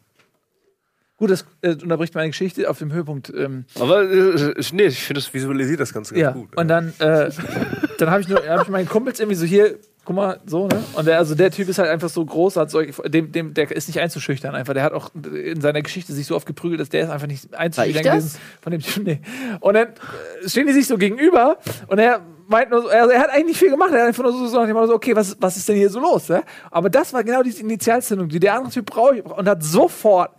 Gut, 1.17 1.31
das 1.31 1.45
äh, 1.61 1.71
unterbricht 1.71 2.13
meine 2.13 2.29
Geschichte 2.29 2.69
auf 2.69 2.77
dem 2.77 2.93
Höhepunkt. 2.93 3.33
Ähm, 3.35 3.65
Aber 3.79 4.03
äh, 4.03 4.53
nee, 4.71 4.83
ich 4.83 5.03
finde, 5.03 5.19
das 5.21 5.33
visualisiert 5.33 5.79
das 5.79 5.91
Ganze 5.91 6.13
ganz 6.13 6.21
ja, 6.21 6.31
gut. 6.31 6.55
und 6.55 6.67
dann, 6.67 6.93
äh, 6.99 7.31
dann 7.97 8.11
habe 8.11 8.21
ich 8.21 8.27
nur, 8.27 8.47
hab 8.47 8.61
ich 8.61 8.69
meinen 8.69 8.87
Kumpels 8.87 9.19
irgendwie 9.19 9.35
so 9.35 9.45
hier, 9.45 9.79
guck 10.07 10.15
mal, 10.15 10.39
so, 10.45 10.67
ne? 10.69 10.81
Und 10.93 11.05
der, 11.05 11.17
also 11.17 11.35
der 11.35 11.51
Typ 11.51 11.67
ist 11.67 11.79
halt 11.79 11.89
einfach 11.89 12.07
so 12.07 12.25
groß, 12.25 12.55
hat 12.55 12.71
solche, 12.71 12.93
dem, 13.09 13.33
dem, 13.33 13.53
der 13.53 13.69
ist 13.71 13.89
nicht 13.89 13.99
einzuschüchtern 13.99 14.55
einfach. 14.55 14.73
Der 14.73 14.83
hat 14.83 14.93
auch 14.93 15.11
in 15.13 15.59
seiner 15.59 15.81
Geschichte 15.81 16.13
sich 16.13 16.25
so 16.25 16.35
oft 16.37 16.45
geprügelt, 16.45 16.79
dass 16.79 16.87
der 16.87 17.03
ist 17.03 17.09
einfach 17.09 17.27
nicht 17.27 17.53
einzuschüchtern 17.53 18.03
gewesen 18.03 18.39
von 18.61 18.71
dem 18.71 18.81
Typen. 18.81 19.03
Nee. 19.03 19.19
Und 19.59 19.73
dann 19.73 19.87
äh, 19.87 20.47
stehen 20.47 20.65
die 20.65 20.71
sich 20.71 20.87
so 20.87 20.97
gegenüber 20.97 21.57
und 21.87 21.99
er 21.99 22.21
meint 22.47 22.71
nur 22.71 22.83
so, 22.83 22.87
also 22.87 23.11
er 23.11 23.19
hat 23.19 23.31
eigentlich 23.31 23.47
nicht 23.47 23.59
viel 23.59 23.69
gemacht, 23.69 23.91
er 23.91 23.99
hat 23.99 24.07
einfach 24.07 24.23
nur 24.23 24.31
so, 24.31 24.47
so 24.47 24.85
so, 24.87 24.93
okay, 24.93 25.13
was, 25.13 25.35
was 25.41 25.57
ist 25.57 25.67
denn 25.67 25.75
hier 25.75 25.89
so 25.89 25.99
los, 25.99 26.29
ne? 26.29 26.41
Aber 26.71 26.89
das 26.89 27.11
war 27.11 27.25
genau 27.25 27.43
diese 27.43 27.61
Initialzündung, 27.61 28.29
die 28.29 28.39
der 28.39 28.53
andere 28.53 28.71
Typ 28.71 28.85
braucht 28.85 29.25
und 29.25 29.49
hat 29.49 29.61
sofort 29.61 30.31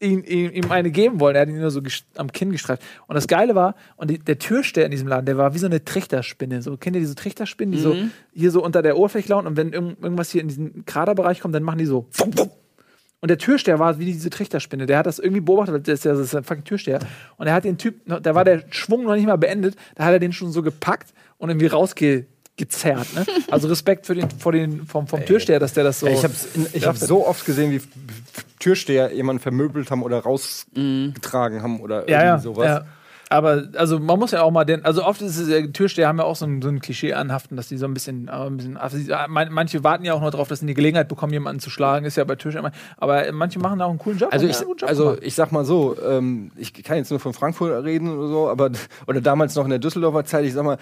ihn, 0.00 0.24
ihm, 0.24 0.52
ihm 0.52 0.70
eine 0.70 0.90
geben 0.90 1.20
wollen. 1.20 1.36
Er 1.36 1.42
hat 1.42 1.48
ihn 1.48 1.58
nur 1.58 1.70
so 1.70 1.80
am 2.16 2.32
Kinn 2.32 2.50
gestreift. 2.50 2.82
Und 3.06 3.14
das 3.14 3.26
Geile 3.26 3.54
war, 3.54 3.74
und 3.96 4.10
die, 4.10 4.18
der 4.18 4.38
Türsteher 4.38 4.84
in 4.84 4.90
diesem 4.90 5.08
Laden, 5.08 5.26
der 5.26 5.38
war 5.38 5.54
wie 5.54 5.58
so 5.58 5.66
eine 5.66 5.84
Trichterspinne. 5.84 6.62
So, 6.62 6.76
kennt 6.76 6.96
ihr 6.96 7.00
diese 7.00 7.14
Trichterspinnen, 7.14 7.72
die 7.72 7.78
so 7.78 7.94
hier 8.32 8.50
so 8.50 8.62
unter 8.62 8.82
der 8.82 8.96
Oberfläche 8.98 9.30
laufen 9.30 9.46
und 9.46 9.56
wenn 9.56 9.72
irgend, 9.72 10.02
irgendwas 10.02 10.30
hier 10.30 10.42
in 10.42 10.48
diesen 10.48 10.84
Kraderbereich 10.84 11.40
kommt, 11.40 11.54
dann 11.54 11.62
machen 11.62 11.78
die 11.78 11.86
so. 11.86 12.06
Und 13.20 13.30
der 13.30 13.38
Türsteher 13.38 13.78
war 13.78 13.98
wie 13.98 14.04
diese 14.04 14.30
Trichterspinne. 14.30 14.86
Der 14.86 14.98
hat 14.98 15.06
das 15.06 15.18
irgendwie 15.18 15.40
beobachtet, 15.40 15.74
weil 15.74 15.80
der 15.80 15.94
ist 15.94 16.04
ja 16.04 16.14
das 16.14 16.34
ein 16.34 16.44
fucking 16.44 16.64
Türsteher. 16.64 17.00
Und 17.38 17.46
er 17.46 17.54
hat 17.54 17.64
den 17.64 17.78
Typ, 17.78 18.02
da 18.04 18.34
war 18.34 18.44
der 18.44 18.64
Schwung 18.70 19.04
noch 19.04 19.14
nicht 19.14 19.26
mal 19.26 19.36
beendet, 19.36 19.74
da 19.94 20.04
hat 20.04 20.12
er 20.12 20.18
den 20.18 20.32
schon 20.32 20.52
so 20.52 20.62
gepackt 20.62 21.14
und 21.38 21.48
irgendwie 21.48 21.66
rausgezerrt. 22.66 23.14
Ne? 23.14 23.26
Also 23.50 23.68
Respekt 23.68 24.06
für 24.06 24.14
den, 24.14 24.30
vor 24.30 24.52
den, 24.52 24.86
vom, 24.86 25.06
vom 25.06 25.24
Türsteher, 25.24 25.60
dass 25.60 25.74
der 25.74 25.84
das 25.84 26.00
so. 26.00 26.06
Ey, 26.06 26.14
ich 26.14 26.24
habe 26.24 26.34
ich 26.72 26.86
hab 26.86 26.96
so 26.96 27.26
oft 27.26 27.44
gesehen, 27.44 27.70
wie 27.72 27.80
Türsteher 28.58 29.12
jemanden 29.12 29.40
vermöbelt 29.40 29.90
haben 29.90 30.02
oder 30.02 30.20
rausgetragen 30.20 31.62
haben 31.62 31.80
oder 31.80 32.08
ja, 32.08 32.24
irgendwie 32.24 32.42
sowas. 32.42 32.66
ja. 32.66 32.84
Aber 33.28 33.64
also 33.74 33.98
man 33.98 34.20
muss 34.20 34.30
ja 34.30 34.42
auch 34.42 34.52
mal 34.52 34.64
den, 34.64 34.84
also 34.84 35.04
oft 35.04 35.20
ist 35.20 35.36
es 35.36 35.48
ja, 35.48 35.66
Türsteher 35.66 36.06
haben 36.06 36.18
ja 36.18 36.24
auch 36.24 36.36
so 36.36 36.46
ein, 36.46 36.62
so 36.62 36.68
ein 36.68 36.78
Klischee 36.80 37.12
anhaften, 37.12 37.56
dass 37.56 37.66
die 37.66 37.76
so 37.76 37.84
ein 37.84 37.92
bisschen, 37.92 38.28
aber 38.28 38.44
ein 38.48 38.56
bisschen 38.56 38.76
also, 38.76 38.98
man- 39.26 39.50
manche 39.50 39.82
warten 39.82 40.04
ja 40.04 40.14
auch 40.14 40.20
nur 40.20 40.30
darauf, 40.30 40.46
dass 40.46 40.60
sie 40.60 40.66
die 40.66 40.74
Gelegenheit 40.74 41.08
bekommen, 41.08 41.32
jemanden 41.32 41.58
zu 41.58 41.68
schlagen, 41.68 42.06
ist 42.06 42.16
ja 42.16 42.22
bei 42.22 42.36
Türstehern, 42.36 42.66
immer- 42.66 42.74
aber 42.98 43.32
manche 43.32 43.58
machen 43.58 43.82
auch 43.82 43.90
einen 43.90 43.98
coolen 43.98 44.18
Job. 44.20 44.28
Also 44.32 44.46
ich, 44.46 44.60
Job 44.60 44.84
also 44.84 45.04
gemacht. 45.06 45.18
ich 45.24 45.34
sag 45.34 45.50
mal 45.50 45.64
so, 45.64 45.96
ähm, 46.08 46.52
ich 46.56 46.72
kann 46.84 46.98
jetzt 46.98 47.10
nur 47.10 47.18
von 47.18 47.32
Frankfurt 47.32 47.82
reden 47.84 48.16
oder 48.16 48.28
so, 48.28 48.48
aber 48.48 48.70
oder 49.08 49.20
damals 49.20 49.56
noch 49.56 49.64
in 49.64 49.70
der 49.70 49.80
Düsseldorfer 49.80 50.24
Zeit, 50.24 50.44
ich 50.44 50.52
sag 50.52 50.64
mal, 50.64 50.78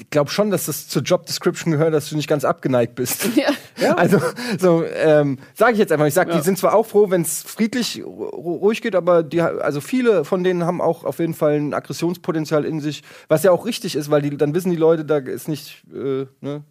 ich 0.00 0.10
glaube 0.10 0.30
schon, 0.30 0.50
dass 0.50 0.66
das 0.66 0.88
zur 0.88 1.02
Job 1.02 1.26
Description 1.26 1.70
gehört, 1.72 1.92
dass 1.94 2.08
du 2.10 2.16
nicht 2.16 2.28
ganz 2.28 2.44
abgeneigt 2.44 2.94
bist. 2.94 3.28
Ja. 3.80 3.94
Also, 3.94 4.20
so, 4.58 4.84
ähm, 4.84 5.38
sage 5.54 5.72
ich 5.72 5.78
jetzt 5.78 5.90
einfach. 5.90 6.04
Ich 6.04 6.12
sage, 6.12 6.30
Ja. 6.32 6.36
die 6.36 6.42
sind 6.42 6.58
zwar 6.58 6.74
auch 6.74 6.84
froh, 6.84 7.08
wenn 7.08 7.22
es 7.22 7.42
friedlich 7.42 8.02
ru- 8.02 8.58
ruhig 8.58 8.82
geht, 8.82 8.94
aber 8.94 9.22
die, 9.22 9.40
also 9.40 9.80
viele 9.80 10.26
von 10.26 10.44
denen 10.44 10.64
haben 10.64 10.82
auch 10.82 11.04
auf 11.04 11.18
jeden 11.18 11.32
Fall 11.32 11.54
ein 11.54 11.72
Aggressionspotenzial 11.72 12.66
in 12.66 12.80
sich, 12.80 13.02
was 13.28 13.42
ja 13.42 13.52
auch 13.52 13.64
richtig 13.64 13.96
ist, 13.96 14.10
weil 14.10 14.20
die, 14.20 14.36
dann 14.36 14.54
wissen 14.54 14.68
die 14.70 14.76
Leute, 14.76 15.06
da 15.06 15.16
ist 15.16 15.48
nicht, 15.48 15.82
äh, 15.94 16.26
ne, 16.42 16.62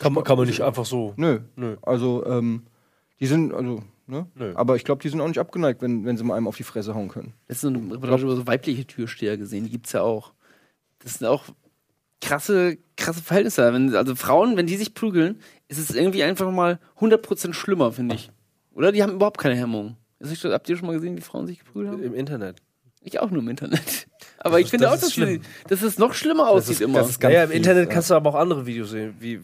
Kann 0.00 0.12
man, 0.12 0.24
kann 0.24 0.36
man 0.38 0.48
nicht 0.48 0.62
einfach 0.62 0.86
so. 0.86 1.12
nö. 1.16 1.38
Nö. 1.54 1.76
Also, 1.82 2.26
ähm, 2.26 2.66
die 3.20 3.26
sind, 3.28 3.54
also, 3.54 3.84
ne? 4.08 4.26
Nö. 4.34 4.52
Aber 4.56 4.74
ich 4.74 4.84
glaube, 4.84 5.00
die 5.02 5.08
sind 5.08 5.20
auch 5.20 5.28
nicht 5.28 5.38
abgeneigt, 5.38 5.82
wenn, 5.82 6.04
wenn 6.04 6.16
sie 6.16 6.24
mal 6.24 6.34
einem 6.34 6.48
auf 6.48 6.56
die 6.56 6.64
Fresse 6.64 6.96
hauen 6.96 7.08
können. 7.08 7.32
Letztens 7.48 7.76
eine 7.78 7.94
Reportage 7.94 8.24
über 8.24 8.34
so 8.34 8.46
weibliche 8.48 8.84
Türsteher 8.88 9.36
gesehen, 9.36 9.64
die 9.64 9.70
gibt's 9.70 9.92
ja 9.92 10.02
auch. 10.02 10.32
Das 10.98 11.14
sind 11.14 11.28
auch 11.28 11.44
krasse, 12.20 12.78
krasse 12.96 13.22
Verhältnisse. 13.22 13.72
Wenn, 13.72 13.94
also 13.94 14.14
Frauen, 14.14 14.56
wenn 14.56 14.66
die 14.66 14.76
sich 14.76 14.94
prügeln, 14.94 15.40
ist 15.68 15.78
es 15.78 15.94
irgendwie 15.94 16.22
einfach 16.22 16.50
mal 16.50 16.78
100% 17.00 17.52
schlimmer, 17.52 17.92
finde 17.92 18.14
ich. 18.14 18.30
Oder 18.74 18.92
die 18.92 19.02
haben 19.02 19.12
überhaupt 19.14 19.38
keine 19.38 19.56
Hemmung. 19.56 19.96
Ist 20.18 20.44
Habt 20.44 20.68
ihr 20.68 20.76
schon 20.76 20.86
mal 20.86 20.94
gesehen, 20.94 21.16
wie 21.16 21.20
Frauen 21.22 21.46
sich 21.46 21.58
geprügelt 21.58 21.92
haben? 21.92 22.02
Im 22.02 22.14
Internet. 22.14 22.56
Ich 23.02 23.20
auch 23.20 23.30
nur 23.30 23.40
im 23.40 23.48
Internet. 23.48 24.08
Aber 24.38 24.58
ich 24.58 24.64
ist- 24.64 24.70
finde 24.70 24.86
das 24.86 24.92
auch, 24.92 24.96
ist 24.96 25.02
dass, 25.04 25.12
die, 25.14 25.20
schlimm. 25.20 25.42
dass 25.68 25.82
es 25.82 25.98
noch 25.98 26.14
schlimmer 26.14 26.48
aussieht 26.48 26.80
immer. 26.80 27.00
das 27.00 27.10
ist 27.10 27.20
ganz 27.20 27.34
ja, 27.34 27.44
im 27.44 27.50
fies, 27.50 27.58
Internet 27.58 27.88
ja. 27.88 27.94
kannst 27.94 28.10
du 28.10 28.14
aber 28.14 28.30
auch 28.30 28.34
andere 28.34 28.66
Videos 28.66 28.90
sehen, 28.90 29.14
wie 29.20 29.40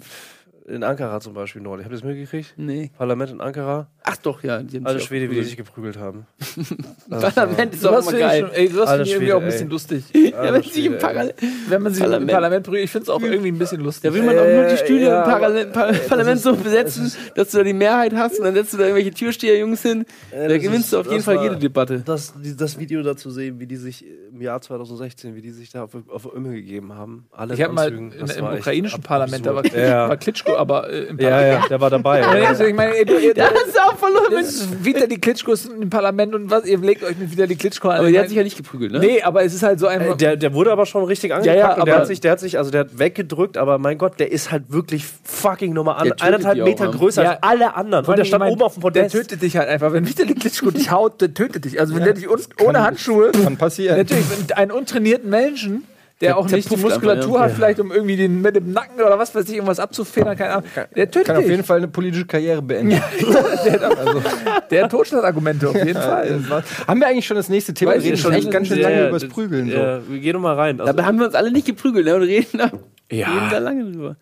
in 0.66 0.84
Ankara 0.84 1.20
zum 1.20 1.34
Beispiel 1.34 1.60
neulich. 1.62 1.84
Habt 1.84 1.92
ihr 1.94 1.98
das 1.98 2.04
mitgekriegt? 2.04 2.54
nee. 2.56 2.90
Parlament 2.96 3.30
in 3.32 3.40
Ankara. 3.40 3.88
Ach 4.04 4.16
doch, 4.16 4.42
ja. 4.42 4.62
Die 4.62 4.76
haben 4.78 4.86
Alle 4.86 5.00
Schwede, 5.00 5.30
wie 5.30 5.34
die 5.36 5.42
sich 5.44 5.56
geprügelt 5.56 5.96
haben. 5.96 6.26
Parlament 7.10 7.74
ist 7.74 7.86
auch 7.86 8.00
immer 8.08 8.18
geil. 8.18 8.40
schon- 8.40 8.50
ey, 8.52 8.68
sowas 8.68 8.90
finde 8.90 9.02
ich 9.04 9.10
irgendwie 9.10 9.24
Schwede, 9.26 9.36
auch 9.36 9.40
ein 9.40 9.46
bisschen 9.46 9.66
ey. 9.66 9.72
lustig. 9.72 10.04
Ja, 10.14 10.52
wenn 10.54 10.62
im 10.86 10.98
Parlament. 10.98 11.34
Wenn 11.68 11.82
man 11.82 11.92
sich 11.92 12.02
Parlament. 12.02 12.30
im 12.30 12.34
Parlament 12.34 12.64
prügelt, 12.66 12.84
ich 12.84 12.90
finde 12.90 13.02
es 13.04 13.08
auch 13.10 13.20
irgendwie 13.22 13.50
ein 13.50 13.58
bisschen 13.58 13.80
lustig. 13.80 14.10
Da 14.10 14.14
will 14.14 14.22
man 14.22 14.36
auch 14.38 14.44
nur 14.44 14.64
die 14.64 14.72
Äh, 14.74 14.76
Stühle 14.78 15.04
ja, 15.06 15.22
im 15.24 15.30
Parla 15.30 15.46
aber- 15.48 15.64
Par 15.66 15.92
Parlament 15.92 16.40
so 16.40 16.56
besetzen, 16.56 17.12
dass 17.34 17.50
du 17.50 17.58
da 17.58 17.64
die 17.64 17.72
Mehrheit 17.72 18.14
hast 18.14 18.38
und 18.38 18.44
dann 18.44 18.54
setzt 18.54 18.72
du 18.72 18.78
da 18.78 18.84
irgendwelche 18.84 19.12
Türsteherjungs 19.12 19.82
hin. 19.82 20.04
da 20.30 20.48
das 20.48 20.62
gewinnst 20.62 20.84
ist- 20.86 20.92
du 20.92 20.98
auf 21.00 21.10
jeden 21.10 21.22
Fall 21.22 21.42
jede 21.42 21.56
Debatte. 21.58 22.02
Das, 22.04 22.34
Video 22.78 23.02
dazu 23.02 23.30
sehen, 23.30 23.60
wie 23.60 23.66
die 23.66 23.76
sich 23.76 24.04
im 24.32 24.40
Jahr 24.40 24.60
2016, 24.60 25.34
wie 25.34 25.42
die 25.42 25.50
sich 25.50 25.70
da 25.70 25.84
auf, 25.84 25.90
auf 26.08 26.32
Ömme 26.34 26.52
gegeben 26.52 26.94
haben. 26.94 27.26
Alle 27.32 27.54
Ich 27.54 27.62
habe 27.62 27.72
mal 27.74 27.92
in, 27.92 28.12
im 28.12 28.44
ukrainischen 28.44 29.02
Parlament, 29.02 29.44
da 29.46 29.54
war, 29.54 29.64
war 29.64 30.16
Klitschko, 30.16 30.51
aber 30.56 30.90
äh, 30.90 31.02
im 31.04 31.18
ja, 31.18 31.30
Parlament. 31.30 31.62
ja, 31.62 31.68
der 31.68 31.80
war 31.80 31.90
dabei. 31.90 32.20
Ja, 32.20 32.48
also 32.48 32.64
ich 32.64 32.74
meine, 32.74 32.96
ey, 32.96 33.04
du, 33.04 33.18
ihr, 33.18 33.34
Ja, 33.36 33.48
das 33.50 33.64
ist 33.68 33.80
auch 33.80 33.96
verloren. 33.96 34.24
das 34.30 34.48
ist 34.48 34.84
wieder 34.84 35.06
die 35.06 35.18
Klitschkos 35.20 35.66
im 35.66 35.90
Parlament 35.90 36.34
und 36.34 36.50
was, 36.50 36.64
ihr 36.64 36.78
legt 36.78 37.02
euch 37.04 37.16
mit 37.18 37.30
wieder 37.32 37.46
die 37.46 37.56
Klitschko 37.56 37.88
an. 37.88 37.98
Aber 37.98 38.08
die 38.08 38.18
hat 38.18 38.28
sich 38.28 38.36
ja 38.36 38.42
nicht 38.42 38.56
geprügelt, 38.56 38.92
ne? 38.92 38.98
Nee, 38.98 39.22
aber 39.22 39.44
es 39.44 39.54
ist 39.54 39.62
halt 39.62 39.78
so 39.80 39.86
Äh, 39.86 39.90
einfach. 39.90 40.16
Der, 40.16 40.36
der 40.36 40.54
wurde 40.54 40.72
aber 40.72 40.86
schon 40.86 41.04
richtig 41.04 41.32
angepackt 41.32 41.56
Ja, 41.58 41.68
ja, 41.68 41.74
und 41.76 41.86
der 41.86 41.94
aber- 41.94 42.00
hat 42.02 42.06
sich, 42.08 42.20
der 42.20 42.32
hat 42.32 42.40
sich, 42.40 42.58
also 42.58 42.70
der 42.70 42.80
hat 42.80 42.98
weggedrückt, 42.98 43.56
aber 43.58 43.78
mein 43.78 43.98
Gott, 43.98 44.18
der 44.20 44.30
ist 44.32 44.50
halt 44.52 44.64
wirklich 44.72 45.04
fucking 45.24 45.72
nochmal 45.72 45.96
an, 45.96 46.08
Der 46.08 46.22
eineinhalb 46.22 46.58
Meter 46.62 46.86
ne? 46.86 46.90
größer 46.92 47.22
Ja. 47.22 47.30
als 47.32 47.38
alle 47.42 47.74
anderen. 47.76 48.04
Und 48.04 48.18
der 48.18 48.24
stand 48.24 48.42
ich 48.42 48.46
mein, 48.46 48.52
oben 48.52 48.62
auf 48.62 48.74
dem 48.74 48.80
Der 48.82 48.88
Podest. 49.02 49.14
tötet 49.14 49.42
dich 49.42 49.56
halt 49.56 49.68
einfach. 49.68 49.92
Wenn 49.92 50.08
Vitali 50.08 50.34
Klitschko 50.34 50.70
dich 50.70 50.90
haut, 50.90 51.20
der 51.20 51.32
tötet 51.34 51.64
dich. 51.64 51.78
Also 51.80 51.94
wenn 51.94 52.04
der 52.04 52.14
dich 52.14 52.26
ohne 52.28 52.82
Handschuhe, 52.82 53.30
Kann 53.32 53.56
passieren. 53.56 53.96
natürlich, 53.98 54.24
wenn 54.30 54.56
einen 54.56 54.70
untrainierten 54.70 55.28
Menschen, 55.30 55.84
der, 56.22 56.28
Der 56.30 56.38
auch 56.38 56.48
nicht 56.48 56.70
die 56.70 56.76
Muskulatur 56.76 57.40
hat, 57.40 57.50
vielleicht 57.52 57.78
um 57.80 57.90
irgendwie 57.92 58.16
den 58.16 58.40
mit 58.40 58.56
dem 58.56 58.72
Nacken 58.72 58.98
oder 59.00 59.18
was 59.18 59.34
weiß 59.34 59.46
ich, 59.48 59.56
irgendwas 59.56 59.78
abzufedern, 59.80 60.36
keine 60.36 60.50
Ahnung. 60.54 60.68
Der 60.96 61.10
tötet 61.10 61.26
Kann 61.26 61.36
auf 61.36 61.42
dich. 61.42 61.50
jeden 61.50 61.64
Fall 61.64 61.78
eine 61.78 61.88
politische 61.88 62.24
Karriere 62.24 62.62
beenden. 62.62 62.90
der, 63.64 63.72
hat, 63.72 63.98
also, 63.98 64.22
der 64.70 64.84
hat 64.84 64.90
Totschlagargumente 64.92 65.68
auf 65.68 65.74
jeden 65.76 66.00
Fall. 66.00 66.40
Haben 66.86 67.00
wir 67.00 67.08
eigentlich 67.08 67.26
schon 67.26 67.36
das 67.36 67.48
nächste 67.48 67.74
Thema? 67.74 67.90
Weiß 67.92 68.02
Wir 68.04 68.12
reden 68.12 68.16
schon 68.22 68.32
echt 68.32 68.50
ganz 68.50 68.68
schön 68.68 68.78
Ja, 68.78 68.88
lange 68.88 69.02
ja, 69.02 69.08
übers 69.08 69.22
das- 69.22 69.30
Prügeln. 69.30 69.68
So. 69.68 69.76
Ja, 69.76 70.00
wir 70.08 70.18
gehen 70.20 70.32
nochmal 70.34 70.54
rein. 70.54 70.80
Also, 70.80 70.92
Dabei 70.92 71.06
haben 71.06 71.18
wir 71.18 71.26
uns 71.26 71.34
alle 71.34 71.50
nicht 71.50 71.66
geprügelt, 71.66 72.06
ne? 72.06 72.14
Und 72.14 72.22
reden 72.22 72.56
da, 72.58 72.70
Ja. 73.10 73.26
reden 73.28 73.50
da 73.50 73.58
lange 73.58 73.84
drüber. 73.90 74.16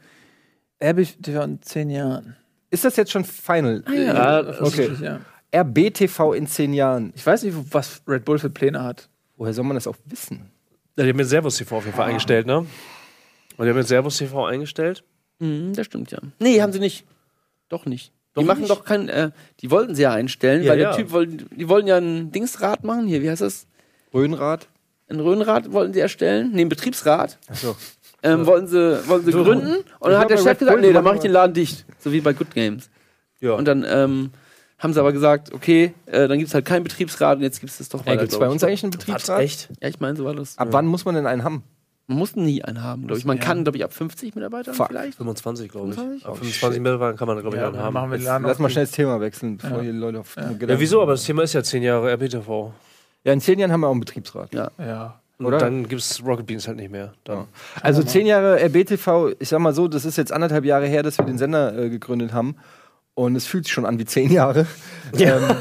RBTV 0.83 1.45
in 1.45 1.63
zehn 1.63 1.91
Jahren. 1.91 2.37
Ist 2.71 2.85
das 2.85 2.97
jetzt 2.97 3.11
schon 3.13 3.25
final? 3.25 3.85
ja, 3.95 4.43
Okay. 4.61 4.91
Ja. 5.03 5.21
RBTV 5.55 6.33
in 6.35 6.47
zehn 6.47 6.73
Jahren. 6.73 7.13
Ich 7.15 7.27
weiß 7.27 7.43
nicht, 7.43 7.57
was 7.73 8.01
Red 8.09 8.25
Bull 8.25 8.39
für 8.39 8.51
Pläne 8.51 8.83
hat. 8.83 9.09
Woher 9.37 9.53
soll 9.53 9.65
man 9.65 9.75
das 9.75 9.87
auch 9.87 9.97
wissen? 10.07 10.51
Ja, 11.01 11.05
die 11.07 11.13
haben 11.13 11.19
jetzt 11.19 11.31
Servus 11.31 11.57
TV 11.57 11.79
auf 11.79 11.87
jeden 11.87 11.97
Fall 11.97 12.09
eingestellt, 12.11 12.47
ne? 12.47 12.59
Und 12.59 12.69
die 13.65 13.71
haben 13.71 13.79
jetzt 13.79 13.89
Servus 13.89 14.19
TV 14.19 14.45
eingestellt. 14.45 15.03
Mhm, 15.39 15.73
das 15.73 15.87
stimmt 15.87 16.11
ja. 16.11 16.19
Nee, 16.39 16.61
haben 16.61 16.75
sie 16.75 16.79
nicht. 16.79 17.07
Doch 17.71 17.87
nicht. 17.87 18.13
Doch 18.35 18.43
die 18.43 18.47
machen 18.47 18.61
nicht? 18.61 18.71
doch 18.71 18.85
kein, 18.85 19.09
äh, 19.09 19.31
die 19.61 19.71
wollten 19.71 19.95
sie 19.95 20.03
ja 20.03 20.13
einstellen, 20.13 20.63
Ja, 20.63 20.73
weil 20.73 20.79
ja. 20.79 20.89
der 20.91 20.99
Typ 20.99 21.11
wollten, 21.13 21.49
die 21.57 21.71
wollten 21.71 21.89
ja 21.89 21.97
ein 21.97 22.33
Dingsrad 22.33 22.85
machen, 22.85 23.07
hier, 23.07 23.23
wie 23.23 23.31
heißt 23.31 23.41
das? 23.41 23.67
Röhnrad? 24.13 24.69
Ein 25.09 25.21
Röhnrad 25.21 25.73
wollten 25.73 25.95
sie 25.95 26.01
erstellen, 26.01 26.51
nee, 26.53 26.61
ein 26.61 26.69
Betriebsrat. 26.69 27.39
Achso. 27.49 27.77
Ähm, 28.23 28.45
wollten 28.45 28.67
sie, 28.67 29.09
wollten 29.09 29.25
sie 29.25 29.33
gründen 29.33 29.77
und 30.01 30.11
dann 30.11 30.21
hat 30.21 30.29
der 30.29 30.37
Chef 30.37 30.59
gesagt, 30.59 30.83
nee, 30.83 30.93
dann 30.93 31.03
mache 31.03 31.15
ich 31.15 31.23
den 31.23 31.33
Laden 31.33 31.55
dicht. 31.55 31.87
So 31.99 32.13
wie 32.13 32.21
bei 32.21 32.35
Good 32.35 32.53
Games. 32.53 32.91
Ja. 33.41 33.53
Und 33.55 33.65
dann 33.65 33.87
ähm, 33.89 34.33
haben 34.81 34.93
sie 34.93 34.99
aber 35.01 35.13
gesagt, 35.13 35.53
okay, 35.53 35.95
äh, 36.07 36.27
dann 36.27 36.39
gibt 36.39 36.49
es 36.49 36.55
halt 36.55 36.65
keinen 36.65 36.83
Betriebsrat 36.83 37.37
und 37.39 37.43
jetzt 37.45 37.61
gibt 37.61 37.71
es 37.71 37.79
das 37.79 37.89
doch 37.89 38.05
weiter. 38.07 38.17
Gibt 38.19 38.33
es 38.33 38.39
bei 38.39 38.49
uns 38.49 38.65
eigentlich 38.65 38.83
einen 38.83 38.93
Was, 38.93 38.99
Betriebsrat? 38.99 39.41
echt? 39.43 39.69
Ja, 39.81 39.89
ich 39.89 40.01
meine, 40.01 40.17
so 40.17 40.25
war 40.25 40.35
das. 40.35 40.59
Ab 40.59 40.69
wann 40.73 40.87
muss 40.87 41.05
man 41.05 41.15
denn 41.15 41.27
einen 41.27 41.45
haben? 41.45 41.63
Man 42.07 42.19
muss 42.19 42.35
nie 42.35 42.65
einen 42.65 42.83
haben, 42.83 43.07
glaube 43.07 43.21
ich. 43.21 43.25
Man 43.25 43.39
kann, 43.39 43.63
glaube 43.63 43.79
ich, 43.79 43.85
ab 43.85 43.93
50 43.93 44.35
Mitarbeitern 44.35 44.75
Fuck. 44.75 44.89
vielleicht. 44.89 45.17
25, 45.17 45.71
glaube 45.71 45.91
ich. 45.91 45.95
25? 45.95 46.27
Ab 46.27 46.37
25 46.39 46.81
Mitarbeiter 46.81 47.17
kann 47.17 47.29
man, 47.29 47.41
glaube 47.41 47.57
ich, 47.57 47.63
Ja, 47.63 47.69
einen 47.69 47.79
haben. 47.79 47.95
machen 47.95 48.11
wir 48.11 48.19
Jetzt, 48.19 48.27
lass 48.27 48.59
mal 48.59 48.69
schnell 48.69 48.85
das 48.87 48.93
Thema 48.93 49.21
wechseln, 49.21 49.59
bevor 49.59 49.81
hier 49.81 49.93
Leute 49.93 50.19
auf 50.19 50.35
Ja, 50.37 50.51
wieso? 50.81 51.03
Aber 51.03 51.13
das 51.13 51.23
Thema 51.23 51.43
ist 51.45 51.53
ja 51.53 51.63
10 51.63 51.85
Jahre 51.85 52.11
RBTV. 52.13 52.73
Ja, 53.25 53.33
in 53.33 53.41
zehn 53.41 53.59
Jahren 53.59 53.71
haben 53.71 53.81
wir 53.83 53.89
auch 53.89 53.93
einen 53.93 54.01
Betriebsrat. 54.01 54.53
Ja. 54.55 54.71
Ja. 54.79 55.21
Und 55.39 55.47
Oder? 55.47 55.59
dann 55.59 55.89
gibt 55.89 56.01
es 56.01 56.23
Rocket 56.25 56.47
Beans 56.47 56.67
halt 56.67 56.79
nicht 56.79 56.91
mehr. 56.91 57.13
Dann. 57.25 57.45
Also 57.81 58.03
zehn 58.03 58.27
Jahre 58.27 58.59
RBTV, 58.63 59.33
ich 59.39 59.49
sag 59.49 59.59
mal 59.61 59.73
so, 59.75 59.89
das 59.89 60.05
ist 60.05 60.17
jetzt 60.19 60.33
anderthalb 60.33 60.65
Jahre 60.65 60.87
her, 60.87 61.03
dass 61.03 61.17
wir 61.19 61.25
den 61.25 61.39
Sender 61.39 61.77
äh, 61.79 61.89
gegründet 61.91 62.33
haben. 62.33 62.57
Und 63.15 63.37
es 63.37 63.47
fühlt 63.47 63.65
sich 63.65 63.73
schon 63.73 63.87
an 63.87 63.99
wie 63.99 64.05
zehn 64.05 64.31
Jahre. 64.31 64.67
Ähm, 65.19 65.57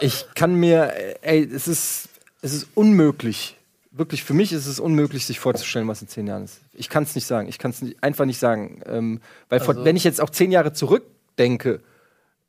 ich 0.00 0.26
kann 0.34 0.54
mir, 0.54 0.92
ey, 1.22 1.42
es 1.44 1.68
ist, 1.68 2.08
es 2.42 2.54
ist 2.54 2.68
unmöglich. 2.74 3.56
Wirklich, 3.90 4.24
für 4.24 4.34
mich 4.34 4.52
ist 4.52 4.66
es 4.66 4.80
unmöglich, 4.80 5.26
sich 5.26 5.40
vorzustellen, 5.40 5.88
was 5.88 6.02
in 6.02 6.08
zehn 6.08 6.26
Jahren 6.26 6.44
ist. 6.44 6.60
Ich 6.74 6.88
kann 6.88 7.04
es 7.04 7.14
nicht 7.14 7.26
sagen. 7.26 7.48
Ich 7.48 7.58
kann 7.58 7.70
es 7.70 7.82
einfach 8.00 8.24
nicht 8.24 8.38
sagen. 8.38 8.80
Ähm, 8.86 9.20
weil 9.48 9.60
vor, 9.60 9.84
wenn 9.84 9.96
ich 9.96 10.04
jetzt 10.04 10.20
auch 10.20 10.30
zehn 10.30 10.50
Jahre 10.50 10.72
zurückdenke 10.72 11.80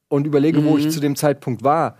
und 0.09 0.25
überlege, 0.25 0.63
wo 0.65 0.77
ich 0.77 0.89
zu 0.89 0.99
dem 0.99 1.15
Zeitpunkt 1.15 1.63
war, 1.63 1.97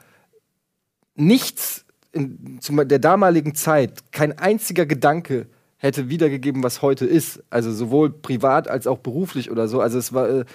nichts 1.16 1.86
in, 2.12 2.60
zu 2.62 2.74
der 2.84 3.00
damaligen 3.00 3.56
Zeit, 3.56 4.12
kein 4.12 4.38
einziger 4.38 4.86
Gedanke 4.86 5.48
hätte 5.78 6.10
wiedergegeben, 6.10 6.64
was 6.64 6.82
heute 6.82 7.06
ist. 7.06 7.44
Also 7.50 7.72
sowohl 7.72 8.10
privat 8.10 8.68
als 8.68 8.88
auch 8.88 9.00
beruflich 9.00 9.52
oder 9.52 9.68
so. 9.68 9.80
Also 9.80 9.98
es 9.98 10.14
war, 10.14 10.30
äh, 10.30 10.46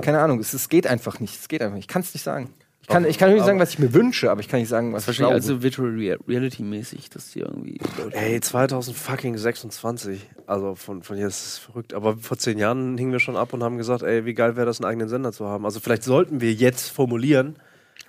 keine 0.00 0.20
Ahnung, 0.20 0.38
es, 0.40 0.52
es 0.54 0.68
geht 0.68 0.86
einfach 0.86 1.20
nicht. 1.20 1.38
Es 1.40 1.48
geht 1.48 1.62
einfach 1.62 1.74
nicht. 1.76 1.84
Ich 1.84 1.88
kann 1.88 2.02
es 2.02 2.12
nicht 2.14 2.22
sagen. 2.22 2.50
Ich 2.82 2.88
kann, 2.88 3.04
ich 3.04 3.18
kann 3.18 3.32
nicht 3.32 3.44
sagen, 3.44 3.60
was 3.60 3.70
ich 3.70 3.78
mir 3.78 3.92
wünsche, 3.94 4.30
aber 4.32 4.40
ich 4.40 4.48
kann 4.48 4.58
nicht 4.58 4.68
sagen, 4.68 4.92
was 4.92 5.02
ich 5.02 5.06
Wahrscheinlich 5.08 5.44
glaube. 5.44 5.52
also 5.52 5.62
Virtual 5.62 5.90
Rea- 5.90 6.18
Reality 6.26 6.62
mäßig, 6.64 7.08
dass 7.10 7.30
die 7.30 7.40
irgendwie. 7.40 7.78
Ey, 8.12 8.40
2026. 8.40 10.28
Also 10.46 10.74
von, 10.74 11.02
von 11.02 11.16
jetzt 11.16 11.36
ist 11.40 11.46
es 11.52 11.58
verrückt. 11.58 11.94
Aber 11.94 12.16
vor 12.16 12.38
zehn 12.38 12.58
Jahren 12.58 12.96
hingen 12.98 13.12
wir 13.12 13.20
schon 13.20 13.36
ab 13.36 13.52
und 13.52 13.62
haben 13.62 13.76
gesagt, 13.78 14.02
ey, 14.02 14.24
wie 14.24 14.34
geil 14.34 14.56
wäre 14.56 14.66
das, 14.66 14.80
einen 14.80 14.90
eigenen 14.90 15.08
Sender 15.08 15.32
zu 15.32 15.46
haben. 15.46 15.64
Also 15.64 15.80
vielleicht 15.80 16.02
sollten 16.02 16.40
wir 16.40 16.52
jetzt 16.52 16.88
formulieren, 16.90 17.56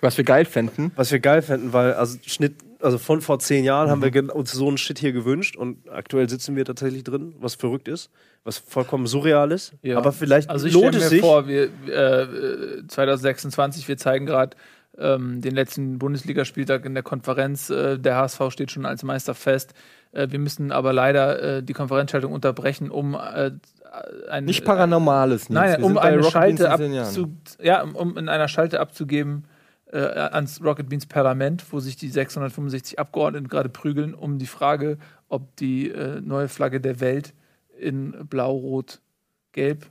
was 0.00 0.16
wir 0.16 0.24
geil 0.24 0.44
fänden. 0.44 0.90
was 0.96 1.12
wir 1.12 1.20
geil 1.20 1.42
fänden, 1.42 1.72
weil 1.72 1.94
also 1.94 2.18
Schnitt, 2.26 2.54
also 2.82 2.98
von 2.98 3.20
vor 3.20 3.38
zehn 3.38 3.64
Jahren 3.64 3.88
haben 3.90 4.02
wir 4.02 4.10
gen- 4.10 4.30
uns 4.30 4.52
so 4.52 4.68
einen 4.68 4.78
Shit 4.78 4.98
hier 4.98 5.12
gewünscht 5.12 5.56
und 5.56 5.88
aktuell 5.90 6.28
sitzen 6.28 6.56
wir 6.56 6.64
tatsächlich 6.64 7.04
drin, 7.04 7.34
was 7.38 7.54
verrückt 7.54 7.88
ist, 7.88 8.10
was 8.44 8.58
vollkommen 8.58 9.06
surreal 9.06 9.52
ist. 9.52 9.72
Ja. 9.82 9.96
Aber 9.98 10.12
vielleicht 10.12 10.50
Also 10.50 10.66
ich 10.66 10.74
lohnt 10.74 10.88
stelle 10.88 10.98
es 10.98 11.04
mir 11.04 11.08
sich. 11.10 11.20
vor, 11.20 11.46
wir, 11.48 11.68
äh, 11.88 12.22
äh, 12.22 12.86
2026, 12.88 13.86
wir 13.88 13.96
zeigen 13.96 14.26
gerade 14.26 14.56
ähm, 14.98 15.40
den 15.40 15.54
letzten 15.54 15.98
Bundesligaspieltag 15.98 16.84
in 16.84 16.94
der 16.94 17.02
Konferenz. 17.02 17.70
Äh, 17.70 17.98
der 17.98 18.16
HSV 18.16 18.40
steht 18.50 18.70
schon 18.70 18.84
als 18.84 19.02
Meister 19.04 19.34
fest. 19.34 19.72
Äh, 20.12 20.28
wir 20.30 20.38
müssen 20.38 20.70
aber 20.72 20.92
leider 20.92 21.58
äh, 21.58 21.62
die 21.62 21.72
Konferenzschaltung 21.72 22.32
unterbrechen, 22.32 22.90
um 22.90 23.14
äh, 23.14 23.52
ein, 24.28 24.44
Nicht 24.44 24.64
Paranormales. 24.64 25.48
Nils. 25.48 25.54
Nein, 25.60 25.82
um 25.82 25.96
eine 25.98 26.22
Schalte 26.24 26.64
Beans 26.64 26.80
in 26.80 26.86
zehn 26.86 26.92
Jahren. 26.94 27.06
abzu 27.08 27.28
ja, 27.62 27.82
um 27.82 28.16
in 28.18 28.28
einer 28.28 28.48
Schalte 28.48 28.80
abzugeben 28.80 29.44
äh, 29.92 29.98
ans 29.98 30.62
Rocket 30.62 30.88
Beans 30.88 31.06
Parlament, 31.06 31.64
wo 31.70 31.80
sich 31.80 31.96
die 31.96 32.08
665 32.08 32.98
Abgeordneten 32.98 33.48
gerade 33.48 33.68
prügeln, 33.68 34.14
um 34.14 34.38
die 34.38 34.46
Frage, 34.46 34.98
ob 35.28 35.54
die 35.56 35.90
äh, 35.90 36.20
neue 36.20 36.48
Flagge 36.48 36.80
der 36.80 37.00
Welt 37.00 37.34
in 37.78 38.26
Blau, 38.28 38.52
Rot, 38.52 39.00
Gelb 39.52 39.86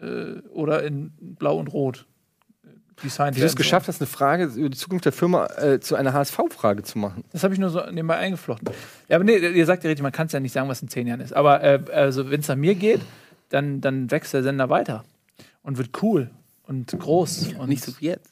äh, 0.00 0.38
oder 0.50 0.82
in 0.82 1.12
Blau 1.20 1.58
und 1.58 1.68
Rot 1.68 2.06
designt 3.02 3.36
Wie 3.36 3.40
du 3.40 3.46
es 3.46 3.56
geschafft 3.56 3.88
hast, 3.88 4.00
eine 4.00 4.06
Frage 4.06 4.44
über 4.44 4.68
die 4.68 4.76
Zukunft 4.76 5.04
der 5.04 5.12
Firma 5.12 5.46
äh, 5.56 5.80
zu 5.80 5.96
einer 5.96 6.12
HSV-Frage 6.12 6.82
zu 6.82 6.98
machen. 6.98 7.24
Das 7.32 7.42
habe 7.42 7.54
ich 7.54 7.60
nur 7.60 7.70
so 7.70 7.80
nebenbei 7.90 8.16
eingeflochten. 8.16 8.68
Ja, 9.08 9.16
aber 9.16 9.24
nee, 9.24 9.36
ihr 9.36 9.66
sagt 9.66 9.84
ja 9.84 9.88
richtig, 9.88 10.02
man 10.02 10.12
kann 10.12 10.26
es 10.26 10.32
ja 10.32 10.40
nicht 10.40 10.52
sagen, 10.52 10.68
was 10.68 10.82
in 10.82 10.88
zehn 10.88 11.06
Jahren 11.06 11.20
ist. 11.20 11.32
Aber 11.32 11.62
äh, 11.62 11.80
also, 11.92 12.30
wenn 12.30 12.40
es 12.40 12.48
nach 12.48 12.56
mir 12.56 12.74
geht, 12.74 13.00
dann, 13.48 13.80
dann 13.80 14.10
wächst 14.10 14.34
der 14.34 14.42
Sender 14.42 14.70
weiter 14.70 15.04
und 15.62 15.78
wird 15.78 16.02
cool 16.02 16.30
und 16.64 16.96
groß 16.96 17.54
und, 17.58 17.68
Nicht 17.68 17.84
so 17.84 17.92
wie 18.00 18.06
jetzt. 18.06 18.31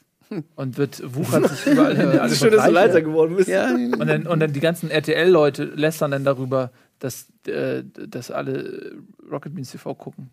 Und 0.55 0.77
wird 0.77 1.01
wuchert 1.15 1.49
sich 1.49 1.73
überall 1.73 1.95
hin. 1.95 2.11
in 2.11 2.19
alle 2.19 2.35
Schön, 2.35 2.51
dass 2.51 2.65
du 2.65 2.71
leiser 2.71 3.01
geworden 3.01 3.35
bist. 3.35 3.49
Ja, 3.49 3.69
Und 3.73 4.07
dann, 4.07 4.27
und 4.27 4.39
dann 4.39 4.53
die 4.53 4.59
ganzen 4.59 4.89
RTL-Leute 4.89 5.65
lästern 5.65 6.11
dann 6.11 6.23
darüber, 6.23 6.71
dass, 6.99 7.27
äh, 7.47 7.83
dass 8.07 8.31
alle 8.31 8.93
Rocket 9.29 9.53
Beans 9.53 9.71
TV 9.71 9.93
gucken. 9.95 10.29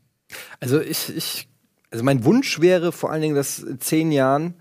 Also 0.60 0.80
ich, 0.80 1.14
ich, 1.16 1.48
also 1.90 2.04
mein 2.04 2.24
Wunsch 2.24 2.60
wäre 2.60 2.92
vor 2.92 3.10
allen 3.10 3.22
Dingen, 3.22 3.34
dass 3.34 3.60
in 3.60 3.80
zehn 3.80 4.12
Jahren 4.12 4.54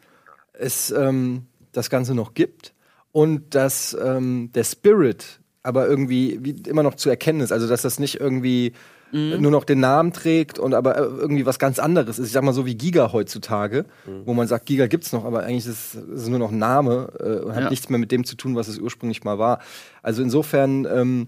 es 0.54 0.92
ähm, 0.92 1.46
das 1.72 1.90
Ganze 1.90 2.16
noch 2.16 2.34
gibt 2.34 2.74
und 3.12 3.54
dass 3.54 3.96
ähm, 4.02 4.52
der 4.54 4.64
Spirit 4.64 5.40
aber 5.64 5.88
irgendwie 5.88 6.40
wie 6.42 6.52
immer 6.70 6.84
noch 6.84 6.96
zu 6.96 7.10
erkennen 7.10 7.42
ist. 7.42 7.52
Also 7.52 7.68
dass 7.68 7.82
das 7.82 8.00
nicht 8.00 8.20
irgendwie 8.22 8.74
Mhm. 9.12 9.42
nur 9.42 9.52
noch 9.52 9.64
den 9.64 9.80
Namen 9.80 10.12
trägt 10.14 10.60
und 10.60 10.74
aber 10.74 10.98
äh, 10.98 11.02
irgendwie 11.02 11.46
was 11.46 11.60
ganz 11.60 11.80
anderes 11.80 12.20
ist. 12.20 12.28
Ich 12.28 12.34
sag 12.34 12.44
mal 12.44 12.54
so 12.54 12.66
wie 12.66 12.76
Giga 12.76 13.12
heutzutage, 13.14 13.86
Mhm. 14.06 14.22
wo 14.26 14.34
man 14.34 14.48
sagt, 14.48 14.66
Giga 14.66 14.88
gibt's 14.88 15.14
noch, 15.14 15.24
aber 15.26 15.44
eigentlich 15.44 15.66
ist 15.66 15.96
es 15.96 16.28
nur 16.28 16.40
noch 16.40 16.52
ein 16.52 16.58
Name 16.58 17.10
äh, 17.20 17.46
und 17.46 17.56
hat 17.56 17.64
Ja. 17.64 17.70
nichts 17.70 17.90
mehr 17.90 18.00
mit 18.00 18.12
dem 18.12 18.26
zu 18.26 18.36
tun, 18.36 18.56
was 18.56 18.68
es 18.68 18.80
ursprünglich 18.80 19.24
mal 19.24 19.40
war. 19.40 19.60
Also 20.04 20.22
insofern 20.22 20.86
ähm, 20.86 21.28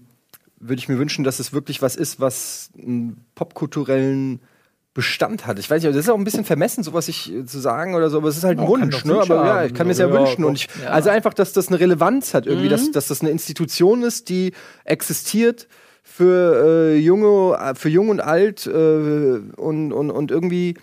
würde 0.58 0.78
ich 0.80 0.88
mir 0.90 0.98
wünschen, 0.98 1.24
dass 1.24 1.38
es 1.40 1.52
wirklich 1.54 1.80
was 1.80 1.96
ist, 1.96 2.20
was 2.20 2.70
einen 2.76 3.24
popkulturellen 3.34 4.40
Bestand 4.92 5.46
hat. 5.46 5.58
Ich 5.60 5.70
weiß 5.70 5.82
nicht, 5.82 5.94
das 5.94 6.04
ist 6.04 6.10
auch 6.10 6.18
ein 6.18 6.24
bisschen 6.24 6.44
vermessen, 6.44 6.82
sowas 6.82 7.06
ich 7.06 7.32
äh, 7.32 7.44
zu 7.46 7.60
sagen 7.60 7.94
oder 7.94 8.10
so, 8.10 8.18
aber 8.18 8.28
es 8.28 8.36
ist 8.36 8.42
halt 8.44 8.58
ein 8.58 8.66
Wunsch, 8.66 9.04
ne? 9.04 9.20
Aber 9.20 9.46
ja, 9.46 9.64
ich 9.64 9.72
kann 9.72 9.86
mir 9.86 9.92
es 9.92 9.98
ja, 10.00 10.08
Ja, 10.08 10.12
wünschen. 10.12 10.44
Und 10.44 10.56
ich, 10.56 10.68
Ja. 10.82 10.90
also 10.90 11.10
einfach, 11.10 11.32
dass 11.32 11.52
das 11.52 11.68
eine 11.68 11.78
Relevanz 11.78 12.34
hat, 12.34 12.46
irgendwie, 12.46 12.68
dass, 12.68 12.90
dass 12.90 13.06
das 13.06 13.20
eine 13.20 13.30
Institution 13.30 14.02
ist, 14.02 14.28
die 14.28 14.52
existiert 14.84 15.68
für 16.10 16.92
äh, 16.92 16.96
junge, 16.96 17.56
äh, 17.56 17.74
für 17.74 17.88
jung 17.88 18.08
und 18.08 18.20
alt 18.20 18.66
äh, 18.66 18.70
und, 18.70 19.92
und, 19.92 20.10
und 20.10 20.30
irgendwie 20.30 20.74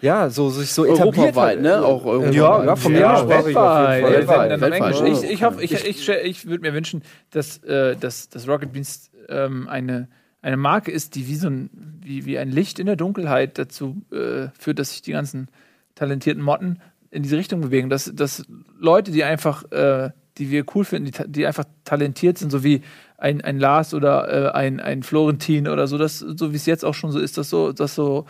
ja, 0.00 0.30
so 0.30 0.50
sich 0.50 0.72
so 0.72 0.84
etabliert 0.84 1.36
Europaweit, 1.36 1.56
hat. 1.56 1.62
ne? 1.62 1.84
Auch 1.84 2.04
europaweit. 2.04 2.34
Ja, 2.34 2.64
ja, 2.64 2.76
von 2.76 2.92
mir 2.92 3.00
Ja, 3.00 3.28
weltweit. 3.28 5.02
Ich, 5.06 5.30
ich, 5.30 5.42
hoffe, 5.44 5.62
ich, 5.62 5.72
ich, 5.72 6.08
ich 6.08 6.46
würde 6.46 6.62
mir 6.62 6.74
wünschen, 6.74 7.02
dass, 7.30 7.58
äh, 7.64 7.96
dass, 7.96 8.28
dass 8.28 8.48
Rocket 8.48 8.72
Beans 8.72 9.10
ähm, 9.28 9.68
eine, 9.68 10.08
eine 10.42 10.56
Marke 10.56 10.90
ist, 10.90 11.16
die 11.16 11.28
wie 11.28 11.36
so 11.36 11.48
ein, 11.48 11.70
wie, 12.00 12.24
wie 12.24 12.38
ein 12.38 12.50
Licht 12.50 12.78
in 12.78 12.86
der 12.86 12.96
Dunkelheit 12.96 13.58
dazu 13.58 14.02
äh, 14.12 14.48
führt, 14.58 14.78
dass 14.78 14.90
sich 14.90 15.02
die 15.02 15.12
ganzen 15.12 15.48
talentierten 15.94 16.42
Motten 16.42 16.78
in 17.10 17.22
diese 17.22 17.36
Richtung 17.36 17.60
bewegen. 17.60 17.90
Dass, 17.90 18.10
dass 18.14 18.44
Leute, 18.78 19.10
die 19.10 19.24
einfach, 19.24 19.70
äh, 19.72 20.10
die 20.38 20.50
wir 20.50 20.64
cool 20.74 20.84
finden, 20.84 21.10
die, 21.10 21.30
die 21.30 21.46
einfach 21.46 21.64
talentiert 21.84 22.38
sind, 22.38 22.50
so 22.50 22.64
wie 22.64 22.82
ein, 23.22 23.40
ein 23.40 23.58
Lars 23.58 23.94
oder 23.94 24.52
äh, 24.52 24.52
ein, 24.52 24.80
ein 24.80 25.02
Florentin 25.02 25.68
oder 25.68 25.86
so, 25.86 25.96
das, 25.96 26.18
so 26.18 26.52
wie 26.52 26.56
es 26.56 26.66
jetzt 26.66 26.84
auch 26.84 26.94
schon 26.94 27.12
so 27.12 27.20
ist, 27.20 27.38
dass 27.38 27.48
so, 27.48 27.72
dass 27.72 27.94
so 27.94 28.26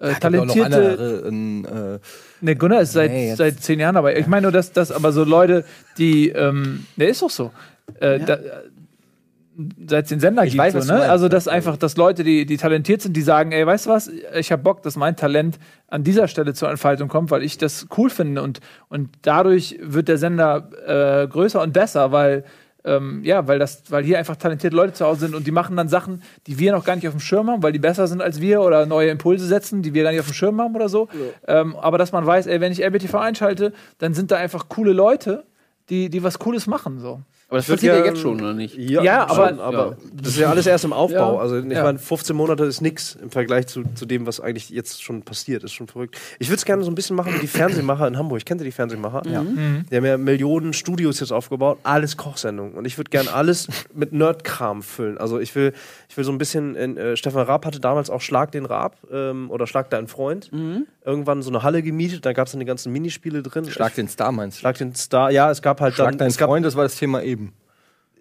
äh, 0.00 0.14
talentierte 0.14 0.64
Andere, 0.64 1.28
ein, 1.28 1.64
äh, 1.64 1.98
Ne, 2.40 2.56
Gunnar 2.56 2.80
ist 2.80 2.92
seit, 2.92 3.10
Nee, 3.10 3.34
seit 3.34 3.60
zehn 3.62 3.78
Jahren 3.78 3.96
dabei. 3.96 4.16
Ich 4.16 4.26
meine 4.26 4.44
nur, 4.44 4.52
dass 4.52 4.72
das 4.72 4.90
aber 4.90 5.12
so 5.12 5.24
Leute, 5.24 5.64
die, 5.98 6.30
ähm, 6.30 6.86
der 6.96 7.10
ist 7.10 7.20
doch 7.20 7.28
so. 7.28 7.50
Äh, 8.00 8.20
da, 8.20 8.38
seit 9.86 10.04
es 10.04 10.08
den 10.08 10.20
Sender 10.20 10.44
Ich 10.44 10.52
gibt, 10.52 10.62
weiß, 10.62 10.86
so, 10.86 10.90
ne? 10.90 11.02
Also, 11.02 11.28
dass 11.28 11.46
einfach, 11.46 11.76
dass 11.76 11.98
Leute, 11.98 12.24
die, 12.24 12.46
die 12.46 12.56
talentiert 12.56 13.02
sind, 13.02 13.14
die 13.14 13.20
sagen, 13.20 13.52
ey, 13.52 13.66
weißt 13.66 13.86
du 13.86 13.90
was, 13.90 14.10
ich 14.38 14.52
habe 14.52 14.62
Bock, 14.62 14.82
dass 14.82 14.96
mein 14.96 15.16
Talent 15.16 15.58
an 15.88 16.02
dieser 16.02 16.28
Stelle 16.28 16.54
zur 16.54 16.70
Entfaltung 16.70 17.08
kommt, 17.08 17.30
weil 17.30 17.42
ich 17.42 17.58
das 17.58 17.86
cool 17.98 18.08
finde 18.08 18.40
und, 18.40 18.60
und 18.88 19.10
dadurch 19.20 19.78
wird 19.82 20.08
der 20.08 20.16
Sender 20.16 20.70
äh, 20.86 21.28
größer 21.28 21.60
und 21.60 21.74
besser, 21.74 22.10
weil 22.10 22.44
ähm, 22.84 23.22
ja, 23.24 23.46
weil 23.46 23.58
das, 23.58 23.82
weil 23.90 24.04
hier 24.04 24.18
einfach 24.18 24.36
talentierte 24.36 24.76
Leute 24.76 24.92
zu 24.92 25.04
Hause 25.04 25.20
sind 25.20 25.34
und 25.34 25.46
die 25.46 25.50
machen 25.50 25.76
dann 25.76 25.88
Sachen, 25.88 26.22
die 26.46 26.58
wir 26.58 26.72
noch 26.72 26.84
gar 26.84 26.96
nicht 26.96 27.06
auf 27.06 27.14
dem 27.14 27.20
Schirm 27.20 27.50
haben, 27.50 27.62
weil 27.62 27.72
die 27.72 27.78
besser 27.78 28.06
sind 28.06 28.22
als 28.22 28.40
wir 28.40 28.62
oder 28.62 28.86
neue 28.86 29.10
Impulse 29.10 29.46
setzen, 29.46 29.82
die 29.82 29.94
wir 29.94 30.02
gar 30.02 30.10
nicht 30.10 30.20
auf 30.20 30.26
dem 30.26 30.34
Schirm 30.34 30.60
haben 30.60 30.74
oder 30.74 30.88
so. 30.88 31.08
Ähm, 31.46 31.76
aber 31.76 31.98
dass 31.98 32.12
man 32.12 32.26
weiß, 32.26 32.46
ey, 32.46 32.60
wenn 32.60 32.72
ich 32.72 32.82
RBTV 32.82 33.14
einschalte, 33.14 33.72
dann 33.98 34.14
sind 34.14 34.30
da 34.30 34.36
einfach 34.36 34.68
coole 34.68 34.92
Leute, 34.92 35.44
die, 35.90 36.08
die 36.08 36.22
was 36.22 36.38
Cooles 36.38 36.66
machen. 36.66 37.00
So. 37.00 37.20
Aber 37.50 37.58
das 37.58 37.66
passiert 37.66 37.96
ja 37.98 38.04
jetzt 38.04 38.20
schon, 38.20 38.40
oder 38.40 38.54
nicht? 38.54 38.76
Ja, 38.78 39.02
Ja, 39.02 39.28
aber- 39.28 39.48
schon, 39.48 39.60
aber 39.60 39.96
das 40.14 40.28
ist 40.34 40.38
ja 40.38 40.48
alles 40.50 40.66
erst 40.66 40.84
im 40.84 40.92
Aufbau. 40.92 41.34
Ja. 41.34 41.40
Also 41.40 41.58
ich 41.58 41.64
Ja. 41.66 41.82
meine, 41.82 41.98
15 41.98 42.34
Monate 42.36 42.64
ist 42.64 42.80
nix 42.80 43.16
im 43.20 43.30
Vergleich 43.30 43.66
zu, 43.66 43.82
zu 43.96 44.06
dem, 44.06 44.24
was 44.26 44.38
eigentlich 44.40 44.70
jetzt 44.70 45.02
schon 45.02 45.22
passiert. 45.22 45.64
Ist 45.64 45.72
schon 45.72 45.88
verrückt. 45.88 46.16
Ich 46.38 46.48
würde 46.48 46.56
es 46.58 46.64
gerne 46.64 46.84
so 46.84 46.90
ein 46.90 46.94
bisschen 46.94 47.16
machen 47.16 47.34
wie 47.34 47.40
die 47.40 47.48
Fernsehmacher 47.48 48.06
in 48.06 48.16
Hamburg. 48.16 48.44
Kennt 48.46 48.60
ihr 48.60 48.64
die 48.64 48.70
Fernsehmacher? 48.72 49.22
Ja. 49.28 49.42
Die 49.42 49.96
haben 49.96 50.04
ja 50.06 50.16
Millionen 50.16 50.72
Studios 50.72 51.18
jetzt 51.20 51.32
aufgebaut, 51.32 51.78
alles 51.82 52.16
Kochsendungen. 52.16 52.74
Und 52.74 52.84
ich 52.86 52.96
würde 52.98 53.10
gerne 53.10 53.32
alles 53.32 53.66
mit 53.92 54.12
Nerdkram 54.12 54.82
füllen. 54.82 55.18
Also 55.18 55.40
ich 55.40 55.52
will, 55.56 55.72
ich 56.08 56.16
will 56.16 56.22
so 56.24 56.30
ein 56.30 56.38
bisschen, 56.38 56.76
in, 56.76 56.96
äh, 56.96 57.16
Stefan 57.16 57.42
Raab 57.46 57.66
hatte 57.66 57.80
damals 57.80 58.10
auch 58.10 58.20
Schlag 58.20 58.52
den 58.52 58.64
Raab 58.64 58.96
ähm, 59.12 59.50
oder 59.50 59.66
Schlag 59.66 59.90
deinen 59.90 60.06
Freund. 60.06 60.50
Irgendwann 61.04 61.42
so 61.42 61.50
eine 61.50 61.62
Halle 61.62 61.82
gemietet, 61.82 62.26
da 62.26 62.32
gab 62.32 62.46
es 62.46 62.52
dann 62.52 62.60
die 62.60 62.66
ganzen 62.66 62.92
Minispiele 62.92 63.42
drin. 63.42 63.64
Schlag 63.64 63.94
den 63.94 64.06
Star 64.06 64.30
meinst 64.32 64.58
du? 64.58 64.60
Schlag 64.60 64.76
den 64.78 64.94
Star, 64.94 65.30
ja, 65.30 65.50
es 65.50 65.62
gab 65.62 65.80
halt 65.80 65.94
Schlag 65.94 66.10
dann, 66.10 66.18
deinen 66.18 66.28
es 66.28 66.36
gab, 66.36 66.48
Freund, 66.50 66.64
das 66.64 66.76
war 66.76 66.82
das 66.84 66.96
Thema 66.96 67.22
eben. 67.22 67.39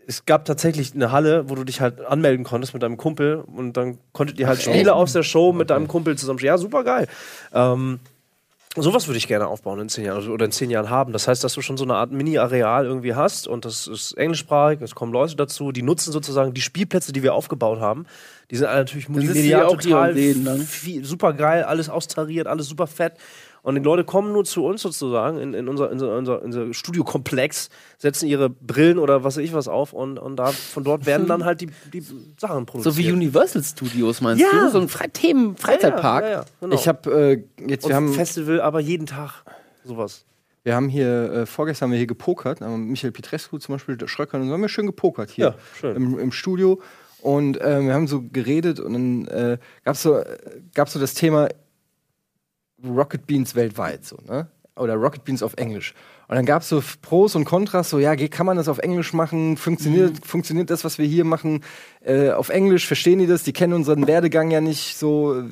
Es 0.10 0.26
gab 0.26 0.45
tatsächlich 0.45 0.95
eine 0.95 1.12
Halle, 1.12 1.51
wo 1.51 1.55
du 1.55 1.64
dich 1.64 1.82
halt 1.82 2.03
anmelden 2.03 2.43
konntest 2.43 2.74
mit 2.74 2.82
deinem 2.82 2.97
Kumpel 2.97 3.43
und 3.45 3.74
dann 3.74 3.99
konntet 4.12 4.39
ihr 4.39 4.47
halt 4.47 4.60
Spiele 4.60 4.95
aus 4.95 5.14
der 5.14 5.22
Show 5.22 5.53
mit 5.53 5.70
deinem 5.70 5.88
Kumpel 5.88 6.18
zusammen. 6.18 6.39
Ja, 6.39 6.57
super 6.57 6.84
geil. 6.84 7.07
Ähm, 7.53 7.99
sowas 8.76 9.07
würde 9.07 9.20
ich 9.20 9.28
gerne 9.28 9.45
aufbauen 9.45 9.80
in 9.80 9.88
zehn 9.88 10.05
Jahren 10.05 10.28
oder 10.28 10.45
in 10.45 10.51
zehn 10.51 10.72
Jahren 10.72 10.89
haben. 10.89 11.14
Das 11.14 11.28
heißt, 11.28 11.43
dass 11.43 11.53
du 11.53 11.62
schon 11.62 11.78
so 11.78 11.84
eine 11.84 11.93
Art 11.93 12.12
Mini-Areal 12.12 12.86
irgendwie 12.86 13.14
hast 13.14 13.47
und 13.47 13.66
das 13.66 13.86
ist 13.86 14.18
englischsprachig, 14.18 14.82
es 14.82 14.95
kommen 14.95 15.14
Leute 15.14 15.36
dazu, 15.36 15.72
die 15.72 15.84
nutzen 15.84 16.12
sozusagen 16.12 16.55
die 16.55 16.62
Spielplätze, 16.62 17.14
die 17.14 17.22
wir 17.22 17.36
aufgebaut 17.36 17.80
haben. 17.80 18.07
Die 18.49 18.55
sind 18.55 18.66
alle 18.66 18.80
natürlich 18.80 19.10
multimedial 19.10 19.68
total 19.68 20.16
viel, 20.16 21.05
super 21.05 21.34
geil, 21.34 21.66
alles 21.66 21.88
austariert, 21.88 22.47
alles 22.47 22.68
super 22.68 22.88
fett. 22.88 23.14
Und 23.62 23.76
die 23.76 23.82
Leute 23.82 24.03
kommen 24.03 24.32
nur 24.32 24.45
zu 24.45 24.66
uns 24.66 24.82
sozusagen 24.82 25.38
in, 25.38 25.53
in 25.53 25.68
unser, 25.68 25.91
in 25.91 26.01
unser, 26.01 26.41
unser, 26.41 26.74
Studiokomplex, 26.74 27.70
setzen 27.97 28.28
ihre 28.28 28.49
Brillen 28.49 28.99
oder 28.99 29.24
was 29.24 29.38
weiß 29.38 29.43
ich 29.43 29.53
was 29.53 29.68
auf 29.68 29.93
und, 29.93 30.18
und 30.18 30.38
da, 30.38 30.47
von 30.47 30.84
dort 30.84 31.05
werden 31.05 31.28
dann 31.28 31.45
halt 31.45 31.62
die, 31.62 31.70
die 31.93 32.03
Sachen 32.38 32.66
produziert. 32.66 32.95
So 32.95 32.99
wie 32.99 33.12
Universal 33.12 33.64
Studios, 33.64 34.22
meinst 34.22 34.41
Ja. 34.41 34.66
du? 34.66 34.70
So 34.70 34.80
ein 34.80 34.89
Fre 34.89 35.10
Themen 35.10 35.57
Freizeitpark. 35.57 36.24
Ja, 36.24 36.30
ja, 36.30 36.36
ja, 36.39 36.45
genau. 36.62 36.76
Ich 36.76 36.88
habe 36.88 37.12
äh, 37.60 37.66
jetzt, 37.68 37.84
und 37.86 37.89
wir 37.89 37.95
haben, 37.95 38.14
Festival, 38.14 38.62
aber 38.62 38.80
jeden 38.80 39.05
Tag 39.05 39.43
sowas. 39.84 40.26
wir 40.64 40.76
haben 40.76 40.89
hier, 40.89 41.32
äh, 41.32 41.45
vorgestern 41.45 41.88
haben 41.88 41.91
wir 41.91 41.97
hier 41.97 42.07
gepokert, 42.07 42.62
Michael 42.62 43.12
Petrescu 43.12 43.57
zum 43.57 43.76
Beispiel, 43.76 43.97
der 43.97 44.07
Schröcker, 44.07 44.38
und 44.39 44.47
so 44.47 44.53
haben 44.53 44.62
wir 44.62 44.70
schön 44.70 44.86
gepokert 44.86 45.30
hier 45.32 45.55
schön. 45.80 45.95
Im, 45.95 46.20
im 46.20 46.32
Studio. 46.32 46.82
Und 47.22 47.60
äh, 47.60 47.82
wir 47.82 47.93
haben 47.93 48.07
so 48.07 48.24
geredet 48.32 48.80
und 48.80 48.93
dann 48.93 49.28
äh, 49.28 49.57
gab 49.84 49.95
es 49.95 50.03
so, 50.03 50.18
äh, 50.18 50.38
gab's 50.74 50.93
so 50.93 50.99
das 50.99 51.14
Thema 51.14 51.49
Rocket 52.84 53.25
Beans 53.27 53.55
weltweit, 53.55 54.05
so, 54.05 54.17
ne? 54.27 54.47
Oder 54.75 54.95
Rocket 54.95 55.25
Beans 55.25 55.43
auf 55.43 55.55
Englisch. 55.55 55.93
Und 56.30 56.36
dann 56.36 56.45
gab 56.45 56.61
es 56.61 56.69
so 56.69 56.82
Pros 57.01 57.36
und 57.36 57.43
Kontras, 57.43 57.89
so, 57.89 57.99
ja, 57.99 58.15
kann 58.15 58.45
man 58.45 58.55
das 58.55 58.69
auf 58.69 58.77
Englisch 58.77 59.13
machen? 59.13 59.57
Funktioniert, 59.57 60.25
funktioniert 60.25 60.69
das, 60.69 60.86
was 60.86 60.97
wir 60.97 61.05
hier 61.05 61.25
machen, 61.25 61.63
äh, 62.01 62.30
auf 62.30 62.49
Englisch? 62.49 62.88
Verstehen 62.88 63.19
die 63.19 63.27
das? 63.27 63.43
Die 63.43 63.51
kennen 63.51 63.73
unseren 63.73 64.07
Werdegang 64.07 64.51
ja 64.51 64.61
nicht 64.61 64.97
so, 64.97 65.43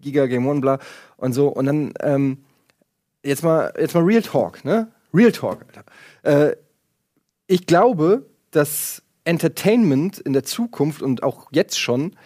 Giga 0.00 0.26
Game 0.26 0.46
One, 0.46 0.60
bla 0.60 0.78
und 1.16 1.32
so. 1.32 1.48
Und 1.48 1.66
dann, 1.66 1.92
ähm, 2.00 2.38
jetzt 3.24 3.42
mal, 3.42 3.72
jetzt 3.78 3.94
mal 3.94 4.04
Real 4.04 4.22
Talk, 4.22 4.64
ne? 4.64 4.88
Real 5.12 5.32
Talk, 5.32 5.66
Alter. 5.66 5.84
Äh, 6.50 6.56
ich 7.46 7.66
glaube, 7.66 8.26
dass 8.50 9.02
Entertainment 9.24 10.18
in 10.18 10.32
der 10.32 10.44
Zukunft 10.44 11.02
und 11.02 11.22
auch 11.22 11.48
jetzt 11.52 11.78
schon, 11.78 12.16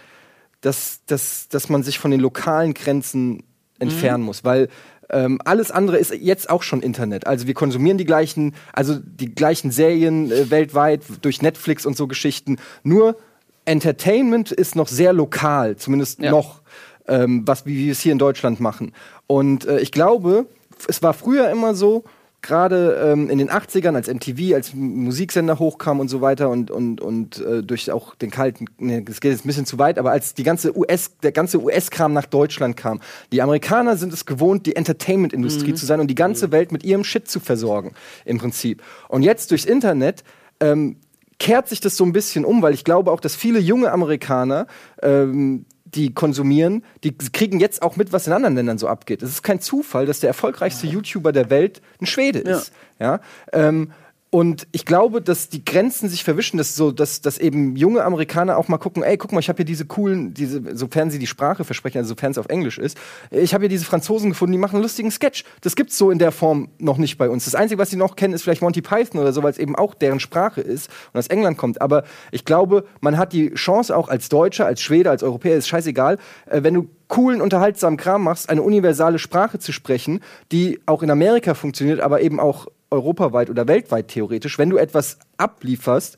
dass, 0.60 1.04
dass, 1.06 1.48
dass 1.48 1.68
man 1.68 1.82
sich 1.82 1.98
von 1.98 2.10
den 2.10 2.20
lokalen 2.20 2.74
Grenzen 2.74 3.42
entfernen 3.78 4.22
muss, 4.24 4.44
weil 4.44 4.68
ähm, 5.10 5.40
alles 5.44 5.70
andere 5.70 5.98
ist 5.98 6.12
jetzt 6.12 6.50
auch 6.50 6.62
schon 6.62 6.82
Internet. 6.82 7.26
Also 7.26 7.46
wir 7.46 7.54
konsumieren 7.54 7.98
die 7.98 8.04
gleichen, 8.04 8.54
also 8.72 8.96
die 8.98 9.34
gleichen 9.34 9.70
Serien 9.70 10.32
äh, 10.32 10.50
weltweit 10.50 11.02
durch 11.22 11.42
Netflix 11.42 11.86
und 11.86 11.96
so 11.96 12.06
Geschichten. 12.06 12.58
Nur 12.82 13.16
Entertainment 13.64 14.52
ist 14.52 14.76
noch 14.76 14.88
sehr 14.88 15.12
lokal, 15.12 15.76
zumindest 15.76 16.20
Ja. 16.20 16.30
noch, 16.30 16.62
ähm, 17.08 17.42
was 17.46 17.66
wie 17.66 17.76
wir 17.84 17.92
es 17.92 18.00
hier 18.00 18.12
in 18.12 18.18
Deutschland 18.18 18.60
machen. 18.60 18.92
Und 19.26 19.66
äh, 19.66 19.78
ich 19.80 19.92
glaube, 19.92 20.46
es 20.88 21.02
war 21.02 21.14
früher 21.14 21.50
immer 21.50 21.74
so, 21.74 22.04
gerade 22.46 23.12
ähm, 23.12 23.28
in 23.28 23.38
den 23.38 23.50
80ern, 23.50 23.94
als 23.94 24.08
MTV, 24.08 24.54
als 24.54 24.74
Musiksender 24.74 25.58
hochkam 25.58 26.00
und 26.00 26.08
so 26.08 26.20
weiter 26.20 26.48
und, 26.48 26.70
und, 26.70 27.00
und 27.00 27.38
äh, 27.38 27.62
durch 27.62 27.90
auch 27.90 28.14
den 28.14 28.30
kalten, 28.30 28.66
ne, 28.78 29.02
das 29.02 29.20
geht 29.20 29.32
jetzt 29.32 29.44
ein 29.44 29.48
bisschen 29.48 29.66
zu 29.66 29.78
weit, 29.78 29.98
aber 29.98 30.12
als 30.12 30.34
die 30.34 30.42
ganze 30.42 30.76
US, 30.76 31.18
der 31.22 31.32
ganze 31.32 31.62
US-Kram 31.62 32.12
nach 32.12 32.26
Deutschland 32.26 32.76
kam, 32.76 33.00
die 33.32 33.42
Amerikaner 33.42 33.96
sind 33.96 34.12
es 34.12 34.26
gewohnt, 34.26 34.66
die 34.66 34.76
Entertainment-Industrie 34.76 35.74
zu 35.74 35.86
sein 35.86 36.00
und 36.00 36.08
die 36.08 36.14
ganze 36.14 36.52
Welt 36.52 36.72
mit 36.72 36.84
ihrem 36.84 37.04
Shit 37.04 37.28
zu 37.28 37.40
versorgen, 37.40 37.92
im 38.24 38.38
Prinzip. 38.38 38.82
Und 39.08 39.22
jetzt 39.22 39.50
durchs 39.50 39.64
Internet 39.64 40.24
ähm, 40.60 40.96
kehrt 41.38 41.68
sich 41.68 41.80
das 41.80 41.96
so 41.96 42.04
ein 42.04 42.12
bisschen 42.12 42.44
um, 42.44 42.62
weil 42.62 42.74
ich 42.74 42.84
glaube 42.84 43.10
auch, 43.10 43.20
dass 43.20 43.36
viele 43.36 43.58
junge 43.58 43.92
Amerikaner 43.92 44.66
ähm, 45.02 45.66
die 45.94 46.12
konsumieren, 46.12 46.84
die 47.04 47.16
kriegen 47.16 47.60
jetzt 47.60 47.82
auch 47.82 47.96
mit, 47.96 48.12
was 48.12 48.26
in 48.26 48.32
anderen 48.32 48.56
Ländern 48.56 48.78
so 48.78 48.88
abgeht. 48.88 49.22
Es 49.22 49.30
ist 49.30 49.42
kein 49.42 49.60
Zufall, 49.60 50.04
dass 50.04 50.20
der 50.20 50.28
erfolgreichste 50.28 50.86
YouTuber 50.86 51.32
der 51.32 51.48
Welt 51.48 51.80
ein 52.00 52.06
Schwede 52.06 52.40
ist. 52.40 52.72
Ja. 52.98 53.20
Ähm, 53.52 53.92
Und 54.30 54.66
ich 54.72 54.84
glaube, 54.84 55.22
dass 55.22 55.48
die 55.48 55.64
Grenzen 55.64 56.08
sich 56.08 56.24
verwischen, 56.24 56.58
dass 56.58 56.74
so, 56.74 56.90
dass, 56.90 57.20
dass 57.20 57.38
eben 57.38 57.76
junge 57.76 58.04
Amerikaner 58.04 58.58
auch 58.58 58.66
mal 58.66 58.76
gucken, 58.76 59.04
ey, 59.04 59.16
guck 59.16 59.30
mal, 59.30 59.38
ich 59.38 59.48
habe 59.48 59.58
hier 59.58 59.64
diese 59.64 59.86
coolen, 59.86 60.34
diese, 60.34 60.76
sofern 60.76 61.10
sie 61.10 61.20
die 61.20 61.28
Sprache 61.28 61.64
versprechen, 61.64 61.98
also 61.98 62.08
sofern 62.08 62.32
es 62.32 62.38
auf 62.38 62.48
Englisch 62.48 62.76
ist, 62.76 62.98
ich 63.30 63.54
habe 63.54 63.62
hier 63.62 63.68
diese 63.68 63.84
Franzosen 63.84 64.30
gefunden, 64.30 64.52
die 64.52 64.58
machen 64.58 64.76
einen 64.76 64.82
lustigen 64.82 65.12
Sketch. 65.12 65.44
Das 65.60 65.76
gibt's 65.76 65.96
so 65.96 66.10
in 66.10 66.18
der 66.18 66.32
Form 66.32 66.68
noch 66.78 66.98
nicht 66.98 67.18
bei 67.18 67.30
uns. 67.30 67.44
Das 67.44 67.54
Einzige, 67.54 67.80
was 67.80 67.90
sie 67.90 67.96
noch 67.96 68.16
kennen, 68.16 68.34
ist 68.34 68.42
vielleicht 68.42 68.62
Monty 68.62 68.82
Python 68.82 69.20
oder 69.20 69.32
so, 69.32 69.44
weil 69.44 69.52
es 69.52 69.58
eben 69.58 69.76
auch 69.76 69.94
deren 69.94 70.18
Sprache 70.18 70.60
ist 70.60 70.90
und 71.12 71.18
aus 71.18 71.28
England 71.28 71.56
kommt. 71.56 71.80
Aber 71.80 72.02
ich 72.32 72.44
glaube, 72.44 72.84
man 73.00 73.16
hat 73.18 73.32
die 73.32 73.54
Chance 73.54 73.96
auch 73.96 74.08
als 74.08 74.28
Deutscher, 74.28 74.66
als 74.66 74.82
Schwede, 74.82 75.08
als 75.08 75.22
Europäer, 75.22 75.56
ist 75.56 75.68
scheißegal, 75.68 76.18
äh, 76.46 76.64
wenn 76.64 76.74
du 76.74 76.88
coolen, 77.08 77.40
unterhaltsamen 77.40 77.96
Kram 77.96 78.24
machst, 78.24 78.50
eine 78.50 78.62
universale 78.62 79.20
Sprache 79.20 79.60
zu 79.60 79.72
sprechen, 79.72 80.20
die 80.50 80.80
auch 80.86 81.04
in 81.04 81.10
Amerika 81.10 81.54
funktioniert, 81.54 82.00
aber 82.00 82.20
eben 82.20 82.40
auch 82.40 82.66
europaweit 82.90 83.50
oder 83.50 83.68
weltweit 83.68 84.08
theoretisch, 84.08 84.58
wenn 84.58 84.70
du 84.70 84.76
etwas 84.76 85.18
ablieferst, 85.36 86.16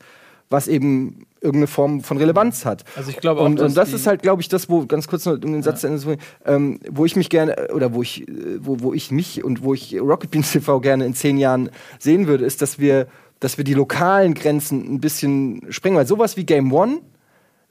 was 0.49 0.67
eben 0.67 1.25
irgendeine 1.41 1.67
Form 1.67 2.01
von 2.01 2.17
Relevanz 2.17 2.65
hat. 2.65 2.83
Also 2.95 3.11
ich 3.11 3.17
glaube 3.17 3.41
auch, 3.41 3.45
und, 3.45 3.59
und 3.59 3.77
das 3.77 3.93
ist 3.93 4.07
halt, 4.07 4.21
glaube 4.21 4.41
ich, 4.41 4.49
das, 4.49 4.69
wo 4.69 4.85
ganz 4.85 5.07
kurz 5.07 5.25
noch 5.25 5.33
um 5.33 5.53
den 5.53 5.63
Satz 5.63 5.81
zu 5.81 5.87
Ende 5.87 5.99
zu 5.99 6.17
ähm, 6.45 6.79
wo 6.89 7.05
ich 7.05 7.15
mich 7.15 7.29
gerne 7.29 7.69
oder 7.73 7.93
wo 7.93 8.01
ich, 8.01 8.27
äh, 8.27 8.57
wo, 8.59 8.81
wo 8.81 8.93
ich 8.93 9.11
mich 9.11 9.43
und 9.43 9.63
wo 9.63 9.73
ich 9.73 9.99
Rocket 9.99 10.31
Beans 10.31 10.51
TV 10.51 10.79
gerne 10.81 11.05
in 11.05 11.13
zehn 11.13 11.37
Jahren 11.37 11.69
sehen 11.99 12.27
würde, 12.27 12.45
ist, 12.45 12.61
dass 12.61 12.79
wir, 12.79 13.07
dass 13.39 13.57
wir 13.57 13.63
die 13.63 13.73
lokalen 13.73 14.33
Grenzen 14.33 14.95
ein 14.95 14.99
bisschen 14.99 15.61
sprengen, 15.69 15.97
weil 15.97 16.07
sowas 16.07 16.35
wie 16.35 16.45
Game 16.45 16.73
One 16.73 16.99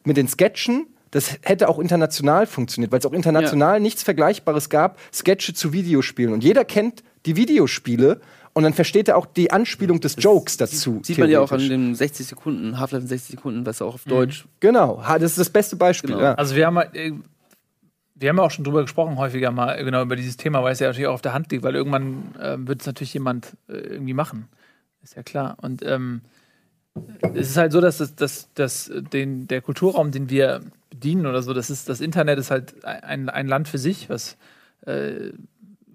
mit 0.05 0.16
den 0.16 0.28
Sketchen, 0.28 0.86
das 1.11 1.38
hätte 1.42 1.68
auch 1.68 1.78
international 1.78 2.46
funktioniert, 2.46 2.92
weil 2.92 3.01
es 3.01 3.07
auch 3.07 3.12
international 3.12 3.80
nichts 3.80 4.03
Vergleichbares 4.03 4.70
gab, 4.70 4.99
Sketche 5.12 5.53
zu 5.53 5.72
Videospielen. 5.72 6.32
Und 6.32 6.44
jeder 6.44 6.64
kennt 6.64 7.03
die 7.26 7.36
Videospiele 7.36 8.20
und 8.53 8.62
dann 8.62 8.72
versteht 8.72 9.09
er 9.09 9.16
auch 9.16 9.26
die 9.26 9.51
Anspielung 9.51 10.01
des 10.01 10.16
Jokes 10.18 10.57
dazu. 10.57 11.01
Sieht 11.03 11.18
man 11.18 11.30
ja 11.30 11.40
auch 11.40 11.53
an 11.53 11.68
den 11.68 11.94
60 11.94 12.26
Sekunden, 12.26 12.78
Half-Life 12.78 13.03
in 13.03 13.09
60 13.09 13.36
Sekunden, 13.36 13.66
was 13.66 13.82
auch 13.82 13.94
auf 13.94 14.05
Deutsch. 14.05 14.46
Genau, 14.61 15.03
das 15.07 15.22
ist 15.32 15.38
das 15.38 15.51
beste 15.51 15.76
Beispiel. 15.76 16.11
Genau. 16.11 16.22
Ja. 16.22 16.34
Also 16.34 16.57
wir 16.57 16.66
haben 16.66 16.76
äh, 16.76 17.12
wir 18.20 18.30
haben 18.30 18.36
ja 18.36 18.42
auch 18.42 18.51
schon 18.51 18.64
drüber 18.64 18.82
gesprochen, 18.82 19.16
häufiger 19.16 19.51
mal, 19.53 19.82
genau 19.84 20.03
über 20.03 20.16
dieses 20.16 20.36
Thema, 20.36 20.62
weil 20.62 20.72
es 20.72 20.80
ja 20.80 20.88
natürlich 20.88 21.07
auch 21.07 21.14
auf 21.14 21.22
der 21.22 21.34
Hand 21.34 21.53
liegt, 21.53 21.62
weil 21.62 21.76
irgendwann 21.76 22.34
äh, 22.40 22.57
wird 22.59 22.80
es 22.80 22.86
natürlich 22.86 23.14
jemand 23.14 23.57
äh, 23.68 23.74
irgendwie 23.74 24.14
machen. 24.14 24.49
Ist 25.03 25.14
ja 25.14 25.22
klar. 25.22 25.57
Und 25.62 25.84
ähm, 25.84 26.22
es 27.34 27.51
ist 27.51 27.57
halt 27.57 27.70
so, 27.70 27.80
dass, 27.80 27.99
das, 27.99 28.16
dass, 28.16 28.53
dass 28.55 28.90
den, 29.12 29.46
der 29.46 29.61
Kulturraum, 29.61 30.11
den 30.11 30.30
wir 30.30 30.62
bedienen 30.90 31.26
oder 31.26 31.42
so, 31.42 31.55
das 31.55 31.70
ist 31.70 31.88
das 31.88 32.01
Internet 32.01 32.38
ist 32.38 32.51
halt 32.51 32.84
ein, 32.84 33.28
ein 33.28 33.46
Land 33.46 33.68
für 33.68 33.78
sich, 33.78 34.11
was 34.11 34.36
äh, 34.84 35.30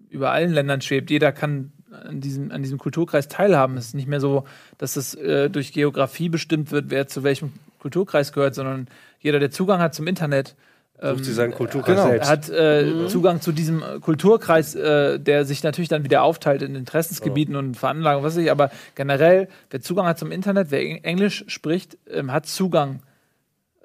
über 0.10 0.32
allen 0.32 0.54
Ländern 0.54 0.82
schwebt. 0.82 1.10
Jeder 1.10 1.32
kann 1.32 1.74
an 1.94 2.22
diesem, 2.22 2.52
an 2.52 2.62
diesem 2.64 2.78
Kulturkreis 2.78 3.28
teilhaben. 3.28 3.78
Es 3.78 3.88
ist 3.88 3.96
nicht 3.96 4.08
mehr 4.08 4.20
so, 4.20 4.46
dass 4.78 4.96
es 4.96 5.14
äh, 5.16 5.50
durch 5.50 5.74
Geografie 5.74 6.30
bestimmt 6.30 6.72
wird, 6.72 6.86
wer 6.90 7.08
zu 7.08 7.24
welchem 7.24 7.54
Kulturkreis 7.80 8.34
gehört, 8.34 8.56
sondern 8.56 8.88
jeder, 9.20 9.40
der 9.40 9.52
Zugang 9.52 9.80
hat 9.80 9.94
zum 9.94 10.08
Internet, 10.08 10.56
ähm, 11.02 11.16
Sucht 11.16 11.26
sie 11.26 11.34
seinen 11.34 11.54
Kulturkreis 11.54 11.98
genau. 11.98 12.10
selbst. 12.10 12.30
hat 12.30 12.50
äh, 12.50 13.08
Zugang 13.08 13.42
zu 13.42 13.52
diesem 13.52 13.82
äh, 13.82 14.00
Kulturkreis, 14.00 14.76
äh, 14.76 15.20
der 15.20 15.44
sich 15.46 15.64
natürlich 15.64 15.90
dann 15.90 16.04
wieder 16.04 16.24
aufteilt 16.24 16.62
in 16.62 16.76
Interessensgebieten 16.76 17.56
und 17.56 17.76
Veranlagungen, 17.76 18.26
was 18.26 18.36
weiß 18.36 18.44
ich, 18.44 18.52
aber 18.52 18.72
generell, 18.96 19.48
wer 19.70 19.82
Zugang 19.82 20.06
hat 20.06 20.20
zum 20.20 20.32
Internet, 20.32 20.72
wer 20.72 20.82
Eng- 20.82 21.04
Englisch 21.04 21.46
spricht, 21.48 21.98
ähm, 22.10 22.32
hat 22.32 22.46
Zugang 22.46 23.02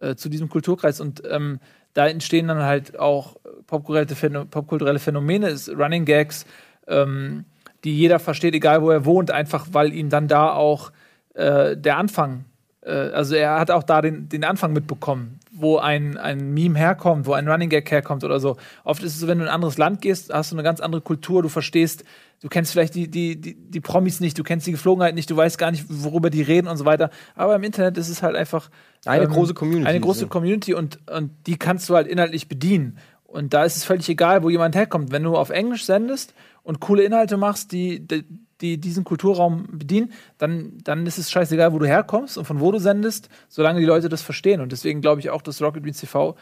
äh, 0.00 0.14
zu 0.14 0.28
diesem 0.28 0.48
Kulturkreis 0.48 1.00
und 1.00 1.22
ähm, 1.28 1.60
da 1.94 2.06
entstehen 2.06 2.46
dann 2.46 2.62
halt 2.62 2.98
auch 2.98 3.36
popkulturelle, 3.66 4.14
Phäno 4.14 4.44
popkulturelle 4.44 4.98
Phänomene, 5.00 5.56
Running 5.76 6.04
Gags, 6.04 6.46
ähm, 6.86 7.44
die 7.88 7.96
jeder 7.96 8.18
versteht, 8.18 8.54
egal 8.54 8.82
wo 8.82 8.90
er 8.90 9.06
wohnt, 9.06 9.30
einfach 9.30 9.68
weil 9.72 9.94
ihm 9.94 10.10
dann 10.10 10.28
da 10.28 10.52
auch 10.52 10.92
äh, 11.34 11.74
der 11.74 11.96
Anfang, 11.96 12.44
äh, 12.84 12.90
also 12.90 13.34
er 13.34 13.58
hat 13.58 13.70
auch 13.70 13.82
da 13.82 14.02
den, 14.02 14.28
den 14.28 14.44
Anfang 14.44 14.74
mitbekommen, 14.74 15.40
wo 15.50 15.78
ein, 15.78 16.18
ein 16.18 16.52
Meme 16.52 16.78
herkommt, 16.78 17.26
wo 17.26 17.32
ein 17.32 17.48
Running 17.48 17.70
Gag 17.70 17.90
herkommt 17.90 18.24
oder 18.24 18.40
so. 18.40 18.58
Oft 18.84 19.02
ist 19.02 19.14
es 19.14 19.20
so, 19.20 19.26
wenn 19.26 19.38
du 19.38 19.44
in 19.44 19.48
ein 19.48 19.54
anderes 19.54 19.78
Land 19.78 20.02
gehst, 20.02 20.32
hast 20.32 20.52
du 20.52 20.56
eine 20.56 20.62
ganz 20.62 20.80
andere 20.80 21.00
Kultur, 21.00 21.42
du 21.42 21.48
verstehst, 21.48 22.04
du 22.42 22.48
kennst 22.48 22.72
vielleicht 22.72 22.94
die, 22.94 23.10
die, 23.10 23.40
die, 23.40 23.54
die 23.54 23.80
Promis 23.80 24.20
nicht, 24.20 24.38
du 24.38 24.42
kennst 24.42 24.66
die 24.66 24.72
Geflogenheit 24.72 25.14
nicht, 25.14 25.30
du 25.30 25.36
weißt 25.36 25.56
gar 25.56 25.70
nicht, 25.70 25.86
worüber 25.88 26.28
die 26.28 26.42
reden 26.42 26.68
und 26.68 26.76
so 26.76 26.84
weiter. 26.84 27.08
Aber 27.34 27.56
im 27.56 27.62
Internet 27.62 27.96
ist 27.96 28.10
es 28.10 28.22
halt 28.22 28.36
einfach 28.36 28.68
Eine 29.06 29.28
große 29.28 29.54
Community, 29.54 29.88
Eine 29.88 30.00
große 30.00 30.20
so. 30.20 30.28
Community 30.28 30.74
und, 30.74 30.98
und 31.10 31.30
die 31.46 31.56
kannst 31.56 31.88
du 31.88 31.94
halt 31.94 32.06
inhaltlich 32.06 32.48
bedienen. 32.48 32.98
Und 33.24 33.54
da 33.54 33.64
ist 33.64 33.76
es 33.76 33.84
völlig 33.84 34.08
egal, 34.08 34.42
wo 34.42 34.50
jemand 34.50 34.74
herkommt. 34.74 35.10
Wenn 35.10 35.22
du 35.22 35.36
auf 35.36 35.50
Englisch 35.50 35.84
sendest 35.84 36.34
und 36.62 36.80
coole 36.80 37.02
Inhalte 37.02 37.36
machst, 37.36 37.72
die, 37.72 38.06
die, 38.06 38.24
die 38.60 38.78
diesen 38.78 39.04
Kulturraum 39.04 39.66
bedienen, 39.70 40.12
dann, 40.38 40.78
dann 40.84 41.06
ist 41.06 41.18
es 41.18 41.30
scheißegal, 41.30 41.72
wo 41.72 41.78
du 41.78 41.86
herkommst 41.86 42.38
und 42.38 42.44
von 42.44 42.60
wo 42.60 42.72
du 42.72 42.78
sendest, 42.78 43.28
solange 43.48 43.80
die 43.80 43.86
Leute 43.86 44.08
das 44.08 44.22
verstehen. 44.22 44.60
Und 44.60 44.72
deswegen 44.72 45.00
glaube 45.00 45.20
ich 45.20 45.30
auch, 45.30 45.42
dass 45.42 45.62
Rocket 45.62 45.82
Beans 45.82 46.00
TV 46.00 46.36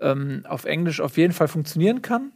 ähm, 0.00 0.44
auf 0.48 0.64
Englisch 0.64 1.00
auf 1.00 1.16
jeden 1.16 1.32
Fall 1.32 1.48
funktionieren 1.48 2.02
kann, 2.02 2.32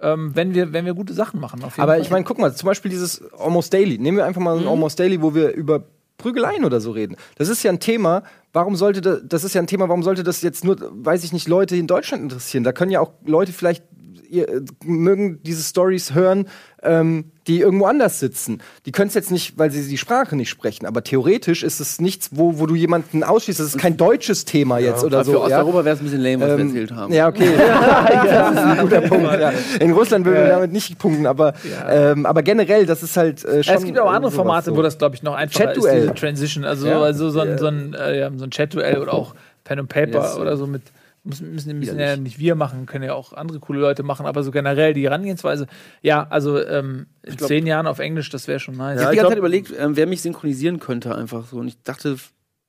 ähm, 0.00 0.34
wenn, 0.34 0.54
wir, 0.54 0.72
wenn 0.72 0.84
wir 0.84 0.94
gute 0.94 1.14
Sachen 1.14 1.40
machen. 1.40 1.62
Aber 1.62 1.70
Fall. 1.70 2.00
ich 2.00 2.10
meine, 2.10 2.24
guck 2.24 2.38
mal, 2.38 2.54
zum 2.54 2.66
Beispiel 2.66 2.90
dieses 2.90 3.22
Almost 3.34 3.72
Daily. 3.72 3.98
Nehmen 3.98 4.18
wir 4.18 4.26
einfach 4.26 4.40
mal 4.40 4.58
ein 4.58 4.66
Almost 4.66 4.98
Daily, 4.98 5.22
wo 5.22 5.34
wir 5.34 5.52
über 5.52 5.84
Prügeleien 6.18 6.64
oder 6.64 6.80
so 6.80 6.90
reden. 6.90 7.16
Das 7.36 7.48
ist 7.48 7.62
ja 7.62 7.70
ein 7.70 7.80
Thema. 7.80 8.22
Warum 8.52 8.76
sollte 8.76 9.00
das, 9.00 9.20
das 9.24 9.44
ist 9.44 9.54
ja 9.54 9.60
ein 9.60 9.66
Thema, 9.66 9.88
warum 9.88 10.02
sollte 10.02 10.22
das 10.22 10.42
jetzt 10.42 10.64
nur, 10.64 10.76
weiß 10.80 11.24
ich 11.24 11.32
nicht, 11.32 11.46
Leute 11.48 11.76
in 11.76 11.86
Deutschland 11.86 12.22
interessieren? 12.22 12.64
Da 12.64 12.72
können 12.72 12.90
ja 12.90 13.00
auch 13.00 13.12
Leute 13.24 13.52
vielleicht 13.52 13.84
ihr, 14.30 14.48
äh, 14.48 14.60
mögen 14.84 15.42
diese 15.42 15.62
Stories 15.62 16.14
hören, 16.14 16.46
ähm, 16.82 17.32
die 17.46 17.60
irgendwo 17.60 17.86
anders 17.86 18.20
sitzen. 18.20 18.60
Die 18.86 18.92
können 18.92 19.08
es 19.08 19.14
jetzt 19.14 19.30
nicht, 19.30 19.58
weil 19.58 19.70
sie 19.70 19.88
die 19.88 19.98
Sprache 19.98 20.36
nicht 20.36 20.48
sprechen, 20.50 20.86
aber 20.86 21.02
theoretisch 21.02 21.62
ist 21.62 21.80
es 21.80 22.00
nichts, 22.00 22.30
wo, 22.32 22.58
wo 22.58 22.66
du 22.66 22.74
jemanden 22.74 23.22
ausschließt. 23.24 23.58
Das 23.60 23.68
ist 23.68 23.78
kein 23.78 23.96
deutsches 23.96 24.44
Thema 24.44 24.78
jetzt 24.78 25.04
oder 25.04 25.24
Für 25.24 25.30
so. 25.32 25.38
ja? 25.38 25.44
Osteuropa 25.44 25.84
wäre 25.84 25.94
es 25.96 26.00
ein 26.00 26.04
bisschen 26.04 26.20
lame, 26.22 26.40
was 26.40 26.48
wir 26.50 26.58
Ähm, 26.58 26.68
erzählt 26.68 26.92
haben. 26.92 27.12
Ja, 27.12 27.28
okay. 27.28 27.48
ja, 27.56 28.50
das 28.50 28.50
ist 28.52 28.58
ein 28.58 28.78
guter 28.78 29.00
Punkt. 29.02 29.40
Ja. 29.40 29.52
In 29.80 29.92
Russland 29.92 30.24
würden 30.24 30.38
wir 30.44 30.48
damit 30.48 30.72
nicht 30.72 30.98
punkten, 30.98 31.26
aber, 31.26 31.54
ähm, 31.88 32.26
aber 32.26 32.42
generell, 32.42 32.86
das 32.86 33.02
ist 33.02 33.16
halt 33.16 33.44
äh, 33.44 33.62
schon. 33.62 33.72
Ja, 33.74 33.78
es 33.78 33.84
gibt 33.84 33.98
auch 33.98 34.10
andere 34.10 34.32
Formate, 34.32 34.70
so. 34.70 34.76
wo 34.76 34.82
das, 34.82 34.98
glaube 34.98 35.14
ich, 35.16 35.22
noch 35.22 35.34
einfacher 35.34 35.70
ist, 35.72 35.74
Chat-Duell. 35.74 36.00
diese 36.02 36.14
Transition. 36.14 36.64
Also, 36.64 36.86
Ja. 36.88 37.00
also 37.00 37.30
so 37.30 37.40
ein, 37.40 37.58
so 37.58 37.66
ein, 37.66 37.94
äh, 37.94 38.18
ja, 38.20 38.30
so 38.36 38.44
ein 38.44 38.50
Chat-Duell 38.50 38.98
oder 38.98 39.14
auch 39.14 39.34
Pen 39.64 39.78
and 39.80 39.88
Paper 39.88 40.20
Yes. 40.22 40.36
oder 40.36 40.56
so 40.56 40.66
mit. 40.66 40.82
Müssen, 41.26 41.52
müssen, 41.52 41.78
müssen 41.78 41.98
ja 41.98 42.16
nicht 42.16 42.38
wir 42.38 42.54
machen, 42.54 42.86
können 42.86 43.04
ja 43.04 43.14
auch 43.14 43.32
andere 43.32 43.58
coole 43.58 43.80
Leute 43.80 44.04
machen, 44.04 44.26
aber 44.26 44.44
so 44.44 44.52
generell 44.52 44.94
die 44.94 45.02
Herangehensweise. 45.02 45.66
Ja, 46.00 46.26
also 46.30 46.64
ähm, 46.64 47.06
in 47.22 47.36
glaub- 47.36 47.48
zehn 47.48 47.66
Jahren 47.66 47.88
auf 47.88 47.98
Englisch, 47.98 48.30
das 48.30 48.46
wäre 48.46 48.60
schon 48.60 48.76
nice. 48.76 49.00
Ich 49.00 49.04
habe 49.04 49.14
die 49.14 49.16
ganze 49.18 49.30
Zeit 49.30 49.38
überlegt, 49.38 49.72
ähm, 49.76 49.96
wer 49.96 50.06
mich 50.06 50.22
synchronisieren 50.22 50.78
könnte 50.78 51.14
einfach 51.14 51.46
so. 51.46 51.58
Und 51.58 51.66
ich 51.66 51.82
dachte, 51.82 52.16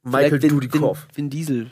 Michael 0.04 0.40
Dudikoff. 0.40 1.08
Vin, 1.14 1.26
Vin 1.26 1.30
Diesel 1.30 1.72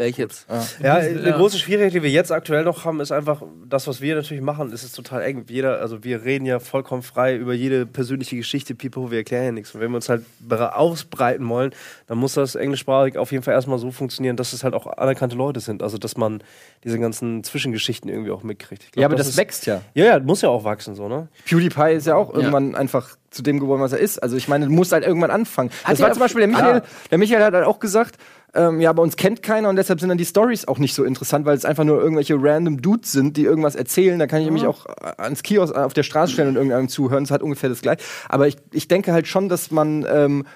wäre 0.00 0.08
ich 0.08 0.16
jetzt. 0.16 0.46
Ja, 0.82 0.94
eine 0.96 1.28
Ja. 1.28 1.36
große 1.36 1.58
Schwierigkeit, 1.58 1.94
die 1.94 2.02
wir 2.02 2.10
jetzt 2.10 2.32
aktuell 2.32 2.64
noch 2.64 2.84
haben, 2.84 2.98
ist 3.00 3.12
einfach, 3.12 3.42
das, 3.68 3.86
was 3.86 4.00
wir 4.00 4.16
natürlich 4.16 4.42
machen, 4.42 4.72
ist 4.72 4.82
es 4.82 4.90
total 4.92 5.22
eng. 5.22 5.44
Jeder, 5.48 5.78
also 5.80 6.02
wir 6.02 6.24
reden 6.24 6.46
ja 6.46 6.58
vollkommen 6.58 7.02
frei 7.02 7.36
über 7.36 7.52
jede 7.54 7.86
persönliche 7.86 8.34
Geschichte, 8.36 8.74
Pipo, 8.74 9.10
wir 9.10 9.18
erklären 9.18 9.44
ja 9.44 9.52
nichts. 9.52 9.74
Und 9.74 9.80
wenn 9.80 9.90
wir 9.92 9.96
uns 9.96 10.08
halt 10.08 10.24
ausbreiten 10.58 11.48
wollen, 11.48 11.72
dann 12.06 12.18
muss 12.18 12.34
das 12.34 12.54
englischsprachig 12.54 13.16
auf 13.18 13.30
jeden 13.32 13.44
Fall 13.44 13.54
erstmal 13.54 13.78
so 13.78 13.90
funktionieren, 13.90 14.36
dass 14.36 14.52
es 14.52 14.64
halt 14.64 14.74
auch 14.74 14.86
anerkannte 14.86 15.36
Leute 15.36 15.60
sind. 15.60 15.82
Also, 15.82 15.98
dass 15.98 16.16
man 16.16 16.42
diese 16.84 16.98
ganzen 16.98 17.44
Zwischengeschichten 17.44 18.10
irgendwie 18.10 18.30
auch 18.30 18.42
mitkriegt. 18.42 18.82
Ich 18.84 18.92
glaub, 18.92 19.02
Ja, 19.02 19.06
aber 19.06 19.16
das, 19.16 19.28
ist, 19.28 19.36
wächst 19.36 19.66
ja. 19.66 19.82
Ja, 19.94 20.04
ja, 20.06 20.18
muss 20.18 20.42
ja 20.42 20.48
auch 20.48 20.64
wachsen, 20.64 20.94
so, 20.94 21.08
ne? 21.08 21.28
PewDiePie 21.46 21.92
ist 21.94 22.06
ja 22.06 22.16
auch 22.16 22.32
irgendwann 22.32 22.74
einfach 22.74 23.16
zu 23.30 23.42
dem 23.42 23.60
geworden, 23.60 23.80
was 23.80 23.92
er 23.92 23.98
ist. 23.98 24.18
Also 24.20 24.36
ich 24.36 24.48
meine, 24.48 24.66
du 24.66 24.72
musst 24.72 24.90
halt 24.92 25.04
irgendwann 25.06 25.30
anfangen. 25.30 25.70
das 25.86 26.00
er 26.00 26.06
war 26.06 26.12
zum 26.12 26.20
Beispiel 26.20 26.40
der. 26.40 26.48
Michael. 26.48 26.82
Der 27.10 27.18
Michael 27.18 27.44
hat 27.44 27.54
halt 27.54 27.64
auch 27.64 27.78
gesagt, 27.78 28.16
ähm, 28.54 28.80
ja, 28.80 28.92
bei 28.92 29.02
uns 29.02 29.16
kennt 29.16 29.42
keiner 29.42 29.68
und 29.68 29.76
deshalb 29.76 30.00
sind 30.00 30.08
dann 30.08 30.18
die 30.18 30.24
Stories 30.24 30.66
auch 30.66 30.78
nicht 30.78 30.94
so 30.94 31.04
interessant, 31.04 31.46
weil 31.46 31.56
es 31.56 31.64
einfach 31.64 31.84
nur 31.84 32.00
irgendwelche 32.00 32.34
random 32.36 32.82
Dudes 32.82 33.12
sind, 33.12 33.36
die 33.36 33.44
irgendwas 33.44 33.76
erzählen. 33.76 34.18
Da 34.18 34.26
kann 34.26 34.42
ich 34.42 34.50
mich 34.50 34.66
auch 34.66 34.86
äh, 34.86 35.12
ans 35.18 35.42
Kiosk 35.42 35.74
auf 35.74 35.94
der 35.94 36.02
Straße 36.02 36.32
stellen 36.32 36.48
und 36.48 36.56
irgendeinem 36.56 36.88
zuhören. 36.88 37.24
Das 37.24 37.30
hat 37.30 37.42
ungefähr 37.42 37.68
das 37.68 37.80
gleiche. 37.80 38.02
Aber 38.28 38.48
ich, 38.48 38.56
ich 38.72 38.88
denke 38.88 39.12
halt 39.12 39.28
schon, 39.28 39.48
dass 39.48 39.70
man 39.70 40.04
ähm, 40.10 40.46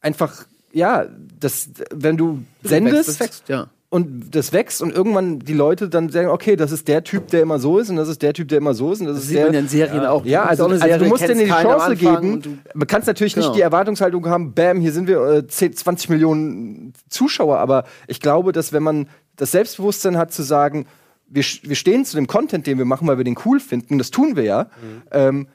einfach, 0.00 0.46
ja, 0.72 1.06
das, 1.40 1.70
wenn 1.90 2.16
du 2.16 2.44
sendest, 2.62 3.08
Das 3.08 3.20
wächst, 3.20 3.48
ja. 3.48 3.68
Und 3.92 4.34
das 4.34 4.54
wächst 4.54 4.80
und 4.80 4.90
irgendwann 4.90 5.40
die 5.40 5.52
Leute 5.52 5.90
dann 5.90 6.08
sagen, 6.08 6.28
okay, 6.28 6.56
das 6.56 6.72
ist 6.72 6.88
der 6.88 7.04
Typ, 7.04 7.28
der 7.28 7.42
immer 7.42 7.58
so 7.58 7.78
ist 7.78 7.90
und 7.90 7.96
das 7.96 8.08
ist 8.08 8.22
der 8.22 8.32
Typ, 8.32 8.48
der 8.48 8.56
immer 8.56 8.72
so 8.72 8.90
ist 8.90 9.00
und 9.00 9.06
das, 9.06 9.16
Das 9.16 9.24
ist 9.24 9.28
sieht 9.28 9.38
der 9.38 9.46
man 9.46 9.54
in 9.54 9.68
Serien 9.68 10.06
auch. 10.06 10.24
ja, 10.24 10.44
Du 10.44 10.48
also, 10.48 10.64
also 10.64 10.74
eine 10.82 10.84
du 10.84 10.88
Serie, 10.98 11.08
musst 11.10 11.28
denen 11.28 11.40
die 11.40 11.46
Chance 11.50 11.96
geben. 11.96 12.62
Man 12.72 12.86
kann 12.88 13.02
natürlich 13.04 13.34
Genau. 13.34 13.48
nicht 13.48 13.56
die 13.58 13.60
Erwartungshaltung 13.60 14.26
haben, 14.26 14.54
bam, 14.54 14.80
hier 14.80 14.92
sind 14.92 15.08
wir 15.08 15.20
äh, 15.22 15.46
10, 15.46 15.76
20 15.76 16.08
Millionen 16.08 16.94
Zuschauer, 17.10 17.58
aber 17.58 17.84
ich 18.06 18.20
glaube, 18.20 18.52
dass 18.52 18.72
wenn 18.72 18.82
man 18.82 19.08
das 19.36 19.50
Selbstbewusstsein 19.50 20.16
hat 20.16 20.32
zu 20.32 20.42
sagen, 20.42 20.86
wir, 21.28 21.44
wir 21.62 21.76
stehen 21.76 22.06
zu 22.06 22.16
dem 22.16 22.26
Content, 22.26 22.66
den 22.66 22.78
wir 22.78 22.86
machen, 22.86 23.06
weil 23.08 23.18
wir 23.18 23.24
den 23.24 23.36
cool 23.44 23.60
finden, 23.60 23.98
das 23.98 24.10
tun 24.10 24.36
wir 24.36 24.44
ja, 24.44 24.70
ähm, 25.10 25.48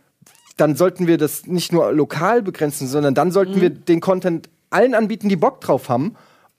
dann 0.57 0.75
sollten 0.75 1.07
wir 1.07 1.17
das 1.17 1.47
nicht 1.47 1.73
nur 1.73 1.91
lokal 1.91 2.43
begrenzen, 2.43 2.88
sondern 2.88 3.15
dann 3.15 3.31
sollten 3.31 3.61
wir 3.61 3.71
den 3.71 3.99
Content 3.99 4.47
allen 4.69 4.93
anbieten, 4.93 5.27
die 5.27 5.35
Bock 5.38 5.59
drauf 5.61 5.89
haben. 5.89 6.13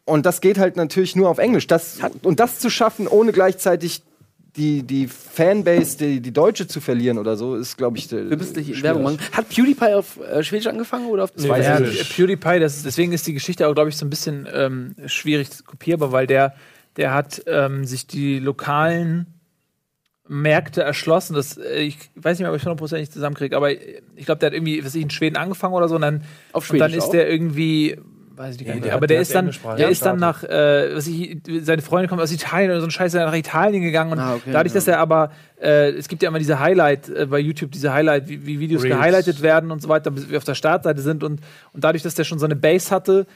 Und 0.08 0.24
das 0.24 0.40
geht 0.40 0.58
halt 0.58 0.76
natürlich 0.76 1.14
nur 1.16 1.28
auf 1.28 1.38
Englisch. 1.38 1.66
Das, 1.66 1.98
und 2.22 2.40
das 2.40 2.58
zu 2.58 2.70
schaffen, 2.70 3.06
ohne 3.06 3.32
gleichzeitig 3.32 4.02
die, 4.56 4.82
die 4.82 5.06
Fanbase, 5.06 5.98
die, 5.98 6.20
die 6.20 6.32
Deutsche 6.32 6.66
zu 6.66 6.80
verlieren 6.80 7.18
oder 7.18 7.36
so, 7.36 7.54
ist, 7.54 7.76
glaube 7.76 7.98
ich, 7.98 8.08
der. 8.08 8.30
Wir 8.30 8.36
müssen 8.36 8.56
nicht 8.56 8.82
Werbung 8.82 9.02
machen. 9.02 9.18
Hat 9.32 9.48
PewDiePie 9.50 9.94
auf 9.94 10.18
äh, 10.20 10.42
Schwedisch 10.42 10.66
angefangen 10.66 11.06
oder 11.06 11.24
auf 11.24 11.32
Nee, 11.36 11.46
ja, 11.46 11.78
PewDiePie, 11.78 12.58
das 12.58 12.76
ist, 12.76 12.86
deswegen 12.86 13.12
ist 13.12 13.26
die 13.26 13.34
Geschichte 13.34 13.68
auch, 13.68 13.74
glaube 13.74 13.90
ich, 13.90 13.96
so 13.96 14.06
ein 14.06 14.10
bisschen 14.10 14.48
ähm, 14.52 14.96
schwierig 15.06 15.48
kopierbar, 15.66 16.10
weil 16.10 16.26
der, 16.26 16.54
der 16.96 17.12
hat 17.12 17.42
ähm, 17.46 17.84
sich 17.84 18.06
die 18.06 18.38
lokalen 18.38 19.26
Märkte 20.26 20.82
erschlossen. 20.82 21.34
Das, 21.34 21.58
äh, 21.58 21.82
ich 21.82 21.98
weiß 22.16 22.38
nicht 22.38 22.46
mehr, 22.46 22.52
ob 22.52 22.56
ich 22.56 22.66
100% 22.66 23.10
zusammenkriege, 23.10 23.56
aber 23.56 23.70
ich 23.72 24.24
glaube, 24.24 24.38
der 24.38 24.46
hat 24.46 24.54
irgendwie, 24.54 24.82
was 24.84 24.94
ich, 24.94 25.02
in 25.02 25.10
Schweden 25.10 25.36
angefangen 25.36 25.74
oder 25.74 25.88
so 25.88 25.96
und 25.96 26.02
dann, 26.02 26.24
Auf 26.52 26.70
und 26.70 26.78
dann 26.78 26.90
Schwedisch 26.90 27.04
ist 27.04 27.08
auch? 27.08 27.12
der 27.12 27.30
irgendwie. 27.30 27.98
Weiß 28.38 28.54
ich 28.54 28.64
nicht, 28.64 28.84
der 28.84 28.94
aber 28.94 29.08
der, 29.08 29.16
der 29.16 29.22
ist 29.22 29.34
dann, 29.34 29.50
der 29.76 29.88
ist 29.88 30.06
dann 30.06 30.18
nach, 30.20 30.44
äh, 30.44 30.94
was 30.94 31.08
ich, 31.08 31.38
seine 31.62 31.82
Freundin 31.82 32.08
kommt 32.08 32.22
aus 32.22 32.30
Italien 32.30 32.70
oder 32.70 32.80
so 32.80 32.86
ein 32.86 32.92
Scheiß, 32.92 33.12
ist 33.12 33.20
nach 33.20 33.34
Italien 33.34 33.82
gegangen 33.82 34.12
und 34.12 34.20
Ah, 34.20 34.34
okay, 34.36 34.50
dadurch, 34.52 34.72
ja. 34.72 34.78
dass 34.78 34.86
er 34.86 35.00
aber, 35.00 35.32
äh, 35.60 35.90
es 35.90 36.06
gibt 36.06 36.22
ja 36.22 36.28
immer 36.28 36.38
diese 36.38 36.60
Highlight 36.60 37.08
äh, 37.08 37.26
bei 37.26 37.40
YouTube, 37.40 37.72
diese 37.72 37.92
Highlight, 37.92 38.28
wie, 38.28 38.46
wie 38.46 38.60
Videos 38.60 38.84
Reels. 38.84 38.94
gehighlightet 38.94 39.42
werden 39.42 39.72
und 39.72 39.82
so 39.82 39.88
weiter, 39.88 40.12
bis 40.12 40.30
wir 40.30 40.38
auf 40.38 40.44
der 40.44 40.54
Startseite 40.54 41.00
sind 41.02 41.24
und, 41.24 41.40
und 41.72 41.82
dadurch, 41.82 42.04
dass 42.04 42.14
der 42.14 42.22
schon 42.22 42.38
so 42.38 42.44
eine 42.44 42.54
Base 42.54 42.94
hatte, 42.94 43.26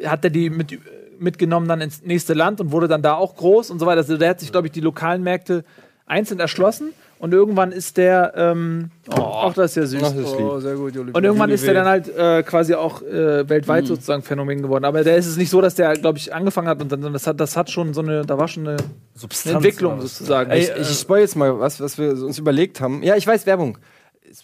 äh, 0.00 0.06
hat 0.08 0.24
er 0.24 0.30
die 0.30 0.50
mit, 0.50 0.76
mitgenommen 1.20 1.68
dann 1.68 1.80
ins 1.80 2.02
nächste 2.02 2.34
Land 2.34 2.60
und 2.60 2.72
wurde 2.72 2.88
dann 2.88 3.02
da 3.02 3.14
auch 3.14 3.36
groß 3.36 3.70
und 3.70 3.78
so 3.78 3.86
weiter. 3.86 3.98
Also 3.98 4.16
der 4.16 4.30
hat 4.30 4.40
sich, 4.40 4.50
glaube 4.50 4.66
ich, 4.66 4.72
die 4.72 4.80
lokalen 4.80 5.22
Märkte 5.22 5.64
einzeln 6.06 6.40
erschlossen 6.40 6.92
und 7.18 7.32
irgendwann 7.34 7.72
ist 7.72 7.96
der, 7.96 8.32
ähm, 8.36 8.90
auch 9.10 9.52
das 9.54 9.72
ist 9.72 9.76
ja 9.76 9.86
süß. 9.86 10.02
Ach, 10.04 10.12
das 10.12 10.26
ist 10.32 10.38
lieb. 10.38 10.46
Oh, 10.48 10.58
sehr 10.60 10.74
gut, 10.74 10.94
Juli. 10.94 11.12
Und 11.12 11.24
irgendwann 11.24 11.50
ist 11.50 11.66
der 11.66 11.74
dann 11.74 11.86
halt 11.86 12.08
äh, 12.16 12.42
quasi 12.42 12.74
auch 12.74 13.02
äh, 13.02 13.48
weltweit 13.48 13.86
sozusagen 13.86 14.22
Phänomen 14.22 14.62
geworden. 14.62 14.84
Aber 14.84 15.02
der 15.04 15.16
ist 15.16 15.26
es 15.26 15.36
nicht 15.36 15.50
so, 15.50 15.60
dass 15.60 15.74
der, 15.74 15.94
glaube 15.94 16.18
ich, 16.18 16.32
angefangen 16.34 16.68
hat 16.68 16.80
und 16.80 16.90
dann 16.92 17.12
das 17.12 17.26
hat, 17.26 17.40
das 17.40 17.56
hat 17.56 17.70
schon 17.70 17.94
so 17.94 18.00
eine, 18.02 18.24
da 18.24 18.38
war 18.38 18.48
schon 18.48 18.68
eine, 18.68 18.76
eine 18.78 19.54
Entwicklung 19.54 20.00
sozusagen. 20.00 20.52
Ich, 20.52 20.70
ich 20.70 20.88
spoil 20.98 21.20
jetzt 21.22 21.36
mal 21.36 21.58
was, 21.58 21.80
was 21.80 21.98
wir 21.98 22.10
uns 22.10 22.38
überlegt 22.38 22.80
haben. 22.80 23.02
Ja, 23.02 23.16
ich 23.16 23.26
weiß 23.26 23.46
Werbung. 23.46 23.78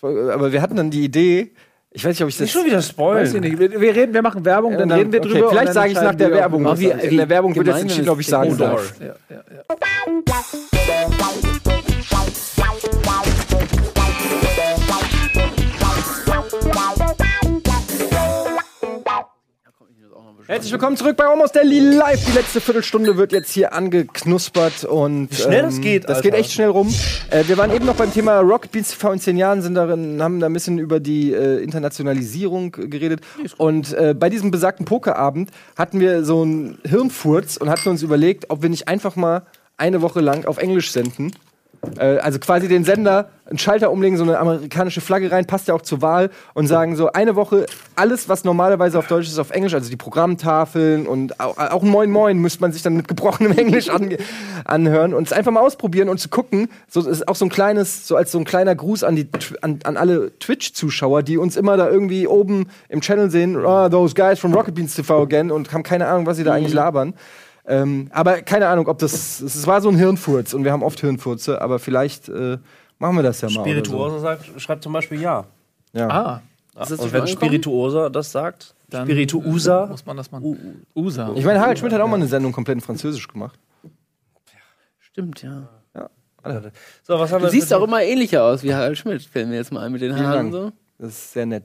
Aber 0.02 0.52
wir 0.52 0.62
hatten 0.62 0.76
dann 0.76 0.90
die 0.90 1.04
Idee. 1.04 1.52
Ich 1.96 2.04
weiß 2.04 2.10
nicht, 2.10 2.22
ob 2.22 2.28
ich 2.28 2.34
das. 2.36 2.40
Nicht 2.46 2.52
schon 2.52 2.64
wieder 2.64 2.78
Weiß 2.78 2.86
ich 2.86 2.90
spoilen. 2.90 3.40
nicht. 3.40 3.56
Wir, 3.58 3.80
wir 3.80 3.94
reden, 3.94 4.12
wir 4.14 4.22
machen 4.22 4.44
Werbung, 4.44 4.72
Ja, 4.72 4.78
dann, 4.78 4.90
reden 4.90 5.12
wir 5.12 5.20
okay, 5.20 5.28
drüber. 5.28 5.50
Vielleicht 5.50 5.68
dann 5.68 5.74
sage 5.74 5.92
ich 5.92 6.00
nach 6.00 6.14
der 6.16 6.32
Werbung. 6.32 6.64
wie- 6.78 6.88
das- 6.88 7.04
In 7.04 7.16
der 7.18 7.28
Werbung 7.28 7.54
wird 7.54 7.68
jetzt 7.68 7.82
entschieden, 7.82 8.08
ob 8.08 8.18
ich 8.18 8.26
sagen 8.26 8.56
darf. 8.58 8.94
Ja, 8.98 9.14
ja, 9.30 9.44
ja. 9.54 9.62
Herzlich 20.46 20.72
willkommen 20.72 20.94
zurück 20.98 21.16
bei 21.16 21.24
Almost 21.24 21.56
Daily 21.56 21.80
Live. 21.80 22.22
Die 22.26 22.32
letzte 22.32 22.60
Viertelstunde 22.60 23.16
wird 23.16 23.32
jetzt 23.32 23.50
hier 23.50 23.72
angeknuspert 23.72 24.84
und 24.84 25.30
Wie 25.30 25.36
schnell 25.36 25.62
das 25.62 25.80
geht, 25.80 26.04
Das 26.04 26.16
Alter. 26.18 26.22
geht 26.30 26.38
echt 26.38 26.52
schnell 26.52 26.68
rum. 26.68 26.94
Äh, 27.30 27.44
wir 27.46 27.56
waren 27.56 27.72
eben 27.74 27.86
noch 27.86 27.94
beim 27.96 28.12
Thema 28.12 28.40
Rocket 28.40 28.70
Beans 28.70 28.90
TV 28.90 29.12
in 29.12 29.20
zehn 29.20 29.36
Jahren, 29.38 29.62
sind 29.62 29.74
darin, 29.74 30.22
haben 30.22 30.40
da 30.40 30.46
ein 30.46 30.52
bisschen 30.52 30.78
über 30.78 31.00
die 31.00 31.32
äh, 31.32 31.62
Internationalisierung 31.62 32.72
geredet. 32.72 33.20
Und 33.56 33.94
äh, 33.94 34.12
bei 34.12 34.28
diesem 34.28 34.50
besagten 34.50 34.84
Pokerabend 34.84 35.48
hatten 35.76 35.98
wir 35.98 36.24
so 36.24 36.42
einen 36.42 36.78
Hirnfurz 36.86 37.56
und 37.56 37.70
hatten 37.70 37.88
uns 37.88 38.02
überlegt, 38.02 38.50
ob 38.50 38.60
wir 38.60 38.68
nicht 38.68 38.86
einfach 38.86 39.16
mal 39.16 39.46
eine 39.78 40.02
Woche 40.02 40.20
lang 40.20 40.44
auf 40.44 40.58
Englisch 40.58 40.92
senden. 40.92 41.32
Äh, 41.98 42.18
also 42.18 42.38
quasi 42.38 42.68
den 42.68 42.84
Sender, 42.84 43.28
einen 43.46 43.58
Schalter 43.58 43.90
umlegen, 43.90 44.16
so 44.16 44.22
eine 44.22 44.38
amerikanische 44.38 45.00
Flagge 45.00 45.30
rein, 45.30 45.46
passt 45.46 45.68
ja 45.68 45.74
auch 45.74 45.82
zur 45.82 46.00
Wahl 46.00 46.30
und 46.54 46.66
sagen 46.66 46.96
so 46.96 47.12
eine 47.12 47.36
Woche 47.36 47.66
alles, 47.94 48.28
was 48.28 48.44
normalerweise 48.44 48.98
auf 48.98 49.06
Deutsch 49.06 49.26
ist, 49.26 49.38
auf 49.38 49.50
Englisch, 49.50 49.74
also 49.74 49.90
die 49.90 49.96
Programmtafeln 49.96 51.06
und 51.06 51.38
auch, 51.40 51.82
Moin 51.82 52.10
Moin 52.10 52.38
müsste 52.38 52.62
man 52.62 52.72
sich 52.72 52.82
dann 52.82 52.96
mit 52.96 53.06
gebrochenem 53.06 53.52
Englisch 53.58 53.90
ange- 53.90 54.18
anhören 54.64 55.12
und 55.12 55.26
es 55.26 55.32
einfach 55.32 55.52
mal 55.52 55.60
ausprobieren 55.60 56.08
und 56.08 56.18
zu 56.18 56.28
gucken. 56.28 56.68
So 56.88 57.06
ist 57.06 57.28
auch 57.28 57.36
so 57.36 57.44
ein 57.44 57.50
kleines, 57.50 58.08
so 58.08 58.16
als 58.16 58.32
so 58.32 58.38
ein 58.38 58.44
kleiner 58.44 58.74
Gruß 58.74 59.04
an 59.04 59.16
die 59.16 59.28
an, 59.60 59.80
an 59.84 59.96
alle 59.96 60.38
Twitch-Zuschauer, 60.38 61.22
die 61.22 61.36
uns 61.36 61.56
immer 61.56 61.76
da 61.76 61.88
irgendwie 61.88 62.26
oben 62.26 62.66
im 62.88 63.00
Channel 63.00 63.30
sehen, 63.30 63.56
oh, 63.64 63.88
those 63.88 64.14
guys 64.14 64.38
from 64.38 64.54
Rocket 64.54 64.74
Beans 64.74 64.94
TV 64.94 65.22
again 65.22 65.50
und 65.50 65.72
haben 65.72 65.82
keine 65.82 66.06
Ahnung, 66.06 66.26
was 66.26 66.38
sie 66.38 66.44
da 66.44 66.54
eigentlich 66.54 66.72
labern. 66.74 67.14
Ähm, 67.66 68.08
aber 68.12 68.42
keine 68.42 68.68
Ahnung, 68.68 68.88
ob 68.88 68.98
das. 68.98 69.40
Es 69.40 69.66
war 69.66 69.80
so 69.80 69.88
ein 69.88 69.96
Hirnfurz 69.96 70.52
und 70.52 70.64
wir 70.64 70.72
haben 70.72 70.82
oft 70.82 71.00
Hirnfurze, 71.00 71.60
aber 71.62 71.78
vielleicht 71.78 72.28
äh, 72.28 72.58
machen 72.98 73.16
wir 73.16 73.22
das 73.22 73.40
ja 73.40 73.48
mal. 73.48 73.60
oder 73.60 73.70
Spirituoser 73.70 74.20
sagt, 74.20 74.60
schreibt 74.60 74.82
zum 74.82 74.92
Beispiel 74.92 75.20
ja. 75.20 75.46
So. 75.92 76.00
Ja. 76.00 76.08
Ah, 76.08 76.42
Ist 76.82 76.90
das 76.92 77.00
Und 77.00 77.12
wenn? 77.12 77.26
Spirituoser 77.26 78.10
das 78.10 78.32
sagt, 78.32 78.74
dann 78.90 79.06
Spirituosa, 79.06 79.86
muss 79.86 80.04
man 80.04 80.16
das 80.16 80.30
mal. 80.30 80.42
USA. 80.94 81.32
Ich 81.34 81.44
meine, 81.44 81.60
Harald 81.60 81.78
Schmidt 81.78 81.92
hat 81.92 82.00
auch 82.00 82.08
mal 82.08 82.16
eine 82.16 82.26
Sendung 82.26 82.52
komplett 82.52 82.76
in 82.76 82.80
Französisch 82.80 83.28
gemacht. 83.28 83.58
Stimmt, 84.98 85.42
ja. 85.42 85.68
So, 87.02 87.18
was 87.18 87.32
haben 87.32 87.40
Du 87.40 87.46
wir 87.46 87.50
siehst 87.50 87.72
auch 87.72 87.82
immer 87.82 88.02
ähnlicher 88.02 88.44
aus 88.44 88.62
wie 88.62 88.74
Harald 88.74 88.98
Schmidt, 88.98 89.22
fällt 89.22 89.48
mir 89.48 89.56
jetzt 89.56 89.72
mal 89.72 89.80
ein 89.80 89.92
mit 89.92 90.02
den 90.02 90.14
Haaren 90.14 90.52
so. 90.52 90.72
Das 90.98 91.08
ist 91.10 91.32
sehr 91.32 91.46
nett. 91.46 91.64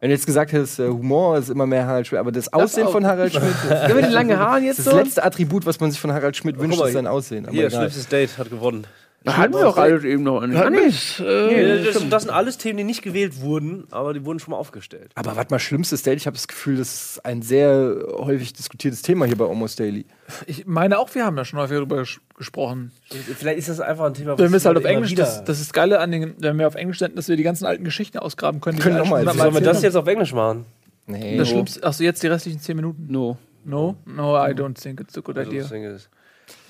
Wenn 0.00 0.10
du 0.10 0.14
jetzt 0.14 0.26
gesagt 0.26 0.52
hättest, 0.52 0.78
äh, 0.78 0.88
Humor 0.88 1.38
ist 1.38 1.48
immer 1.50 1.66
mehr 1.66 1.86
Harald 1.86 2.06
Schmidt, 2.06 2.20
aber 2.20 2.30
das 2.30 2.52
Aussehen 2.52 2.86
auch. 2.86 2.92
von 2.92 3.04
Harald 3.06 3.32
Schmidt, 3.32 3.54
das 3.68 3.88
Ja, 3.88 3.94
mit 3.94 4.04
den 4.04 4.12
langen 4.12 4.38
Haaren 4.38 4.64
jetzt 4.64 4.78
ist 4.78 4.84
so. 4.84 4.92
das 4.92 5.04
letzte 5.04 5.24
Attribut, 5.24 5.66
was 5.66 5.80
man 5.80 5.90
sich 5.90 6.00
von 6.00 6.12
Harald 6.12 6.36
Schmidt 6.36 6.58
wünscht, 6.58 6.78
mal, 6.78 6.86
ist 6.86 6.92
sein 6.92 7.06
Aussehen. 7.08 7.46
Aber 7.46 7.52
Hier, 7.54 7.68
schlimmstes 7.70 8.06
Date 8.08 8.38
hat 8.38 8.48
gewonnen. 8.50 8.86
Da 9.24 9.36
hatten 9.36 9.52
wir 9.54 9.62
doch 9.62 9.76
alle 9.76 10.00
eben 10.06 10.22
noch 10.22 10.40
einen. 10.40 10.56
Ah, 10.56 10.70
nee. 10.70 10.78
Nee, 11.18 11.84
das, 11.84 12.08
das 12.08 12.22
sind 12.22 12.30
alles 12.30 12.56
Themen, 12.56 12.76
die 12.78 12.84
nicht 12.84 13.02
gewählt 13.02 13.40
wurden, 13.40 13.88
aber 13.90 14.14
die 14.14 14.24
wurden 14.24 14.38
schon 14.38 14.52
mal 14.52 14.58
aufgestellt. 14.58 15.10
aber 15.16 15.34
warte 15.34 15.52
mal, 15.52 15.58
schlimmstes 15.58 16.02
Date, 16.04 16.18
ich 16.18 16.26
habe 16.26 16.36
das 16.36 16.46
Gefühl, 16.46 16.76
das 16.76 17.16
ist 17.16 17.24
ein 17.24 17.42
sehr 17.42 17.96
häufig 18.12 18.52
diskutiertes 18.52 19.02
Thema 19.02 19.26
hier 19.26 19.36
bei 19.36 19.46
Almost 19.46 19.80
Daily. 19.80 20.06
Ich 20.46 20.66
meine 20.66 20.98
auch, 20.98 21.14
wir 21.14 21.24
haben 21.24 21.36
da 21.36 21.44
schon 21.44 21.58
häufig 21.58 21.78
drüber 21.78 21.98
ges 21.98 22.20
gesprochen. 22.36 22.92
Vielleicht 23.08 23.58
ist 23.58 23.68
das 23.68 23.80
einfach 23.80 24.04
ein 24.04 24.14
Thema, 24.14 24.38
Wenn 24.38 24.50
wir 24.50 24.56
es 24.58 24.64
halt 24.64 24.76
auf 24.76 24.84
Englisch, 24.84 25.14
das, 25.14 25.42
das 25.44 25.60
ist 25.60 25.72
geile 25.72 26.00
an 26.00 26.12
den, 26.12 26.34
wenn 26.38 26.58
wir 26.58 26.66
auf 26.68 26.74
Englisch 26.74 26.98
senden, 26.98 27.16
dass 27.16 27.28
wir 27.28 27.36
die 27.36 27.42
ganzen 27.42 27.64
alten 27.66 27.84
Geschichten 27.84 28.18
ausgraben 28.18 28.60
können. 28.60 28.78
Können 28.78 28.96
wir 28.96 29.02
noch 29.02 29.10
mal 29.10 29.18
schon 29.20 29.26
erzählen. 29.28 29.52
Sollen 29.52 29.64
wir 29.64 29.72
das 29.72 29.82
jetzt 29.82 29.96
auf 29.96 30.06
Englisch 30.06 30.32
machen? 30.32 30.66
Nee. 31.06 31.38
Das 31.38 31.48
Schlimmste, 31.48 31.82
achso, 31.82 32.04
jetzt 32.04 32.22
die 32.22 32.26
restlichen 32.26 32.60
10 32.60 32.76
Minuten. 32.76 33.06
No. 33.08 33.38
No? 33.64 33.96
No, 34.04 34.36
I 34.36 34.50
don't 34.50 34.80
think 34.80 35.00
it's 35.00 35.16
a 35.16 35.20
good 35.20 35.38
Also, 35.38 35.50
idea. 35.50 35.98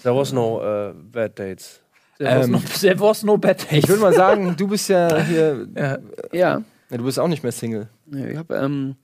There 0.03 0.15
was 0.15 0.33
no 0.33 0.61
uh, 0.61 0.95
bad 0.95 1.39
dates. 1.39 1.81
There 2.19 2.39
was, 2.39 2.47
Ähm, 2.47 2.53
no, 2.53 2.59
there 2.81 3.01
was 3.01 3.23
no 3.25 3.37
bad 3.37 3.59
taste. 3.59 3.77
Ich 3.77 3.89
würde 3.89 4.01
mal 4.01 4.15
sagen, 4.15 4.57
du 4.57 4.69
bist 4.69 4.89
ja 4.89 5.23
hier, 5.23 5.67
ja. 5.77 5.99
Ja. 6.33 6.63
ja, 6.91 6.97
du 6.97 7.05
bist 7.05 7.19
auch 7.19 7.29
nicht 7.29 7.43
mehr 7.43 7.53
Single. 7.53 7.89
Nee, 8.07 8.31
Ich 8.31 8.37
habe 8.37 8.55
ähm, 8.57 8.97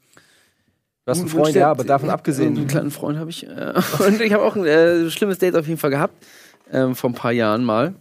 Du 1.05 1.11
hast 1.11 1.21
einen 1.21 1.29
Freund, 1.29 1.55
ja, 1.55 1.71
aber 1.71 1.85
davon 1.85 2.09
Einen 2.09 2.15
abgesehen. 2.15 2.67
kleinen 2.67 2.91
Freund 2.91 3.19
habe 3.19 3.29
ich. 3.29 3.47
Äh, 3.47 3.75
und 4.07 4.21
ich 4.23 4.33
habe 4.33 4.43
auch 4.43 4.57
ein 4.57 4.65
äh, 4.65 5.11
schlimmes 5.11 5.39
Date 5.39 5.55
auf 5.55 5.67
jeden 5.67 5.79
Fall 5.79 5.91
gehabt. 5.91 6.15
Ähm, 6.73 6.95
vor 6.95 7.11
ein 7.11 7.15
paar 7.15 7.33
Jahren 7.33 7.63
mal. 7.65 7.95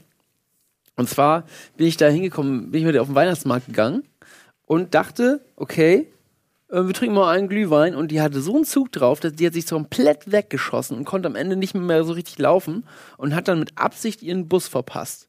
Und 0.95 1.09
zwar 1.09 1.43
bin 1.75 1.87
ich 1.87 1.97
da 1.97 2.07
hingekommen, 2.07 2.71
bin 2.71 2.79
ich 2.79 2.85
mit 2.85 2.95
ihr 2.95 3.01
auf 3.01 3.09
den 3.09 3.15
Weihnachtsmarkt 3.15 3.65
gegangen 3.65 4.03
und 4.65 4.93
dachte, 4.93 5.41
okay, 5.57 6.07
äh, 6.69 6.81
wir 6.83 6.93
trinken 6.93 7.15
mal 7.15 7.35
einen 7.35 7.49
Glühwein. 7.49 7.93
Und 7.93 8.09
die 8.09 8.21
hatte 8.21 8.41
so 8.41 8.55
einen 8.55 8.63
Zug 8.63 8.91
drauf, 8.93 9.19
dass 9.19 9.33
die 9.33 9.45
hat 9.45 9.53
sich 9.53 9.65
so 9.65 9.75
komplett 9.75 10.31
weggeschossen 10.31 10.97
und 10.97 11.03
konnte 11.03 11.27
am 11.27 11.35
Ende 11.35 11.57
nicht 11.57 11.75
mehr 11.75 12.05
so 12.05 12.13
richtig 12.13 12.39
laufen 12.39 12.85
und 13.17 13.35
hat 13.35 13.49
dann 13.49 13.59
mit 13.59 13.77
Absicht 13.77 14.21
ihren 14.21 14.47
Bus 14.47 14.69
verpasst. 14.69 15.27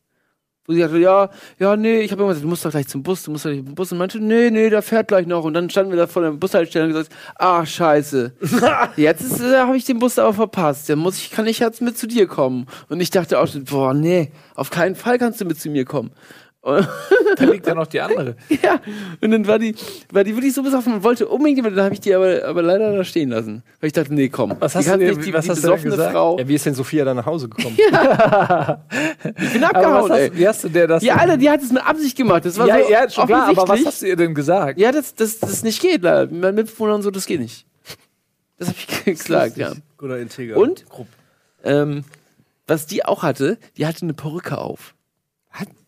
Wo 0.66 0.72
sie 0.72 0.80
sagte, 0.80 0.98
ja, 0.98 1.28
ja, 1.58 1.76
nee, 1.76 2.00
ich 2.00 2.10
habe 2.10 2.22
immer 2.22 2.30
gesagt, 2.30 2.44
du 2.44 2.48
musst 2.48 2.64
doch 2.64 2.70
gleich 2.70 2.88
zum 2.88 3.02
Bus, 3.02 3.22
du 3.22 3.30
musst 3.30 3.44
doch 3.44 3.50
gleich 3.50 3.64
zum 3.64 3.74
Bus. 3.74 3.92
Und 3.92 3.98
meinte, 3.98 4.18
nee, 4.18 4.50
nee, 4.50 4.70
der 4.70 4.80
fährt 4.80 5.08
gleich 5.08 5.26
noch. 5.26 5.44
Und 5.44 5.52
dann 5.52 5.68
standen 5.68 5.92
wir 5.92 5.98
da 5.98 6.06
vor 6.06 6.22
der 6.22 6.30
Bushaltestelle 6.30 6.86
und 6.86 6.92
gesagt, 6.92 7.12
ah, 7.36 7.66
scheiße. 7.66 8.32
jetzt 8.96 9.20
ist, 9.20 9.40
äh, 9.40 9.58
habe 9.58 9.76
ich 9.76 9.84
den 9.84 9.98
Bus 9.98 10.18
aber 10.18 10.32
verpasst. 10.32 10.88
Dann 10.88 11.00
muss 11.00 11.18
ich, 11.18 11.30
kann 11.30 11.46
ich 11.46 11.58
jetzt 11.58 11.82
mit 11.82 11.98
zu 11.98 12.06
dir 12.06 12.26
kommen. 12.26 12.66
Und 12.88 13.00
ich 13.00 13.10
dachte 13.10 13.38
auch, 13.38 13.46
schon, 13.46 13.64
boah, 13.64 13.92
nee, 13.92 14.32
auf 14.54 14.70
keinen 14.70 14.94
Fall 14.94 15.18
kannst 15.18 15.40
du 15.40 15.44
mit 15.44 15.60
zu 15.60 15.68
mir 15.68 15.84
kommen. 15.84 16.12
Da 17.36 17.44
liegt 17.44 17.66
ja 17.66 17.74
noch 17.74 17.86
die 17.86 18.00
andere. 18.00 18.36
ja, 18.62 18.80
und 19.20 19.30
dann 19.30 19.46
war 19.46 19.58
die, 19.58 19.74
war 20.12 20.24
die 20.24 20.34
wirklich 20.34 20.54
so 20.54 20.62
besoffen 20.62 20.94
und 20.94 21.02
wollte 21.02 21.26
unbedingt, 21.26 21.58
aber 21.58 21.70
dann 21.70 21.84
habe 21.86 21.94
ich 21.94 22.00
die 22.00 22.14
aber, 22.14 22.44
aber 22.44 22.62
leider 22.62 22.96
da 22.96 23.04
stehen 23.04 23.30
lassen. 23.30 23.62
Weil 23.80 23.88
ich 23.88 23.92
dachte, 23.92 24.14
nee, 24.14 24.28
komm. 24.28 24.54
Was 24.60 24.74
hast 24.74 24.88
du 24.88 24.96
nicht, 24.96 25.26
die, 25.26 25.34
was 25.34 25.44
die 25.44 25.50
hast 25.50 25.64
du 25.64 25.68
denn 25.68 25.70
besoffene 25.72 25.90
gesagt? 25.90 26.12
Frau. 26.12 26.38
Ja, 26.38 26.48
wie 26.48 26.54
ist 26.54 26.64
denn 26.64 26.74
Sophia 26.74 27.04
da 27.04 27.12
nach 27.12 27.26
Hause 27.26 27.48
gekommen? 27.48 27.76
Ich 29.36 29.52
bin 29.52 29.64
Aber 29.64 29.76
abgehauen, 29.76 30.12
hast, 30.12 30.36
wie 30.36 30.48
hast 30.48 30.64
du 30.64 30.68
der 30.68 30.86
das? 30.86 31.02
Ja, 31.02 31.16
Alter, 31.16 31.36
die 31.36 31.50
hat 31.50 31.60
es 31.60 31.72
mit 31.72 31.84
Absicht 31.84 32.16
gemacht. 32.16 32.44
Das 32.44 32.58
war 32.58 32.66
ja, 32.66 32.82
so 32.82 32.90
ja, 32.90 33.10
schon 33.10 33.26
klar, 33.26 33.48
aber 33.48 33.68
was 33.68 33.84
hast 33.84 34.02
du 34.02 34.06
ihr 34.06 34.16
denn 34.16 34.34
gesagt? 34.34 34.78
Ja, 34.78 34.92
das, 34.92 35.14
das, 35.14 35.38
das 35.38 35.62
nicht 35.62 35.80
geht, 35.80 36.02
leider. 36.02 36.30
Mit 36.30 36.40
meinen 36.40 36.54
Mitbewohnern 36.54 36.96
und 36.96 37.02
so, 37.02 37.10
das 37.10 37.26
geht 37.26 37.40
nicht. 37.40 37.66
Das 38.58 38.68
habe 38.68 38.78
ich 38.78 39.04
gesagt, 39.04 39.56
ja. 39.56 39.72
Guter 39.96 40.18
Integer. 40.18 40.56
Und? 40.56 40.84
Ähm, 41.64 42.04
was 42.66 42.86
die 42.86 43.04
auch 43.04 43.22
hatte, 43.22 43.58
die 43.76 43.86
hatte 43.86 44.02
eine 44.02 44.14
Perücke 44.14 44.58
auf. 44.58 44.94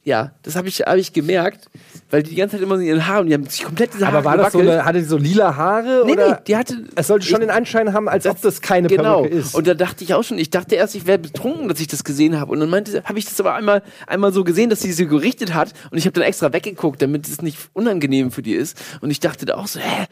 Ja, 0.06 0.30
das 0.44 0.54
habe 0.54 0.68
ich, 0.68 0.82
hab 0.82 0.94
ich 0.98 1.12
gemerkt, 1.12 1.68
weil 2.10 2.22
die 2.22 2.30
die 2.30 2.36
ganze 2.36 2.54
Zeit 2.54 2.62
immer 2.62 2.76
so 2.76 2.80
in 2.80 2.86
ihren 2.86 3.08
Haaren, 3.08 3.26
die 3.26 3.34
haben 3.34 3.44
sich 3.46 3.64
komplett 3.64 3.92
diese 3.92 4.06
Haare 4.06 4.18
Aber 4.18 4.24
war 4.24 4.36
das 4.36 4.52
so 4.52 4.58
gewackelt. 4.60 4.78
eine, 4.78 4.88
hatte 4.88 4.98
die 5.00 5.04
so 5.04 5.16
lila 5.16 5.56
Haare? 5.56 6.04
Nee, 6.06 6.12
oder? 6.12 6.30
nee, 6.30 6.36
die 6.46 6.56
hatte. 6.56 6.84
Es 6.94 7.08
sollte 7.08 7.26
schon 7.26 7.40
den 7.40 7.50
Anschein 7.50 7.92
haben, 7.92 8.08
als 8.08 8.24
ob 8.24 8.40
das 8.40 8.60
keine 8.60 8.86
genau. 8.86 9.22
Perücke 9.22 9.38
ist. 9.38 9.56
Und 9.56 9.66
da 9.66 9.74
dachte 9.74 10.04
ich 10.04 10.14
auch 10.14 10.22
schon, 10.22 10.38
ich 10.38 10.50
dachte 10.50 10.76
erst, 10.76 10.94
ich 10.94 11.08
wäre 11.08 11.18
betrunken, 11.18 11.68
dass 11.68 11.80
ich 11.80 11.88
das 11.88 12.04
gesehen 12.04 12.38
habe. 12.38 12.52
Und 12.52 12.60
dann 12.60 12.70
meinte, 12.70 13.02
habe 13.02 13.18
ich 13.18 13.24
das 13.24 13.40
aber 13.40 13.56
einmal, 13.56 13.82
einmal 14.06 14.32
so 14.32 14.44
gesehen, 14.44 14.70
dass 14.70 14.80
sie 14.80 14.92
sie 14.92 15.08
gerichtet 15.08 15.54
hat. 15.54 15.72
Und 15.90 15.98
ich 15.98 16.04
habe 16.04 16.12
dann 16.12 16.22
extra 16.22 16.52
weggeguckt, 16.52 17.02
damit 17.02 17.26
es 17.26 17.42
nicht 17.42 17.58
unangenehm 17.72 18.30
für 18.30 18.42
die 18.42 18.54
ist. 18.54 18.80
Und 19.00 19.10
ich 19.10 19.18
dachte 19.18 19.44
da 19.44 19.56
auch 19.56 19.66
so, 19.66 19.80
hä? 19.80 20.06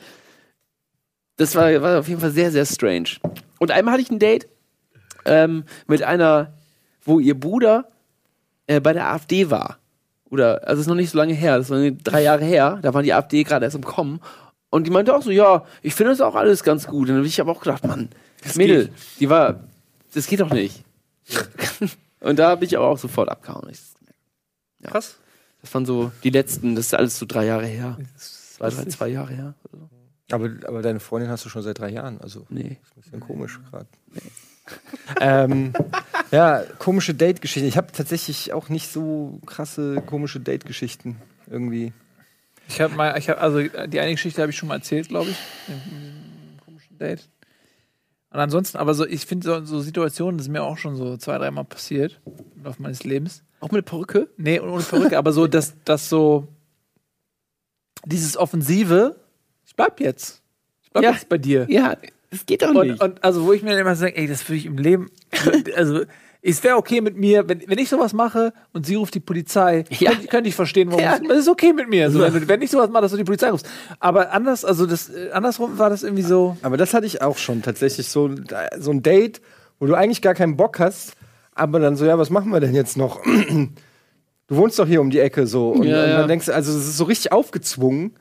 Das 1.36 1.54
war, 1.54 1.70
war 1.82 2.00
auf 2.00 2.08
jeden 2.08 2.20
Fall 2.20 2.32
sehr, 2.32 2.50
sehr 2.50 2.66
strange. 2.66 3.10
Und 3.60 3.70
einmal 3.70 3.92
hatte 3.92 4.02
ich 4.02 4.10
ein 4.10 4.18
Date 4.18 4.48
ähm, 5.24 5.62
mit 5.86 6.02
einer, 6.02 6.52
wo 7.04 7.20
ihr 7.20 7.38
Bruder 7.38 7.86
äh, 8.66 8.80
bei 8.80 8.92
der 8.92 9.10
AfD 9.10 9.50
war. 9.50 9.78
Oder, 10.30 10.66
also 10.66 10.80
es 10.80 10.86
ist 10.86 10.86
noch 10.88 10.94
nicht 10.94 11.10
so 11.10 11.18
lange 11.18 11.34
her, 11.34 11.58
das 11.58 11.70
war 11.70 11.78
drei 11.90 12.22
Jahre 12.22 12.44
her, 12.44 12.78
da 12.82 12.92
war 12.94 13.02
die 13.02 13.12
AfD 13.12 13.44
gerade 13.44 13.64
erst 13.64 13.76
im 13.76 13.84
Kommen. 13.84 14.20
Und 14.70 14.86
die 14.86 14.90
meinte 14.90 15.14
auch 15.14 15.22
so, 15.22 15.30
ja, 15.30 15.64
ich 15.82 15.94
finde 15.94 16.10
das 16.10 16.20
auch 16.20 16.34
alles 16.34 16.64
ganz 16.64 16.86
gut. 16.86 17.02
Und 17.02 17.08
dann 17.08 17.16
habe 17.18 17.26
ich 17.26 17.40
aber 17.40 17.52
auch 17.52 17.60
gedacht, 17.60 17.86
Mann, 17.86 18.08
das 18.42 18.56
Mädel, 18.56 18.90
die 19.20 19.30
war, 19.30 19.60
das 20.12 20.26
geht 20.26 20.40
doch 20.40 20.50
nicht. 20.50 20.82
und 22.20 22.38
da 22.38 22.50
habe 22.50 22.64
ich 22.64 22.76
aber 22.76 22.88
auch 22.88 22.98
sofort 22.98 23.28
abgehauen. 23.28 23.68
Ich, 23.70 23.78
ja. 24.80 24.90
Krass. 24.90 25.18
Das 25.60 25.72
waren 25.72 25.86
so 25.86 26.10
die 26.24 26.30
letzten, 26.30 26.74
das 26.74 26.86
ist 26.86 26.94
alles 26.94 27.18
so 27.18 27.26
drei 27.26 27.46
Jahre 27.46 27.66
her. 27.66 27.96
Zwei, 28.16 28.68
drei, 28.70 28.84
zwei 28.86 29.08
Jahre 29.08 29.32
her. 29.32 29.54
Aber, 30.32 30.50
aber 30.66 30.82
deine 30.82 31.00
Freundin 31.00 31.30
hast 31.30 31.44
du 31.44 31.48
schon 31.48 31.62
seit 31.62 31.78
drei 31.78 31.90
Jahren, 31.90 32.20
also 32.20 32.44
Nee. 32.48 32.78
ein 32.96 33.00
bisschen 33.02 33.20
komisch 33.20 33.60
gerade. 33.70 33.86
Ähm, 35.20 35.72
ja, 36.30 36.62
komische 36.78 37.14
Date-Geschichten. 37.14 37.68
Ich 37.68 37.76
habe 37.76 37.92
tatsächlich 37.92 38.52
auch 38.52 38.68
nicht 38.68 38.90
so 38.90 39.40
krasse 39.46 40.02
komische 40.06 40.40
Date-Geschichten 40.40 41.16
irgendwie. 41.50 41.92
Ich 42.68 42.80
habe 42.80 42.94
mal, 42.94 43.18
ich 43.18 43.28
habe, 43.28 43.40
also 43.40 43.60
die 43.60 44.00
eine 44.00 44.12
Geschichte 44.12 44.40
habe 44.40 44.50
ich 44.50 44.56
schon 44.56 44.68
mal 44.68 44.76
erzählt, 44.76 45.08
glaube 45.08 45.30
ich. 45.30 45.36
Im, 45.68 46.58
komischen 46.64 46.98
Date. 46.98 47.28
Und 48.30 48.40
ansonsten, 48.40 48.78
aber 48.78 48.94
so, 48.94 49.06
ich 49.06 49.26
finde 49.26 49.46
so, 49.46 49.64
so 49.64 49.80
Situationen, 49.80 50.38
das 50.38 50.46
ist 50.46 50.52
mir 50.52 50.62
auch 50.62 50.78
schon 50.78 50.96
so 50.96 51.16
zwei, 51.18 51.38
dreimal 51.38 51.64
passiert 51.64 52.20
im 52.56 52.64
Laufe 52.64 52.82
meines 52.82 53.04
Lebens. 53.04 53.42
Auch 53.60 53.70
mit 53.70 53.84
Perücke? 53.84 54.28
Nee, 54.36 54.60
ohne 54.60 54.82
Perücke, 54.82 55.18
aber 55.18 55.32
so, 55.32 55.46
dass, 55.46 55.74
dass 55.84 56.08
so 56.08 56.48
dieses 58.04 58.36
Offensive, 58.36 59.16
ich 59.66 59.76
bleib 59.76 60.00
jetzt. 60.00 60.42
Ich 60.82 60.90
bleib 60.90 61.04
Ja. 61.04 61.12
jetzt 61.12 61.28
bei 61.28 61.38
dir. 61.38 61.66
Ja, 61.68 61.96
das 62.34 62.46
geht 62.46 62.62
doch 62.62 62.74
Und, 62.74 62.86
nicht. 62.88 63.02
und 63.02 63.22
also, 63.24 63.44
wo 63.46 63.52
ich 63.52 63.62
mir 63.62 63.78
immer 63.78 63.94
sage, 63.96 64.16
ey, 64.16 64.26
das 64.26 64.48
würde 64.48 64.56
ich 64.58 64.66
im 64.66 64.76
Leben. 64.78 65.10
Also, 65.76 66.02
es 66.46 66.62
wäre 66.62 66.76
okay 66.76 67.00
mit 67.00 67.16
mir, 67.16 67.48
wenn, 67.48 67.62
wenn 67.66 67.78
ich 67.78 67.88
sowas 67.88 68.12
mache 68.12 68.52
und 68.74 68.84
sie 68.84 68.96
ruft 68.96 69.14
die 69.14 69.20
Polizei, 69.20 69.84
Ja. 69.98 70.10
könnte, 70.10 70.26
könnte 70.28 70.48
ich 70.50 70.54
verstehen, 70.54 70.88
warum. 70.90 71.02
Ja. 71.02 71.14
es- 71.14 71.26
Das 71.26 71.38
ist 71.38 71.48
okay 71.48 71.72
mit 71.72 71.88
mir. 71.88 72.10
So, 72.10 72.20
wenn, 72.20 72.34
du- 72.34 72.48
wenn 72.48 72.60
ich 72.60 72.70
sowas 72.70 72.90
mache, 72.90 73.02
dass 73.02 73.12
du 73.12 73.16
die 73.16 73.24
Polizei 73.24 73.50
rufst. 73.50 73.66
Aber 73.98 74.30
anders, 74.32 74.62
also 74.64 74.84
das, 74.84 75.08
äh, 75.08 75.30
andersrum 75.32 75.78
war 75.78 75.88
das 75.88 76.02
irgendwie 76.02 76.22
so. 76.22 76.56
Aber 76.60 76.76
das 76.76 76.92
hatte 76.92 77.06
ich 77.06 77.22
auch 77.22 77.38
schon 77.38 77.62
tatsächlich 77.62 78.08
so, 78.08 78.30
so 78.78 78.90
ein 78.90 79.02
Date, 79.02 79.40
wo 79.80 79.86
du 79.86 79.94
eigentlich 79.94 80.20
gar 80.20 80.34
keinen 80.34 80.56
Bock 80.56 80.78
hast, 80.80 81.14
aber 81.54 81.78
dann 81.80 81.96
so, 81.96 82.04
ja, 82.04 82.18
was 82.18 82.28
machen 82.30 82.50
wir 82.52 82.60
denn 82.60 82.74
jetzt 82.74 82.96
noch? 82.98 83.20
Du 84.46 84.56
wohnst 84.56 84.78
doch 84.78 84.86
hier 84.86 85.00
um 85.00 85.08
die 85.08 85.20
Ecke 85.20 85.46
so. 85.46 85.70
Und, 85.70 85.84
Ja, 85.84 86.04
und 86.04 86.10
dann 86.10 86.28
denkst 86.28 86.46
du, 86.46 86.54
also 86.54 86.70
es 86.76 86.86
ist 86.86 86.98
so 86.98 87.04
richtig 87.04 87.32
aufgezwungen. 87.32 88.12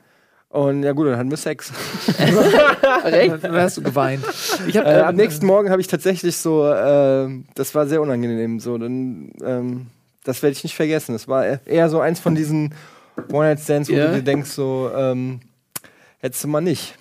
Und 0.54 0.84
ja 0.84 0.92
gut, 0.92 1.08
dann 1.08 1.16
hatten 1.16 1.30
wir 1.30 1.36
Sex. 1.36 1.72
Recht? 3.04 3.42
Dann 3.42 3.54
hast 3.56 3.76
du 3.76 3.82
geweint. 3.82 4.24
Ich 4.68 4.76
hab, 4.76 4.86
Äh, 4.86 5.00
ähm, 5.00 5.04
am 5.06 5.16
nächsten 5.16 5.46
Morgen 5.46 5.68
habe 5.68 5.80
ich 5.80 5.88
tatsächlich 5.88 6.36
so, 6.36 6.64
äh, 6.64 7.28
das 7.56 7.74
war 7.74 7.88
sehr 7.88 8.00
unangenehm. 8.00 8.60
So, 8.60 8.78
dann, 8.78 9.32
ähm, 9.44 9.86
das 10.22 10.44
werde 10.44 10.52
ich 10.52 10.62
nicht 10.62 10.76
vergessen. 10.76 11.12
Das 11.12 11.26
war 11.26 11.44
eher 11.66 11.88
so 11.90 11.98
eins 11.98 12.20
von 12.20 12.36
diesen 12.36 12.72
One-Night-Stands, 13.32 13.88
wo 13.90 13.94
Ja. 13.94 14.06
du 14.06 14.14
dir 14.18 14.22
denkst, 14.22 14.50
so, 14.50 14.92
ähm, 14.96 15.40
hättest 16.20 16.44
du 16.44 16.48
mal 16.48 16.60
nicht. 16.60 16.94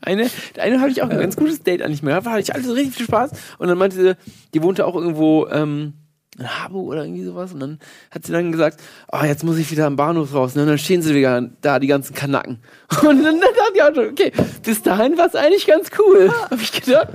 Eine, 0.00 0.28
der 0.56 0.64
eine 0.64 0.80
hatte 0.80 0.90
ich 0.90 1.02
auch 1.02 1.10
ein 1.10 1.20
ganz 1.20 1.36
gutes 1.36 1.62
Date 1.62 1.82
eigentlich 1.82 2.02
mehr. 2.02 2.20
Da 2.20 2.30
hatte 2.32 2.40
ich 2.40 2.52
alles 2.52 2.74
richtig 2.74 2.96
viel 2.96 3.06
Spaß. 3.06 3.30
Und 3.58 3.68
dann 3.68 3.78
meinte 3.78 3.94
sie, 3.96 4.16
die 4.54 4.62
wohnte 4.64 4.84
auch 4.86 4.96
irgendwo 4.96 5.46
ähm, 5.52 5.92
in 6.38 6.48
Harburg 6.48 6.88
oder 6.88 7.04
irgendwie 7.04 7.24
sowas. 7.24 7.52
Und 7.52 7.60
dann 7.60 7.78
hat 8.10 8.24
sie 8.24 8.32
dann 8.32 8.52
gesagt, 8.52 8.80
oh, 9.12 9.22
jetzt 9.24 9.44
muss 9.44 9.58
ich 9.58 9.70
wieder 9.70 9.86
am 9.86 9.96
Bahnhof 9.96 10.32
raus. 10.34 10.56
Und 10.56 10.66
dann 10.66 10.78
stehen 10.78 11.02
sie 11.02 11.14
wieder 11.14 11.48
da, 11.60 11.78
die 11.78 11.86
ganzen 11.86 12.14
Kanacken. 12.14 12.58
Und 13.02 13.22
dann, 13.22 13.40
dachte 13.40 13.72
ich 13.74 13.82
auch 13.82 13.94
schon, 13.94 14.08
okay, 14.10 14.32
bis 14.62 14.82
dahin 14.82 15.18
war 15.18 15.26
es 15.26 15.34
eigentlich 15.34 15.66
ganz 15.66 15.90
cool. 15.98 16.30
Hab 16.50 16.60
ich 16.60 16.72
gedacht. 16.72 17.08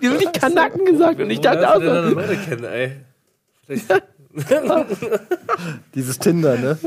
Die 0.00 0.06
haben 0.06 0.14
wirklich 0.18 0.32
Kanacken 0.32 0.84
gesagt. 0.84 1.20
Und 1.20 1.30
ich 1.30 1.40
dachte 1.40 1.68
auch 1.68 1.80
so, 1.80 2.14
Leute 2.14 2.36
kennen, 2.36 2.64
ey. 2.64 2.96
Vielleicht, 3.66 4.02
Dieses 5.94 6.18
Tinder, 6.18 6.56
ne? 6.56 6.78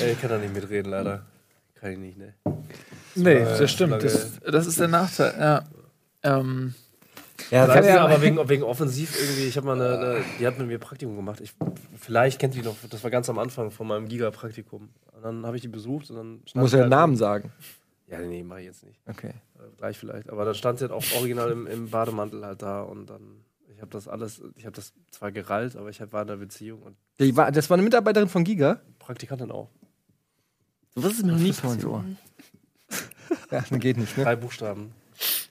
ey, 0.00 0.12
ich 0.12 0.20
kann 0.20 0.30
da 0.30 0.38
nicht 0.38 0.54
mitreden, 0.54 0.90
leider. 0.90 1.22
Kann 1.80 1.92
ich 1.92 1.98
nicht, 1.98 2.18
ne? 2.18 2.34
Nee, 3.14 3.44
war 3.44 3.58
das 3.58 3.70
stimmt. 3.70 4.02
Das, 4.02 4.40
das 4.40 4.66
ist 4.66 4.80
der 4.80 4.88
Nachteil, 4.88 5.34
ja. 5.38 5.64
Ähm, 6.22 6.74
Ja, 7.50 7.66
Das 7.66 7.86
ja- 7.86 8.04
aber 8.04 8.20
wegen, 8.20 8.48
wegen 8.48 8.62
offensiv 8.62 9.18
irgendwie, 9.18 9.44
ich 9.46 9.56
habe 9.56 9.66
mal 9.66 9.80
eine, 9.80 9.98
eine, 9.98 10.24
die 10.38 10.46
hat 10.46 10.58
mit 10.58 10.66
mir 10.66 10.78
Praktikum 10.78 11.16
gemacht. 11.16 11.40
Ich, 11.40 11.54
vielleicht 11.96 12.38
kennt 12.40 12.54
die 12.54 12.62
noch, 12.62 12.76
das 12.90 13.02
war 13.04 13.10
ganz 13.10 13.28
am 13.30 13.38
Anfang 13.38 13.70
von 13.70 13.86
meinem 13.86 14.08
Giga-Praktikum. 14.08 14.88
Und 15.12 15.22
dann 15.22 15.46
habe 15.46 15.56
ich 15.56 15.62
die 15.62 15.68
besucht 15.68 16.10
und 16.10 16.16
dann 16.16 16.40
stand 16.46 16.62
muss 16.62 16.72
ja 16.72 16.80
halt- 16.80 16.90
Namen 16.90 17.16
sagen. 17.16 17.52
Ja, 18.08 18.18
nee, 18.20 18.42
mach 18.42 18.56
ich 18.58 18.64
jetzt 18.64 18.84
nicht. 18.84 18.98
Okay. 19.06 19.28
Äh, 19.58 19.76
Gleich 19.76 19.98
vielleicht. 19.98 20.30
Aber 20.30 20.44
dann 20.44 20.54
stand 20.54 20.78
sie 20.78 20.84
halt 20.86 20.92
auch 20.92 21.04
original 21.16 21.50
im, 21.52 21.66
im 21.66 21.90
Bademantel 21.90 22.44
halt 22.44 22.62
da 22.62 22.80
und 22.82 23.06
dann, 23.10 23.44
ich 23.74 23.80
habe 23.80 23.90
das 23.90 24.08
alles, 24.08 24.40
ich 24.56 24.64
habe 24.66 24.74
das 24.74 24.92
zwar 25.10 25.30
gerallt, 25.30 25.76
aber 25.76 25.90
ich 25.90 26.00
hab- 26.00 26.12
war 26.12 26.22
in 26.22 26.28
einer 26.30 26.38
Beziehung 26.38 26.82
und 26.82 26.96
Die 27.20 27.36
war, 27.36 27.52
das 27.52 27.68
war 27.70 27.74
eine 27.76 27.82
Mitarbeiterin 27.84 28.28
von 28.28 28.44
Giga. 28.44 28.80
Praktikantin 28.98 29.50
auch. 29.50 29.68
was 30.94 31.12
ist 31.12 31.24
mir 31.24 31.32
noch 31.32 31.38
nie 31.38 31.48
Das 31.48 31.60
passiert. 31.60 31.86
Ja, 33.50 33.64
dann 33.68 33.78
geht 33.80 33.96
nicht, 33.98 34.16
ne? 34.16 34.24
Drei 34.24 34.36
Buchstaben, 34.36 34.92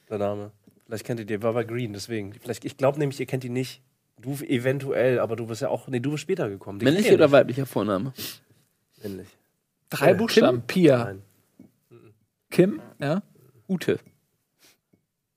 der 0.09 0.17
Name. 0.17 0.51
Vielleicht 0.87 1.05
kennt 1.05 1.19
ihr 1.19 1.25
die, 1.25 1.43
war 1.43 1.53
bei 1.53 1.65
Green, 1.65 1.91
deswegen. 1.91 2.33
Vielleicht, 2.33 2.63
ich 2.63 2.77
glaube 2.77 2.97
nämlich, 2.97 3.19
ihr 3.19 3.25
kennt 3.25 3.43
die 3.43 3.49
nicht. 3.49 3.81
Du 4.19 4.31
eventuell, 4.45 5.19
aber 5.19 5.35
du 5.35 5.45
bist 5.45 5.61
ja 5.61 5.69
auch, 5.69 5.87
nee, 5.89 5.99
du 5.99 6.11
bist 6.11 6.21
später 6.21 6.49
gekommen. 6.49 6.79
Die 6.79 6.85
ihr 6.85 7.13
oder 7.13 7.25
nicht. 7.25 7.31
weiblicher 7.31 7.65
Vorname? 7.65 8.13
Männlich. 9.03 9.27
drei 9.89 10.11
Äh, 10.11 10.15
Buchstaben. 10.15 10.61
Pia. 10.61 11.03
Nein. 11.03 11.21
Kim, 12.49 12.81
ja. 12.99 13.21
Ute. 13.67 13.99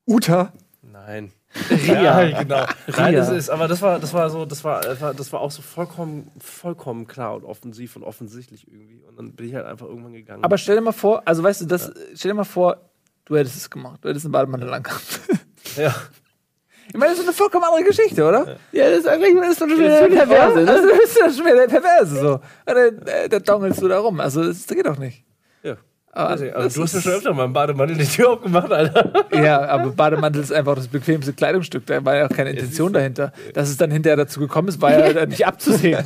Uta. 0.06 0.52
Nein. 0.82 1.32
Ria. 1.68 2.22
Ja, 2.30 2.42
genau. 2.42 2.64
Nein, 2.96 3.14
das 3.14 3.28
ist, 3.28 3.50
aber 3.50 3.66
das 3.66 3.82
war, 3.82 3.98
das 3.98 4.14
war 4.14 4.30
so, 4.30 4.46
das 4.46 4.62
war, 4.62 4.80
das 4.82 5.32
war, 5.32 5.40
auch 5.40 5.50
so 5.50 5.62
vollkommen, 5.62 6.30
vollkommen 6.38 7.08
klar 7.08 7.34
und 7.34 7.44
offensiv 7.44 7.96
und 7.96 8.04
offensichtlich 8.04 8.68
irgendwie. 8.70 9.02
Und 9.02 9.18
dann 9.18 9.32
bin 9.32 9.48
ich 9.48 9.54
halt 9.54 9.66
einfach 9.66 9.86
irgendwann 9.86 10.12
gegangen. 10.12 10.44
Aber 10.44 10.58
stell 10.58 10.76
dir 10.76 10.82
mal 10.82 10.92
vor, 10.92 11.26
also 11.26 11.42
weißt 11.42 11.62
du, 11.62 11.66
das, 11.66 11.92
stell 12.14 12.30
dir 12.30 12.36
mal 12.36 12.44
vor, 12.44 12.90
du 13.24 13.36
hättest 13.36 13.56
es 13.56 13.68
gemacht. 13.68 13.98
Du 14.04 14.08
hättest 14.08 14.26
einen 14.26 14.32
Bademantel 14.32 14.72
angehabt. 14.72 15.20
ja. 15.76 15.94
Ich 16.92 16.98
meine, 16.98 17.12
das 17.12 17.20
ist 17.20 17.26
eine 17.28 17.34
vollkommen 17.36 17.64
andere 17.64 17.84
Geschichte, 17.84 18.24
oder? 18.24 18.56
Ja, 18.72 18.90
das 18.90 19.00
ist 19.00 19.06
eigentlich 19.08 19.34
das 19.36 19.50
ist 19.52 19.60
doch 19.60 19.68
schon 19.68 19.78
wieder 19.78 20.08
Ja, 20.08 20.24
perverse, 20.26 20.60
ne? 20.64 20.70
Also, 20.72 20.88
das 20.88 20.98
ist 21.04 21.18
ja 21.18 21.30
schon 21.32 21.44
wieder 21.46 21.66
der 21.66 21.68
Perverse 21.68 22.20
so. 22.20 22.32
Und 22.34 22.40
dann, 22.66 23.06
äh, 23.06 23.28
da 23.28 23.38
dongelst 23.38 23.80
du 23.80 23.86
da 23.88 24.00
rum. 24.00 24.18
Also, 24.18 24.42
das, 24.44 24.66
geht 24.66 24.84
doch 24.86 24.98
nicht. 24.98 25.22
ja. 25.62 25.76
Aber, 26.12 26.30
Also, 26.30 26.46
aber 26.52 26.68
du 26.68 26.82
hast 26.82 26.94
ja 26.94 27.00
schon 27.00 27.12
öfter 27.12 27.32
mal 27.32 27.44
im 27.44 27.52
Bademantel 27.52 27.96
die 27.96 28.04
Tür 28.06 28.30
aufgemacht, 28.30 28.72
Alter. 28.72 29.12
Ja, 29.32 29.60
aber 29.68 29.90
Bademantel 29.90 30.42
ist 30.42 30.52
einfach 30.52 30.74
das 30.74 30.88
bequemste 30.88 31.32
Kleidungsstück. 31.32 31.86
Da 31.86 32.04
war 32.04 32.16
ja 32.16 32.26
auch 32.26 32.30
keine 32.30 32.50
Intention 32.50 32.92
dahinter. 32.92 33.32
Dass 33.54 33.68
es 33.68 33.76
dann 33.76 33.92
hinterher 33.92 34.16
dazu 34.16 34.40
gekommen 34.40 34.66
ist, 34.66 34.80
war 34.82 34.90
ja 35.14 35.26
nicht 35.26 35.46
abzusehen. 35.46 36.04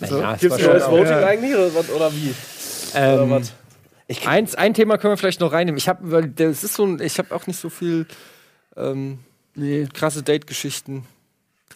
So. 0.00 0.18
Ja, 0.18 0.32
es 0.32 0.40
Gibt's 0.40 0.56
war 0.64 0.74
ein 0.74 0.80
schon 0.80 0.90
neues 0.90 0.90
Voting 1.10 1.20
ja. 1.20 1.26
eigentlich 1.26 1.54
oder, 1.54 1.74
was- 1.74 1.90
oder 1.90 2.10
wie? 2.14 2.34
Ähm, 2.94 3.14
Oder 3.14 3.30
was? 3.30 3.52
Eins, 4.26 4.54
ein 4.54 4.72
Thema 4.72 4.96
können 4.96 5.12
wir 5.12 5.18
vielleicht 5.18 5.40
noch 5.40 5.52
reinnehmen. 5.52 5.76
Ich 5.78 5.88
habe, 5.90 6.10
weil 6.10 6.28
das 6.28 6.64
ist 6.64 6.74
so 6.74 6.84
ein, 6.86 7.00
ich 7.02 7.18
habe 7.18 7.34
auch 7.34 7.46
nicht 7.46 7.58
so 7.60 7.68
viel 7.68 8.06
ähm, 8.76 9.18
Nee. 9.54 9.86
krasse 9.92 10.22
Date-Geschichten. 10.22 11.04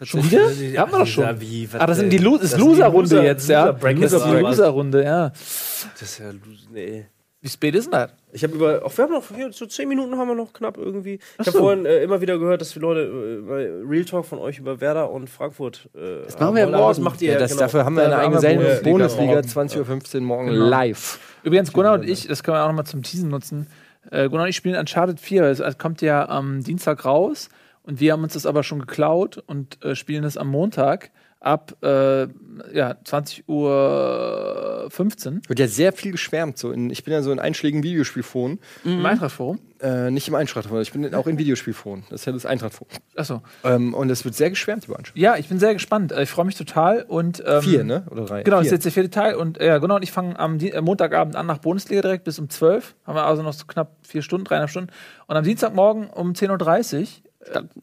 Schon 0.03 0.25
wieder? 0.31 0.51
Die 0.51 0.79
haben 0.79 0.93
wir 0.93 0.99
doch 1.01 1.07
schon. 1.07 1.25
Ja, 1.25 1.41
wie, 1.41 1.73
was 1.73 1.81
Ah, 1.81 1.87
das 1.87 1.97
sind 1.99 2.13
denn? 2.13 2.19
die 2.19 2.25
Lo 2.25 2.37
das 2.37 2.57
Loser-Runde 2.57 3.17
Loser- 3.17 3.25
jetzt, 3.25 3.49
ja. 3.49 3.67
Loser-Brackets 3.67 4.01
Das 4.03 4.13
ist 4.13 4.25
die 4.27 4.31
oder 4.31 4.43
was? 4.43 4.57
Loser-Runde, 4.59 5.05
ja. 5.05 5.29
Das 5.31 6.03
ist 6.03 6.19
ja, 6.19 6.31
Loser- 6.31 6.69
nee. 6.73 7.07
Wie 7.43 7.49
spät 7.49 7.75
ist 7.77 7.85
denn 7.85 7.93
das? 7.93 8.11
Ich 8.33 8.43
habe 8.43 8.55
über, 8.55 8.85
auch 8.85 8.97
wir 8.97 9.05
haben 9.05 9.13
noch, 9.13 9.23
hier, 9.35 9.53
so 9.53 9.67
zehn 9.67 9.89
Minuten 9.89 10.17
haben 10.19 10.29
wir 10.29 10.35
noch 10.35 10.53
knapp 10.53 10.77
irgendwie. 10.79 11.15
Ich 11.15 11.39
habe 11.47 11.51
so. 11.53 11.59
vorhin 11.61 11.87
äh, 11.87 12.03
immer 12.03 12.21
wieder 12.21 12.39
gehört, 12.39 12.61
dass 12.61 12.71
die 12.73 12.79
Leute 12.79 13.03
äh, 13.03 13.41
bei 13.49 13.71
Real 13.89 14.05
Talk 14.05 14.27
von 14.27 14.39
euch 14.39 14.59
über 14.59 14.81
Werder 14.81 15.11
und 15.11 15.31
Frankfurt. 15.31 15.89
Äh, 15.95 16.25
das 16.25 16.39
machen 16.39 16.55
wir 16.57 16.63
ja 16.69 16.77
morgen. 16.77 17.03
macht 17.03 17.23
ihr 17.23 17.29
Ja, 17.29 17.35
ja, 17.35 17.41
das, 17.41 17.51
genau. 17.53 17.61
Dafür 17.63 17.85
haben 17.85 17.95
wir 17.97 18.05
eine 18.05 18.17
eigene 18.19 18.35
wir 18.37 18.41
Sendung. 18.41 18.65
Bundesliga 18.83 19.35
Bundesliga, 19.35 19.83
morgen. 19.85 20.03
20.15 20.03 20.15
Uhr 20.17 20.21
morgen 20.23 20.47
Genau. 20.49 20.67
live. 20.69 21.21
Übrigens, 21.45 21.73
Gunnar 21.73 21.95
und 21.95 22.09
ich, 22.09 22.27
das 22.27 22.43
können 22.43 22.57
wir 22.57 22.63
auch 22.65 22.69
nochmal 22.69 22.87
zum 22.87 23.03
Teasen 23.03 23.29
nutzen. 23.31 23.67
Äh, 24.11 24.29
Gunnar 24.29 24.45
und 24.45 24.51
ich 24.51 24.57
spielen 24.57 24.79
Uncharted 24.79 25.21
4. 25.21 25.45
Es 25.45 25.79
kommt 25.79 26.03
ja 26.03 26.29
am 26.29 26.63
Dienstag 26.63 27.05
raus 27.05 27.49
und 27.83 28.01
wir 28.01 28.13
haben 28.13 28.23
uns 28.23 28.35
das 28.35 28.47
aber 28.47 28.63
schon 28.63 28.81
geklaut 28.81 29.39
und 29.47 29.83
äh, 29.85 29.95
spielen 29.95 30.25
es 30.25 30.37
am 30.37 30.49
Montag 30.49 31.11
ab 31.41 31.77
äh, 31.83 32.27
ja, 32.73 32.97
20 33.05 33.49
Uhr 33.49 34.87
15 34.91 35.43
Wird 35.49 35.59
ja 35.59 35.69
sehr 35.69 35.93
viel 35.93 36.13
geschwärmt. 36.13 36.59
So 36.59 36.71
in, 36.73 36.91
ich 36.91 37.05
bin 37.05 37.13
ja 37.13 37.23
so 37.23 37.31
in 37.33 37.39
einschlägigen 37.39 37.83
Videospielforen. 37.83 38.59
im 38.85 39.05
Eintrachtforum. 39.05 39.59
Äh, 39.79 40.11
nicht 40.11 40.27
im 40.27 40.35
Eintrachtforen, 40.35 40.81
ich 40.81 40.91
bin 40.93 41.15
auch 41.15 41.27
in 41.27 41.37
Videospielforen. 41.37 42.05
Das 42.09 42.21
ist 42.23 42.25
ja 42.27 42.33
das 42.33 42.47
Eintrachtforen. 42.47 42.91
Achso. 43.15 43.43
Ähm, 43.63 43.93
und 43.93 44.09
es 44.09 44.25
wird 44.25 44.35
sehr 44.35 44.49
geschwärmt 44.49 44.87
über 44.87 44.97
Uncharted. 44.97 45.21
Ja, 45.23 45.37
ich 45.37 45.49
bin 45.51 45.59
sehr 45.59 45.75
gespannt. 45.75 46.13
Äh, 46.13 46.23
Ich 46.23 46.31
freue 46.31 46.47
mich 46.47 46.55
total. 46.57 47.03
Und, 47.03 47.43
ähm, 47.47 47.61
Vier, 47.61 47.85
ne? 47.85 48.05
Oder 48.11 48.25
drei? 48.25 48.43
Genau, 48.43 48.57
das 48.57 48.69
Vier. 48.69 48.69
ist 48.69 48.73
jetzt 48.73 48.85
der 48.85 48.93
vierte 48.93 49.11
Teil. 49.11 49.35
Und 49.35 49.61
äh, 49.61 49.79
genau, 49.79 49.97
und 49.97 50.03
ich 50.03 50.13
fange 50.13 50.39
am 50.39 50.57
Di- 50.59 50.71
äh, 50.71 50.81
Montagabend 50.81 51.37
an 51.37 51.45
nach 51.47 51.59
Bundesliga 51.59 52.01
direkt 52.01 52.25
bis 52.25 52.39
um 52.39 52.49
12. 52.49 52.95
Haben 53.07 53.17
wir 53.17 53.25
also 53.25 53.43
noch 53.43 53.53
so 53.53 53.67
knapp 53.67 53.93
vier 54.03 54.23
Stunden, 54.23 54.47
dreieinhalb 54.47 54.71
Stunden. 54.71 54.91
Und 55.27 55.37
am 55.37 55.45
Dienstagmorgen 55.45 56.07
um 56.09 56.33
10.30 56.33 57.01
Uhr 57.03 57.07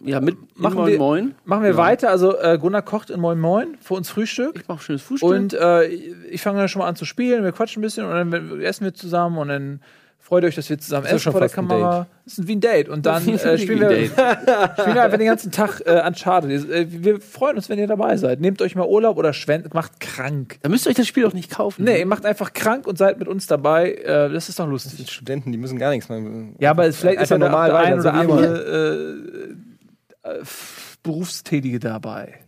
Ja, 0.04 0.20
mit 0.20 0.36
Machen 0.60 0.76
Moin 0.76 0.88
wir- 0.92 0.98
Moin. 0.98 1.36
machen 1.46 1.64
wir 1.64 1.78
weiter. 1.78 2.10
Also 2.10 2.38
äh, 2.40 2.58
Gunnar 2.60 2.82
kocht 2.82 3.10
in 3.10 3.20
Moin 3.20 3.40
Moin 3.40 3.78
für 3.82 3.94
uns 3.94 4.10
Frühstück. 4.10 4.58
Ich 4.60 4.68
mach 4.68 4.82
schönes 4.82 5.02
Frühstück. 5.02 5.30
Und 5.30 5.54
äh, 5.54 5.86
ich 5.86 6.42
fange 6.42 6.60
dann 6.60 6.68
schon 6.70 6.82
mal 6.82 6.88
an 6.88 6.96
zu 6.96 7.06
spielen, 7.06 7.44
wir 7.44 7.52
quatschen 7.54 7.80
ein 7.80 7.84
bisschen 7.84 8.06
und 8.06 8.12
dann 8.32 8.62
essen 8.62 8.84
wir 8.84 8.94
zusammen 8.94 9.38
und 9.38 9.48
dann 9.48 9.82
freut 10.26 10.46
euch, 10.46 10.56
dass 10.56 10.70
wir 10.70 10.80
zusammen 10.80 11.06
ja 11.06 11.12
essen 11.12 11.20
schon 11.20 11.32
vor 11.34 11.42
der 11.42 11.50
fast 11.50 11.60
ein 11.60 11.68
Kamera. 11.68 12.08
Das 12.26 12.38
ist 12.40 12.48
wie 12.48 12.56
ein 12.56 12.62
Date. 12.62 12.88
Und 12.90 13.06
dann 13.06 13.28
äh, 13.28 13.58
spielen, 13.58 13.82
wir, 13.82 14.06
spielen 14.08 14.96
wir 14.96 15.04
einfach 15.04 15.18
den 15.18 15.28
ganzen 15.28 15.52
Tag 15.52 15.82
äh, 15.86 16.02
Uncharted. 16.08 16.70
Äh, 16.72 16.86
wir 16.90 17.20
freuen 17.22 17.58
uns, 17.58 17.68
wenn 17.70 17.78
ihr 17.78 17.88
dabei 17.88 18.16
seid. 18.18 18.40
Nehmt 18.40 18.62
euch 18.62 18.76
mal 18.76 18.88
Urlaub 18.88 19.18
oder 19.18 19.34
schwend 19.34 19.74
macht 19.74 20.00
krank. 20.00 20.58
Da 20.62 20.70
müsst 20.70 20.86
ihr 20.88 20.90
euch 20.92 20.96
das 20.96 21.08
Spiel 21.08 21.26
auch 21.26 21.34
nicht 21.34 21.52
kaufen. 21.52 21.84
Nee, 21.84 22.00
ihr 22.00 22.06
macht 22.06 22.26
einfach 22.26 22.54
krank 22.54 22.88
und 22.88 22.98
seid 22.98 23.20
mit 23.20 23.28
uns 23.28 23.46
dabei. 23.48 23.92
Äh, 23.94 24.30
das 24.30 24.48
ist 24.50 24.60
doch 24.60 24.66
Die 24.66 24.72
lustig. 24.72 25.12
Studenten, 25.12 25.52
die 25.52 25.58
müssen 25.58 25.78
gar 25.78 25.92
nichts 25.92 26.08
mehr. 26.10 26.22
Ja, 26.60 26.72
aber 26.72 26.86
es- 26.88 26.98
vielleicht 26.98 27.22
ist 27.22 27.30
ja 27.30 27.38
normal 27.38 27.70
der 27.72 27.80
ein 27.80 28.00
oder 28.00 28.14
andere 28.14 29.56
äh, 30.24 30.30
äh, 30.30 30.44
Berufstätige 31.04 31.80
dabei. 31.80 32.40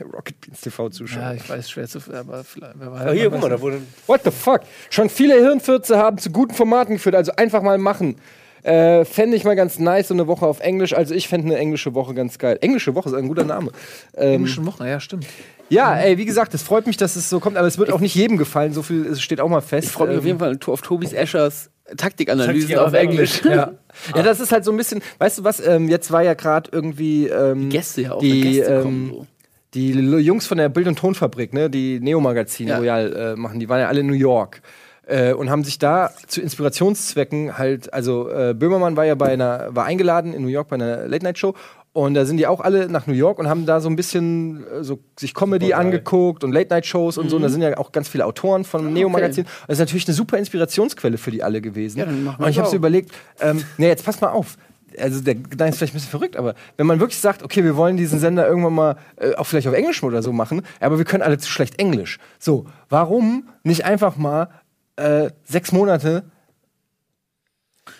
Rocket 0.12 0.40
Beans 0.40 0.60
TV 0.60 0.88
Zuschauer. 0.90 1.22
Ja, 1.22 1.34
ich 1.34 1.48
weiß, 1.48 1.70
schwer 1.70 1.86
zu. 1.86 1.98
Aber 2.12 2.44
vielleicht, 2.44 2.74
wer 2.78 2.92
weiß, 2.92 3.12
hier, 3.12 3.30
guck 3.30 3.40
mal, 3.40 3.50
da 3.50 3.60
wurde. 3.60 3.80
What 4.06 4.22
the 4.24 4.30
fuck? 4.30 4.60
Schon 4.90 5.08
viele 5.08 5.34
Hirnfürze 5.34 5.98
haben 5.98 6.18
zu 6.18 6.30
guten 6.30 6.54
Formaten 6.54 6.94
geführt, 6.94 7.14
also 7.14 7.32
einfach 7.36 7.62
mal 7.62 7.78
machen. 7.78 8.16
Äh, 8.62 9.04
fände 9.04 9.36
ich 9.36 9.44
mal 9.44 9.54
ganz 9.54 9.78
nice, 9.78 10.08
so 10.08 10.14
eine 10.14 10.26
Woche 10.26 10.44
auf 10.44 10.58
Englisch. 10.58 10.92
Also 10.92 11.14
ich 11.14 11.28
fände 11.28 11.46
eine 11.46 11.56
englische 11.56 11.94
Woche 11.94 12.14
ganz 12.14 12.36
geil. 12.36 12.58
Englische 12.60 12.96
Woche 12.96 13.10
ist 13.10 13.14
ein 13.14 13.28
guter 13.28 13.44
Name. 13.44 13.70
Ähm, 14.16 14.34
Englischen 14.34 14.66
Wochen, 14.66 14.84
ja, 14.84 14.98
stimmt. 14.98 15.24
ja, 15.68 15.96
ey, 15.96 16.18
wie 16.18 16.24
gesagt, 16.24 16.52
es 16.52 16.62
freut 16.62 16.88
mich, 16.88 16.96
dass 16.96 17.14
es 17.14 17.30
so 17.30 17.38
kommt, 17.38 17.56
aber 17.56 17.68
es 17.68 17.78
wird 17.78 17.92
auch 17.92 18.00
nicht 18.00 18.16
jedem 18.16 18.38
gefallen. 18.38 18.72
So 18.72 18.82
viel 18.82 19.06
es 19.06 19.22
steht 19.22 19.40
auch 19.40 19.48
mal 19.48 19.60
fest. 19.60 19.86
Ich 19.86 19.92
freue 19.92 20.08
mich 20.08 20.14
Ähm, 20.14 20.18
auf 20.18 20.26
jeden 20.26 20.38
Fall 20.40 20.58
auf 20.66 20.82
Tobis 20.82 21.12
Eschers 21.12 21.70
Taktikanalysen 21.96 22.70
Taktik 22.70 22.78
auf 22.78 22.86
auf 22.88 22.94
Englisch. 22.94 23.44
Ja. 23.44 23.72
ja, 24.16 24.22
das 24.22 24.40
ist 24.40 24.50
halt 24.50 24.64
so 24.64 24.72
ein 24.72 24.76
bisschen, 24.76 25.00
weißt 25.18 25.38
du 25.38 25.44
was, 25.44 25.64
ähm, 25.64 25.88
jetzt 25.88 26.10
war 26.10 26.22
ja 26.22 26.34
gerade 26.34 26.68
irgendwie 26.72 27.28
ähm, 27.28 27.68
Gäste 27.68 28.02
ja 28.02 28.12
auch, 28.12 28.18
Die, 28.18 28.40
Gäste 28.40 28.72
ähm, 28.72 28.82
kommen. 28.82 29.10
So. 29.10 29.26
Die 29.76 29.92
Jungs 29.92 30.46
von 30.46 30.58
der 30.58 30.68
Bild- 30.68 30.88
und 30.88 30.98
Tonfabrik, 30.98 31.52
ne, 31.52 31.68
die 31.70 32.00
Neo-Magazin 32.00 32.68
Ja. 32.68 32.78
Royal 32.78 33.12
äh, 33.12 33.36
machen, 33.36 33.60
die 33.60 33.68
waren 33.68 33.80
ja 33.80 33.88
alle 33.88 34.00
in 34.00 34.06
New 34.06 34.14
York. 34.14 34.62
Äh, 35.06 35.34
und 35.34 35.50
haben 35.50 35.62
sich 35.62 35.78
da 35.78 36.10
zu 36.26 36.40
Inspirationszwecken 36.40 37.58
halt, 37.58 37.94
also 37.94 38.28
äh, 38.28 38.54
Böhmermann 38.54 38.96
war 38.96 39.04
ja 39.04 39.14
bei 39.14 39.28
einer, 39.28 39.68
war 39.70 39.84
eingeladen 39.84 40.32
in 40.34 40.42
New 40.42 40.48
York 40.48 40.68
bei 40.68 40.74
einer 40.74 41.06
Late-Night-Show 41.06 41.54
und 41.92 42.14
da 42.14 42.26
sind 42.26 42.36
die 42.36 42.46
auch 42.46 42.60
alle 42.60 42.88
nach 42.90 43.06
New 43.06 43.14
York 43.14 43.38
und 43.38 43.48
haben 43.48 43.64
da 43.64 43.80
so 43.80 43.88
ein 43.88 43.96
bisschen 43.96 44.66
äh, 44.66 44.82
so 44.82 44.98
sich 45.18 45.32
Comedy 45.32 45.72
angeguckt 45.72 46.42
und 46.44 46.52
Late-Night-Shows 46.52 47.18
und 47.18 47.30
so. 47.30 47.36
Und 47.36 47.42
da 47.42 47.48
sind 47.48 47.62
ja 47.62 47.78
auch 47.78 47.90
ganz 47.90 48.08
viele 48.08 48.26
Autoren 48.26 48.64
von 48.64 48.92
Neo-Magazin. 48.92 49.44
Und 49.44 49.50
Das 49.68 49.76
ist 49.76 49.78
natürlich 49.78 50.06
eine 50.06 50.14
super 50.14 50.36
Inspirationsquelle 50.36 51.16
für 51.16 51.30
die 51.30 51.42
alle 51.42 51.62
gewesen. 51.62 51.98
Ja, 51.98 52.04
und 52.38 52.48
ich 52.50 52.58
habe 52.58 52.68
so 52.68 52.76
überlegt, 52.76 53.12
ähm, 53.40 53.64
nee, 53.78 53.86
jetzt 53.86 54.04
pass 54.04 54.20
mal 54.20 54.28
auf. 54.28 54.58
Also 55.00 55.20
der 55.20 55.34
Gedanke 55.34 55.70
ist 55.70 55.78
vielleicht 55.78 55.92
ein 55.94 55.98
bisschen 55.98 56.10
verrückt, 56.10 56.36
aber 56.36 56.54
wenn 56.76 56.86
man 56.86 57.00
wirklich 57.00 57.20
sagt, 57.20 57.42
okay, 57.42 57.62
wir 57.64 57.76
wollen 57.76 57.96
diesen 57.96 58.18
Sender 58.18 58.46
irgendwann 58.48 58.74
mal 58.74 58.96
äh, 59.16 59.34
auch 59.34 59.44
vielleicht 59.44 59.68
auf 59.68 59.74
Englisch 59.74 60.02
oder 60.02 60.22
so 60.22 60.32
machen, 60.32 60.62
aber 60.80 60.98
wir 60.98 61.04
können 61.04 61.22
alle 61.22 61.38
zu 61.38 61.48
schlecht 61.50 61.78
Englisch. 61.78 62.18
So, 62.38 62.66
warum 62.88 63.48
nicht 63.62 63.84
einfach 63.84 64.16
mal 64.16 64.48
äh, 64.96 65.28
sechs 65.44 65.72
Monate 65.72 66.24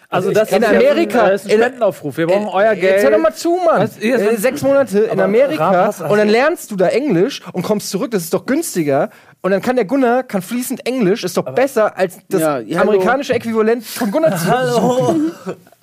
Also, 0.08 0.30
ich- 0.30 0.34
das 0.36 0.50
in 0.52 0.62
ja 0.62 0.68
Amerika- 0.70 1.28
äh, 1.28 1.34
ist 1.34 1.44
ein 1.46 1.50
in- 1.50 1.58
Spendenaufruf. 1.58 2.16
Wir 2.16 2.26
brauchen 2.28 2.46
euer 2.48 2.74
Geld. 2.74 2.94
Jetzt 2.94 3.04
hör 3.04 3.10
doch 3.10 3.18
mal 3.18 3.34
zu, 3.34 3.58
Mann. 3.64 3.82
Was? 3.82 4.00
Ja, 4.00 4.16
äh, 4.16 4.36
sechs 4.36 4.62
Monate 4.62 5.00
in 5.00 5.10
Aber 5.10 5.24
Amerika 5.24 5.88
und 6.08 6.16
dann 6.16 6.28
lernst 6.28 6.70
du 6.70 6.76
da 6.76 6.86
Englisch 6.88 7.42
und 7.52 7.62
kommst 7.62 7.90
zurück, 7.90 8.10
das 8.12 8.22
ist 8.22 8.32
doch 8.32 8.46
günstiger. 8.46 9.10
Und 9.42 9.50
dann 9.50 9.60
kann 9.62 9.76
der 9.76 9.84
Gunnar 9.84 10.22
kann 10.22 10.42
fließend 10.42 10.86
Englisch, 10.86 11.22
ist 11.24 11.36
doch 11.36 11.44
besser 11.54 11.96
als 11.98 12.18
das 12.28 12.40
Ja, 12.40 12.58
ja, 12.60 12.80
amerikanische 12.80 13.34
Äquivalent 13.34 13.84
von 13.84 14.10
Gunnar 14.10 14.36
zu 14.36 14.46
Hallo! 14.50 15.14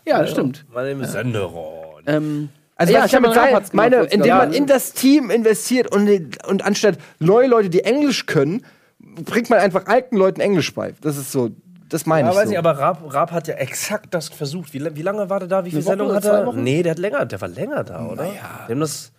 Ja, 0.05 0.19
das 0.21 0.31
stimmt. 0.31 0.65
Mein 0.73 0.89
Name 0.89 1.03
ist 1.05 1.11
Senderon. 1.13 2.03
Ähm, 2.07 2.49
Also 2.75 2.91
Ja, 2.93 2.99
ich 3.01 3.05
ich 3.05 3.15
hab 3.15 3.21
damit 3.23 3.29
mal 3.29 3.41
sagen, 3.43 3.53
Rabatz 3.53 3.71
gemacht, 3.71 3.91
meine, 3.91 4.05
ich 4.07 4.13
indem 4.13 4.37
man 4.37 4.53
in 4.53 4.65
das 4.67 4.93
Team 4.93 5.29
investiert 5.29 5.93
und, 5.95 6.09
und 6.47 6.65
anstatt 6.65 6.97
neue 7.19 7.47
Leute, 7.47 7.69
die 7.69 7.83
Englisch 7.83 8.25
können, 8.25 8.65
bringt 8.99 9.49
man 9.49 9.59
einfach 9.59 9.85
alten 9.85 10.17
Leuten 10.17 10.41
Englisch 10.41 10.73
bei. 10.73 10.93
Das 11.01 11.17
ist 11.17 11.31
so, 11.31 11.51
das 11.89 12.05
meine 12.05 12.27
Ja, 12.27 12.31
ich 12.31 12.37
weiß 12.37 12.43
so. 12.45 12.49
nicht, 12.49 12.57
aber 12.59 12.71
Raab, 12.77 13.13
Raab 13.13 13.31
hat 13.31 13.47
ja 13.47 13.55
exakt 13.55 14.13
das 14.13 14.29
versucht. 14.29 14.73
Wie, 14.73 14.83
wie 14.95 15.01
lange 15.03 15.29
war 15.29 15.39
der 15.39 15.47
da? 15.47 15.65
Wie 15.65 15.69
viele 15.69 15.81
Sendungen 15.83 16.15
hat 16.15 16.25
er? 16.25 16.51
Nee, 16.53 16.81
der 16.83 16.91
hat 16.91 16.99
länger, 16.99 17.25
der 17.25 17.39
war 17.39 17.47
länger 17.47 17.83
da, 17.83 18.05
oder? 18.07 18.25
Die 18.67 18.71
haben 18.73 18.79
das 18.79 19.11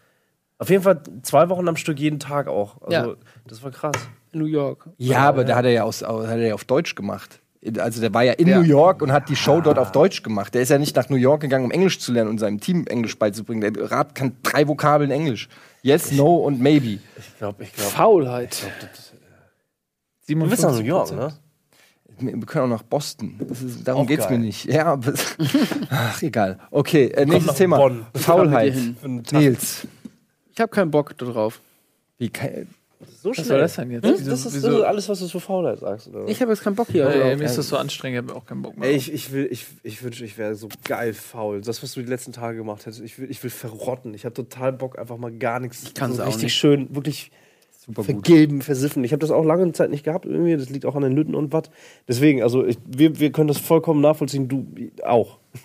auf 0.59 0.69
jeden 0.70 0.82
Fall 0.82 1.01
zwei 1.23 1.48
Wochen 1.48 1.66
am 1.69 1.77
Stück 1.77 1.98
jeden 1.98 2.19
Tag 2.19 2.48
auch. 2.48 2.81
Also, 2.82 2.93
Ja. 3.11 3.15
das 3.47 3.62
war 3.62 3.70
krass. 3.70 3.94
in 4.32 4.40
New 4.40 4.47
York. 4.47 4.89
ja, 4.98 5.19
aber 5.20 5.44
da 5.44 5.56
hat 5.56 5.65
er 5.65 5.70
ja, 5.70 5.85
aus, 5.85 6.02
au- 6.02 6.23
hat 6.27 6.39
er 6.39 6.47
ja 6.48 6.55
auf 6.55 6.65
Deutsch 6.65 6.94
gemacht. 6.97 7.40
Also 7.78 8.01
der 8.01 8.12
war 8.12 8.23
ja 8.23 8.32
in 8.35 8.49
New 8.51 8.61
York 8.62 9.01
und 9.01 9.11
hat 9.12 9.28
die 9.28 9.36
Show 9.36 9.61
dort 9.61 9.78
auf 9.78 9.91
Deutsch 9.93 10.23
gemacht. 10.23 10.53
Der 10.55 10.62
ist 10.62 10.69
ja 10.69 10.78
nicht 10.78 10.95
nach 10.97 11.09
New 11.09 11.16
York 11.16 11.41
gegangen, 11.41 11.65
um 11.65 11.70
Englisch 11.70 11.99
zu 11.99 12.12
lernen 12.12 12.28
und 12.31 12.39
seinem 12.39 12.61
Team 12.61 12.86
Englisch 12.86 13.19
beizubringen. 13.19 13.61
Der 13.74 13.91
Raab 13.91 14.15
kann 14.15 14.36
drei 14.43 14.69
Vokabeln 14.69 15.11
Englisch. 15.11 15.49
Yes, 15.82 16.12
no 16.12 16.36
und 16.36 16.61
maybe. 16.61 16.99
Ich 17.19 17.39
glaube, 17.39 17.62
ich 17.65 17.73
glaube. 17.73 17.91
Faulheit. 17.91 18.62
Du 20.27 20.36
bist 20.49 20.62
nach 20.62 20.73
New 20.73 20.78
57%. 20.78 20.82
York, 20.85 21.12
ne? 21.12 21.32
Wir 22.19 22.39
können 22.47 22.66
auch 22.66 22.77
nach 22.77 22.82
Boston. 22.85 23.35
Das 23.41 23.61
ist, 23.61 23.86
darum 23.89 24.03
Auch 24.03 24.07
geht's 24.07 24.28
geil. 24.28 24.39
mir 24.39 24.45
nicht. 24.45 24.66
Ja, 24.66 24.85
aber, 24.86 25.12
ach, 25.91 26.23
egal. 26.23 26.59
Okay, 26.70 27.07
äh, 27.07 27.27
nächstes 27.27 27.57
Thema. 27.57 27.77
Bonn. 27.78 28.07
Faulheit. 28.15 28.74
Ich. 28.77 29.32
Nils. 29.32 29.86
Ich 30.53 30.61
habe 30.61 30.70
keinen 30.70 30.93
Bock 30.93 31.19
darauf. 31.19 31.61
Wie, 32.19 32.28
kann- 32.31 32.69
So 33.22 33.31
Was 33.31 33.47
soll 33.47 33.59
das 33.59 33.76
denn 33.76 33.90
jetzt? 33.90 34.05
Wieso- 34.05 34.31
Das 34.31 34.47
ist, 34.47 34.55
wieso- 34.55 34.85
alles, 34.85 35.09
was 35.09 35.20
du 35.20 35.28
für 35.28 35.40
Faulheit 35.40 35.78
sagst. 35.81 36.09
Oder? 36.09 36.26
Ich 36.28 36.40
habe 36.40 36.51
jetzt 36.52 36.62
keinen 36.62 36.74
Bock 36.76 36.89
hier. 36.90 37.06
Ey, 37.09 37.20
drauf. 37.20 37.39
mir 37.39 37.44
ist 37.44 37.59
das 37.59 37.68
so 37.68 37.76
anstrengend, 37.76 38.24
ich 38.24 38.28
habe 38.31 38.39
auch 38.40 38.47
keinen 38.47 38.62
Bock 38.62 38.76
mehr. 38.76 38.89
Ey, 38.89 38.97
ich, 38.97 39.12
ich, 39.12 39.32
will, 39.32 39.48
ich, 39.51 39.66
ich 39.82 40.02
wünsche, 40.02 40.24
ich 40.24 40.36
wäre 40.39 40.55
so 40.55 40.68
geil 40.85 41.12
faul. 41.14 41.60
Das, 41.60 41.82
was 41.82 41.93
du 41.94 42.01
die 42.02 42.09
letzten 42.09 42.32
Tage 42.32 42.56
gemacht 42.59 42.86
hättest, 42.86 43.02
ich 43.02 43.18
will, 43.18 43.31
ich 43.31 43.43
will 43.43 43.51
verrotten. 43.51 44.14
Ich 44.14 44.24
habe 44.24 44.35
total 44.35 44.72
Bock, 44.72 44.98
einfach 44.98 45.16
mal 45.16 45.32
gar 45.32 45.60
nichts. 45.60 45.82
Ich 45.85 45.94
kann's 45.94 46.16
so 46.16 46.22
auch 46.22 46.26
richtig 46.28 46.44
nicht. 46.44 46.55
schön, 46.55 46.94
wirklich 46.94 47.31
Super 47.86 48.02
gut. 48.02 48.24
vergilben, 48.26 48.62
versiffen. 48.62 49.05
Ich 49.05 49.12
habe 49.12 49.20
das 49.20 49.31
auch 49.31 49.44
lange 49.44 49.70
Zeit 49.72 49.90
nicht 49.90 50.05
gehabt 50.05 50.24
irgendwie. 50.24 50.56
Das 50.56 50.70
liegt 50.70 50.86
auch 50.86 50.94
an 50.97 51.02
den 51.02 51.12
Nütten 51.12 51.35
und 51.35 51.52
was. 51.52 51.64
Deswegen, 52.09 52.43
also 52.43 52.64
ich, 52.64 52.78
wir, 52.86 53.18
wir 53.20 53.31
können 53.31 53.48
das 53.48 53.59
vollkommen 53.59 54.01
nachvollziehen. 54.01 54.48
Du 54.48 54.66
auch. 55.05 55.39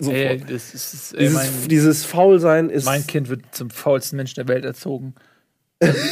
ey, 0.00 0.36
ist, 0.48 1.14
ey, 1.14 1.18
Dieses, 1.20 1.32
mein, 1.34 1.48
dieses 1.68 2.04
Faulsein 2.04 2.70
ist. 2.70 2.84
mein 2.84 3.06
Kind 3.06 3.28
wird 3.28 3.42
zum 3.52 3.70
faulsten 3.70 4.16
Menschen 4.16 4.34
der 4.36 4.48
Welt 4.48 4.64
erzogen. 4.64 5.14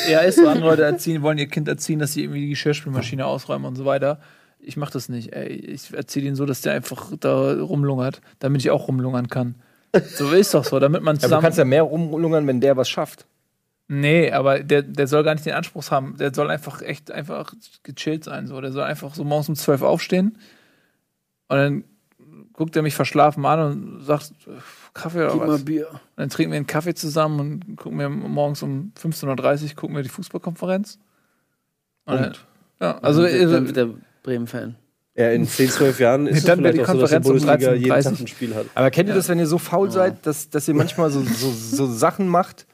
Er 0.08 0.24
ist 0.24 0.36
so, 0.38 0.48
andere 0.48 0.70
Leute 0.70 0.82
erziehen, 0.84 1.22
wollen 1.22 1.38
ihr 1.38 1.46
Kind 1.48 1.68
erziehen, 1.68 1.98
dass 1.98 2.12
sie 2.12 2.22
irgendwie 2.22 2.40
die 2.40 2.50
Geschirrspülmaschine 2.50 3.26
ausräumen 3.26 3.66
und 3.66 3.76
so 3.76 3.84
weiter. 3.84 4.20
Ich 4.58 4.76
mach 4.76 4.90
das 4.90 5.08
nicht, 5.08 5.32
ey. 5.32 5.48
Ich 5.48 5.92
erziehe 5.92 6.24
ihn 6.26 6.36
so, 6.36 6.46
dass 6.46 6.60
der 6.60 6.72
einfach 6.74 7.12
da 7.18 7.52
rumlungert, 7.60 8.20
damit 8.38 8.60
ich 8.62 8.70
auch 8.70 8.88
rumlungern 8.88 9.28
kann. 9.28 9.56
So 10.14 10.30
ist 10.30 10.54
doch 10.54 10.64
so, 10.64 10.78
damit 10.78 11.02
man 11.02 11.16
Ja, 11.16 11.18
aber 11.18 11.20
du 11.20 11.26
zusammen. 11.26 11.42
kannst 11.42 11.58
ja 11.58 11.64
mehr 11.64 11.82
rumlungern, 11.82 12.46
wenn 12.46 12.60
der 12.60 12.76
was 12.76 12.88
schafft. 12.88 13.26
Nee, 13.88 14.30
aber 14.30 14.60
der, 14.60 14.82
der 14.82 15.06
soll 15.06 15.22
gar 15.24 15.34
nicht 15.34 15.44
den 15.44 15.52
Anspruch 15.54 15.90
haben. 15.90 16.16
Der 16.18 16.32
soll 16.32 16.48
einfach 16.50 16.80
echt 16.80 17.10
einfach 17.10 17.52
gechillt 17.82 18.24
sein. 18.24 18.46
So. 18.46 18.60
Der 18.60 18.72
soll 18.72 18.84
einfach 18.84 19.14
so 19.14 19.24
morgens 19.24 19.48
um 19.50 19.54
zwölf 19.56 19.82
aufstehen 19.82 20.38
und 21.48 21.56
dann 21.58 21.84
guckt 22.54 22.74
er 22.76 22.82
mich 22.82 22.94
verschlafen 22.94 23.44
an 23.44 23.60
und 23.60 24.04
sagt, 24.04 24.32
Kaffee 24.94 25.18
oder 25.18 25.32
Gib 25.32 25.40
was? 25.40 25.48
mal 25.48 25.58
Bier. 25.58 25.88
Und 25.90 26.00
dann 26.16 26.28
trinken 26.28 26.52
wir 26.52 26.56
einen 26.56 26.66
Kaffee 26.66 26.94
zusammen 26.94 27.40
und 27.40 27.76
gucken 27.76 27.98
wir 27.98 28.08
morgens 28.08 28.62
um 28.62 28.92
15.30 29.00 29.62
Uhr 29.62 29.76
gucken 29.76 29.96
wir 29.96 30.02
die 30.02 30.08
Fußballkonferenz. 30.08 30.98
Und 32.04 32.20
dann, 32.20 32.32
ja, 32.80 32.98
also 32.98 33.22
dann, 33.22 33.66
wird 33.66 33.76
der 33.76 33.88
Bremen-Fan. 34.22 34.76
ja, 35.16 35.30
in 35.30 35.46
10, 35.46 35.70
12 35.70 36.00
Jahren 36.00 36.26
ist 36.26 36.38
es 36.38 36.44
Dann 36.44 36.62
wäre 36.62 36.74
vielleicht 36.74 36.88
die 36.88 36.90
auch 36.90 36.94
so, 36.94 37.00
dass 37.00 37.10
die 37.10 37.16
Konferenz 37.16 37.26
um 37.26 37.48
Bundesliga 37.48 37.74
jeden 37.74 37.92
13:30. 37.92 38.02
Tag 38.02 38.20
ein 38.20 38.26
Spiel 38.26 38.54
hat. 38.54 38.66
Aber 38.74 38.90
kennt 38.90 39.08
ihr 39.08 39.14
das, 39.14 39.28
wenn 39.28 39.38
ihr 39.38 39.46
so 39.46 39.58
faul 39.58 39.90
seid, 39.90 40.26
dass, 40.26 40.50
dass 40.50 40.68
ihr 40.68 40.74
manchmal 40.74 41.10
so, 41.10 41.22
so, 41.22 41.50
so 41.50 41.86
Sachen 41.86 42.28
macht, 42.28 42.66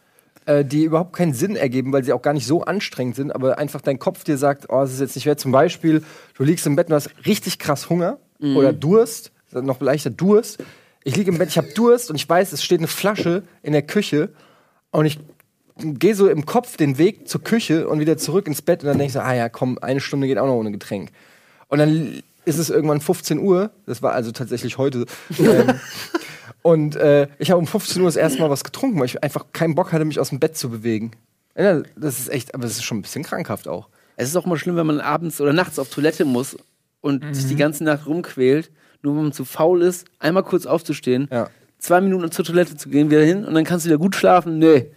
äh, 0.47 0.65
die 0.65 0.85
überhaupt 0.85 1.15
keinen 1.15 1.35
Sinn 1.35 1.57
ergeben, 1.57 1.93
weil 1.93 2.05
sie 2.05 2.13
auch 2.13 2.23
gar 2.23 2.33
nicht 2.33 2.47
so 2.47 2.63
anstrengend 2.63 3.17
sind, 3.17 3.33
aber 3.33 3.59
einfach 3.59 3.83
dein 3.83 3.99
Kopf 3.99 4.25
dir 4.25 4.39
sagt, 4.39 4.67
oh, 4.71 4.81
das 4.81 4.95
ist 4.95 5.01
jetzt 5.01 5.15
nicht 5.15 5.27
wert. 5.27 5.39
Zum 5.39 5.53
Beispiel, 5.53 6.03
du 6.35 6.43
liegst 6.43 6.67
im 6.67 6.75
Bett 6.75 6.89
und 6.89 6.95
hast 6.95 7.11
richtig 7.27 7.59
krass 7.59 7.91
Hunger 7.91 8.19
oder 8.41 8.73
Durst, 8.73 9.33
noch 9.53 9.81
leichter 9.81 10.11
Durst. 10.11 10.63
Ich 11.09 11.17
liege 11.17 11.31
im 11.31 11.39
Bett, 11.39 11.49
ich 11.49 11.57
habe 11.57 11.69
Durst 11.73 12.11
und 12.11 12.17
ich 12.17 12.29
weiß, 12.29 12.53
es 12.53 12.63
steht 12.63 12.81
eine 12.81 12.87
Flasche 12.87 13.43
in 13.63 13.73
der 13.73 13.81
Küche 13.81 14.29
und 14.91 15.07
ich 15.07 15.19
gehe 15.79 16.15
so 16.15 16.29
im 16.29 16.45
Kopf 16.45 16.77
den 16.77 16.99
Weg 16.99 17.27
zur 17.27 17.43
Küche 17.43 17.89
und 17.89 17.99
wieder 17.99 18.19
zurück 18.19 18.47
ins 18.47 18.61
Bett 18.61 18.83
und 18.83 18.89
dann 18.89 18.99
denke 18.99 19.07
ich 19.07 19.13
so, 19.15 19.21
ah 19.21 19.33
ja, 19.33 19.49
komm, 19.49 19.79
eine 19.79 20.01
Stunde 20.01 20.27
geht 20.27 20.37
auch 20.37 20.45
noch 20.45 20.57
ohne 20.57 20.71
Getränk. 20.71 21.11
Und 21.69 21.79
dann 21.79 22.23
ist 22.45 22.59
es 22.59 22.69
irgendwann 22.69 23.01
15 23.01 23.39
Uhr, 23.39 23.71
das 23.87 24.03
war 24.03 24.13
also 24.13 24.33
tatsächlich 24.33 24.77
heute. 24.77 25.07
ähm, 25.39 25.81
und 26.63 26.97
äh, 26.97 27.29
ich 27.39 27.51
habe 27.51 27.59
um 27.59 27.67
15 27.67 28.03
Uhr 28.03 28.09
das 28.09 28.17
erste 28.17 28.43
Mal 28.43 28.51
was 28.51 28.63
getrunken, 28.63 28.99
weil 28.99 29.07
ich 29.07 29.23
einfach 29.23 29.47
keinen 29.55 29.75
Bock 29.75 29.93
hatte, 29.93 30.05
mich 30.05 30.21
aus 30.21 30.29
dem 30.29 30.41
Bett 30.41 30.59
zu 30.59 30.69
bewegen. 30.69 31.13
Ja, 31.57 31.81
das 31.97 32.19
ist 32.19 32.29
echt, 32.29 32.53
aber 32.53 32.65
das 32.65 32.73
ist 32.73 32.85
schon 32.85 32.99
ein 32.99 33.03
bisschen 33.03 33.23
krankhaft 33.23 33.67
auch. 33.67 33.89
Es 34.17 34.29
ist 34.29 34.37
auch 34.37 34.45
mal 34.45 34.59
schlimm, 34.59 34.77
wenn 34.77 34.87
man 34.87 35.01
abends 35.01 35.41
oder 35.41 35.55
nachts 35.55 35.79
auf 35.79 35.89
Toilette 35.89 36.27
muss 36.27 36.59
und 37.01 37.35
sich 37.35 37.47
die 37.47 37.57
ganze 37.57 37.83
Nacht 37.83 38.07
rumquält, 38.07 38.71
nur 39.03 39.15
wenn 39.17 39.23
man 39.25 39.33
zu 39.33 39.45
faul 39.45 39.83
ist, 39.83 40.07
einmal 40.19 40.43
kurz 40.43 40.67
aufzustehen, 40.67 41.29
Ja. 41.33 41.49
zwei 41.79 42.01
Minuten 42.01 42.31
zur 42.31 42.45
Toilette 42.45 42.77
zu 42.77 42.89
gehen, 42.89 43.11
wieder 43.11 43.23
hin 43.25 43.45
und 43.45 43.55
dann 43.55 43.65
kannst 43.65 43.85
du 43.87 43.91
wieder 43.91 43.99
gut 43.99 44.15
schlafen. 44.17 44.59
Nee. 44.59 44.91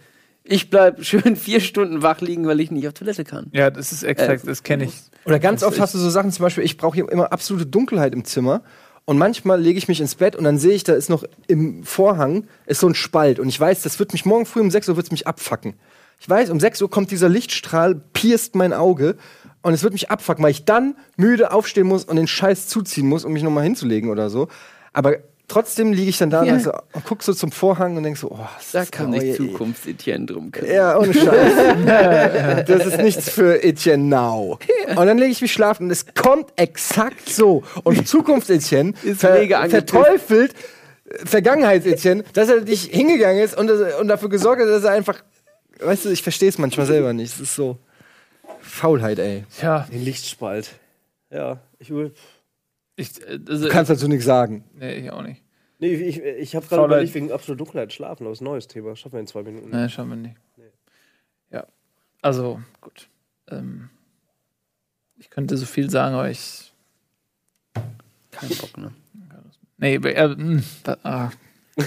Ich 0.44 0.70
bleib 0.70 1.04
schön 1.04 1.36
vier 1.36 1.60
Stunden 1.60 2.02
wach 2.02 2.20
liegen, 2.20 2.46
weil 2.46 2.60
ich 2.60 2.70
nicht 2.70 2.86
auf 2.88 2.94
Toilette 2.94 3.24
kann. 3.24 3.46
ja, 3.52 3.70
das 3.70 3.92
ist 3.92 4.02
exakt, 4.02 4.46
das 4.46 4.62
kenne 4.62 4.84
ich. 4.84 4.94
Oder 5.24 5.38
ganz 5.38 5.62
oft 5.62 5.78
hast 5.80 5.94
du 5.94 5.98
so 5.98 6.10
Sachen, 6.10 6.32
zum 6.32 6.42
Beispiel, 6.42 6.64
ich 6.64 6.76
brauche 6.76 6.94
hier 6.96 7.08
immer 7.10 7.32
absolute 7.32 7.66
Dunkelheit 7.66 8.12
im 8.12 8.24
Zimmer. 8.24 8.62
Und 9.04 9.18
manchmal 9.18 9.60
lege 9.60 9.78
ich 9.78 9.88
mich 9.88 10.00
ins 10.00 10.14
Bett 10.14 10.36
und 10.36 10.44
dann 10.44 10.58
sehe 10.58 10.74
ich, 10.74 10.84
da 10.84 10.92
ist 10.94 11.10
noch 11.10 11.24
im 11.48 11.82
Vorhang 11.82 12.46
ist 12.66 12.78
so 12.80 12.86
ein 12.88 12.94
Spalt. 12.94 13.40
Und 13.40 13.48
ich 13.48 13.58
weiß, 13.58 13.82
das 13.82 13.98
wird 13.98 14.12
mich 14.12 14.24
morgen 14.24 14.46
früh 14.46 14.60
um 14.60 14.70
6 14.70 14.88
Uhr 14.88 14.96
wird's 14.96 15.10
mich 15.10 15.26
abfacken. 15.26 15.74
Ich 16.18 16.28
weiß, 16.28 16.50
um 16.50 16.60
6 16.60 16.80
Uhr 16.82 16.90
kommt 16.90 17.10
dieser 17.10 17.28
Lichtstrahl, 17.28 18.00
pierst 18.12 18.54
mein 18.54 18.72
Auge. 18.72 19.16
Und 19.62 19.74
es 19.74 19.82
wird 19.82 19.92
mich 19.92 20.10
abfucken, 20.10 20.42
weil 20.44 20.50
ich 20.50 20.64
dann 20.64 20.96
müde 21.16 21.52
aufstehen 21.52 21.86
muss 21.86 22.04
und 22.04 22.16
den 22.16 22.26
Scheiß 22.26 22.66
zuziehen 22.68 23.08
muss, 23.08 23.24
um 23.24 23.32
mich 23.32 23.42
nochmal 23.44 23.64
hinzulegen 23.64 24.10
oder 24.10 24.28
so. 24.28 24.48
Aber 24.92 25.16
trotzdem 25.46 25.92
liege 25.92 26.08
ich 26.10 26.18
dann 26.18 26.30
da 26.30 26.42
Ja. 26.42 26.54
und, 26.54 26.62
so, 26.62 26.72
und 26.72 27.04
guck 27.06 27.22
so 27.22 27.32
zum 27.32 27.52
Vorhang 27.52 27.96
und 27.96 28.02
denk 28.02 28.16
so, 28.16 28.30
oh, 28.32 28.38
das 28.58 28.72
Da 28.72 28.82
ist 28.82 28.90
kann 28.92 29.10
oh, 29.10 29.12
sich 29.12 29.22
je- 29.22 29.36
Zukunfts-Etienne 29.36 30.26
drum 30.26 30.50
kümmern. 30.50 30.72
Ja, 30.74 30.98
ohne 30.98 31.14
Scheiß. 31.14 31.52
das 32.66 32.86
ist 32.86 32.98
nichts 33.02 33.28
für 33.30 33.62
Etienne 33.62 34.02
Now. 34.04 34.58
Und 34.96 35.06
dann 35.06 35.18
lege 35.18 35.30
ich 35.30 35.42
mich 35.42 35.52
schlafen 35.52 35.84
und 35.84 35.90
es 35.90 36.06
kommt 36.14 36.52
exakt 36.56 37.28
so. 37.28 37.62
Und 37.84 38.06
Zukunfts-Etienne 38.08 38.94
Ist 39.04 39.20
ver 39.20 39.46
verteufelt 39.68 40.54
äh, 41.08 41.26
Vergangenheits-Etienne, 41.26 42.24
dass 42.32 42.48
er 42.48 42.62
nicht 42.62 42.92
hingegangen 42.92 43.42
ist 43.42 43.56
und, 43.56 43.70
und 43.70 44.08
dafür 44.08 44.28
gesorgt 44.28 44.62
hat, 44.62 44.68
dass 44.68 44.84
er 44.84 44.90
einfach, 44.92 45.22
weißt 45.84 46.04
du, 46.06 46.10
ich 46.10 46.22
verstehe 46.22 46.48
es 46.48 46.58
manchmal 46.58 46.86
selber 46.86 47.12
nicht. 47.12 47.34
Es 47.34 47.40
ist 47.40 47.54
so 47.54 47.78
Faulheit, 48.60 49.18
ey. 49.18 49.44
Tja, 49.56 49.86
Den 49.92 50.04
Lichtspalt. 50.04 50.72
Ja, 51.30 51.60
ich 51.78 51.90
will. 51.90 52.12
ich, 52.96 53.20
äh, 53.22 53.38
also, 53.48 53.64
Du 53.66 53.70
kannst 53.70 53.90
dazu 53.90 54.08
nichts 54.08 54.24
sagen. 54.24 54.64
nee, 54.74 54.94
ich 54.96 55.10
auch 55.10 55.22
nicht. 55.22 55.42
Nee, 55.78 55.94
ich, 55.94 56.18
ich, 56.18 56.22
ich 56.24 56.56
habe 56.56 56.66
gerade 56.66 56.84
überlegt, 56.84 57.14
wegen 57.14 57.32
absoluter 57.32 57.64
Dunkelheit 57.64 57.92
schlafen, 57.92 58.22
aber 58.22 58.30
das 58.30 58.38
ist 58.38 58.42
ein 58.42 58.44
neues 58.44 58.68
Thema. 58.68 58.94
Schaffen 58.94 59.14
wir 59.14 59.20
in 59.20 59.26
zwei 59.26 59.42
Minuten. 59.42 59.70
Nee, 59.70 59.88
schauen 59.88 60.08
wir 60.10 60.16
nicht. 60.16 60.36
Ja, 61.50 61.66
also 62.20 62.62
gut. 62.80 63.08
Ähm, 63.48 63.90
ich 65.18 65.28
könnte 65.28 65.56
so 65.56 65.66
viel 65.66 65.90
sagen, 65.90 66.14
aber 66.14 66.30
ich. 66.30 66.72
Kein 68.30 68.48
Bock, 68.50 68.78
ne? 68.78 68.92
Nee, 69.78 69.96
äh, 69.96 70.28
mh, 70.28 70.62
da, 70.84 70.96
ah. 71.02 71.30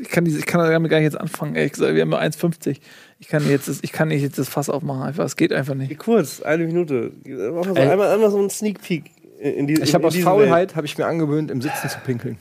Ich 0.00 0.08
kann, 0.10 0.24
diese, 0.24 0.38
ich 0.38 0.46
kann 0.46 0.60
damit 0.60 0.90
gar 0.90 0.98
nicht 0.98 1.04
jetzt 1.04 1.18
anfangen, 1.20 1.54
ehrlich 1.54 1.72
gesagt. 1.72 1.94
Wir 1.94 2.02
haben 2.02 2.10
nur 2.10 2.20
1,50. 2.20 2.78
Ich 3.18 3.28
kann, 3.28 3.48
jetzt 3.48 3.68
ich 3.82 3.92
kann 3.92 4.08
nicht 4.08 4.22
jetzt 4.22 4.38
das 4.38 4.48
Fass 4.48 4.68
aufmachen, 4.68 5.02
einfach. 5.02 5.24
Es 5.24 5.36
geht 5.36 5.52
einfach 5.52 5.74
Wie 5.74 5.78
nicht. 5.78 5.98
kurz, 5.98 6.42
eine 6.42 6.64
Minute. 6.66 7.12
So 7.24 7.74
Ey. 7.74 7.88
einmal, 7.88 8.12
einmal 8.12 8.30
so 8.30 8.38
einen 8.38 8.50
Sneak 8.50 8.82
Peek 8.82 9.10
in 9.40 9.66
die 9.66 9.74
Ich 9.80 9.94
habe 9.94 10.06
aus 10.06 10.16
Faulheit, 10.16 10.76
habe 10.76 10.86
ich 10.86 10.96
mir 10.98 11.06
angewöhnt, 11.06 11.50
im 11.50 11.60
Sitzen 11.62 11.88
zu 11.88 11.98
pinkeln. 12.00 12.38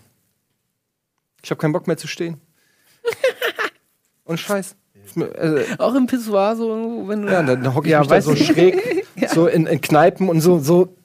Ich 1.43 1.51
habe 1.51 1.59
keinen 1.61 1.73
Bock 1.73 1.87
mehr 1.87 1.97
zu 1.97 2.07
stehen. 2.07 2.37
Und 4.25 4.39
Scheiß. 4.39 4.75
Also, 5.37 5.57
Auch 5.77 5.93
im 5.95 6.07
Pissoir 6.07 6.55
so, 6.55 7.03
wenn 7.07 7.21
du. 7.21 7.31
ja, 7.31 7.43
dann 7.43 7.73
hocke 7.75 7.87
ich 7.87 7.91
Ja, 7.91 7.99
mich 7.99 8.09
da 8.09 8.21
so 8.21 8.35
schräg, 8.35 9.05
so 9.33 9.47
in, 9.47 9.67
in 9.67 9.79
Kneipen 9.79 10.27
und 10.29 10.41
so, 10.41 10.57
so. 10.59 10.95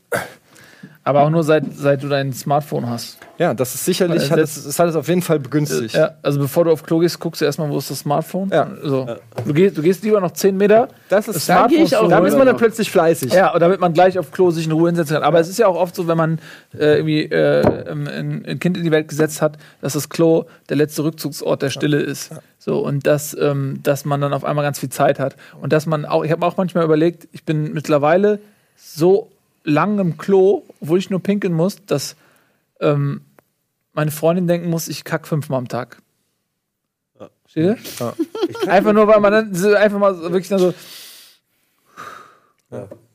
Aber 1.02 1.22
auch 1.22 1.31
nur 1.31 1.43
seit, 1.43 1.64
seit 1.74 2.02
du 2.02 2.09
dein 2.09 2.32
Smartphone 2.35 2.89
hast. 2.89 3.16
Ja, 3.39 3.55
das 3.55 3.74
ist 3.74 3.86
sicherlich, 3.86 4.24
Weil 4.24 4.31
hat 4.32 4.39
das- 4.39 4.56
es, 4.59 4.64
das 4.64 4.78
hat 4.78 4.89
es 4.90 4.97
auf 4.97 5.09
jeden 5.09 5.22
Fall 5.22 5.39
begünstigt. 5.40 5.94
Ja, 5.94 6.10
also 6.22 6.39
bevor 6.39 6.64
du 6.64 6.70
auf 6.72 6.82
Klo 6.82 6.98
gehst, 6.98 7.18
guckst 7.18 7.40
du 7.40 7.47
erstmal, 7.47 7.70
wo 7.70 7.78
ist 7.78 7.90
das 7.90 8.01
Smartphone. 8.01 8.51
Ja. 8.52 8.68
So. 8.82 9.09
Du, 9.47 9.55
gehst, 9.55 9.78
du 9.78 9.82
gehst 9.82 10.05
lieber 10.05 10.20
noch 10.20 10.32
10 10.32 10.59
Meter. 10.59 10.89
Das 11.09 11.27
ist, 11.27 11.48
Da 11.48 11.66
gehe 11.66 11.82
ich 11.85 11.97
auch 11.97 12.06
da 12.06 12.18
ist 12.27 12.36
man 12.36 12.47
dann 12.47 12.59
plötzlich 12.59 12.90
fleißig. 12.90 13.32
Ja, 13.32 13.55
und 13.55 13.60
damit 13.60 13.81
man 13.81 13.94
gleich 13.94 14.18
auf 14.18 14.31
Klo 14.31 14.51
sich 14.51 14.66
in 14.66 14.72
Ruhe 14.72 14.89
hinsetzen 14.90 15.14
kann. 15.14 15.22
Aber 15.22 15.40
es 15.40 15.48
ist 15.48 15.59
ja 15.59 15.68
auch 15.68 15.77
oft 15.77 15.94
so, 15.94 16.06
wenn 16.06 16.18
man 16.18 16.39
äh, 16.78 16.97
irgendwie 16.98 17.22
äh, 17.24 17.90
ein, 17.90 18.44
ein 18.47 18.59
Kind 18.59 18.77
in 18.77 18.85
die 18.85 18.90
Welt 18.90 19.09
gesetzt 19.09 19.40
hat, 19.40 19.56
dass 19.81 19.94
das 19.94 20.10
Klo 20.10 20.44
der 20.68 20.77
letzte 20.77 21.02
Rückzugsort 21.05 21.62
der 21.62 21.70
Stille 21.70 21.98
ist. 22.01 22.31
So, 22.59 22.78
und 22.81 23.06
dass, 23.06 23.35
ähm, 23.40 23.81
dass 23.82 24.05
man 24.05 24.20
dann 24.20 24.35
auf 24.35 24.44
einmal 24.44 24.64
ganz 24.66 24.78
viel 24.78 24.90
Zeit 24.90 25.18
hat. 25.18 25.35
Und 25.62 25.72
dass 25.72 25.86
man 25.86 26.05
auch, 26.05 26.24
ich 26.24 26.31
habe 26.31 26.44
auch 26.44 26.59
manchmal 26.59 26.85
überlegt, 26.85 27.27
ich 27.32 27.44
bin 27.44 27.72
mittlerweile 27.72 28.39
so 28.77 29.31
lang 29.64 29.98
im 29.98 30.16
Klo, 30.18 30.64
obwohl 30.80 30.98
ich 30.98 31.10
nur 31.10 31.22
pinkeln 31.22 31.54
muss, 31.54 31.84
dass 31.86 32.16
ähm, 32.80 33.22
meine 33.92 34.10
Freundin 34.10 34.46
denken 34.46 34.70
muss, 34.70 34.88
ich 34.88 35.04
kack 35.04 35.26
fünfmal 35.26 35.58
am 35.58 35.68
Tag. 35.68 36.02
Steht 37.46 37.78
ihr? 37.98 38.14
Einfach 38.68 38.92
nur, 38.92 39.06
weil 39.08 39.20
man 39.20 39.32
dann 39.32 39.54
so, 39.54 39.74
einfach 39.74 39.98
mal 39.98 40.18
wirklich 40.20 40.48
dann 40.48 40.60
so, 40.60 40.74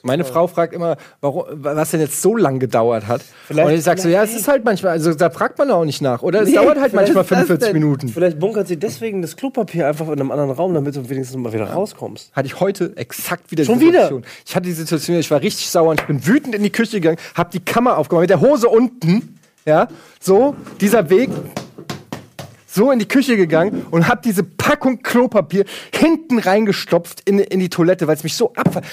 Meine 0.05 0.23
Frau 0.23 0.47
fragt 0.47 0.73
immer, 0.73 0.97
warum, 1.19 1.43
was 1.49 1.91
denn 1.91 1.99
jetzt 1.99 2.21
so 2.21 2.35
lang 2.37 2.59
gedauert 2.59 3.07
hat. 3.07 3.21
Vielleicht- 3.47 3.67
und 3.67 3.73
ich 3.73 3.83
sag 3.83 3.99
so, 3.99 4.07
ja, 4.07 4.23
es 4.23 4.35
ist 4.35 4.47
halt 4.47 4.63
manchmal, 4.63 4.91
also 4.93 5.13
da 5.13 5.29
fragt 5.29 5.57
man 5.57 5.71
auch 5.71 5.83
nicht 5.83 6.01
nach. 6.01 6.21
Oder 6.21 6.41
es 6.43 6.49
Nee, 6.49 6.55
dauert 6.55 6.79
halt 6.79 6.93
manchmal 6.93 7.23
ist 7.23 7.31
das 7.31 7.39
45 7.39 7.67
denn- 7.71 7.73
Minuten. 7.81 8.07
Vielleicht 8.09 8.39
bunkert 8.39 8.67
sie 8.67 8.77
deswegen 8.77 9.21
das 9.21 9.35
Klopapier 9.35 9.87
einfach 9.87 10.05
in 10.07 10.13
einem 10.13 10.31
anderen 10.31 10.51
Raum, 10.51 10.73
damit 10.73 10.95
du 10.95 11.09
wenigstens 11.09 11.35
mal 11.37 11.51
wieder 11.51 11.65
rauskommst. 11.71 12.31
Hatte 12.33 12.45
ich 12.47 12.59
heute 12.59 12.93
exakt 12.95 13.49
wieder 13.51 13.65
Schon 13.65 13.79
die 13.79 13.87
wieder? 13.87 14.03
Situation. 14.03 14.25
Ich 14.45 14.55
hatte 14.55 14.65
die 14.67 14.73
Situation, 14.73 15.17
ich 15.17 15.31
war 15.31 15.41
richtig 15.41 15.69
sauer 15.69 15.89
und 15.89 15.99
ich 16.01 16.07
bin 16.07 16.25
wütend 16.27 16.53
in 16.55 16.63
die 16.63 16.71
Küche 16.71 17.01
gegangen, 17.01 17.17
hab 17.33 17.51
die 17.51 17.59
Kammer 17.59 17.97
aufgemacht 17.97 18.21
mit 18.21 18.29
der 18.29 18.41
Hose 18.41 18.69
unten, 18.69 19.39
ja, 19.65 19.87
so, 20.19 20.55
dieser 20.79 21.09
Weg, 21.09 21.29
so 22.75 22.91
in 22.91 22.99
die 22.99 23.07
Küche 23.07 23.37
gegangen 23.37 23.85
und 23.91 24.07
hab 24.07 24.21
diese 24.21 24.43
Packung 24.43 25.01
Klopapier 25.01 25.65
hinten 25.93 26.39
reingestopft 26.39 27.21
in, 27.27 27.39
in 27.39 27.59
die 27.59 27.69
Toilette, 27.69 28.07
weil 28.07 28.15
es 28.15 28.23
mich 28.23 28.35
so 28.35 28.53
abfuckt. 28.53 28.85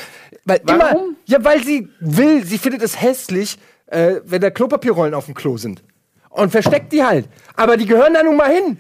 Weil 0.44 0.60
immer, 0.66 0.78
Warum? 0.78 1.16
ja, 1.26 1.44
weil 1.44 1.62
sie 1.62 1.88
will, 2.00 2.44
sie 2.44 2.58
findet 2.58 2.82
es 2.82 3.00
hässlich, 3.00 3.58
äh, 3.86 4.16
wenn 4.24 4.40
da 4.40 4.50
Klopapierrollen 4.50 5.14
auf 5.14 5.26
dem 5.26 5.34
Klo 5.34 5.56
sind. 5.56 5.82
Und 6.30 6.50
versteckt 6.50 6.92
die 6.92 7.04
halt. 7.04 7.26
Aber 7.56 7.76
die 7.76 7.84
gehören 7.86 8.14
da 8.14 8.22
nun 8.22 8.36
mal 8.36 8.50
hin. 8.50 8.78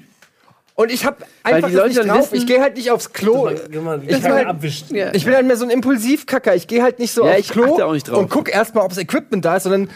Und 0.74 0.90
ich 0.90 1.04
hab 1.04 1.22
einfach 1.42 1.68
die 1.68 1.74
das 1.74 1.82
Leute 1.82 1.88
nicht 1.88 1.98
dann 2.00 2.08
drauf. 2.08 2.18
wissen- 2.32 2.36
ich 2.36 2.46
gehe 2.46 2.60
halt 2.62 2.76
nicht 2.78 2.90
aufs 2.90 3.12
Klo. 3.12 3.50
Ich 3.50 3.60
Ich 4.08 4.22
mein- 4.22 4.46
abwischt. 4.46 4.90
Ja. 4.90 5.12
Ich 5.14 5.24
bin 5.26 5.34
halt 5.34 5.46
mehr 5.46 5.56
so 5.58 5.64
ein 5.66 5.70
Impulsivkacker. 5.70 6.54
Ich 6.54 6.66
gehe 6.66 6.82
halt 6.82 6.98
nicht 6.98 7.12
so 7.12 7.24
Ja, 7.26 7.32
aufs 7.32 7.40
ich 7.40 7.48
Klo 7.50 7.72
achte 7.74 7.84
auch 7.86 7.92
nicht 7.92 8.08
drauf. 8.08 8.18
und 8.18 8.30
guck 8.30 8.48
erstmal, 8.48 8.84
ob 8.84 8.88
das 8.88 8.98
Equipment 8.98 9.44
da 9.44 9.56
ist, 9.56 9.64
sondern 9.64 9.90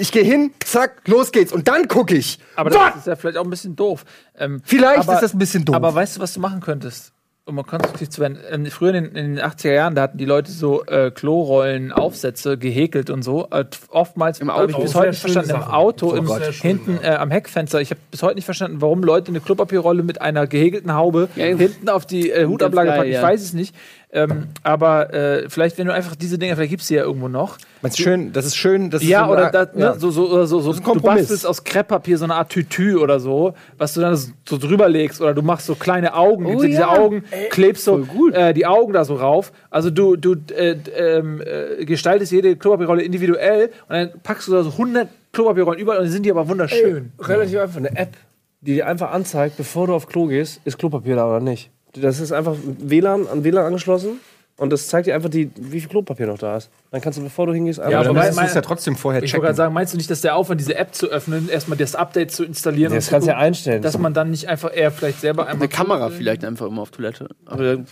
ich 0.00 0.12
gehe 0.12 0.24
hin, 0.24 0.52
zack, 0.64 1.02
los 1.06 1.30
geht's. 1.32 1.52
Und 1.52 1.68
dann 1.68 1.86
gucke 1.88 2.16
ich. 2.16 2.38
Aber 2.56 2.70
Boah! 2.70 2.88
das 2.90 3.00
ist 3.00 3.06
ja 3.06 3.16
vielleicht 3.16 3.36
auch 3.36 3.44
ein 3.44 3.50
bisschen 3.50 3.76
doof. 3.76 4.04
Ähm, 4.38 4.60
Vielleicht 4.64 5.00
aber, 5.00 5.14
ist 5.14 5.22
das 5.22 5.34
ein 5.34 5.38
bisschen 5.38 5.64
doof. 5.64 5.76
Aber 5.76 5.94
weißt 5.94 6.16
du, 6.16 6.20
was 6.20 6.34
du 6.34 6.40
machen 6.40 6.60
könntest? 6.60 7.12
Um 7.46 7.54
mal 7.56 7.64
konstruktiv 7.64 8.10
zu 8.10 8.20
werden. 8.20 8.38
Ähm, 8.50 8.66
früher 8.66 8.94
in 8.94 9.04
den, 9.04 9.16
in 9.16 9.34
den 9.36 9.44
80er 9.44 9.72
Jahren, 9.72 9.94
da 9.94 10.02
hatten 10.02 10.18
die 10.18 10.24
Leute 10.24 10.52
so 10.52 10.84
äh, 10.84 11.10
Klorollen-Aufsätze 11.10 12.58
gehäkelt 12.58 13.10
und 13.10 13.22
so. 13.22 13.48
Äh, 13.50 13.64
oftmals 13.88 14.40
Im 14.40 14.52
habe 14.52 14.66
ich 14.70 14.74
Auto. 14.74 14.82
bis 14.84 14.94
heute 14.94 15.08
nicht 15.10 15.20
verstanden, 15.20 15.50
im. 15.50 15.62
Auto, 15.62 16.12
Oh 16.12 16.14
im, 16.14 16.26
Gott. 16.26 16.42
hinten 16.42 16.98
äh, 17.02 17.08
am 17.08 17.30
Heckfenster. 17.30 17.80
Ich 17.80 17.90
habe 17.90 18.00
bis 18.10 18.22
heute 18.22 18.36
nicht 18.36 18.44
verstanden, 18.44 18.80
warum 18.80 19.02
Leute 19.02 19.28
eine 19.28 19.40
Klopapierrolle 19.40 20.02
mit 20.02 20.20
einer 20.20 20.46
gehäkelten 20.46 20.94
Haube 20.94 21.28
Ja, 21.34 21.46
hinten 21.46 21.88
auf 21.88 22.06
die 22.06 22.30
äh, 22.30 22.46
Hutablage 22.46 22.90
packen. 22.90 23.08
Ich 23.08 23.14
ja. 23.14 23.22
weiß 23.22 23.42
es 23.42 23.52
nicht. 23.52 23.74
Ähm, 24.12 24.48
aber 24.64 25.14
äh, 25.14 25.48
vielleicht, 25.48 25.78
wenn 25.78 25.86
du 25.86 25.92
einfach 25.94 26.16
diese 26.16 26.36
Dinge, 26.36 26.56
vielleicht 26.56 26.70
gibt 26.70 26.82
es 26.82 26.88
sie 26.88 26.96
ja 26.96 27.04
irgendwo 27.04 27.28
noch. 27.28 27.58
Meinst 27.80 27.96
du 27.96 28.02
schön, 28.02 28.32
das 28.32 28.44
ist 28.44 28.56
schön, 28.56 28.90
das 28.90 29.02
ist 29.02 29.08
Ja, 29.08 29.26
so 29.26 29.32
oder 29.32 29.42
eine- 29.42 29.66
das, 29.66 29.74
ne, 29.76 29.94
so, 29.98 30.10
so, 30.10 30.30
oder 30.32 30.48
so, 30.48 30.58
so 30.60 30.72
du 30.72 31.00
bastelst 31.00 31.46
aus 31.46 31.62
Krepppapier 31.62 32.18
so 32.18 32.24
eine 32.24 32.34
Art 32.34 32.50
Tütü 32.50 32.96
oder 32.96 33.20
so, 33.20 33.54
was 33.78 33.94
du 33.94 34.00
dann 34.00 34.16
so 34.16 34.58
drüber 34.58 34.88
legst 34.88 35.20
oder 35.20 35.32
du 35.32 35.42
machst 35.42 35.66
so 35.66 35.76
kleine 35.76 36.14
Augen, 36.14 36.44
Oh 36.44 36.48
gibst 36.50 36.64
dir 36.64 36.68
diese 36.70 36.80
ja. 36.80 36.88
Augen, 36.98 37.22
klebst 37.50 37.84
so 37.84 38.04
äh, 38.32 38.52
die 38.52 38.66
Augen 38.66 38.92
da 38.94 39.04
so 39.04 39.14
rauf. 39.14 39.52
Also 39.70 39.90
du, 39.90 40.16
du 40.16 40.34
äh, 40.56 40.76
ähm, 40.96 41.40
äh, 41.40 41.84
gestaltest 41.84 42.32
jede 42.32 42.56
Klopapierrolle 42.56 43.02
individuell 43.02 43.66
und 43.88 43.94
dann 43.94 44.10
packst 44.24 44.48
du 44.48 44.52
da 44.52 44.64
so 44.64 44.70
100 44.72 45.06
Klopapierrollen 45.32 45.78
überall 45.80 45.98
und 45.98 46.04
dann 46.06 46.12
sind 46.12 46.26
die 46.26 46.32
aber 46.32 46.48
wunderschön. 46.48 47.12
Relativ 47.20 47.60
einfach 47.60 47.76
eine 47.76 47.96
App, 47.96 48.16
die 48.60 48.74
dir 48.74 48.88
einfach 48.88 49.12
anzeigt, 49.12 49.56
bevor 49.56 49.86
du 49.86 49.94
auf 49.94 50.08
Klo 50.08 50.26
gehst, 50.26 50.60
ist 50.64 50.78
Klopapier 50.78 51.14
da 51.14 51.28
oder 51.28 51.38
nicht. 51.38 51.70
Das 51.94 52.20
ist 52.20 52.32
einfach 52.32 52.56
WLAN 52.64 53.26
an 53.26 53.44
WLAN 53.44 53.66
angeschlossen 53.66 54.20
und 54.56 54.70
das 54.70 54.88
zeigt 54.88 55.06
dir 55.06 55.14
einfach, 55.14 55.30
die, 55.30 55.50
wie 55.58 55.80
viel 55.80 55.88
Klopapier 55.88 56.26
noch 56.26 56.36
da 56.36 56.58
ist. 56.58 56.70
Dann 56.90 57.00
kannst 57.00 57.18
du, 57.18 57.22
bevor 57.22 57.46
du 57.46 57.54
hingehst, 57.54 57.80
einfach. 57.80 57.92
Ja, 57.92 58.00
aber 58.00 58.12
müsstest 58.12 58.38
du 58.38 58.44
es 58.44 58.54
ja 58.54 58.60
trotzdem 58.60 58.94
vorher 58.94 59.22
Ich 59.22 59.22
wollte 59.22 59.30
checken. 59.30 59.42
gerade 59.44 59.56
sagen, 59.56 59.74
meinst 59.74 59.94
du 59.94 59.96
nicht, 59.96 60.10
dass 60.10 60.20
der 60.20 60.36
Aufwand, 60.36 60.60
diese 60.60 60.74
App 60.74 60.94
zu 60.94 61.08
öffnen, 61.08 61.48
erstmal 61.48 61.78
das 61.78 61.94
Update 61.94 62.30
zu 62.30 62.44
installieren 62.44 62.92
das 62.92 63.06
und 63.06 63.10
kannst 63.10 63.26
du 63.26 63.32
ja 63.32 63.38
einstellen. 63.38 63.80
dass 63.80 63.96
man 63.96 64.12
dann 64.12 64.30
nicht 64.30 64.48
einfach 64.48 64.70
eher 64.76 64.90
vielleicht 64.90 65.20
selber 65.20 65.46
einmal 65.46 65.62
Eine 65.66 65.68
Kamera 65.68 66.10
vielleicht 66.10 66.44
einfach 66.44 66.66
immer 66.66 66.82
auf 66.82 66.90
Toilette. 66.90 67.28
Aber 67.46 67.76
da 67.76 67.84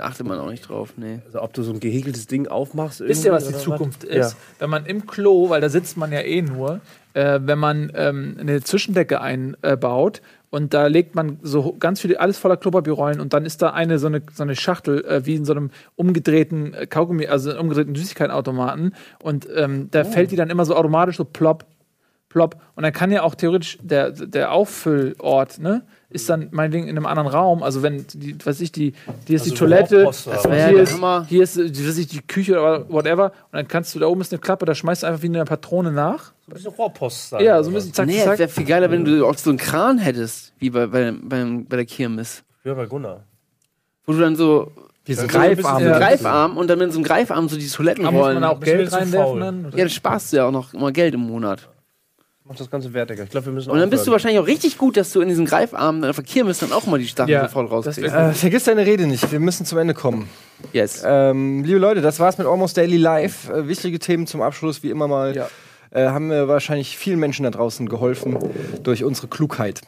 achtet 0.00 0.26
man 0.26 0.38
auch 0.38 0.50
nicht 0.50 0.68
drauf. 0.68 0.92
Nee. 0.96 1.20
also, 1.24 1.40
ob 1.40 1.54
du 1.54 1.62
so 1.62 1.72
ein 1.72 1.80
gehäkeltes 1.80 2.26
Ding 2.26 2.46
aufmachst. 2.46 3.00
Wisst 3.00 3.24
ihr, 3.24 3.32
was 3.32 3.46
die 3.46 3.54
Zukunft 3.54 4.04
was? 4.04 4.32
ist? 4.32 4.36
Wenn 4.58 4.70
man 4.70 4.86
im 4.86 5.06
Klo, 5.06 5.48
weil 5.48 5.60
da 5.60 5.68
sitzt 5.68 5.96
man 5.96 6.12
ja 6.12 6.20
eh 6.20 6.42
nur, 6.42 6.80
äh, 7.14 7.40
wenn 7.42 7.58
man 7.58 7.90
ähm, 7.94 8.36
eine 8.38 8.62
Zwischendecke 8.62 9.20
einbaut 9.20 10.20
und 10.52 10.74
da 10.74 10.86
legt 10.86 11.14
man 11.14 11.38
so 11.40 11.74
ganz 11.78 12.02
viele, 12.02 12.20
alles 12.20 12.36
voller 12.36 12.58
Klopapierrollen 12.58 13.20
und 13.20 13.32
dann 13.32 13.46
ist 13.46 13.62
da 13.62 13.70
eine 13.70 13.98
so 13.98 14.06
eine, 14.06 14.20
so 14.34 14.42
eine 14.42 14.54
Schachtel 14.54 15.02
äh, 15.06 15.24
wie 15.24 15.34
in 15.34 15.46
so 15.46 15.52
einem 15.52 15.70
umgedrehten 15.96 16.74
äh, 16.74 16.86
Kaugummi, 16.86 17.26
also 17.26 17.50
einem 17.50 17.60
umgedrehten 17.60 17.94
Süßigkeitenautomaten. 17.94 18.94
Und 19.22 19.48
ähm, 19.56 19.88
da 19.90 20.04
fällt 20.04 20.30
die 20.30 20.36
dann 20.36 20.50
immer 20.50 20.66
so 20.66 20.76
automatisch 20.76 21.16
so 21.16 21.24
plopp, 21.24 21.64
plopp. 22.28 22.60
Und 22.76 22.82
dann 22.82 22.92
kann 22.92 23.10
ja 23.10 23.22
auch 23.22 23.34
theoretisch 23.34 23.78
der, 23.80 24.10
der 24.10 24.52
Auffüllort, 24.52 25.58
ne, 25.58 25.86
ist 26.12 26.28
dann 26.28 26.48
meinetwegen 26.50 26.86
in 26.86 26.96
einem 26.96 27.06
anderen 27.06 27.28
Raum, 27.28 27.62
also 27.62 27.82
wenn, 27.82 28.04
die, 28.14 28.36
was 28.38 28.46
weiß 28.46 28.60
ich, 28.60 28.72
die, 28.72 28.92
die 29.28 29.34
ist 29.34 29.46
die 29.46 29.50
Also 29.50 29.64
Toilette, 29.64 30.04
was? 30.06 30.24
Ja, 30.26 30.68
hier, 30.68 30.80
ist, 30.82 31.00
hier 31.28 31.42
ist, 31.42 31.56
die, 31.56 31.88
weiß 31.88 31.98
ich, 31.98 32.06
die 32.08 32.20
Küche 32.20 32.52
oder 32.60 32.88
whatever 32.90 33.26
und 33.50 33.52
dann 33.52 33.68
kannst 33.68 33.94
du, 33.94 33.98
da 33.98 34.06
oben 34.06 34.20
ist 34.20 34.32
eine 34.32 34.40
Klappe, 34.40 34.64
da 34.66 34.74
schmeißt 34.74 35.02
du 35.02 35.06
einfach 35.08 35.22
wie 35.22 35.26
eine 35.26 35.44
Patrone 35.44 35.90
nach. 35.92 36.24
So 36.46 36.50
ein 36.50 36.54
bisschen 36.54 36.72
Rohrpost 36.72 37.30
sein. 37.30 37.44
Ja, 37.44 37.62
so 37.62 37.70
ein 37.70 37.74
bisschen 37.74 37.92
zack, 37.94 38.06
Nee, 38.06 38.18
es 38.18 38.24
zack. 38.24 38.38
wäre 38.38 38.48
viel 38.48 38.64
geiler, 38.64 38.90
wenn 38.90 39.04
du 39.04 39.26
auch 39.26 39.36
so 39.36 39.50
einen 39.50 39.58
Kran 39.58 39.98
hättest, 39.98 40.52
wie 40.58 40.70
bei, 40.70 40.86
bei, 40.86 41.12
beim, 41.12 41.64
bei 41.66 41.76
der 41.76 41.86
Kirmes. 41.86 42.42
Ja, 42.64 42.74
bei 42.74 42.86
Gunnar. 42.86 43.24
Wo 44.04 44.12
du 44.12 44.18
dann 44.20 44.36
so 44.36 44.70
Ja, 45.06 45.14
so 45.16 45.22
ein 45.22 45.28
Greifarm. 45.28 45.76
einen 45.82 45.92
Greifarm 45.92 46.56
und 46.56 46.68
dann 46.68 46.78
mit 46.78 46.92
so 46.92 46.98
einem 46.98 47.04
Greifarm 47.04 47.48
so 47.48 47.56
die 47.56 47.68
Da 47.68 48.10
muss 48.10 48.34
man 48.34 48.44
auch 48.44 48.60
Geld 48.60 48.92
reinwerfen 48.92 49.40
dann. 49.40 49.64
Ja, 49.72 49.78
dann 49.78 49.88
sparst 49.90 50.32
du 50.32 50.36
ja 50.38 50.46
auch 50.46 50.52
noch 50.52 50.74
immer 50.74 50.92
Geld 50.92 51.14
im 51.14 51.20
Monat. 51.20 51.68
Macht 52.52 52.60
das 52.60 52.70
ganze 52.70 52.92
wertiger. 52.92 53.24
Ich 53.24 53.30
glaube, 53.30 53.46
wir 53.46 53.52
müssen 53.54 53.70
Und 53.70 53.78
dann 53.78 53.88
bist 53.88 54.00
du 54.00 54.02
aufhören. 54.02 54.12
wahrscheinlich 54.12 54.40
auch 54.40 54.46
richtig 54.46 54.76
gut, 54.76 54.98
dass 54.98 55.10
du 55.10 55.22
in 55.22 55.28
diesen 55.28 55.46
Greifarmen 55.46 56.02
dann 56.02 56.12
verkehren 56.12 56.46
müsst 56.46 56.62
und 56.62 56.70
auch 56.70 56.84
mal 56.84 56.98
die 56.98 57.08
Stacheln 57.08 57.32
Ja, 57.32 57.48
so 57.48 57.52
voll 57.54 57.64
das 57.64 57.72
rauskriegst. 57.72 58.14
Äh, 58.14 58.32
vergiss 58.34 58.64
deine 58.64 58.84
Rede 58.84 59.06
nicht, 59.06 59.32
wir 59.32 59.40
müssen 59.40 59.64
zum 59.64 59.78
Ende 59.78 59.94
kommen. 59.94 60.28
Yes. 60.74 61.02
Ähm, 61.02 61.64
liebe 61.64 61.78
Leute, 61.78 62.02
das 62.02 62.20
war's 62.20 62.36
mit 62.36 62.46
Almost 62.46 62.76
Daily 62.76 62.98
Live. 62.98 63.48
Äh, 63.48 63.68
wichtige 63.68 63.98
Themen 63.98 64.26
zum 64.26 64.42
Abschluss, 64.42 64.82
wie 64.82 64.90
immer 64.90 65.08
mal. 65.08 65.34
Ja. 65.34 65.48
Äh, 65.92 66.08
haben 66.08 66.28
wir 66.28 66.46
wahrscheinlich 66.46 66.98
vielen 66.98 67.18
Menschen 67.18 67.44
da 67.44 67.50
draußen 67.50 67.88
geholfen 67.88 68.36
durch 68.82 69.02
unsere 69.02 69.28
Klugheit. 69.28 69.80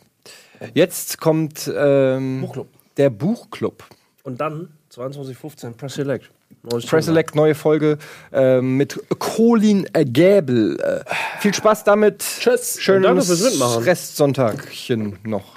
Jetzt 0.72 1.20
kommt 1.20 1.70
ähm, 1.76 2.40
Buchclub. 2.40 2.68
der 2.96 3.10
Buchclub. 3.10 3.84
Und 4.22 4.40
dann 4.40 4.70
22.15 4.90 5.72
Press 5.76 5.94
Select. 5.96 6.30
Press. 6.68 7.06
Select, 7.06 7.34
neue 7.34 7.54
Folge 7.54 7.98
ähm, 8.32 8.76
mit 8.76 9.00
Colin 9.18 9.86
äh, 9.92 10.04
Gäbel. 10.04 10.78
Äh, 10.80 11.04
viel 11.40 11.54
Spaß 11.54 11.84
damit. 11.84 12.24
Tschüss. 12.40 12.80
Schönes. 12.80 13.30
Restsonntagchen 13.84 15.18
noch. 15.24 15.54